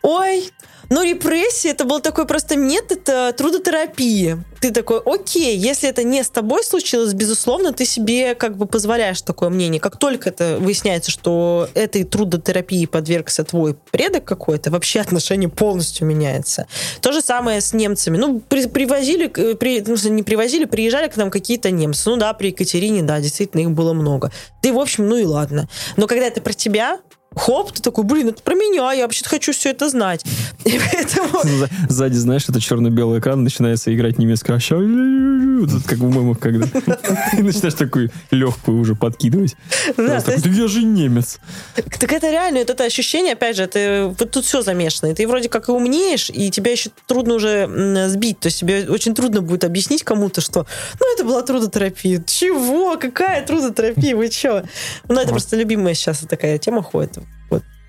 ой, 0.07 0.49
ну 0.89 1.03
репрессии 1.03 1.69
это 1.69 1.83
был 1.83 1.99
такой 1.99 2.25
просто 2.25 2.55
метод 2.55 3.07
э, 3.09 3.33
трудотерапии. 3.33 4.37
Ты 4.61 4.71
такой, 4.71 5.01
окей, 5.05 5.57
если 5.57 5.89
это 5.89 6.03
не 6.03 6.23
с 6.23 6.29
тобой 6.29 6.63
случилось, 6.63 7.13
безусловно, 7.13 7.73
ты 7.73 7.85
себе 7.85 8.33
как 8.35 8.55
бы 8.55 8.65
позволяешь 8.67 9.21
такое 9.21 9.49
мнение. 9.49 9.81
Как 9.81 9.97
только 9.97 10.29
это 10.29 10.57
выясняется, 10.59 11.11
что 11.11 11.67
этой 11.73 12.05
трудотерапии 12.05 12.85
подвергся 12.85 13.43
твой 13.43 13.75
предок 13.91 14.23
какой-то, 14.23 14.71
вообще 14.71 15.01
отношение 15.01 15.49
полностью 15.49 16.07
меняется. 16.07 16.67
То 17.01 17.11
же 17.11 17.21
самое 17.21 17.59
с 17.59 17.73
немцами. 17.73 18.17
Ну, 18.17 18.39
при- 18.39 18.67
привозили, 18.67 19.29
э, 19.29 19.55
при, 19.55 19.81
ну, 19.81 19.95
не 20.09 20.23
привозили, 20.23 20.63
приезжали 20.63 21.09
к 21.09 21.17
нам 21.17 21.29
какие-то 21.29 21.69
немцы. 21.69 22.09
Ну 22.09 22.15
да, 22.15 22.31
при 22.31 22.47
Екатерине, 22.47 23.03
да, 23.03 23.19
действительно, 23.19 23.61
их 23.61 23.71
было 23.71 23.91
много. 23.91 24.31
И, 24.63 24.71
в 24.71 24.79
общем, 24.79 25.07
ну 25.07 25.17
и 25.17 25.25
ладно. 25.25 25.67
Но 25.97 26.07
когда 26.07 26.25
это 26.25 26.41
про 26.41 26.53
тебя, 26.53 26.99
хоп, 27.35 27.71
ты 27.71 27.81
такой, 27.81 28.03
блин, 28.03 28.29
это 28.29 28.41
про 28.41 28.55
меня, 28.55 28.91
я 28.93 29.03
вообще-то 29.03 29.29
хочу 29.29 29.51
все 29.53 29.69
это 29.69 29.89
знать. 29.89 30.23
И 30.65 30.79
поэтому... 30.91 31.41
За- 31.43 31.69
Сзади, 31.89 32.15
знаешь, 32.15 32.45
это 32.49 32.59
черно-белый 32.59 33.19
экран, 33.19 33.43
начинается 33.43 33.93
играть 33.93 34.17
немецкая 34.17 34.57
«Ща- 34.59 34.77
вот 34.77 35.69
как 35.85 35.97
в 35.99 36.03
мемах, 36.03 36.39
когда 36.39 36.65
ты 37.31 37.43
начинаешь 37.43 37.73
такую 37.75 38.11
легкую 38.31 38.79
уже 38.79 38.95
подкидывать. 38.95 39.55
Да, 39.97 40.03
Просто 40.03 40.25
то 40.25 40.31
есть- 40.31 40.43
такой, 40.43 40.55
«Да 40.57 40.61
я 40.63 40.67
же 40.67 40.83
немец. 40.83 41.39
Так 41.75 42.11
это 42.13 42.29
реально, 42.31 42.57
это 42.59 42.83
ощущение, 42.83 43.33
опять 43.33 43.55
же, 43.55 43.63
это, 43.63 44.13
вот 44.17 44.31
тут 44.31 44.45
все 44.45 44.61
замешано. 44.61 45.11
И 45.11 45.13
ты 45.13 45.27
вроде 45.27 45.49
как 45.49 45.69
и 45.69 45.71
умнеешь, 45.71 46.29
и 46.29 46.49
тебя 46.49 46.71
еще 46.71 46.89
трудно 47.07 47.35
уже 47.35 48.07
сбить. 48.09 48.39
То 48.39 48.47
есть 48.47 48.59
тебе 48.59 48.85
очень 48.89 49.13
трудно 49.15 49.41
будет 49.41 49.63
объяснить 49.63 50.03
кому-то, 50.03 50.41
что 50.41 50.65
ну 50.99 51.13
это 51.15 51.23
была 51.23 51.41
трудотерапия. 51.43 52.23
Чего? 52.25 52.97
Какая 52.97 53.45
трудотерапия? 53.45 54.15
Вы 54.15 54.29
че? 54.29 54.63
Ну 55.07 55.15
это 55.15 55.25
Вот. 55.25 55.29
просто 55.31 55.55
любимая 55.55 55.93
сейчас 55.93 56.19
такая 56.19 56.57
тема 56.57 56.81
ходит. 56.83 57.17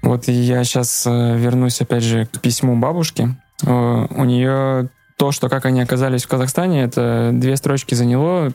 Вот. 0.03 0.29
Я 0.29 0.65
сейчас 0.65 1.07
вернусь 1.07 1.81
опять 1.81 2.03
же 2.03 2.27
к 2.27 2.41
письму 2.41 2.77
бабушки. 2.77 3.35
Э, 3.65 4.07
У 4.11 4.25
нее 4.25 4.89
то, 5.17 5.33
что 5.33 5.49
как 5.49 5.67
они 5.67 5.81
оказались 5.81 6.25
в 6.25 6.29
Казахстане, 6.29 6.83
это 6.85 7.31
две 7.33 7.57
строчки 7.57 7.95
заняло. 7.95 8.53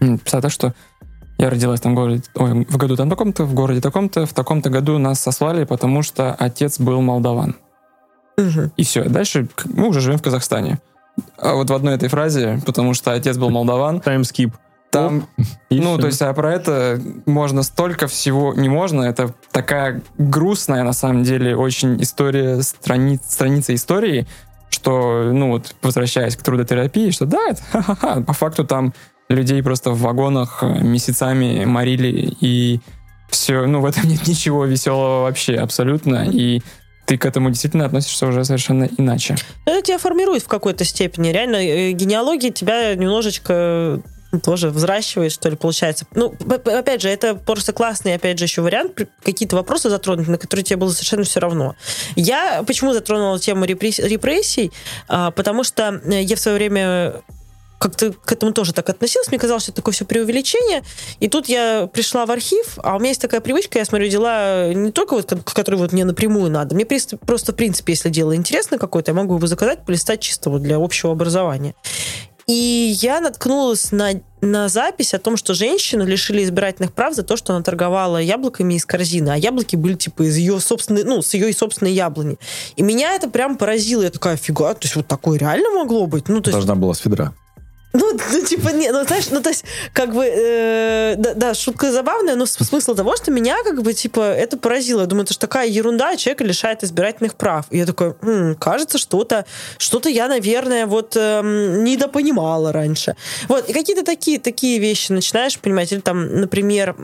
Писала 0.00 0.42
так, 0.42 0.50
что 0.50 0.74
я 1.38 1.50
родилась 1.50 1.80
там 1.80 1.92
в 1.92 1.96
городе, 1.96 2.22
ой, 2.34 2.64
в 2.64 2.76
году 2.76 2.96
там 2.96 3.10
таком-то, 3.10 3.44
в 3.44 3.54
городе 3.54 3.80
таком-то, 3.80 4.24
в 4.24 4.32
таком-то 4.32 4.70
году 4.70 4.98
нас 4.98 5.20
сослали, 5.20 5.64
потому 5.64 6.02
что 6.02 6.34
отец 6.34 6.78
был 6.80 7.00
молдаван. 7.02 7.56
Мгм. 8.36 8.72
И 8.76 8.84
все. 8.84 9.04
Дальше 9.04 9.48
мы 9.66 9.88
уже 9.88 10.00
живем 10.00 10.18
в 10.18 10.22
Казахстане. 10.22 10.78
А 11.38 11.54
вот 11.54 11.70
в 11.70 11.74
одной 11.74 11.94
этой 11.94 12.08
фразе, 12.08 12.60
потому 12.66 12.94
что 12.94 13.12
отец 13.12 13.36
был 13.36 13.50
молдаван, 13.50 14.00
Таймскип. 14.00 14.54
Там, 14.94 15.26
И 15.70 15.80
ну, 15.80 15.94
всё. 15.94 15.98
то 15.98 16.06
есть, 16.06 16.22
а 16.22 16.32
про 16.32 16.54
это 16.54 17.00
можно 17.26 17.64
столько 17.64 18.06
всего, 18.06 18.54
не 18.54 18.68
можно, 18.68 19.02
это 19.02 19.34
такая 19.50 20.02
грустная, 20.18 20.84
на 20.84 20.92
самом 20.92 21.24
деле, 21.24 21.56
очень 21.56 22.00
история, 22.00 22.62
страни, 22.62 23.18
страница 23.26 23.74
истории, 23.74 24.28
что, 24.70 25.32
ну, 25.32 25.48
вот, 25.48 25.74
возвращаясь 25.82 26.36
к 26.36 26.42
трудотерапии, 26.42 27.10
что 27.10 27.26
да, 27.26 27.40
это 27.48 27.62
ха-ха-ха, 27.72 28.20
по 28.20 28.32
факту 28.34 28.64
там 28.64 28.94
людей 29.28 29.60
просто 29.64 29.90
в 29.90 30.00
вагонах 30.00 30.62
э, 30.62 30.82
месяцами 30.84 31.64
морили, 31.64 32.32
и 32.40 32.80
все, 33.30 33.66
ну, 33.66 33.80
в 33.80 33.86
этом 33.86 34.04
нет 34.08 34.28
ничего 34.28 34.64
веселого 34.64 35.22
вообще, 35.22 35.56
абсолютно, 35.56 36.24
и 36.30 36.62
ты 37.06 37.18
к 37.18 37.26
этому 37.26 37.50
действительно 37.50 37.84
относишься 37.84 38.28
уже 38.28 38.44
совершенно 38.44 38.88
иначе. 38.96 39.34
Это 39.66 39.82
тебя 39.82 39.98
формирует 39.98 40.44
в 40.44 40.48
какой-то 40.48 40.84
степени. 40.84 41.30
Реально, 41.30 41.56
э, 41.56 41.90
генеалогия 41.90 42.50
тебя 42.50 42.94
немножечко 42.94 44.00
тоже 44.40 44.70
взращивает, 44.70 45.32
что 45.32 45.48
ли, 45.48 45.56
получается. 45.56 46.06
Ну, 46.14 46.34
опять 46.64 47.00
же, 47.00 47.08
это 47.08 47.34
просто 47.34 47.72
классный, 47.72 48.14
опять 48.14 48.38
же, 48.38 48.44
еще 48.44 48.62
вариант, 48.62 48.98
какие-то 49.22 49.56
вопросы 49.56 49.90
затронуть, 49.90 50.28
на 50.28 50.38
которые 50.38 50.64
тебе 50.64 50.76
было 50.76 50.90
совершенно 50.90 51.24
все 51.24 51.40
равно. 51.40 51.74
Я 52.16 52.62
почему 52.66 52.92
затронула 52.92 53.38
тему 53.38 53.64
репресс- 53.64 54.02
репрессий? 54.06 54.72
А, 55.08 55.30
потому 55.30 55.64
что 55.64 56.00
э, 56.04 56.22
я 56.22 56.36
в 56.36 56.40
свое 56.40 56.56
время 56.56 57.22
как-то 57.78 58.12
к 58.12 58.32
этому 58.32 58.52
тоже 58.52 58.72
так 58.72 58.88
относилась. 58.88 59.28
Мне 59.28 59.38
казалось, 59.38 59.64
что 59.64 59.72
это 59.72 59.82
такое 59.82 59.92
все 59.92 60.06
преувеличение. 60.06 60.82
И 61.20 61.28
тут 61.28 61.48
я 61.48 61.86
пришла 61.92 62.24
в 62.24 62.30
архив, 62.30 62.78
а 62.82 62.96
у 62.96 62.98
меня 62.98 63.10
есть 63.10 63.20
такая 63.20 63.40
привычка, 63.42 63.78
я 63.78 63.84
смотрю 63.84 64.08
дела 64.08 64.72
не 64.72 64.90
только 64.90 65.14
вот, 65.14 65.28
ко- 65.28 65.54
которые 65.54 65.78
вот 65.80 65.92
мне 65.92 66.06
напрямую 66.06 66.50
надо. 66.50 66.74
Мне 66.74 66.86
просто, 66.86 67.52
в 67.52 67.56
принципе, 67.56 67.92
если 67.92 68.08
дело 68.08 68.34
интересно 68.34 68.78
какое-то, 68.78 69.10
я 69.10 69.14
могу 69.14 69.36
его 69.36 69.46
заказать, 69.46 69.84
полистать 69.84 70.20
чисто 70.20 70.48
вот 70.48 70.62
для 70.62 70.76
общего 70.76 71.12
образования. 71.12 71.74
И 72.46 72.96
я 73.00 73.20
наткнулась 73.20 73.90
на, 73.90 74.20
на 74.40 74.68
запись 74.68 75.14
о 75.14 75.18
том, 75.18 75.36
что 75.36 75.54
женщину 75.54 76.04
лишили 76.04 76.44
избирательных 76.44 76.92
прав 76.92 77.14
за 77.14 77.22
то, 77.22 77.36
что 77.36 77.54
она 77.54 77.62
торговала 77.62 78.18
яблоками 78.18 78.74
из 78.74 78.84
корзины, 78.84 79.30
а 79.30 79.36
яблоки 79.36 79.76
были 79.76 79.94
типа 79.94 80.24
из 80.24 80.36
ее 80.36 80.60
собственной, 80.60 81.04
ну, 81.04 81.22
с 81.22 81.32
ее 81.34 81.52
собственной 81.52 81.92
яблони. 81.92 82.36
И 82.76 82.82
меня 82.82 83.14
это 83.14 83.30
прям 83.30 83.56
поразило. 83.56 84.02
Я 84.02 84.10
такая, 84.10 84.36
фига, 84.36 84.74
то 84.74 84.80
есть 84.82 84.96
вот 84.96 85.06
такое 85.06 85.38
реально 85.38 85.70
могло 85.70 86.06
быть? 86.06 86.28
Ну, 86.28 86.40
то 86.40 86.50
есть 86.50 86.52
Должна 86.52 86.74
была 86.74 86.94
с 86.94 87.04
ведра. 87.04 87.32
Ну, 87.94 88.18
ну, 88.32 88.40
типа, 88.44 88.70
не, 88.70 88.90
ну, 88.90 89.04
знаешь, 89.04 89.30
ну, 89.30 89.40
то 89.40 89.50
есть, 89.50 89.64
как 89.92 90.12
бы, 90.12 90.24
э, 90.24 91.14
да, 91.16 91.34
да, 91.34 91.54
шутка 91.54 91.92
забавная, 91.92 92.34
но 92.34 92.44
смысл 92.44 92.94
того, 92.94 93.16
что 93.16 93.30
меня, 93.30 93.56
как 93.62 93.82
бы, 93.82 93.94
типа, 93.94 94.20
это 94.20 94.56
поразило. 94.56 95.02
Я 95.02 95.06
думаю, 95.06 95.24
это 95.24 95.32
же 95.32 95.38
такая 95.38 95.68
ерунда, 95.68 96.16
человека 96.16 96.44
лишает 96.44 96.82
избирательных 96.82 97.36
прав. 97.36 97.66
И 97.70 97.78
я 97.78 97.86
такой, 97.86 98.14
«М, 98.22 98.56
кажется, 98.56 98.98
что-то, 98.98 99.46
что-то 99.78 100.08
я, 100.08 100.26
наверное, 100.28 100.86
вот 100.86 101.16
эм, 101.16 101.84
недопонимала 101.84 102.72
раньше. 102.72 103.14
Вот, 103.48 103.68
и 103.68 103.72
какие-то 103.72 104.04
такие, 104.04 104.40
такие 104.40 104.78
вещи 104.80 105.12
начинаешь 105.12 105.58
понимать. 105.58 105.92
Или 105.92 106.00
там, 106.00 106.40
например, 106.40 106.96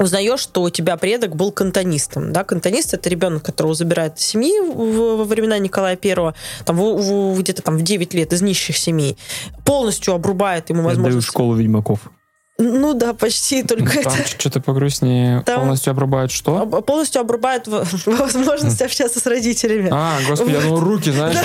узнаешь, 0.00 0.40
что 0.40 0.62
у 0.62 0.70
тебя 0.70 0.96
предок 0.96 1.36
был 1.36 1.52
кантонистом. 1.52 2.32
Да? 2.32 2.44
Кантонист— 2.44 2.94
это 2.94 3.08
ребенок, 3.08 3.42
которого 3.44 3.74
забирают 3.74 4.18
из 4.18 4.24
семьи 4.26 4.52
во 4.60 5.24
времена 5.24 5.58
Николая 5.58 5.96
Первого, 5.96 6.34
там, 6.64 6.76
в- 6.76 7.34
в- 7.34 7.40
где-то 7.40 7.62
там 7.62 7.76
в 7.78 7.82
9 7.82 8.14
лет 8.14 8.32
из 8.32 8.42
нищих 8.42 8.76
семей, 8.76 9.16
полностью 9.64 10.14
обрубает 10.14 10.70
ему 10.70 10.80
Я 10.80 10.86
даю 10.88 10.96
возможность... 10.96 11.26
школу 11.28 11.54
ведьмаков. 11.54 12.00
Ну 12.56 12.94
да, 12.94 13.14
почти, 13.14 13.64
только 13.64 14.00
Там 14.04 14.12
это... 14.12 14.28
что-то 14.28 14.60
погрустнее. 14.60 15.42
Там- 15.42 15.62
Полностью 15.62 15.90
обрубают 15.90 16.30
что? 16.30 16.64
Полностью 16.66 17.20
обрубает 17.20 17.66
в- 17.66 18.06
возможность 18.06 18.80
общаться 18.80 19.18
с 19.18 19.26
родителями. 19.26 19.88
А, 19.92 20.18
господи, 20.28 20.52
я 20.52 20.60
думал, 20.60 20.78
руки, 20.78 21.10
знаешь. 21.10 21.36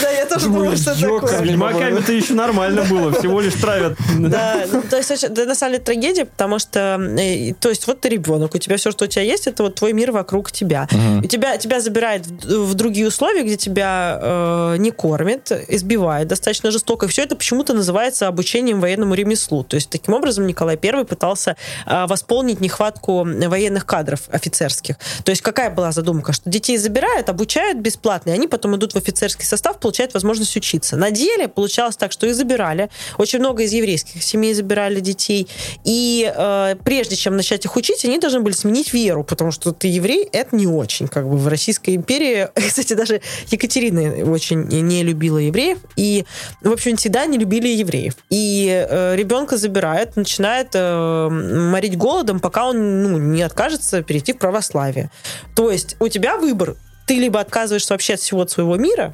Да, 0.00 0.10
я 0.10 0.26
тоже 0.26 0.46
думала, 0.46 0.76
что 0.76 0.94
такое. 0.94 1.38
С 1.38 1.40
ведьмаками-то 1.40 2.12
еще 2.12 2.34
нормально 2.34 2.84
было, 2.84 3.12
всего 3.12 3.40
лишь 3.40 3.54
травят. 3.54 3.98
Да, 4.16 4.64
ну, 4.70 4.82
то 4.82 4.96
есть 4.96 5.10
это 5.10 5.44
на 5.44 5.56
самом 5.56 5.72
деле 5.72 5.84
трагедия, 5.84 6.24
потому 6.24 6.60
что, 6.60 7.00
э, 7.18 7.52
то 7.54 7.68
есть 7.68 7.88
вот 7.88 8.00
ты 8.00 8.08
ребенок, 8.08 8.54
у 8.54 8.58
тебя 8.58 8.76
все, 8.76 8.92
что 8.92 9.06
у 9.06 9.08
тебя 9.08 9.22
есть, 9.22 9.48
это 9.48 9.64
вот 9.64 9.74
твой 9.74 9.92
мир 9.92 10.12
вокруг 10.12 10.52
тебя. 10.52 10.86
И 11.24 11.26
тебя, 11.26 11.56
тебя 11.56 11.80
забирают 11.80 12.26
в, 12.28 12.66
в 12.66 12.74
другие 12.74 13.08
условия, 13.08 13.42
где 13.42 13.56
тебя 13.56 14.20
э, 14.22 14.76
не 14.78 14.92
кормят, 14.92 15.50
избивают 15.66 16.28
достаточно 16.28 16.70
жестоко. 16.70 17.06
И 17.06 17.08
все 17.08 17.22
это 17.22 17.34
почему-то 17.34 17.74
называется 17.74 18.28
обучением 18.28 18.80
военному 18.80 19.14
ремеслу. 19.14 19.64
То 19.64 19.74
есть 19.74 19.90
таким 19.90 20.11
образом 20.12 20.46
Николай 20.46 20.78
I 20.82 21.04
пытался 21.04 21.56
э, 21.86 22.06
восполнить 22.06 22.60
нехватку 22.60 23.24
военных 23.24 23.86
кадров 23.86 24.22
офицерских. 24.30 24.96
То 25.24 25.30
есть 25.30 25.42
какая 25.42 25.70
была 25.70 25.92
задумка? 25.92 26.32
Что 26.32 26.48
детей 26.48 26.78
забирают, 26.78 27.28
обучают 27.28 27.78
бесплатно, 27.78 28.30
и 28.30 28.32
они 28.32 28.48
потом 28.48 28.76
идут 28.76 28.94
в 28.94 28.96
офицерский 28.96 29.46
состав, 29.46 29.78
получают 29.78 30.14
возможность 30.14 30.56
учиться. 30.56 30.96
На 30.96 31.10
деле 31.10 31.48
получалось 31.48 31.96
так, 31.96 32.12
что 32.12 32.26
их 32.26 32.34
забирали. 32.34 32.90
Очень 33.18 33.40
много 33.40 33.62
из 33.62 33.72
еврейских 33.72 34.22
семей 34.22 34.54
забирали 34.54 35.00
детей. 35.00 35.48
И 35.84 36.32
э, 36.34 36.76
прежде 36.84 37.16
чем 37.16 37.36
начать 37.36 37.64
их 37.64 37.76
учить, 37.76 38.04
они 38.04 38.18
должны 38.18 38.40
были 38.40 38.54
сменить 38.54 38.92
веру, 38.92 39.24
потому 39.24 39.50
что 39.50 39.72
ты 39.72 39.88
еврей, 39.88 40.28
это 40.32 40.56
не 40.56 40.66
очень. 40.66 41.08
Как 41.08 41.28
бы 41.28 41.36
в 41.36 41.48
Российской 41.48 41.94
империи, 41.94 42.48
кстати, 42.54 42.94
даже 42.94 43.20
Екатерина 43.50 44.30
очень 44.30 44.62
не 44.64 45.02
любила 45.02 45.38
евреев, 45.38 45.78
и, 45.96 46.24
в 46.60 46.72
общем, 46.72 46.96
всегда 46.96 47.26
не 47.26 47.38
любили 47.38 47.68
евреев. 47.68 48.14
И 48.30 48.86
э, 48.88 49.16
ребенка 49.16 49.56
забирают, 49.56 50.01
начинают 50.16 50.70
э, 50.74 51.28
морить 51.28 51.96
голодом, 51.96 52.40
пока 52.40 52.66
он 52.66 53.02
ну, 53.02 53.18
не 53.18 53.42
откажется 53.42 54.02
перейти 54.02 54.32
в 54.32 54.38
православие. 54.38 55.10
То 55.54 55.70
есть 55.70 55.96
у 56.00 56.08
тебя 56.08 56.36
выбор. 56.36 56.76
Ты 57.06 57.18
либо 57.18 57.40
отказываешься 57.40 57.94
вообще 57.94 58.14
от 58.14 58.20
всего 58.20 58.42
от 58.42 58.50
своего 58.50 58.76
мира, 58.76 59.12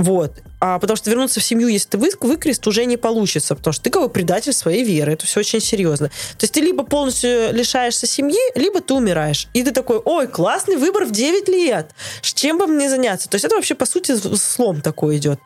вот. 0.00 0.32
А 0.60 0.78
потому 0.78 0.96
что 0.96 1.10
вернуться 1.10 1.40
в 1.40 1.42
семью, 1.42 1.68
если 1.68 1.90
ты 1.90 1.98
вы- 1.98 2.10
выкрест, 2.20 2.66
уже 2.66 2.86
не 2.86 2.96
получится, 2.96 3.54
потому 3.54 3.72
что 3.72 3.84
ты 3.84 3.90
как 3.90 4.10
предатель 4.12 4.54
своей 4.54 4.82
веры. 4.82 5.12
Это 5.12 5.26
все 5.26 5.40
очень 5.40 5.60
серьезно. 5.60 6.08
То 6.08 6.44
есть 6.44 6.54
ты 6.54 6.60
либо 6.60 6.84
полностью 6.84 7.52
лишаешься 7.52 8.06
семьи, 8.06 8.40
либо 8.54 8.80
ты 8.80 8.94
умираешь. 8.94 9.48
И 9.52 9.62
ты 9.62 9.72
такой, 9.72 9.98
ой, 9.98 10.26
классный 10.26 10.76
выбор 10.76 11.04
в 11.04 11.10
9 11.10 11.48
лет. 11.48 11.90
С 12.22 12.32
чем 12.32 12.56
бы 12.56 12.66
мне 12.66 12.88
заняться? 12.88 13.28
То 13.28 13.34
есть 13.34 13.44
это 13.44 13.56
вообще, 13.56 13.74
по 13.74 13.84
сути, 13.84 14.16
слом 14.36 14.80
такой 14.80 15.18
идет. 15.18 15.38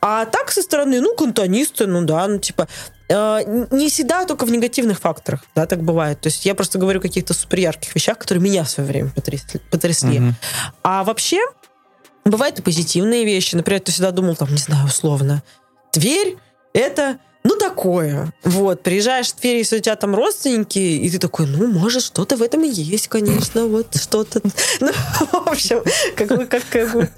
А 0.00 0.26
так 0.26 0.50
со 0.50 0.62
стороны, 0.62 1.00
ну, 1.00 1.14
кантонисты, 1.14 1.86
ну 1.86 2.02
да, 2.02 2.26
ну 2.26 2.38
типа, 2.38 2.68
не 3.10 3.88
всегда 3.88 4.24
только 4.24 4.46
в 4.46 4.52
негативных 4.52 5.00
факторах, 5.00 5.40
да, 5.54 5.66
так 5.66 5.82
бывает. 5.82 6.20
То 6.20 6.28
есть 6.28 6.46
я 6.46 6.54
просто 6.54 6.78
говорю 6.78 7.00
о 7.00 7.02
каких-то 7.02 7.34
супер 7.34 7.58
ярких 7.58 7.94
вещах, 7.94 8.18
которые 8.18 8.42
меня 8.42 8.62
в 8.64 8.70
свое 8.70 8.88
время 8.88 9.10
потрясли. 9.10 9.60
потрясли. 9.70 10.20
Мгм. 10.20 10.36
А 10.82 11.02
вообще, 11.02 11.40
бывают 12.24 12.58
и 12.60 12.62
позитивные 12.62 13.24
вещи. 13.24 13.56
Например, 13.56 13.80
ты 13.80 13.90
всегда 13.90 14.12
думал, 14.12 14.36
там, 14.36 14.50
не 14.50 14.58
знаю, 14.58 14.86
условно, 14.86 15.42
Тверь— 15.90 16.36
это 16.72 17.18
ну, 17.42 17.56
такое. 17.56 18.32
Вот, 18.44 18.82
приезжаешь 18.82 19.28
в 19.28 19.34
Тверь, 19.34 19.56
если 19.56 19.78
у 19.78 19.80
тебя 19.80 19.96
там 19.96 20.14
родственники, 20.14 20.78
и 20.78 21.10
ты 21.10 21.18
такой, 21.18 21.46
ну, 21.46 21.66
может, 21.66 22.02
что-то 22.02 22.36
в 22.36 22.42
этом 22.42 22.62
и 22.64 22.68
есть, 22.68 23.08
конечно, 23.08 23.66
вот 23.66 23.96
что-то. 23.96 24.40
Ну, 24.80 24.92
в 24.92 25.48
общем, 25.48 25.82
как 26.16 26.28
бы, 26.28 26.46
как, 26.46 26.62
как 26.70 26.92
бы, 26.92 27.08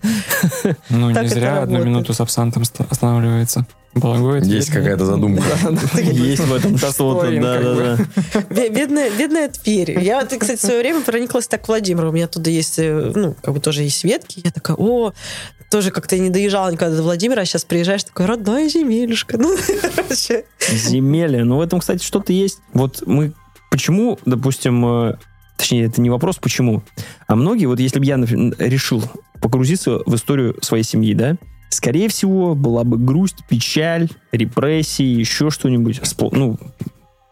Ну, 0.88 1.10
не 1.10 1.28
зря 1.28 1.62
одну 1.62 1.84
минуту 1.84 2.14
с 2.14 2.20
абсантом 2.20 2.64
ст- 2.64 2.80
останавливается. 2.88 3.66
Благое 3.94 4.42
Есть 4.42 4.70
какая-то 4.70 5.04
задумка. 5.04 5.44
Есть 6.00 6.42
в 6.42 6.54
этом 6.54 6.78
что-то, 6.78 7.30
да-да-да. 7.30 7.98
Бе- 8.48 8.70
Бедная, 8.70 9.10
бедная 9.10 9.48
Тверь. 9.48 9.98
Я, 10.00 10.20
вот, 10.20 10.32
кстати, 10.38 10.58
в 10.58 10.62
свое 10.62 10.80
время 10.80 11.02
прониклась 11.02 11.46
так 11.46 11.62
к 11.62 11.68
Владимиру. 11.68 12.08
У 12.08 12.12
меня 12.12 12.24
оттуда 12.24 12.48
есть, 12.48 12.78
э, 12.78 13.12
ну, 13.14 13.34
как 13.42 13.52
бы 13.52 13.60
тоже 13.60 13.82
есть 13.82 14.02
ветки. 14.04 14.40
Я 14.44 14.50
такая, 14.50 14.76
о, 14.78 15.12
тоже 15.70 15.90
как-то 15.90 16.18
не 16.18 16.30
доезжала 16.30 16.70
никогда 16.70 16.96
до 16.96 17.02
Владимира, 17.02 17.42
а 17.42 17.44
сейчас 17.44 17.64
приезжаешь, 17.64 18.04
такой, 18.04 18.26
родная 18.26 18.68
земелюшка. 18.68 19.36
Ну, 19.42 19.56
короче. 19.94 20.44
Земелье. 20.70 21.44
Ну, 21.44 21.58
в 21.58 21.60
этом, 21.60 21.80
кстати, 21.80 22.02
что-то 22.02 22.32
есть. 22.32 22.60
Вот 22.72 23.02
мы... 23.06 23.34
Почему, 23.70 24.18
допустим, 24.24 24.84
э, 24.86 25.16
точнее, 25.56 25.86
это 25.86 26.00
не 26.00 26.10
вопрос, 26.10 26.38
почему, 26.38 26.82
а 27.26 27.36
многие, 27.36 27.66
вот 27.66 27.80
если 27.80 27.98
бы 27.98 28.04
я 28.04 28.16
например, 28.16 28.54
решил 28.58 29.02
погрузиться 29.40 30.00
в 30.04 30.14
историю 30.14 30.56
своей 30.60 30.84
семьи, 30.84 31.14
да, 31.14 31.36
скорее 31.72 32.08
всего, 32.08 32.54
была 32.54 32.84
бы 32.84 32.98
грусть, 32.98 33.38
печаль, 33.48 34.08
репрессии, 34.30 35.04
еще 35.04 35.50
что-нибудь. 35.50 36.00
Ну, 36.32 36.58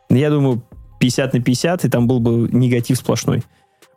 я 0.09 0.31
думаю, 0.31 0.63
50 0.99 1.35
на 1.35 1.41
50, 1.41 1.85
и 1.85 1.89
там 1.89 2.07
был 2.07 2.21
бы 2.21 2.49
негатив 2.53 2.99
сплошной. 2.99 3.43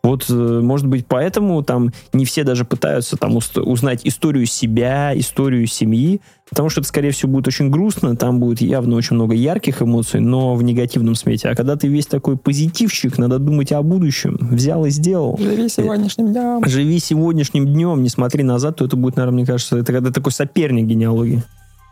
Вот, 0.04 0.26
э, 0.30 0.34
может 0.34 0.86
быть, 0.86 1.08
поэтому 1.08 1.64
там 1.64 1.92
не 2.12 2.26
все 2.26 2.44
даже 2.44 2.66
пытаются 2.66 3.16
там 3.16 3.38
узнать 3.38 4.02
историю 4.04 4.46
себя, 4.46 5.18
историю 5.18 5.66
семьи, 5.66 6.20
потому 6.50 6.68
что 6.68 6.82
это, 6.82 6.90
скорее 6.90 7.12
всего, 7.12 7.32
будет 7.32 7.48
очень 7.48 7.70
грустно, 7.70 8.18
там 8.18 8.42
будет 8.42 8.60
явно 8.60 8.98
очень 8.98 9.16
много 9.16 9.34
ярких 9.34 9.82
эмоций, 9.82 10.20
но 10.20 10.56
в 10.56 10.64
негативном 10.64 11.16
смете. 11.16 11.48
А 11.48 11.56
когда 11.56 11.78
ты 11.78 11.88
весь 11.88 12.06
такой 12.06 12.36
позитивщик, 12.36 13.18
надо 13.18 13.40
думать 13.40 13.72
о 13.72 13.82
будущем. 13.82 14.38
Взял 14.42 14.86
и 14.86 14.90
сделал. 14.90 15.38
Живи 15.40 15.70
сегодняшним 15.70 16.34
днем. 16.34 16.66
Живи 16.66 17.00
сегодняшним 17.00 17.66
днем, 17.66 18.04
не 18.04 18.10
смотри 18.10 18.44
назад, 18.44 18.76
то 18.76 18.86
это 18.86 18.98
будет, 18.98 19.16
наверное, 19.16 19.38
мне 19.38 19.46
кажется, 19.46 19.78
это 19.78 19.94
когда 19.94 20.12
такой 20.12 20.34
соперник 20.34 20.86
генеалогии. 20.86 21.44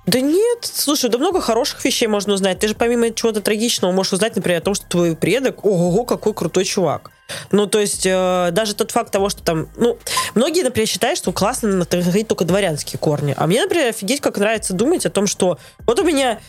Да 0.05 0.19
нет, 0.19 0.59
слушай, 0.63 1.09
да 1.09 1.17
много 1.17 1.39
хороших 1.39 1.85
вещей 1.85 2.07
можно 2.07 2.33
узнать. 2.33 2.59
Ты 2.59 2.67
же 2.67 2.75
помимо 2.75 3.11
чего-то 3.11 3.39
трагичного 3.39 3.93
можешь 3.93 4.13
узнать, 4.13 4.35
например, 4.35 4.59
о 4.59 4.63
том, 4.63 4.73
что 4.73 4.85
твой 4.87 5.15
предок, 5.15 5.63
ого, 5.63 6.03
какой 6.03 6.33
крутой 6.33 6.65
чувак. 6.65 7.11
Ну, 7.51 7.67
то 7.67 7.79
есть, 7.79 8.05
э, 8.05 8.49
даже 8.51 8.75
тот 8.75 8.91
факт 8.91 9.11
того, 9.11 9.29
что 9.29 9.43
там, 9.43 9.69
ну, 9.75 9.97
многие, 10.35 10.63
например, 10.63 10.87
считают, 10.87 11.17
что 11.17 11.31
классно 11.31 11.69
находить 11.69 12.27
только 12.27 12.45
дворянские 12.45 12.99
корни. 12.99 13.33
А 13.37 13.47
мне, 13.47 13.61
например, 13.61 13.89
офигеть, 13.89 14.21
как 14.21 14.37
нравится 14.37 14.73
думать 14.73 15.05
о 15.05 15.09
том, 15.09 15.27
что 15.27 15.57
вот 15.85 15.99
у 15.99 16.03
меня 16.03 16.39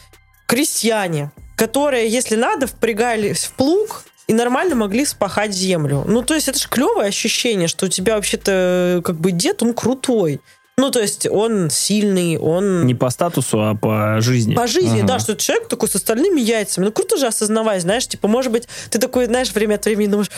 крестьяне, 0.47 1.33
которые, 1.57 2.09
если 2.09 2.37
надо, 2.37 2.67
впрягались 2.67 3.45
в 3.45 3.53
плуг, 3.53 4.05
и 4.29 4.35
нормально 4.35 4.77
могли 4.77 5.05
спахать 5.05 5.53
землю. 5.53 6.05
Ну, 6.07 6.23
то 6.23 6.35
есть, 6.35 6.49
это 6.49 6.59
же 6.59 6.69
клевое 6.69 7.09
ощущение, 7.09 7.69
что 7.69 7.87
у 7.87 7.89
тебя 7.89 8.15
вообще-то 8.15 9.03
как 9.05 9.17
бы 9.17 9.33
дед, 9.33 9.63
он 9.63 9.75
крутой. 9.75 10.41
Ну, 10.79 10.91
то 10.91 11.01
есть, 11.01 11.27
он 11.27 11.69
сильный, 11.69 12.39
он... 12.39 12.87
Не 12.87 12.95
по 12.95 13.11
статусу, 13.11 13.61
а 13.61 13.75
по 13.75 14.23
жизни. 14.23 14.55
По 14.55 14.67
жизни, 14.67 15.01
Ага. 15.01 15.07
да, 15.07 15.19
что 15.19 15.37
человек 15.37 15.69
такой 15.69 15.91
с 15.91 15.95
остальными 15.95 16.41
яйцами. 16.41 16.87
Ну, 16.87 16.93
круто 16.93 17.19
же 17.19 17.27
осознавать, 17.27 17.83
знаешь, 17.83 18.07
типа, 18.07 18.27
может 18.27 18.51
быть, 18.51 18.67
ты 18.89 18.99
такой, 18.99 19.27
знаешь, 19.27 19.53
время 19.53 19.75
от 19.75 19.85
времени 19.85 20.07
думаешь, 20.07 20.31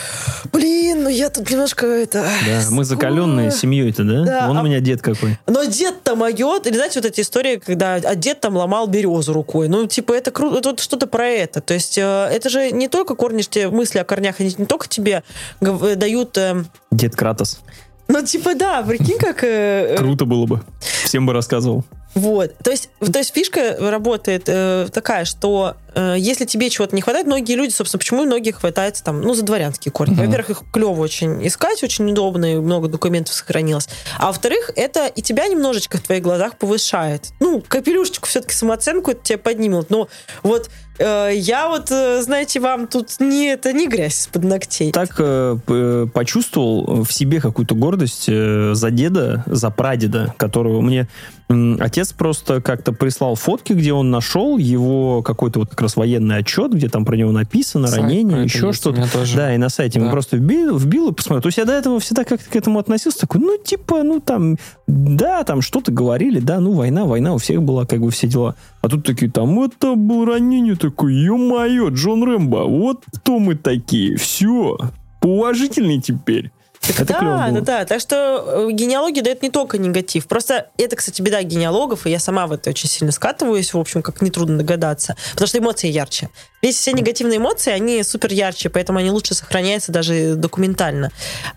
блин, 0.53 1.05
ну 1.05 1.09
я 1.09 1.31
тут 1.31 1.49
немножко 1.49 1.87
это... 1.87 2.27
Да, 2.45 2.63
мы 2.71 2.85
закаленные 2.85 3.47
ой». 3.47 3.53
семьей-то, 3.53 4.03
да? 4.03 4.25
Да, 4.25 4.47
Вон 4.49 4.59
а- 4.59 4.63
у 4.63 4.65
меня 4.65 4.81
дед 4.81 5.03
какой. 5.03 5.39
Но 5.47 5.63
дед-то 5.63 6.17
моет. 6.17 6.67
Или 6.67 6.75
знаете, 6.75 7.01
вот 7.01 7.09
эти 7.09 7.21
истории, 7.21 7.63
когда 7.65 7.95
а 7.95 8.15
дед 8.17 8.41
там 8.41 8.57
ломал 8.57 8.89
березу 8.89 9.33
рукой. 9.33 9.69
Ну, 9.69 9.87
типа, 9.87 10.15
это 10.15 10.33
круто, 10.33 10.59
это 10.59 10.71
вот 10.71 10.81
что-то 10.81 11.07
про 11.07 11.29
это. 11.29 11.61
То 11.61 11.75
есть, 11.75 11.97
э, 11.97 12.03
это 12.03 12.49
же 12.49 12.73
не 12.73 12.89
только 12.89 13.15
корни, 13.15 13.45
мысли 13.69 13.99
о 14.01 14.05
корнях, 14.05 14.41
они 14.41 14.53
не 14.59 14.67
только 14.67 14.89
тебе 14.89 15.23
э, 15.61 15.95
дают... 15.95 16.37
э, 16.39 16.65
Дед 16.91 17.15
Кратос. 17.15 17.61
Ну, 18.09 18.23
типа, 18.25 18.55
да, 18.55 18.83
прикинь, 18.83 19.19
как... 19.19 19.45
э, 19.45 19.95
э, 19.95 19.97
Круто 19.97 20.25
было 20.25 20.47
бы. 20.47 20.61
Всем 20.81 21.27
бы 21.27 21.33
рассказывал. 21.33 21.85
Вот. 22.15 22.57
То 22.59 22.71
есть, 22.71 22.91
то 23.01 23.19
есть 23.19 23.35
фишка 23.35 23.77
работает 23.81 24.45
э, 24.47 24.87
такая, 24.93 25.25
что 25.25 25.77
э, 25.95 26.15
если 26.17 26.45
тебе 26.45 26.71
чего-то 26.71 26.95
не 26.95 27.03
хватает, 27.03 27.27
многие 27.27 27.55
люди, 27.55 27.73
собственно, 27.73 27.99
почему 27.99 28.25
многие 28.25 28.53
хватаются 28.53 29.03
там, 29.03 29.21
ну, 29.21 29.35
за 29.35 29.43
дворянские 29.43 29.91
корни. 29.91 30.15
Мгм. 30.15 30.27
Во-первых, 30.27 30.51
их 30.51 30.63
клево 30.73 31.01
очень 31.01 31.45
искать, 31.45 31.83
очень 31.83 32.09
удобно, 32.09 32.55
и 32.55 32.57
много 32.57 32.89
документов 32.89 33.35
сохранилось. 33.35 33.89
А 34.19 34.29
во-вторых, 34.29 34.71
это 34.77 35.07
и 35.07 35.23
тебя 35.23 35.49
немножечко 35.49 35.99
в 35.99 36.03
твоих 36.03 36.23
глазах 36.23 36.57
повышает. 36.57 37.33
Ну, 37.41 37.63
капелюшечку 37.67 38.29
все-таки 38.29 38.55
самооценку 38.55 39.11
это 39.11 39.21
тебе 39.23 39.39
поднимет. 39.39 39.91
Но 39.91 40.09
вот 40.45 40.71
я 40.99 41.69
вот, 41.69 41.91
э, 41.91 42.23
знаете, 42.23 42.61
вам 42.61 42.87
тут 42.87 43.19
не, 43.21 43.49
это 43.49 43.73
не 43.73 43.89
грязь 43.89 44.21
из-под 44.21 44.45
ногтей. 44.45 44.93
Так 44.93 45.17
э, 45.19 45.57
п- 45.67 46.07
почувствовал 46.13 47.03
в 47.05 47.13
себе 47.13 47.41
какую-то 47.41 47.75
гордость 47.75 48.27
э, 48.29 48.75
за 48.75 48.91
деда, 48.91 49.43
за 49.47 49.71
прадеда, 49.71 50.35
которого 50.37 50.81
мне 50.81 51.09
отец 51.49 52.13
просто 52.13 52.61
как-то 52.61 52.93
прислал 52.93 53.35
фотки, 53.35 53.73
где 53.73 53.93
он 53.93 54.11
нашел 54.11 54.59
его 54.59 55.23
какой-то 55.23 55.61
вот 55.61 55.71
как 55.71 55.83
раз 55.83 55.97
военный 55.97 56.39
отчет, 56.39 56.73
где 56.73 56.89
там 56.89 57.05
про 57.05 57.17
него 57.17 57.33
написано, 57.33 57.87
Сайт 57.87 58.03
ранение, 58.03 58.45
еще 58.45 58.73
что-то. 58.73 59.07
Да, 59.37 59.55
и 59.55 59.59
на 59.59 59.69
сайте 59.69 60.01
Да. 60.01 60.11
просто 60.11 60.37
вбил, 60.39 60.77
вбил 60.77 61.11
и 61.11 61.15
посмотрел. 61.15 61.43
То 61.43 61.49
есть 61.49 61.59
я 61.59 61.65
до 61.65 61.73
этого 61.73 62.01
всегда 62.01 62.25
как-то 62.25 62.49
к 62.49 62.57
этому 62.57 62.79
относился, 62.79 63.21
такой, 63.21 63.41
ну, 63.41 63.59
типа, 63.59 64.03
ну, 64.03 64.21
там, 64.21 64.57
да, 64.87 65.45
там 65.45 65.61
что-то 65.61 65.93
говорили, 65.93 66.41
да, 66.41 66.61
ну, 66.61 66.73
война, 66.73 67.05
война, 67.05 67.35
у 67.35 67.39
всех 67.39 67.63
была, 67.63 67.85
как 67.85 68.01
бы, 68.01 68.11
все 68.11 68.27
дела. 68.27 68.55
А 68.81 68.89
тут 68.89 69.05
такие, 69.05 69.31
там, 69.31 69.61
это 69.61 69.95
было 69.95 70.27
ранение 70.27 70.77
такое, 70.77 71.13
ё-моё, 71.13 71.89
Джон 71.91 72.25
Рэмбо, 72.25 72.65
вот 72.69 73.03
кто 73.17 73.39
мы 73.39 73.55
такие, 73.55 74.17
все, 74.17 74.79
поуважительней 75.21 76.01
теперь. 76.01 76.51
Это 76.89 77.05
да, 77.05 77.19
клево 77.19 77.37
да, 77.53 77.61
да. 77.61 77.85
Так 77.85 78.01
что 78.01 78.67
э, 78.69 78.73
генеалогия 78.73 79.23
дает 79.23 79.43
не 79.43 79.51
только 79.51 79.79
негатив. 79.79 80.27
Просто 80.27 80.69
это, 80.77 80.97
кстати, 80.97 81.23
беда 81.23 81.43
генеалогов, 81.43 82.07
и 82.07 82.11
я 82.11 82.19
сама 82.19 82.47
в 82.47 82.53
это 82.53 82.71
очень 82.71 82.89
сильно 82.89 83.13
скатываюсь, 83.13 83.73
в 83.73 83.79
общем, 83.79 84.03
как 84.03 84.21
нетрудно 84.23 84.59
догадаться. 84.59 85.17
Потому 85.33 85.49
что 85.49 85.59
эмоции 85.59 85.89
ярче. 85.89 86.29
Весь 86.63 86.77
все 86.77 86.93
негативные 86.93 87.39
эмоции, 87.39 87.71
они 87.71 88.03
супер 88.03 88.33
ярче, 88.33 88.71
поэтому 88.71 88.99
они 88.99 89.11
лучше 89.11 89.35
сохраняются 89.35 89.93
даже 89.93 90.35
документально. 90.35 91.11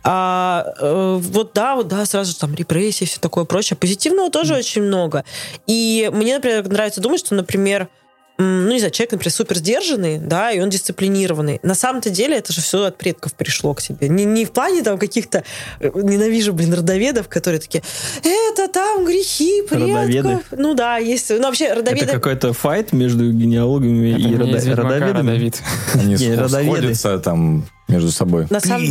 А 0.04 0.74
э, 0.80 1.18
вот 1.20 1.52
да, 1.54 1.76
вот 1.76 1.88
да, 1.88 2.06
сразу 2.06 2.32
же 2.32 2.38
там 2.38 2.56
репрессии, 2.56 3.06
все 3.06 3.20
такое 3.20 3.45
прочее. 3.45 3.78
Позитивного 3.78 4.32
тоже 4.32 4.56
очень 4.56 4.82
много. 4.82 5.24
И 5.66 6.10
мне, 6.14 6.36
например, 6.36 6.68
нравится 6.68 7.02
думать, 7.02 7.20
что, 7.20 7.36
например, 7.36 7.90
ну, 8.38 8.72
не 8.72 8.80
знаю, 8.80 8.92
человек, 8.92 9.14
например, 9.14 9.32
супер 9.34 9.58
сдержанный, 9.58 10.20
да, 10.20 10.52
и 10.52 10.60
он 10.60 10.70
дисциплинированный. 10.70 11.60
На 11.64 11.74
самом-то 11.76 12.10
деле 12.10 12.38
это 12.38 12.54
же 12.54 12.62
все 12.62 12.84
от 12.84 12.98
предков 12.98 13.34
пришло 13.34 13.74
к 13.74 13.82
тебе. 13.82 14.10
Не, 14.10 14.26
не 14.26 14.46
в 14.46 14.52
плане 14.52 14.84
там 14.84 15.00
каких-то, 15.00 15.44
э, 15.80 15.90
ненавижу, 15.96 16.54
блин, 16.54 16.74
родоведов, 16.74 17.28
которые 17.30 17.60
такие, 17.60 17.84
это 18.24 18.68
там 18.68 19.06
грехи 19.06 19.64
предков. 19.64 19.90
Родоведы? 19.90 20.40
Ну 20.52 20.74
да, 20.76 20.98
есть. 20.98 21.30
Ну, 21.32 21.42
вообще, 21.42 21.74
родоведы... 21.74 22.06
Это 22.06 22.14
какой-то 22.14 22.54
файт 22.54 22.94
между 22.94 23.32
генеалогами 23.32 24.12
Это 24.12 24.20
и 24.20 24.26
не 24.26 24.36
родо- 24.36 24.76
родоведами? 24.76 25.30
родовид. 25.30 25.62
Они 25.96 26.18
сходятся 26.18 27.18
там 27.20 27.66
между 27.88 28.12
собой. 28.12 28.48
На, 28.50 28.60
сам- 28.60 28.82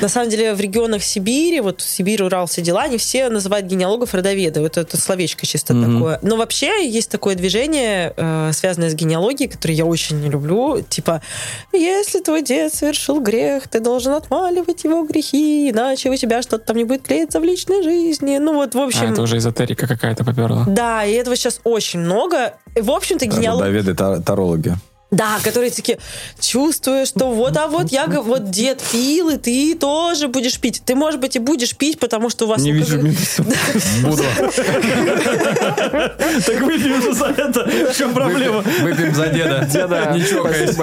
на 0.00 0.08
самом 0.08 0.30
деле 0.30 0.54
в 0.54 0.60
регионах 0.60 1.02
Сибири, 1.02 1.60
вот 1.60 1.80
Сибирь, 1.80 2.22
Урал, 2.22 2.46
все 2.46 2.62
дела, 2.62 2.82
они 2.82 2.96
все 2.98 3.28
называют 3.28 3.66
генеалогов 3.66 4.14
родоведы. 4.14 4.60
Вот 4.60 4.76
это 4.76 4.96
словечко 4.96 5.46
чисто 5.46 5.74
Мгм. 5.74 5.94
такое. 5.94 6.18
Но 6.22 6.36
вообще 6.36 6.88
есть 6.88 7.10
такое 7.10 7.34
движение, 7.34 8.12
э, 8.16 8.50
связанное 8.52 8.90
с 8.90 8.94
генеалогией, 8.94 9.50
которое 9.50 9.74
я 9.74 9.84
очень 9.84 10.20
не 10.20 10.28
люблю. 10.30 10.80
Типа, 10.88 11.22
если 11.72 12.20
твой 12.20 12.42
дед 12.42 12.72
совершил 12.72 13.20
грех, 13.20 13.68
ты 13.68 13.80
должен 13.80 14.12
отмаливать 14.12 14.84
его 14.84 15.02
грехи, 15.04 15.70
иначе 15.70 16.10
у 16.10 16.16
тебя 16.16 16.40
что-то 16.42 16.66
там 16.66 16.76
не 16.76 16.84
будет 16.84 17.02
клеиться 17.02 17.40
в 17.40 17.44
личной 17.44 17.82
жизни. 17.82 18.38
Ну 18.38 18.54
вот, 18.54 18.74
в 18.74 18.78
А, 18.78 18.84
общем... 18.84 19.12
это 19.12 19.22
уже 19.22 19.38
эзотерика 19.38 19.86
какая-то 19.86 20.24
поперла. 20.24 20.64
Да, 20.68 21.04
и 21.04 21.12
этого 21.12 21.34
сейчас 21.36 21.60
очень 21.64 22.00
много. 22.00 22.54
В 22.76 22.90
общем-то, 22.90 23.26
генеалог... 23.26 23.62
Родоведы, 23.62 23.94
та- 23.94 24.20
тарологи. 24.20 24.74
Да, 25.12 25.38
которые 25.44 25.70
такие, 25.70 25.98
чувствую, 26.40 27.06
что 27.06 27.30
вот, 27.30 27.56
а 27.56 27.68
вот 27.68 27.92
я, 27.92 28.06
вот 28.06 28.50
дед 28.50 28.82
пил, 28.90 29.28
и 29.30 29.36
ты 29.36 29.76
тоже 29.76 30.26
будешь 30.26 30.58
пить. 30.58 30.82
Ты, 30.84 30.96
может 30.96 31.20
быть, 31.20 31.36
и 31.36 31.38
будешь 31.38 31.76
пить, 31.76 32.00
потому 32.00 32.28
что 32.28 32.46
у 32.46 32.48
вас... 32.48 32.60
Не 32.60 32.72
вижу. 32.72 32.98
Буду. 34.02 34.24
Так 36.44 36.60
выпьем 36.60 37.00
же 37.02 37.12
за 37.14 37.26
это. 37.26 37.64
В 37.92 37.96
чем 37.96 38.14
проблема? 38.14 38.64
Выпьем 38.80 39.14
за 39.14 39.28
деда. 39.28 39.68
Деда, 39.72 40.12
Не 40.12 40.24
чокаясь. 40.24 40.76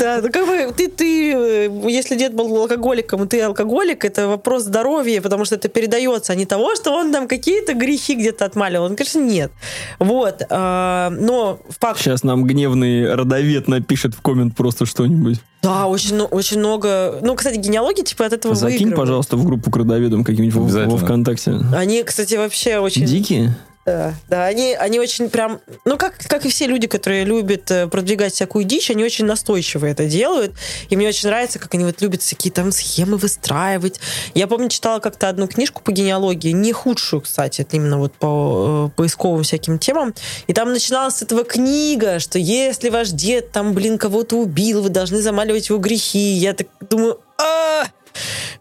Да, 0.00 0.20
ну 0.22 0.30
как 0.30 0.46
бы 0.46 0.72
ты, 0.76 0.88
ты, 0.88 1.32
э, 1.34 1.70
если 1.88 2.16
дед 2.16 2.32
был 2.32 2.56
алкоголиком, 2.56 3.24
и 3.24 3.26
ты 3.26 3.40
алкоголик, 3.40 4.04
это 4.04 4.28
вопрос 4.28 4.62
здоровья, 4.62 5.20
потому 5.20 5.44
что 5.44 5.56
это 5.56 5.68
передается, 5.68 6.32
а 6.32 6.36
не 6.36 6.46
того, 6.46 6.76
что 6.76 6.92
он 6.92 7.12
там 7.12 7.26
какие-то 7.26 7.74
грехи 7.74 8.14
где-то 8.14 8.44
отмалил. 8.44 8.84
Он, 8.84 8.96
конечно, 8.96 9.18
нет. 9.18 9.50
Вот. 9.98 10.42
а, 10.48 11.10
Но 11.10 11.60
факт... 11.80 11.97
Сейчас 11.98 12.22
нам 12.22 12.44
гневный 12.44 13.14
родовед 13.14 13.66
напишет 13.68 14.14
в 14.14 14.20
коммент 14.20 14.54
просто 14.56 14.86
что-нибудь. 14.86 15.40
Да, 15.62 15.86
очень, 15.86 16.14
ну, 16.14 16.24
очень 16.26 16.58
много... 16.60 17.18
Ну, 17.22 17.34
кстати, 17.34 17.56
генеалогия 17.58 18.04
типа 18.04 18.26
от 18.26 18.32
этого 18.32 18.54
Закинь, 18.54 18.78
выигрывает. 18.78 18.96
пожалуйста, 18.96 19.36
в 19.36 19.44
группу 19.44 19.70
к 19.70 19.76
родоведам 19.76 20.22
каким-нибудь 20.22 20.54
во- 20.72 20.84
во 20.86 20.96
ВКонтакте. 20.96 21.58
Они, 21.74 22.02
кстати, 22.04 22.36
вообще 22.36 22.78
очень... 22.78 23.04
Дикие? 23.04 23.56
Да, 23.88 24.14
да, 24.28 24.44
они, 24.44 24.74
они 24.74 25.00
очень 25.00 25.30
прям, 25.30 25.60
ну 25.86 25.96
как, 25.96 26.18
как 26.28 26.44
и 26.44 26.50
все 26.50 26.66
люди, 26.66 26.86
которые 26.86 27.24
любят 27.24 27.70
э, 27.70 27.86
продвигать 27.86 28.34
всякую 28.34 28.66
дичь, 28.66 28.90
они 28.90 29.02
очень 29.02 29.24
настойчиво 29.24 29.86
это 29.86 30.04
делают. 30.04 30.52
И 30.90 30.96
мне 30.96 31.08
очень 31.08 31.30
нравится, 31.30 31.58
как 31.58 31.72
они 31.72 31.86
вот 31.86 32.02
любят 32.02 32.20
всякие 32.20 32.52
там 32.52 32.70
схемы 32.70 33.16
выстраивать. 33.16 33.98
Я 34.34 34.46
помню, 34.46 34.68
читала 34.68 34.98
как-то 34.98 35.30
одну 35.30 35.48
книжку 35.48 35.82
по 35.82 35.90
генеалогии, 35.90 36.50
не 36.50 36.74
худшую, 36.74 37.22
кстати, 37.22 37.62
это 37.62 37.76
именно 37.76 37.96
вот 37.98 38.12
по 38.12 38.90
э, 38.90 38.96
поисковым 38.96 39.42
всяким 39.42 39.78
темам. 39.78 40.14
И 40.48 40.52
там 40.52 40.70
начиналась 40.70 41.14
с 41.14 41.22
этого 41.22 41.44
книга, 41.44 42.18
что 42.18 42.38
если 42.38 42.90
ваш 42.90 43.08
дед 43.08 43.52
там, 43.52 43.72
блин, 43.72 43.96
кого-то 43.96 44.36
убил, 44.36 44.82
вы 44.82 44.90
должны 44.90 45.22
замаливать 45.22 45.70
его 45.70 45.78
грехи. 45.78 46.18
Я 46.18 46.52
так 46.52 46.66
думаю, 46.90 47.20
«А, 47.40 47.84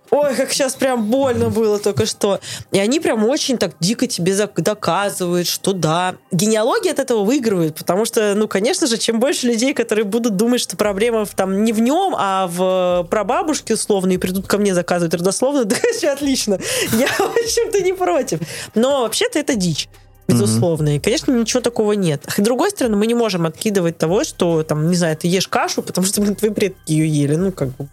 Ой, 0.09 0.35
как 0.35 0.53
сейчас 0.53 0.75
прям 0.75 1.05
больно 1.09 1.49
было 1.49 1.79
только 1.79 2.05
что. 2.05 2.39
И 2.71 2.79
они 2.79 2.99
прям 2.99 3.25
очень 3.25 3.57
так 3.57 3.73
дико 3.79 4.07
тебе 4.07 4.35
доказывают, 4.55 5.47
что 5.47 5.73
да. 5.73 6.15
Генеалогия 6.31 6.91
от 6.91 6.99
этого 6.99 7.23
выигрывает, 7.23 7.75
потому 7.75 8.05
что, 8.05 8.33
ну, 8.35 8.47
конечно 8.47 8.87
же, 8.87 8.97
чем 8.97 9.19
больше 9.19 9.47
людей, 9.47 9.73
которые 9.73 10.05
будут 10.05 10.37
думать, 10.37 10.61
что 10.61 10.77
проблема 10.77 11.25
в, 11.25 11.35
там 11.35 11.63
не 11.63 11.73
в 11.73 11.81
нем, 11.81 12.15
а 12.17 12.47
в 12.47 13.05
прабабушке 13.09 13.73
условно, 13.73 14.13
и 14.13 14.17
придут 14.17 14.47
ко 14.47 14.57
мне 14.57 14.73
заказывать 14.73 15.13
родословно, 15.13 15.63
да, 15.65 15.75
вообще 15.83 16.09
отлично. 16.09 16.59
Я, 16.93 17.07
в 17.07 17.21
общем-то, 17.21 17.81
не 17.81 17.93
против. 17.93 18.39
Но 18.75 19.01
вообще-то 19.01 19.39
это 19.39 19.55
дичь 19.55 19.89
безусловно. 20.27 20.95
И, 20.95 20.99
конечно, 20.99 21.31
ничего 21.31 21.61
такого 21.61 21.93
нет. 21.93 22.23
С 22.27 22.41
другой 22.41 22.71
стороны, 22.71 22.97
мы 22.97 23.07
не 23.07 23.13
можем 23.13 23.45
откидывать 23.45 23.97
того, 23.97 24.23
что, 24.23 24.63
там, 24.63 24.89
не 24.89 24.95
знаю, 24.95 25.15
ты 25.17 25.27
ешь 25.27 25.47
кашу, 25.47 25.81
потому 25.81 26.05
что, 26.05 26.21
блин, 26.21 26.35
твои 26.35 26.51
предки 26.51 26.91
ее 26.91 27.07
ели. 27.07 27.35
Ну, 27.35 27.51
как 27.51 27.69
бы, 27.69 27.87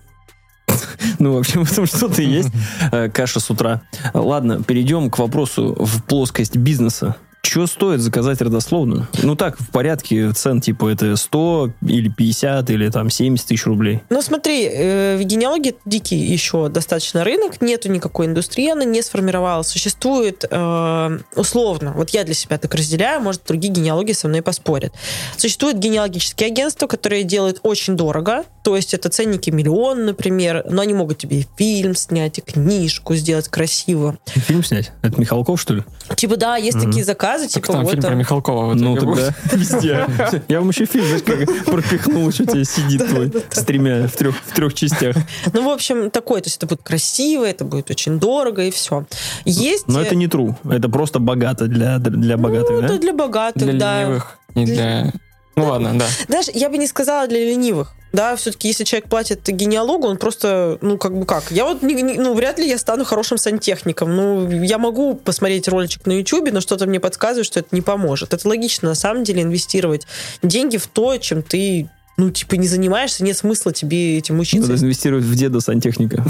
Ну, 1.19 1.35
в 1.35 1.39
общем, 1.39 1.65
в 1.65 1.73
этом 1.73 1.87
что-то 1.87 2.23
есть. 2.23 2.51
Э, 2.93 3.09
Каша 3.09 3.41
с 3.41 3.51
утра. 3.51 3.83
Ладно, 4.13 4.63
перейдем 4.63 5.11
к 5.11 5.19
вопросу 5.19 5.75
в 5.79 6.03
плоскость 6.03 6.57
бизнеса. 6.57 7.17
Что 7.45 7.67
стоит 7.67 8.01
заказать 8.01 8.41
родословную? 8.41 9.07
Ну 9.23 9.37
так, 9.37 9.61
в 9.61 9.69
порядке 9.71 10.33
цен, 10.33 10.61
типа 10.61 10.89
это 10.89 11.15
100 11.15 11.73
или 11.87 12.09
50 12.09 12.71
или 12.71 12.89
там 12.89 13.11
70 13.11 13.47
тысяч 13.47 13.67
рублей. 13.67 14.03
Ну, 14.11 14.23
смотри, 14.23 14.69
э, 14.69 15.17
в 15.17 15.23
генеалогии 15.23 15.77
дикий 15.85 16.17
еще 16.17 16.69
достаточно 16.69 17.23
рынок, 17.23 17.61
нету 17.61 17.91
никакой 17.91 18.27
индустрии, 18.27 18.71
она 18.71 18.85
не 18.85 19.03
сформировалась. 19.03 19.69
Существует 19.69 20.45
э, 20.51 21.19
условно, 21.37 21.93
вот 21.95 22.11
я 22.11 22.25
для 22.25 22.35
себя 22.35 22.59
так 22.59 22.75
разделяю, 22.75 23.21
может, 23.21 23.43
другие 23.47 23.73
генеалогии 23.73 24.15
со 24.15 24.27
мной 24.27 24.43
поспорят. 24.43 24.95
Существуют 25.37 25.77
генеалогические 25.77 26.49
агентства, 26.49 26.87
которые 26.87 27.25
делают 27.25 27.61
очень 27.63 27.95
дорого, 27.95 28.45
то 28.65 28.77
есть 28.77 28.95
это 28.95 29.11
ценники 29.11 29.51
миллион, 29.51 30.07
например, 30.07 30.65
но 30.71 30.81
они 30.81 30.95
могут 30.95 31.19
тебе 31.19 31.41
и 31.41 31.47
фильм 31.57 31.95
снять, 31.95 32.39
и 32.39 32.41
книжку 32.41 33.15
сделать 33.15 33.49
красиво. 33.49 34.17
Фильм 34.25 34.65
снять? 34.65 34.93
Это 35.03 35.21
Михалков, 35.21 35.61
что 35.61 35.75
ли? 35.75 35.85
Типа, 36.17 36.37
да, 36.37 36.57
есть 36.57 36.81
такие 36.81 37.05
заказы, 37.05 37.34
Так 37.43 37.51
типа, 37.51 37.73
там 37.73 37.85
вот 37.85 37.91
фильм 37.91 38.03
про 38.03 38.15
Михалкова. 38.15 38.75
Ну 38.75 38.97
тогда 38.97 39.35
везде. 39.53 40.07
Я 40.49 40.61
вам 40.61 40.69
еще 40.71 40.87
фильм, 40.87 41.05
знаешь, 41.07 41.23
как 41.23 41.65
пропихнул, 41.65 42.31
что 42.33 42.47
тебе 42.47 42.65
сидит 42.65 43.07
твой 43.09 43.33
с 43.51 43.65
тремя, 43.65 44.07
в 44.09 44.13
трех, 44.13 44.35
в 44.37 44.55
трех 44.55 44.75
частях. 44.75 45.17
Ну, 45.53 45.69
в 45.69 45.73
общем, 45.73 46.11
такой, 46.11 46.41
то 46.41 46.47
есть 46.47 46.57
это 46.57 46.67
будет 46.67 46.83
красиво, 46.83 47.45
это 47.45 47.65
будет 47.65 47.91
очень 47.91 48.19
дорого, 48.19 48.63
и 48.63 48.71
все. 48.71 49.05
Есть... 49.45 49.89
Но 49.89 50.01
это 50.01 50.15
не 50.15 50.27
true. 50.27 50.55
Это 50.69 50.89
просто 50.89 51.19
богато 51.19 51.67
для, 51.67 51.99
для 51.99 52.37
богатых, 52.37 52.71
ну, 52.71 52.81
да? 52.81 52.87
это 52.87 52.99
для 52.99 53.13
богатых, 53.13 53.63
Для 53.63 53.73
да. 53.73 54.03
ленивых, 54.03 54.39
не 54.55 54.67
для... 54.67 55.13
Ну 55.57 55.67
ладно, 55.67 55.93
да. 55.99 56.07
Знаешь, 56.27 56.47
я 56.53 56.69
бы 56.69 56.79
не 56.79 56.87
сказала 56.87 57.29
для 57.29 57.39
ленивых. 57.39 57.95
Да, 58.15 58.37
все-таки, 58.37 58.69
если 58.69 58.85
человек 58.85 59.09
платит 59.09 59.41
генеалогу, 59.45 60.07
он 60.07 60.19
просто, 60.19 60.79
ну, 60.81 60.97
как 60.99 61.19
бы 61.19 61.27
как. 61.27 61.51
Я 61.51 61.65
вот, 61.65 61.83
не- 61.83 62.01
не- 62.01 62.15
ну, 62.15 62.33
вряд 62.35 62.61
ли 62.61 62.69
я 62.69 62.79
стану 62.79 63.05
хорошим 63.05 63.39
сантехником. 63.39 64.15
Ну, 64.15 64.49
я 64.63 64.79
могу 64.79 65.17
посмотреть 65.17 65.67
роличек 65.67 66.07
на 66.07 66.13
Ютубе, 66.13 66.53
но 66.53 66.61
что-то 66.61 66.87
мне 66.87 67.01
подсказывает, 67.01 67.45
что 67.47 67.59
это 67.59 67.69
не 67.73 67.81
поможет. 67.83 68.33
Это 68.33 68.47
логично, 68.49 68.91
на 68.91 68.95
самом 68.95 69.25
деле, 69.25 69.43
инвестировать 69.43 70.07
деньги 70.45 70.77
в 70.77 70.87
то, 70.87 71.17
чем 71.19 71.43
ты, 71.43 71.91
ну, 72.17 72.31
типа, 72.31 72.55
не 72.55 72.69
занимаешься, 72.69 73.25
нет 73.25 73.37
смысла 73.37 73.73
тебе 73.73 74.17
этим 74.17 74.39
учиться. 74.39 74.71
Надо 74.71 74.85
инвестировать 74.85 75.25
в 75.25 75.35
деда 75.35 75.59
сантехника. 75.59 76.25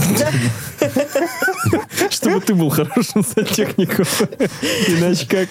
Чтобы 2.10 2.40
ты 2.40 2.54
был 2.54 2.70
хорошим 2.70 3.24
сантехником. 3.24 4.04
Иначе 4.88 5.26
как? 5.28 5.48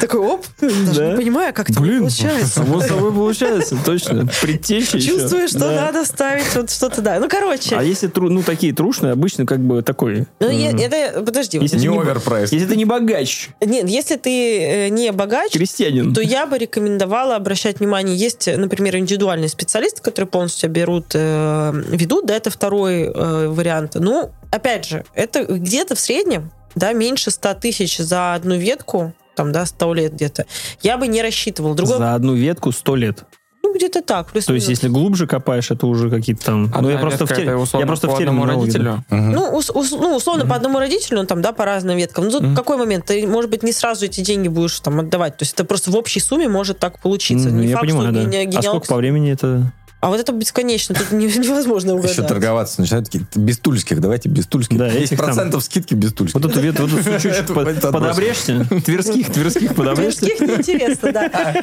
Такой, 0.00 0.20
оп, 0.20 0.44
даже 0.60 0.94
Да. 1.00 1.10
не 1.12 1.16
понимаю, 1.16 1.54
как 1.54 1.70
это 1.70 1.78
получается. 1.78 2.46
само 2.46 2.80
собой 2.80 3.12
получается, 3.12 3.76
точно. 3.84 4.28
Предтеча 4.40 4.96
еще. 4.98 5.08
Чувствую, 5.08 5.48
что 5.48 5.70
надо 5.70 6.04
ставить 6.04 6.54
вот 6.54 6.70
что-то, 6.70 7.00
да. 7.02 7.18
Ну, 7.18 7.28
короче. 7.28 7.76
А 7.76 7.82
если 7.82 8.10
ну 8.14 8.42
такие 8.42 8.72
трушные, 8.72 9.12
обычно 9.12 9.46
как 9.46 9.60
бы 9.60 9.82
такой. 9.82 10.26
Ну, 10.40 10.46
это, 10.48 11.22
подожди. 11.22 11.58
Не 11.58 11.88
оверпрайс. 11.88 12.52
Если 12.52 12.66
ты 12.68 12.76
не 12.76 12.84
богач, 12.84 13.50
Нет, 13.60 13.88
если 13.88 14.16
ты 14.16 14.60
э, 14.60 14.88
не 14.88 15.12
богач, 15.12 15.52
крестьянин. 15.52 16.14
то 16.14 16.20
я 16.20 16.46
бы 16.46 16.58
рекомендовала 16.58 17.36
обращать 17.36 17.80
внимание. 17.80 18.16
Есть, 18.16 18.48
например, 18.56 18.96
индивидуальные 18.96 19.48
специалисты, 19.48 20.02
которые 20.02 20.28
полностью 20.28 20.70
берут, 20.70 21.06
э, 21.14 21.72
ведут, 21.88 22.26
да, 22.26 22.36
это 22.36 22.50
второй 22.50 23.02
э, 23.04 23.48
вариант. 23.48 23.94
Ну, 23.94 24.30
опять 24.50 24.86
же, 24.86 25.04
это 25.22 25.44
где-то 25.44 25.94
в 25.94 26.00
среднем, 26.00 26.50
да, 26.74 26.92
меньше 26.92 27.30
100 27.30 27.54
тысяч 27.54 27.98
за 27.98 28.34
одну 28.34 28.56
ветку, 28.56 29.12
там, 29.34 29.52
да, 29.52 29.64
100 29.66 29.94
лет 29.94 30.14
где-то, 30.14 30.46
я 30.82 30.96
бы 30.98 31.06
не 31.08 31.22
рассчитывал. 31.22 31.74
Другой, 31.74 31.98
За 31.98 32.14
одну 32.14 32.34
ветку 32.34 32.72
сто 32.72 32.96
лет. 32.96 33.24
ну, 33.62 33.74
где-то 33.74 34.02
так. 34.02 34.26
плюс 34.30 34.44
То 34.44 34.52
есть, 34.54 34.68
если 34.68 34.88
глубже 34.88 35.26
копаешь, 35.26 35.70
это 35.70 35.86
уже 35.86 36.10
какие-то 36.10 36.44
там... 36.44 36.64
ну, 36.64 36.76
Одна 36.76 36.90
я 36.92 36.98
просто 36.98 37.26
в 37.26 37.30
ветка, 37.30 37.36
те- 37.36 37.42
это 37.48 37.56
условно 37.56 37.82
я 37.84 37.86
просто 37.86 38.06
по 38.08 38.12
в 38.14 38.16
одному 38.18 38.40
терминологии, 38.42 38.70
да. 38.78 39.04
родителю. 39.08 39.32
Ну, 39.40 39.56
ус- 39.56 39.70
ус- 39.70 39.92
ну, 39.92 40.16
условно, 40.16 40.46
по 40.46 40.54
одному 40.56 40.78
родителю, 40.78 41.18
ну, 41.20 41.26
там, 41.26 41.40
да, 41.40 41.52
по 41.52 41.64
разным 41.64 41.96
веткам. 41.96 42.24
Ну, 42.26 42.30
тут 42.40 42.54
какой 42.56 42.76
момент? 42.76 43.06
Ты, 43.06 43.26
может 43.26 43.50
быть, 43.50 43.62
не 43.62 43.72
сразу 43.72 44.04
эти 44.04 44.20
деньги 44.20 44.48
будешь 44.48 44.78
там 44.80 45.00
отдавать. 45.00 45.38
То 45.38 45.44
есть 45.44 45.54
это 45.54 45.64
просто 45.64 45.90
в 45.90 45.96
общей 45.96 46.20
сумме 46.20 46.48
может 46.48 46.78
так 46.78 47.00
получиться. 47.00 47.48
Ну, 47.48 47.60
Не 47.60 47.68
я 47.68 47.76
факт, 47.76 47.86
понимаю, 47.86 48.12
что 48.12 48.22
да. 48.24 48.28
гене- 48.44 48.58
А 48.58 48.62
сколько 48.62 48.86
по 48.88 48.96
времени 48.96 49.32
это? 49.32 49.72
А 50.02 50.08
вот 50.08 50.18
это 50.18 50.32
бесконечно, 50.32 50.96
тут 50.96 51.12
не- 51.12 51.26
невозможно 51.38 51.94
угадать. 51.94 52.10
Еще 52.10 52.22
торговаться 52.24 52.80
начинают. 52.80 53.06
такие, 53.08 53.24
Без 53.36 53.58
тульских, 53.58 54.00
давайте 54.00 54.28
без 54.28 54.48
тульских. 54.48 54.76
Да, 54.76 54.88
этих 54.88 55.10
10 55.10 55.16
процентов 55.16 55.62
скидки 55.62 55.94
без 55.94 56.12
тульских. 56.12 56.40
Вот 56.40 56.50
эту 56.50 56.58
ветку, 56.60 56.86
вот 56.88 57.06
эту 57.06 57.60
это 57.60 57.92
подобрешься? 57.92 58.66
Тверских, 58.84 59.32
тверских 59.32 59.76
подобрешься? 59.76 60.26
Тверских 60.26 60.48
неинтересно, 60.48 61.12
да. 61.12 61.54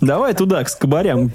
Давай 0.00 0.32
туда, 0.32 0.64
к 0.64 0.70
скобарям. 0.70 1.30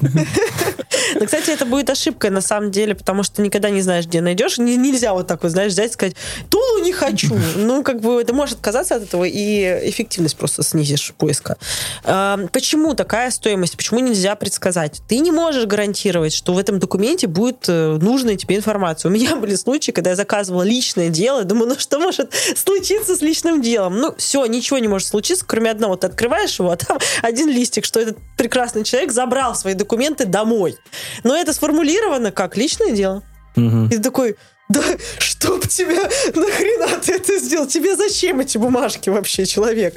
Но, 1.15 1.25
кстати, 1.25 1.51
это 1.51 1.65
будет 1.65 1.89
ошибкой 1.89 2.31
на 2.31 2.41
самом 2.41 2.71
деле, 2.71 2.95
потому 2.95 3.21
что 3.23 3.41
никогда 3.41 3.69
не 3.69 3.81
знаешь, 3.81 4.05
где 4.05 4.21
найдешь. 4.21 4.57
Не- 4.57 4.75
нельзя 4.75 5.13
вот 5.13 5.27
так 5.27 5.43
вот, 5.43 5.51
знаешь, 5.51 5.73
взять 5.73 5.91
и 5.91 5.93
сказать, 5.93 6.15
Тулу 6.49 6.83
не 6.83 6.93
хочу. 6.93 7.37
Ну, 7.55 7.83
как 7.83 8.01
бы 8.01 8.19
это 8.21 8.33
может 8.33 8.55
отказаться 8.57 8.95
от 8.95 9.03
этого, 9.03 9.23
и 9.23 9.89
эффективность 9.89 10.35
просто 10.35 10.63
снизишь 10.63 11.13
поиска. 11.17 11.57
Почему 12.03 12.95
такая 12.95 13.29
стоимость? 13.31 13.77
Почему 13.77 13.99
нельзя 13.99 14.35
предсказать? 14.35 15.01
Ты 15.07 15.19
не 15.19 15.31
можешь 15.31 15.58
гарантировать, 15.67 16.33
что 16.33 16.53
в 16.53 16.57
этом 16.57 16.79
документе 16.79 17.27
будет 17.27 17.65
э, 17.67 17.97
нужная 18.01 18.35
тебе 18.35 18.55
информация. 18.55 19.09
У 19.09 19.13
меня 19.13 19.35
были 19.37 19.55
случаи, 19.55 19.91
когда 19.91 20.11
я 20.11 20.15
заказывала 20.15 20.63
личное 20.63 21.09
дело, 21.09 21.43
думаю, 21.43 21.69
ну 21.69 21.75
что 21.79 21.99
может 21.99 22.33
случиться 22.55 23.15
с 23.15 23.21
личным 23.21 23.61
делом? 23.61 23.99
Ну, 23.99 24.15
все, 24.17 24.45
ничего 24.45 24.79
не 24.79 24.87
может 24.87 25.07
случиться, 25.07 25.45
кроме 25.45 25.71
одного. 25.71 25.95
Ты 25.95 26.07
открываешь 26.07 26.57
его, 26.59 26.71
а 26.71 26.77
там 26.77 26.97
один 27.21 27.49
листик, 27.49 27.85
что 27.85 27.99
этот 27.99 28.17
прекрасный 28.37 28.83
человек 28.83 29.11
забрал 29.11 29.55
свои 29.55 29.73
документы 29.73 30.25
домой. 30.25 30.77
Но 31.23 31.35
это 31.35 31.53
сформулировано 31.53 32.31
как 32.31 32.57
личное 32.57 32.91
дело. 32.91 33.23
Мгм. 33.55 33.87
И 33.87 33.91
ты 33.91 33.99
такой, 33.99 34.35
да 34.69 34.81
чтоб 35.17 35.67
тебя, 35.67 36.03
нахрена 36.35 36.99
ты 37.03 37.13
это 37.13 37.39
сделал? 37.39 37.67
Тебе 37.67 37.95
зачем 37.95 38.39
эти 38.39 38.57
бумажки 38.57 39.09
вообще, 39.09 39.45
человек? 39.45 39.95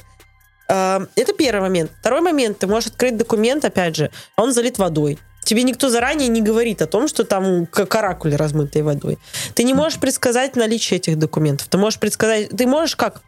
Это 0.68 1.32
первый 1.36 1.60
момент. 1.60 1.90
Второй 2.00 2.20
момент. 2.20 2.58
Ты 2.58 2.66
можешь 2.66 2.90
открыть 2.90 3.16
документ, 3.16 3.64
опять 3.64 3.96
же, 3.96 4.10
он 4.36 4.52
залит 4.52 4.78
водой. 4.78 5.18
Тебе 5.44 5.62
никто 5.64 5.90
заранее 5.90 6.28
не 6.28 6.40
говорит 6.40 6.82
о 6.82 6.86
том, 6.86 7.08
что 7.08 7.24
там 7.24 7.66
к- 7.66 7.86
каракули 7.86 8.34
размытые 8.34 8.82
водой. 8.82 9.18
Ты 9.54 9.64
не 9.64 9.74
можешь 9.74 9.98
предсказать 9.98 10.56
наличие 10.56 10.98
этих 10.98 11.18
документов. 11.18 11.68
Ты 11.68 11.78
можешь 11.78 11.98
предсказать... 11.98 12.50
Ты 12.50 12.66
можешь 12.66 12.96
как 12.96 13.22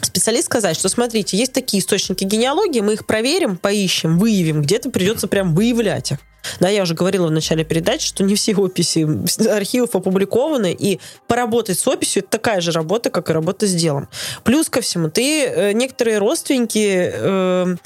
специалист 0.00 0.46
сказать, 0.46 0.76
что 0.76 0.88
смотрите, 0.88 1.36
есть 1.36 1.52
такие 1.52 1.82
источники 1.82 2.22
генеалогии, 2.22 2.80
мы 2.80 2.92
их 2.94 3.06
проверим, 3.06 3.56
поищем, 3.56 4.18
выявим, 4.18 4.62
где-то 4.62 4.90
придется 4.90 5.26
прям 5.26 5.54
выявлять 5.54 6.12
их. 6.12 6.18
Да, 6.60 6.68
я 6.68 6.82
уже 6.82 6.94
говорила 6.94 7.26
в 7.26 7.32
начале 7.32 7.64
передачи, 7.64 8.06
что 8.06 8.22
не 8.22 8.36
все 8.36 8.54
описи 8.54 9.06
архивов 9.48 9.96
опубликованы, 9.96 10.72
и 10.72 11.00
поработать 11.26 11.78
с 11.78 11.86
описью 11.86 12.22
это 12.22 12.30
такая 12.30 12.60
же 12.60 12.70
работа, 12.70 13.10
как 13.10 13.28
и 13.30 13.32
работа 13.32 13.66
с 13.66 13.74
делом. 13.74 14.08
Плюс 14.44 14.70
ко 14.70 14.80
всему, 14.80 15.10
ты 15.10 15.44
э, 15.44 15.72
некоторые 15.72 16.18
родственники... 16.18 17.10
э, 17.12 17.76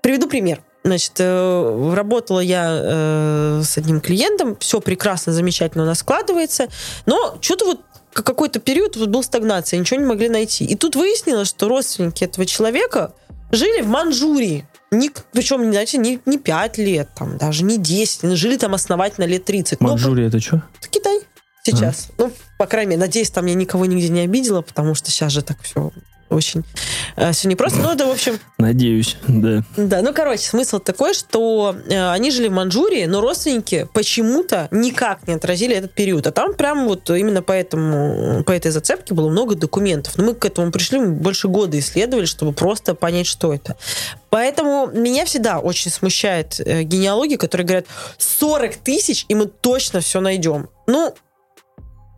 приведу 0.00 0.28
пример. 0.28 0.62
Значит, 0.84 1.12
э, 1.18 1.92
работала 1.94 2.40
я 2.40 2.66
э, 2.68 3.62
с 3.64 3.78
одним 3.78 4.02
клиентом, 4.02 4.54
все 4.60 4.80
прекрасно, 4.80 5.32
замечательно 5.32 5.84
у 5.84 5.86
нас 5.86 6.00
складывается, 6.00 6.68
но 7.06 7.38
что-то 7.40 7.64
вот 7.64 7.80
какой-то 8.12 8.60
период 8.60 8.96
вот 8.96 9.08
был 9.08 9.22
стагнация, 9.22 9.80
ничего 9.80 9.98
не 9.98 10.06
могли 10.06 10.28
найти. 10.28 10.64
И 10.66 10.76
тут 10.76 10.94
выяснилось, 10.94 11.48
что 11.48 11.68
родственники 11.68 12.24
этого 12.24 12.44
человека 12.44 13.14
жили 13.50 13.80
в 13.80 13.88
Манчжурии. 13.88 14.68
Не, 14.90 15.10
причем, 15.32 15.72
знаете, 15.72 15.96
не, 15.96 16.20
не 16.26 16.38
5 16.38 16.78
лет, 16.78 17.08
там, 17.16 17.38
даже 17.38 17.64
не 17.64 17.78
10, 17.78 18.24
они 18.24 18.36
жили 18.36 18.56
там 18.58 18.74
основательно 18.74 19.24
лет 19.24 19.46
30. 19.46 19.80
Ну, 19.80 19.88
Манчжурия 19.88 20.28
это 20.28 20.38
что? 20.38 20.62
это 20.78 20.88
Китай 20.90 21.20
сейчас. 21.64 22.10
Ну, 22.18 22.30
по 22.58 22.66
крайней 22.66 22.90
мере, 22.90 23.00
надеюсь, 23.00 23.30
там 23.30 23.46
я 23.46 23.54
никого 23.54 23.86
нигде 23.86 24.10
не 24.10 24.20
обидела, 24.20 24.60
потому 24.60 24.94
что 24.94 25.10
сейчас 25.10 25.32
же 25.32 25.42
так 25.42 25.62
все 25.62 25.90
очень 26.34 26.64
все 27.32 27.48
непросто. 27.48 27.78
Ну, 27.78 27.90
это, 27.90 28.06
в 28.06 28.10
общем, 28.10 28.38
Надеюсь, 28.58 29.16
да. 29.28 29.62
да, 29.76 30.00
ну, 30.00 30.14
короче, 30.14 30.42
смысл 30.42 30.78
такой, 30.78 31.12
что 31.12 31.76
э, 31.86 32.10
они 32.12 32.30
жили 32.30 32.48
в 32.48 32.52
Манчжурии, 32.52 33.04
но 33.04 33.20
родственники 33.20 33.86
почему-то 33.92 34.68
никак 34.70 35.26
не 35.26 35.34
отразили 35.34 35.76
этот 35.76 35.92
период. 35.92 36.26
А 36.26 36.32
там 36.32 36.54
прям 36.54 36.86
вот 36.86 37.10
именно 37.10 37.42
поэтому, 37.42 38.42
по 38.44 38.52
этой 38.52 38.70
зацепке 38.70 39.12
было 39.12 39.28
много 39.28 39.54
документов. 39.54 40.16
Но 40.16 40.24
мы 40.24 40.34
к 40.34 40.44
этому 40.44 40.72
пришли, 40.72 40.98
мы 40.98 41.08
больше 41.08 41.48
года 41.48 41.78
исследовали, 41.78 42.24
чтобы 42.24 42.52
просто 42.52 42.94
понять, 42.94 43.26
что 43.26 43.52
это. 43.52 43.76
Поэтому 44.30 44.86
меня 44.86 45.24
всегда 45.26 45.58
очень 45.58 45.90
смущает 45.90 46.58
э, 46.60 46.82
генеалогия, 46.84 47.36
которые 47.36 47.66
говорят 47.66 47.86
40 48.18 48.76
тысяч, 48.76 49.26
и 49.28 49.34
мы 49.34 49.46
точно 49.46 50.00
все 50.00 50.20
найдем. 50.20 50.68
Ну, 50.86 51.14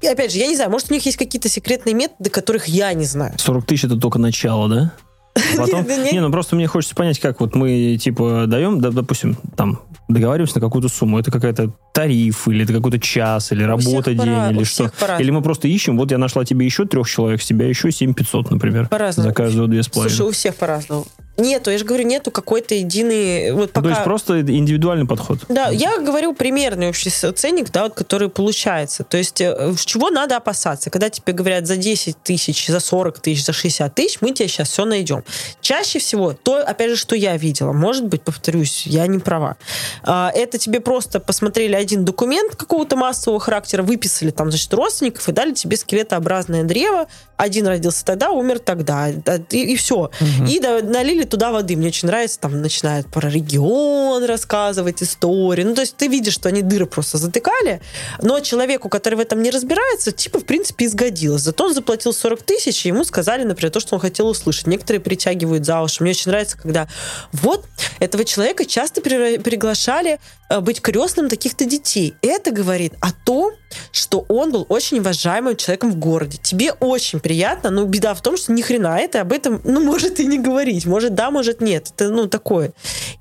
опять 0.07 0.33
же, 0.33 0.39
я 0.39 0.47
не 0.47 0.57
знаю, 0.57 0.71
может, 0.71 0.91
у 0.91 0.95
них 0.95 1.05
есть 1.07 1.17
какие-то 1.17 1.49
секретные 1.49 1.95
методы, 1.95 2.31
которых 2.31 2.67
я 2.67 2.93
не 2.95 3.05
знаю. 3.05 3.35
40 3.37 3.67
тысяч 3.67 3.85
это 3.85 3.97
только 3.97 4.19
начало, 4.19 4.69
да? 4.69 4.93
Потом, 5.57 5.87
не, 5.87 6.21
ну 6.21 6.31
просто 6.31 6.57
мне 6.57 6.67
хочется 6.67 6.95
понять, 6.95 7.19
как 7.21 7.41
вот 7.41 7.55
мы, 7.55 7.99
типа, 8.01 8.45
даем, 8.47 8.81
да, 8.81 8.91
допустим, 8.91 9.37
там, 9.55 9.83
договариваемся 10.09 10.57
на 10.57 10.61
какую-то 10.63 10.89
сумму, 10.89 11.19
это 11.19 11.31
какая-то 11.31 11.73
тариф, 11.93 12.49
или 12.49 12.65
это 12.65 12.73
какой-то 12.73 12.99
час, 12.99 13.53
или 13.53 13.63
работа 13.63 14.15
день, 14.15 14.27
по-ra- 14.27 14.51
или 14.51 14.65
что. 14.65 14.85
по-разному. 14.99 15.21
Или 15.21 15.31
мы 15.31 15.43
просто 15.43 15.69
ищем, 15.69 15.99
вот 15.99 16.11
я 16.11 16.19
нашла 16.19 16.45
тебе 16.45 16.65
еще 16.65 16.87
трех 16.87 17.09
человек, 17.09 17.43
с 17.43 17.47
тебя 17.47 17.69
еще 17.69 17.93
7500, 17.93 18.51
например. 18.51 18.89
По-разному. 18.89 19.29
За 19.29 19.35
каждую 19.35 19.69
две 19.69 19.83
с 19.83 19.91
Слушай, 19.93 20.27
у 20.27 20.31
всех 20.31 20.55
по-разному. 20.57 21.07
Нету, 21.37 21.71
я 21.71 21.79
же 21.79 21.85
говорю, 21.85 22.05
нету 22.05 22.31
какой-то 22.31 22.75
единый... 22.75 23.53
Вот 23.53 23.61
Ну, 23.61 23.69
пока... 23.69 23.83
То 23.83 23.89
есть 23.91 24.05
просто 24.05 24.41
индивидуальный 24.41 25.07
подход. 25.07 25.41
Да, 25.49 25.69
я 25.69 25.99
говорю 25.99 26.35
примерный 26.35 26.89
общий 26.89 27.11
ценник, 27.11 27.71
да, 27.71 27.85
вот, 27.85 27.95
который 27.95 28.29
получается. 28.29 29.05
То 29.05 29.19
есть 29.19 29.41
э, 29.41 29.75
чего 29.85 30.11
надо 30.11 30.37
опасаться? 30.37 30.89
Когда 30.89 31.11
тебе 31.11 31.33
говорят 31.33 31.67
за 31.67 31.77
10 31.77 32.17
тысяч, 32.23 32.67
за 32.67 32.81
40 32.81 33.21
тысяч, 33.21 33.45
за 33.45 33.53
60 33.53 33.95
тысяч, 33.95 34.19
мы 34.21 34.33
тебе 34.33 34.49
сейчас 34.49 34.71
все 34.71 34.85
найдем. 34.85 35.25
Чаще 35.61 35.99
всего, 35.99 36.33
то, 36.33 36.59
опять 36.59 36.91
же, 36.91 36.97
что 36.97 37.15
я 37.15 37.37
видела, 37.37 37.73
может 37.73 38.07
быть, 38.07 38.23
повторюсь, 38.23 38.87
я 38.87 39.07
не 39.07 39.19
права, 39.19 39.57
а, 40.03 40.31
это 40.35 40.59
тебе 40.59 40.81
просто 40.81 41.21
посмотрели 41.21 41.75
один 41.75 42.05
документ 42.05 42.57
какого-то 42.57 42.97
массового 42.97 43.41
характера, 43.41 43.83
выписали 43.83 44.31
там, 44.31 44.51
значит, 44.51 44.73
родственников 44.73 45.29
и 45.29 45.33
дали 45.33 45.53
тебе 45.53 45.77
скелетообразное 45.77 46.65
древо, 46.65 47.09
один 47.37 47.67
родился 47.67 48.05
тогда, 48.05 48.31
умер 48.31 48.61
тогда, 48.61 49.09
да, 49.13 49.39
и, 49.51 49.77
все. 49.77 50.11
И 50.49 50.59
да- 50.61 50.81
налили 50.83 51.26
туда 51.31 51.53
воды. 51.53 51.77
Мне 51.77 51.89
очень 51.89 52.09
нравится, 52.09 52.39
там 52.41 52.61
начинают 52.61 53.07
про 53.09 53.29
регион 53.29 54.25
рассказывать 54.25 55.03
истории. 55.03 55.63
Ну, 55.63 55.75
то 55.75 55.83
есть 55.83 55.97
ты 55.97 56.09
видишь, 56.09 56.35
что 56.35 56.49
они 56.49 56.63
дыры 56.63 56.87
просто 56.87 57.19
затыкали, 57.19 57.81
но 58.21 58.41
человеку, 58.41 58.89
который 58.89 59.17
в 59.17 59.21
этом 59.21 59.43
не 59.43 59.51
разбирается, 59.51 60.13
типа, 60.13 60.39
в 60.41 60.45
принципе, 60.45 60.87
изгодилось. 60.87 61.43
Зато 61.43 61.65
он 61.65 61.75
заплатил 61.75 62.13
40 62.13 62.43
тысяч, 62.43 62.85
и 62.85 62.89
ему 62.89 63.05
сказали, 63.05 63.45
например, 63.45 63.73
то, 63.73 63.81
что 63.81 63.95
он 63.95 64.01
хотел 64.01 64.29
услышать. 64.29 64.67
Некоторые 64.67 65.01
притягивают 65.01 65.65
за 65.65 65.81
уши. 65.83 66.03
Мне 66.03 66.13
очень 66.13 66.31
нравится, 66.31 66.57
когда 66.59 66.89
вот 67.33 67.65
этого 68.01 68.25
человека 68.25 68.65
часто 68.65 69.01
при- 69.01 69.39
приглашали 69.39 70.19
э, 70.49 70.61
быть 70.61 70.81
крестным 70.81 71.29
таких-то 71.29 71.65
детей. 71.65 72.15
Это 72.23 72.51
говорит 72.51 72.95
о 73.01 73.13
том, 73.13 73.53
что 73.93 74.25
он 74.29 74.53
был 74.53 74.67
очень 74.69 74.99
уважаемым 74.99 75.57
человеком 75.57 75.93
в 75.93 75.97
городе. 75.97 76.39
Тебе 76.43 76.73
очень 76.73 77.21
приятно, 77.21 77.71
но 77.71 77.85
беда 77.85 78.15
в 78.15 78.23
том, 78.23 78.37
что 78.37 78.53
ни 78.53 78.63
хрена 78.63 78.99
это 78.99 79.21
об 79.21 79.33
этом, 79.33 79.61
ну, 79.65 79.81
может 79.85 80.21
и 80.21 80.27
не 80.27 80.39
говорить. 80.39 80.87
Может 80.87 81.15
да, 81.15 81.31
может 81.31 81.61
нет. 81.61 81.91
Это, 81.95 82.11
ну, 82.11 82.29
такое. 82.29 82.73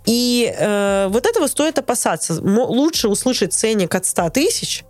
И 0.05 0.53
э, 0.57 1.07
вот 1.09 1.25
этого 1.25 1.47
стоит 1.47 1.79
опасаться. 1.79 2.39
Лучше 2.41 3.07
услышать 3.07 3.53
ценник 3.53 3.93
от 3.95 4.05
100 4.05 4.29
тысяч, 4.29 4.83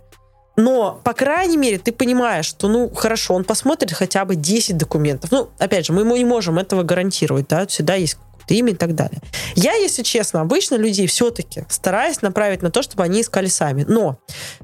но, 0.56 1.00
по 1.04 1.12
крайней 1.12 1.58
мере, 1.58 1.78
ты 1.78 1.92
понимаешь, 1.92 2.46
что, 2.46 2.68
ну, 2.68 2.88
хорошо, 2.88 3.34
он 3.34 3.44
посмотрит 3.44 3.92
хотя 3.92 4.24
бы 4.24 4.36
10 4.36 4.76
документов. 4.76 5.30
Ну, 5.30 5.50
опять 5.58 5.86
же, 5.86 5.92
мы 5.92 6.00
ему 6.00 6.16
не 6.16 6.24
можем 6.24 6.58
этого 6.58 6.82
гарантировать, 6.82 7.46
да, 7.48 7.66
всегда 7.66 7.94
есть 7.94 8.16
имя 8.54 8.72
и 8.72 8.74
так 8.76 8.94
далее. 8.94 9.20
Я, 9.54 9.74
если 9.74 10.02
честно, 10.02 10.40
обычно 10.40 10.76
людей 10.76 11.06
все-таки 11.06 11.64
стараюсь 11.68 12.22
направить 12.22 12.62
на 12.62 12.70
то, 12.70 12.82
чтобы 12.82 13.02
они 13.04 13.20
искали 13.22 13.46
сами. 13.46 13.84
Но 13.88 14.18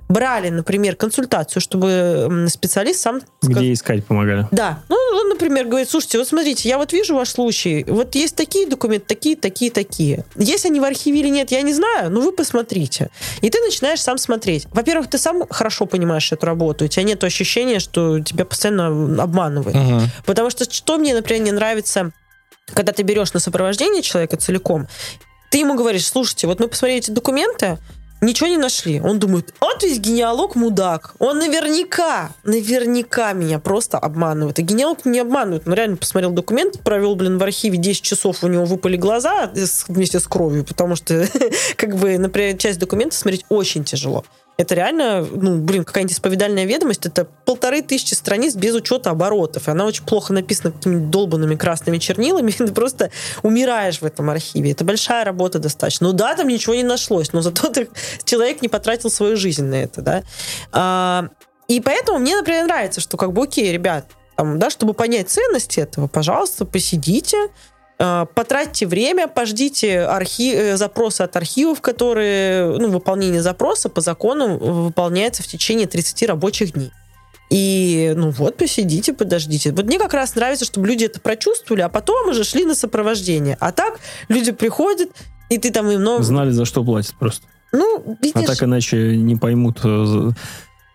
брали, 0.08 0.50
например, 0.50 0.96
консультацию, 0.96 1.60
чтобы 1.62 2.46
специалист 2.48 3.00
сам 3.00 3.20
сказ- 3.42 3.56
Где 3.56 3.72
искать 3.72 4.04
помогали. 4.04 4.46
да. 4.50 4.80
Ну, 4.88 4.96
он, 5.14 5.28
например, 5.28 5.66
говорит, 5.66 5.88
слушайте, 5.90 6.18
вот 6.18 6.28
смотрите, 6.28 6.68
я 6.68 6.78
вот 6.78 6.92
вижу 6.92 7.14
ваш 7.14 7.28
случай, 7.30 7.84
вот 7.88 8.14
есть 8.14 8.36
такие 8.36 8.66
документы, 8.66 9.06
такие, 9.06 9.36
такие, 9.36 9.70
такие. 9.70 10.24
Есть 10.36 10.66
они 10.66 10.80
в 10.80 10.84
архиве 10.84 11.20
или 11.20 11.28
нет, 11.28 11.50
я 11.50 11.62
не 11.62 11.72
знаю, 11.72 12.10
но 12.10 12.20
вы 12.20 12.32
посмотрите. 12.32 13.10
И 13.40 13.50
ты 13.50 13.60
начинаешь 13.60 14.00
сам 14.00 14.18
смотреть. 14.18 14.66
Во-первых, 14.72 15.08
ты 15.08 15.18
сам 15.18 15.44
хорошо 15.48 15.86
понимаешь 15.86 16.30
эту 16.32 16.46
работу, 16.46 16.84
у 16.84 16.88
тебя 16.88 17.02
нет 17.04 17.22
ощущения, 17.24 17.78
что 17.78 18.20
тебя 18.20 18.44
постоянно 18.44 19.22
обманывают. 19.22 19.76
Мгм. 19.76 20.02
Потому 20.26 20.50
что 20.50 20.70
что 20.70 20.96
мне, 20.98 21.14
например, 21.14 21.42
не 21.42 21.52
нравится, 21.52 22.12
когда 22.66 22.92
ты 22.92 23.02
берешь 23.02 23.32
на 23.32 23.40
сопровождение 23.40 24.02
человека 24.02 24.36
целиком, 24.36 24.88
ты 25.50 25.58
ему 25.58 25.74
говоришь, 25.74 26.06
слушайте, 26.06 26.46
вот 26.46 26.60
мы 26.60 26.68
посмотрели 26.68 27.00
эти 27.00 27.10
документы, 27.10 27.78
ничего 28.22 28.48
не 28.48 28.56
нашли. 28.56 29.00
Он 29.00 29.18
думает, 29.18 29.52
вот 29.60 29.82
весь 29.82 29.98
генеалог 29.98 30.54
мудак. 30.54 31.14
Он 31.18 31.38
наверняка, 31.38 32.30
наверняка 32.44 33.32
меня 33.34 33.58
просто 33.58 33.98
обманывает. 33.98 34.58
И 34.58 34.62
генеалог 34.62 35.04
не 35.04 35.18
обманывает. 35.18 35.66
Он 35.66 35.74
реально 35.74 35.96
посмотрел 35.96 36.30
документ, 36.30 36.80
провел, 36.80 37.16
блин, 37.16 37.36
в 37.36 37.42
архиве 37.42 37.76
10 37.76 38.02
часов, 38.02 38.42
у 38.42 38.46
него 38.46 38.64
выпали 38.64 38.96
глаза 38.96 39.50
вместе 39.88 40.20
с 40.20 40.26
кровью, 40.26 40.64
потому 40.64 40.96
что, 40.96 41.26
как 41.76 41.96
бы, 41.96 42.16
например, 42.16 42.56
часть 42.56 42.78
документов 42.78 43.18
смотреть 43.18 43.44
очень 43.48 43.84
тяжело. 43.84 44.24
Это 44.62 44.76
реально, 44.76 45.26
ну, 45.28 45.58
блин, 45.58 45.82
какая-нибудь 45.82 46.14
исповедальная 46.14 46.64
ведомость, 46.64 47.04
это 47.04 47.24
полторы 47.24 47.82
тысячи 47.82 48.14
страниц 48.14 48.54
без 48.54 48.74
учета 48.76 49.10
оборотов. 49.10 49.66
И 49.66 49.70
она 49.70 49.84
очень 49.84 50.04
плохо 50.04 50.32
написана 50.32 50.70
какими-то 50.70 51.06
долбанными 51.06 51.56
красными 51.56 51.98
чернилами. 51.98 52.50
Ты 52.56 52.72
просто 52.72 53.10
умираешь 53.42 54.00
в 54.00 54.04
этом 54.04 54.30
архиве. 54.30 54.70
Это 54.70 54.84
большая 54.84 55.24
работа 55.24 55.58
достаточно. 55.58 56.06
Ну 56.06 56.12
да, 56.12 56.36
там 56.36 56.46
ничего 56.46 56.76
не 56.76 56.84
нашлось, 56.84 57.32
но 57.32 57.40
зато 57.40 57.68
ты- 57.68 57.88
человек 58.24 58.62
не 58.62 58.68
потратил 58.68 59.10
свою 59.10 59.36
жизнь 59.36 59.64
на 59.64 59.74
это, 59.74 60.00
да. 60.00 60.22
А, 60.70 61.28
и 61.66 61.80
поэтому 61.80 62.20
мне, 62.20 62.36
например, 62.36 62.66
нравится, 62.66 63.00
что 63.00 63.16
как 63.16 63.32
бы, 63.32 63.42
окей, 63.42 63.72
ребят, 63.72 64.06
там, 64.36 64.60
да, 64.60 64.70
чтобы 64.70 64.94
понять 64.94 65.28
ценность 65.28 65.76
этого, 65.76 66.06
пожалуйста, 66.06 66.64
посидите, 66.64 67.48
потратьте 68.34 68.86
время, 68.86 69.28
пождите 69.28 70.00
архи... 70.00 70.52
э, 70.54 70.76
запросы 70.76 71.22
от 71.22 71.36
архивов, 71.36 71.80
которые, 71.80 72.78
ну, 72.78 72.90
выполнение 72.90 73.42
запроса 73.42 73.88
по 73.88 74.00
закону 74.00 74.58
выполняется 74.58 75.42
в 75.42 75.46
течение 75.46 75.86
30 75.86 76.22
рабочих 76.28 76.72
дней. 76.72 76.90
И, 77.50 78.14
ну 78.16 78.30
вот, 78.30 78.56
посидите, 78.56 79.12
подождите. 79.12 79.72
Вот 79.72 79.84
мне 79.84 79.98
как 79.98 80.14
раз 80.14 80.34
нравится, 80.34 80.64
чтобы 80.64 80.88
люди 80.88 81.04
это 81.04 81.20
прочувствовали, 81.20 81.82
а 81.82 81.90
потом 81.90 82.30
уже 82.30 82.44
шли 82.44 82.64
на 82.64 82.74
сопровождение. 82.74 83.58
А 83.60 83.72
так 83.72 84.00
люди 84.28 84.52
приходят, 84.52 85.10
и 85.50 85.58
ты 85.58 85.70
там 85.70 85.90
им... 85.90 86.02
Ну, 86.02 86.22
Знали, 86.22 86.50
за 86.50 86.64
что 86.64 86.82
платят 86.82 87.14
просто. 87.18 87.46
ну 87.72 88.02
А 88.06 88.40
видишь, 88.40 88.46
так 88.46 88.62
иначе 88.62 89.16
не 89.16 89.36
поймут. 89.36 89.80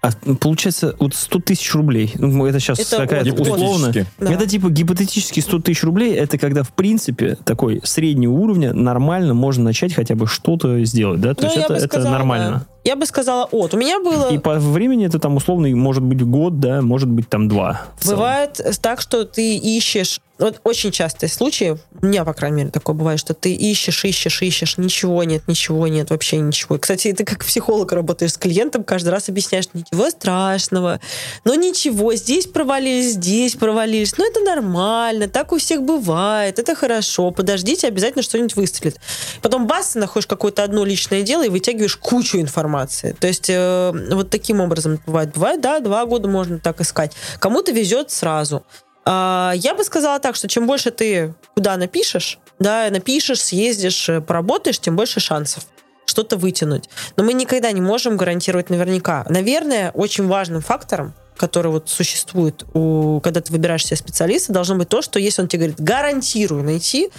А, 0.01 0.11
получается, 0.39 0.95
вот 0.99 1.15
100 1.15 1.39
тысяч 1.39 1.73
рублей. 1.73 2.13
Ну, 2.19 2.45
это 2.45 2.59
сейчас 2.59 2.79
Это 2.79 2.97
какая-то 2.97 3.31
вот- 3.33 3.47
условно. 3.47 3.91
Да. 4.19 4.31
Это 4.31 4.45
типа 4.47 4.69
гипотетически 4.69 5.39
100 5.39 5.59
тысяч 5.59 5.83
рублей. 5.83 6.13
Это 6.13 6.37
когда, 6.37 6.61
в 6.63 6.71
принципе, 6.73 7.35
такой 7.43 7.81
среднего 7.83 8.33
уровня 8.33 8.73
нормально 8.73 9.33
можно 9.33 9.63
начать 9.63 9.93
хотя 9.93 10.13
бы 10.15 10.27
что-то 10.27 10.83
сделать. 10.85 11.19
Да? 11.19 11.33
То 11.33 11.43
Ну, 11.45 11.47
есть 11.51 11.63
это, 11.65 11.73
это 11.73 11.87
сказала, 11.87 12.11
нормально. 12.13 12.51
да. 12.51 12.65
Я 12.87 12.95
бы 12.95 13.05
сказала 13.05 13.43
от. 13.51 13.73
У 13.73 13.77
меня 13.77 13.99
было... 13.99 14.29
И 14.31 14.37
по 14.37 14.55
времени 14.55 15.05
это 15.05 15.19
там 15.19 15.35
условно 15.35 15.67
может 15.75 16.03
быть 16.03 16.23
год, 16.23 16.61
да, 16.61 16.81
может 16.81 17.09
быть 17.09 17.27
там 17.27 17.49
два. 17.49 17.81
Бывает 18.05 18.61
так, 18.81 19.01
что 19.01 19.25
ты 19.25 19.57
ищешь... 19.57 20.21
Вот 20.39 20.61
очень 20.63 20.91
частые 20.91 21.31
случаи, 21.31 21.79
у 21.99 22.05
меня, 22.05 22.23
по 22.23 22.31
крайней 22.31 22.57
мере, 22.57 22.69
такое 22.69 22.95
бывает, 22.95 23.19
что 23.19 23.33
ты 23.33 23.55
ищешь, 23.55 24.05
ищешь, 24.05 24.39
ищешь, 24.43 24.77
ничего 24.77 25.23
нет, 25.23 25.41
ничего 25.47 25.87
нет, 25.87 26.11
вообще 26.11 26.37
ничего. 26.37 26.75
И, 26.75 26.79
Кстати, 26.79 27.11
ты 27.11 27.25
как 27.25 27.43
психолог 27.43 27.91
работаешь 27.91 28.33
с 28.33 28.37
клиентом, 28.37 28.83
каждый 28.83 29.09
раз 29.09 29.29
объясняешь, 29.29 29.65
ничего 29.73 30.07
страшного, 30.11 30.99
но 31.43 31.55
ничего, 31.55 32.13
здесь 32.13 32.45
провалились, 32.45 33.13
здесь 33.13 33.55
провалились, 33.55 34.15
ну 34.19 34.29
это 34.29 34.41
нормально, 34.41 35.27
так 35.27 35.53
у 35.53 35.57
всех 35.57 35.81
бывает, 35.81 36.59
это 36.59 36.75
хорошо, 36.75 37.31
подождите, 37.31 37.87
обязательно 37.87 38.21
что-нибудь 38.21 38.55
выстрелит. 38.55 38.97
Потом 39.41 39.65
бас, 39.65 39.93
ты 39.93 39.99
находишь 39.99 40.27
какое-то 40.27 40.63
одно 40.63 40.85
личное 40.85 41.23
дело 41.23 41.47
и 41.47 41.49
вытягиваешь 41.49 41.97
кучу 41.97 42.37
информации. 42.37 42.76
То 43.19 43.27
есть 43.27 43.49
э, 43.49 43.91
вот 44.11 44.29
таким 44.29 44.59
образом 44.61 44.99
бывает. 45.05 45.33
Бывает, 45.33 45.61
да, 45.61 45.79
два 45.79 46.05
года 46.05 46.27
можно 46.27 46.59
так 46.59 46.81
искать. 46.81 47.13
Кому-то 47.39 47.71
везет 47.71 48.11
сразу. 48.11 48.63
А, 49.05 49.53
Я 49.55 49.73
бы 49.73 49.83
сказала 49.83 50.19
так, 50.19 50.35
что 50.35 50.47
чем 50.47 50.67
больше 50.67 50.91
ты 50.91 51.33
куда 51.55 51.77
напишешь, 51.77 52.39
да, 52.59 52.89
напишешь, 52.89 53.41
съездишь, 53.41 54.09
э, 54.09 54.21
поработаешь, 54.21 54.79
тем 54.79 54.95
больше 54.95 55.19
шансов 55.19 55.65
что-то 56.05 56.37
вытянуть. 56.37 56.89
Но 57.15 57.23
мы 57.23 57.33
никогда 57.33 57.71
не 57.71 57.81
можем 57.81 58.17
гарантировать 58.17 58.69
наверняка. 58.69 59.25
Наверное, 59.29 59.91
очень 59.91 60.27
важным 60.27 60.61
фактором, 60.61 61.13
который 61.35 61.71
вот 61.71 61.89
существует, 61.89 62.63
у, 62.73 63.19
когда 63.21 63.41
ты 63.41 63.51
выбираешь 63.51 63.85
себе 63.85 63.97
специалиста, 63.97 64.53
должно 64.53 64.75
быть 64.75 64.89
то, 64.89 65.01
что 65.01 65.19
если 65.19 65.41
он 65.41 65.47
тебе 65.47 65.59
говорит, 65.67 65.79
гарантирую 65.79 66.63
найти, 66.63 67.11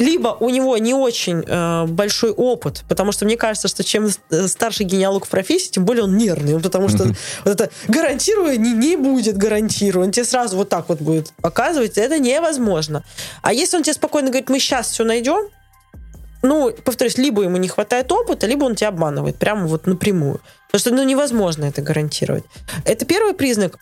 либо 0.00 0.28
у 0.40 0.48
него 0.48 0.78
не 0.78 0.94
очень 0.94 1.44
э, 1.46 1.86
большой 1.86 2.30
опыт, 2.30 2.84
потому 2.88 3.12
что 3.12 3.26
мне 3.26 3.36
кажется, 3.36 3.68
что 3.68 3.84
чем 3.84 4.08
э, 4.30 4.48
старше 4.48 4.84
генеалог 4.84 5.26
в 5.26 5.28
профессии, 5.28 5.70
тем 5.70 5.84
более 5.84 6.04
он 6.04 6.16
нервный, 6.16 6.58
потому 6.58 6.88
что 6.88 7.04
вот 7.44 7.60
это 7.60 7.70
гарантирую 7.86 8.58
не, 8.58 8.72
не 8.72 8.96
будет 8.96 9.36
гарантирую, 9.36 10.06
он 10.06 10.12
тебе 10.12 10.24
сразу 10.24 10.56
вот 10.56 10.70
так 10.70 10.88
вот 10.88 11.00
будет 11.00 11.32
показывать, 11.42 11.98
это 11.98 12.18
невозможно. 12.18 13.04
А 13.42 13.52
если 13.52 13.76
он 13.76 13.82
тебе 13.82 13.92
спокойно 13.92 14.28
говорит, 14.28 14.48
мы 14.48 14.58
сейчас 14.58 14.90
все 14.90 15.04
найдем, 15.04 15.48
ну, 16.42 16.72
повторюсь, 16.84 17.18
либо 17.18 17.42
ему 17.42 17.58
не 17.58 17.68
хватает 17.68 18.10
опыта, 18.10 18.46
либо 18.46 18.64
он 18.64 18.74
тебя 18.74 18.88
обманывает 18.88 19.36
прямо 19.36 19.66
вот 19.66 19.86
напрямую. 19.86 20.40
Потому 20.68 20.80
что, 20.80 20.90
ну, 20.94 21.02
невозможно 21.02 21.66
это 21.66 21.82
гарантировать. 21.82 22.44
Это 22.86 23.04
первый 23.04 23.34
признак. 23.34 23.76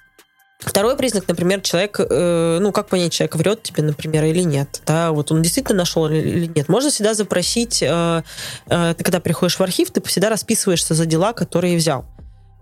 Второй 0.59 0.97
признак, 0.97 1.24
например, 1.28 1.60
человек, 1.60 2.01
э, 2.01 2.59
ну, 2.60 2.72
как 2.72 2.89
понять, 2.89 3.12
человек 3.12 3.36
врет 3.36 3.62
тебе, 3.62 3.85
например, 3.85 4.24
или 4.24 4.43
нет, 4.43 4.82
да, 4.86 5.12
вот 5.12 5.30
он 5.30 5.40
действительно 5.40 5.78
нашел 5.78 6.09
или- 6.09 6.51
нет. 6.52 6.68
Можно 6.68 6.90
всегда 6.90 7.14
запросить, 7.14 7.80
э, 7.80 8.22
э, 8.68 8.94
ты 8.98 9.05
когда 9.05 9.20
приходишь 9.20 9.56
в 9.56 9.62
архив, 9.62 9.90
ты 9.93 10.02
всегда 10.02 10.28
расписываешься 10.30 10.94
за 10.94 11.06
дела, 11.06 11.32
которые 11.32 11.76
взял. 11.76 12.06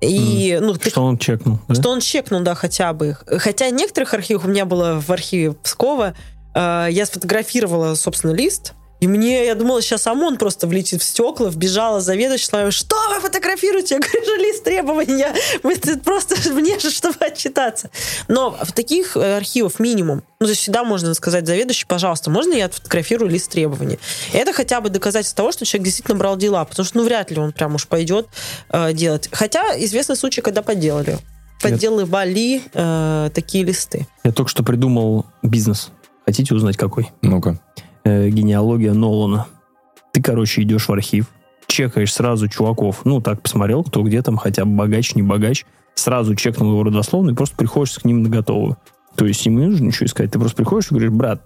И, 0.03 0.59
ну, 0.61 0.75
ты- 0.75 0.91
Что 0.91 1.05
он 1.05 1.17
чекнул? 1.17 1.59
да? 1.69 1.75
что 1.75 1.89
он 1.91 2.01
чекнул, 2.01 2.41
да, 2.43 2.55
хотя 2.55 2.93
бы 2.93 3.09
их. 3.09 3.25
Хотя 3.39 3.71
некоторых 3.71 4.13
архивах 4.13 4.45
у 4.45 4.49
меня 4.49 4.67
было 4.67 5.01
в 5.01 5.11
архиве 5.11 5.53
Пскова, 5.55 6.15
э, 6.55 6.89
я 6.91 7.07
сфотографировала, 7.07 7.95
собственно, 7.95 8.33
лист, 8.33 8.75
и 8.99 9.07
мне, 9.07 9.45
я 9.45 9.55
думала, 9.55 9.83
сейчас 9.83 10.07
ОМОН 10.07 10.39
просто 10.39 10.67
влетит 10.67 11.03
в 11.03 11.05
стекла, 11.05 11.49
вбежала 11.51 12.01
заведующая, 12.01 12.71
что 12.71 12.97
вы 13.15 13.21
фотографируете? 13.21 13.97
Я 13.97 14.01
говорю, 14.01 14.25
же 14.25 14.37
лист 14.43 14.65
требований, 14.65 15.19
я- 15.19 15.35
вы 15.63 15.77
тут 15.77 16.03
просто 16.03 16.37
мне 16.53 16.79
же, 16.79 16.91
чтобы 16.91 17.17
отчитаться. 17.21 17.91
Но 18.29 18.51
в 18.63 18.73
таких 18.73 19.17
э, 19.17 19.37
архивов 19.37 19.81
минимум. 19.81 20.23
Ну, 20.41 20.47
то 20.47 20.51
есть 20.51 20.63
всегда 20.63 20.83
можно 20.85 21.13
сказать 21.15 21.47
заведующий, 21.47 21.87
пожалуйста, 21.87 22.31
можно 22.31 22.55
я 22.55 22.67
отфотографирую 22.67 23.31
лист 23.31 23.51
требований? 23.51 23.99
И 24.33 24.37
это 24.37 24.53
хотя 24.53 24.81
бы 24.81 24.89
доказательство 24.89 25.37
того, 25.37 25.53
что 25.53 25.67
человек 25.67 25.85
действительно 25.85 26.17
брал 26.17 26.37
дела, 26.37 26.65
потому 26.65 26.87
что, 26.87 26.97
ну, 26.99 27.05
вряд 27.05 27.31
ли 27.31 27.39
он 27.39 27.53
прям 27.53 27.75
уж 27.75 27.87
пойдет 27.87 28.29
э, 28.71 28.93
делать. 28.95 29.29
Хотя 29.33 29.79
известны 29.85 30.17
случаи, 30.17 30.41
когда 30.41 30.63
подделали. 30.63 31.19
Подделывали 31.61 32.63
э, 32.73 33.31
такие 33.35 33.65
листы. 33.65 34.07
Я 34.25 34.33
только 34.33 34.51
что 34.51 34.63
придумал 34.63 35.27
бизнес. 35.43 35.89
Хотите 36.25 36.55
узнать 36.55 36.77
какой? 36.77 37.11
Ну-ка. 37.23 37.59
Э, 38.07 38.29
генеалогия 38.29 38.93
Нолана. 38.95 39.49
Ты, 40.13 40.23
короче, 40.23 40.63
идешь 40.63 40.87
в 40.87 40.93
архив, 40.93 41.27
чекаешь 41.67 42.15
сразу 42.15 42.47
чуваков. 42.47 43.01
Ну, 43.05 43.21
так 43.21 43.43
посмотрел, 43.43 43.83
кто 43.83 44.01
где 44.05 44.23
там, 44.23 44.37
хотя 44.37 44.65
бы 44.65 44.77
богач, 44.77 45.17
не 45.17 45.23
богач. 45.23 45.65
Сразу 45.97 46.37
чекнул 46.37 46.71
его 46.71 46.85
родословно 46.85 47.31
и 47.31 47.35
просто 47.35 47.57
приходишь 47.57 47.99
к 47.99 48.05
ним 48.05 48.23
на 48.23 48.29
готовую. 48.29 48.77
То 49.17 49.27
есть 49.27 49.45
им 49.47 49.59
не 49.59 49.67
нужно 49.67 49.87
ничего 49.87 50.07
искать. 50.07 50.31
Ты 50.31 50.39
просто 50.39 50.57
приходишь 50.57 50.87
и 50.87 50.95
говоришь, 50.95 51.11
брат, 51.11 51.43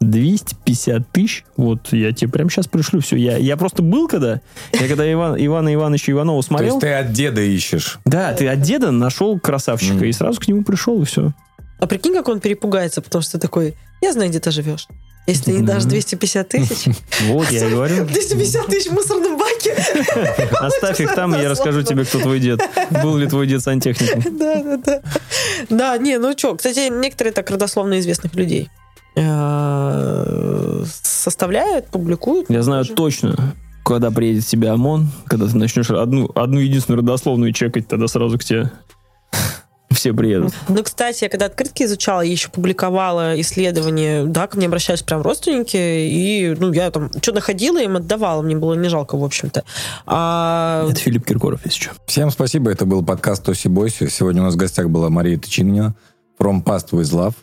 250 0.00 1.06
тысяч, 1.12 1.44
вот 1.58 1.92
я 1.92 2.12
тебе 2.12 2.30
прямо 2.30 2.48
сейчас 2.48 2.66
пришлю 2.66 3.00
все. 3.00 3.16
Я, 3.16 3.36
я 3.36 3.58
просто 3.58 3.82
был 3.82 4.08
когда, 4.08 4.40
я 4.72 4.88
когда 4.88 5.12
Иван, 5.12 5.36
Ивана 5.38 5.74
Ивановича 5.74 6.12
Иванова 6.12 6.40
То 6.40 6.46
смотрел, 6.46 6.76
есть 6.76 6.80
ты 6.80 6.92
от 6.94 7.12
деда 7.12 7.42
ищешь. 7.42 7.98
да, 8.06 8.32
ты 8.32 8.48
от 8.48 8.62
деда 8.62 8.90
нашел 8.90 9.38
красавчика 9.38 9.96
Мгм. 9.96 10.04
и 10.04 10.12
сразу 10.12 10.40
к 10.40 10.48
нему 10.48 10.62
пришел, 10.64 11.02
и 11.02 11.04
все. 11.04 11.34
А 11.78 11.86
прикинь, 11.86 12.14
как 12.14 12.28
он 12.28 12.40
перепугается, 12.40 13.02
потому 13.02 13.20
что 13.20 13.38
такой, 13.38 13.74
я 14.00 14.14
знаю, 14.14 14.30
где 14.30 14.40
ты 14.40 14.50
живешь. 14.50 14.86
Если 15.28 15.52
не 15.52 15.62
дашь 15.62 15.82
Мгм. 15.82 15.90
250 15.90 16.48
тысяч, 16.48 16.94
Вот, 17.26 17.50
я 17.50 17.66
и 17.66 17.70
говорю. 17.70 18.04
250 18.06 18.66
тысяч 18.66 18.88
в 18.88 18.94
мусорном 18.94 19.38
баке. 19.38 19.76
Оставь 20.58 20.98
их 21.02 21.14
там, 21.14 21.34
и 21.34 21.40
я 21.42 21.50
расскажу 21.50 21.82
тебе, 21.82 22.06
кто 22.06 22.18
твой 22.18 22.40
дед. 22.40 22.60
Был 23.02 23.18
ли 23.18 23.28
твой 23.28 23.46
дед 23.46 23.62
сантехником. 23.62 24.38
Да, 24.38 24.62
да, 24.62 24.76
да. 24.78 25.02
Да, 25.68 25.98
не, 25.98 26.18
ну 26.18 26.32
что, 26.36 26.56
кстати, 26.56 26.88
некоторые 26.90 27.34
так 27.34 27.50
родословно 27.50 27.98
известных 28.00 28.34
людей 28.36 28.70
э, 29.16 30.84
составляют, 31.02 31.88
публикуют. 31.88 32.48
Я 32.48 32.62
знаю 32.62 32.86
точно, 32.86 33.54
когда 33.84 34.10
приедет 34.10 34.46
тебе 34.46 34.70
ОМОН, 34.70 35.08
когда 35.26 35.46
ты 35.46 35.58
начнешь 35.58 35.90
одну, 35.90 36.30
одну 36.34 36.58
единственную 36.60 37.02
родословную 37.02 37.52
чекать, 37.52 37.86
тогда 37.86 38.08
сразу 38.08 38.38
к 38.38 38.44
тебе 38.44 38.70
все 39.98 40.14
приедут. 40.14 40.54
Ну, 40.68 40.82
кстати, 40.82 41.24
я 41.24 41.28
когда 41.28 41.46
открытки 41.46 41.82
изучала, 41.82 42.20
я 42.20 42.30
еще 42.30 42.48
публиковала 42.48 43.38
исследования, 43.40 44.24
да, 44.24 44.46
ко 44.46 44.56
мне 44.56 44.66
обращались 44.66 45.02
прям 45.02 45.22
родственники, 45.22 45.76
и, 45.76 46.54
ну, 46.58 46.72
я 46.72 46.90
там 46.90 47.10
что 47.20 47.32
находила, 47.32 47.82
им 47.82 47.96
отдавала, 47.96 48.42
мне 48.42 48.56
было 48.56 48.74
не 48.74 48.88
жалко, 48.88 49.16
в 49.18 49.24
общем-то. 49.24 49.64
А, 50.06 50.86
Это 50.88 51.00
Филипп 51.00 51.26
Киркоров, 51.26 51.60
если 51.64 51.80
что. 51.80 51.90
Всем 52.06 52.30
спасибо. 52.30 52.70
Это 52.70 52.86
был 52.86 53.04
подкаст 53.04 53.44
«Тоси 53.44 53.68
Бойси». 53.68 54.08
Сегодня 54.08 54.42
у 54.42 54.44
нас 54.44 54.54
в 54.54 54.56
гостях 54.56 54.88
была 54.88 55.10
Мария 55.10 55.36
Тычинина. 55.38 55.94
From 56.38 56.62
Past 56.62 56.90
with 56.92 57.12
Love. 57.12 57.34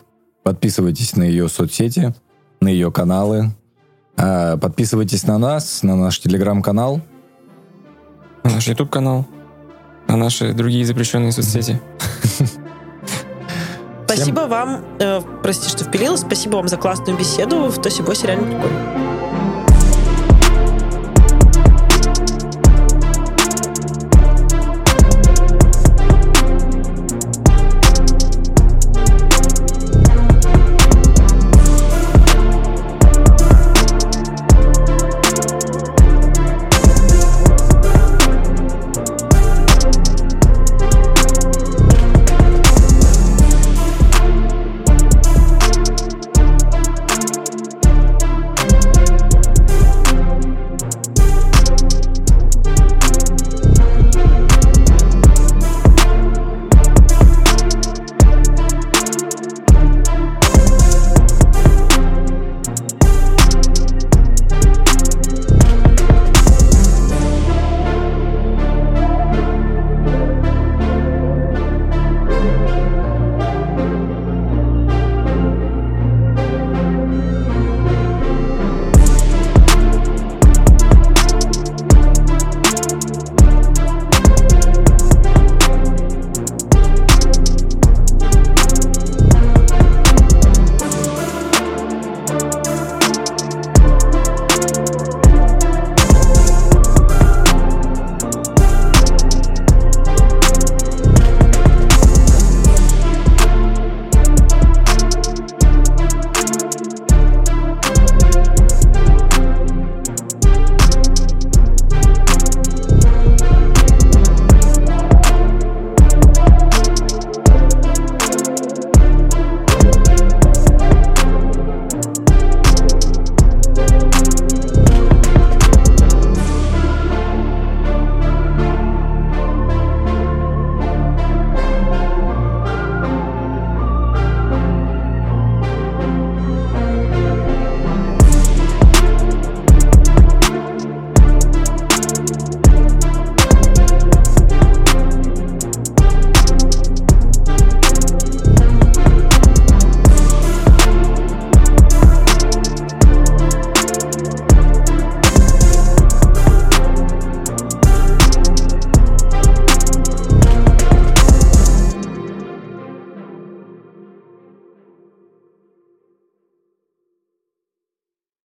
Подписывайтесь 0.44 1.16
на 1.18 1.24
ее 1.24 1.50
соцсети, 1.50 2.14
на 2.62 2.70
ее 2.70 2.92
каналы. 2.92 3.52
А, 4.16 4.56
Подписывайтесь 4.58 5.28
на 5.28 5.38
нас, 5.38 5.84
на 5.84 5.96
наш 5.98 6.20
телеграм-канал. 6.20 7.02
На 8.44 8.52
наш 8.52 8.68
YouTube-канал, 8.68 9.26
на 10.08 10.18
наши 10.18 10.54
другие 10.54 10.86
запрещенные 10.86 11.32
соцсети. 11.32 11.80
спасибо 14.08 14.42
вам, 14.42 14.84
э, 15.00 15.22
прости, 15.42 15.70
что 15.70 15.84
впилилась, 15.84 16.22
спасибо 16.22 16.58
вам 16.58 16.68
за 16.68 16.78
классную 16.78 17.18
беседу, 17.18 17.66
в 17.66 17.82
Тоси 17.82 18.02
Босе 18.02 18.28
реально 18.28 18.48
прикольно. 18.48 19.05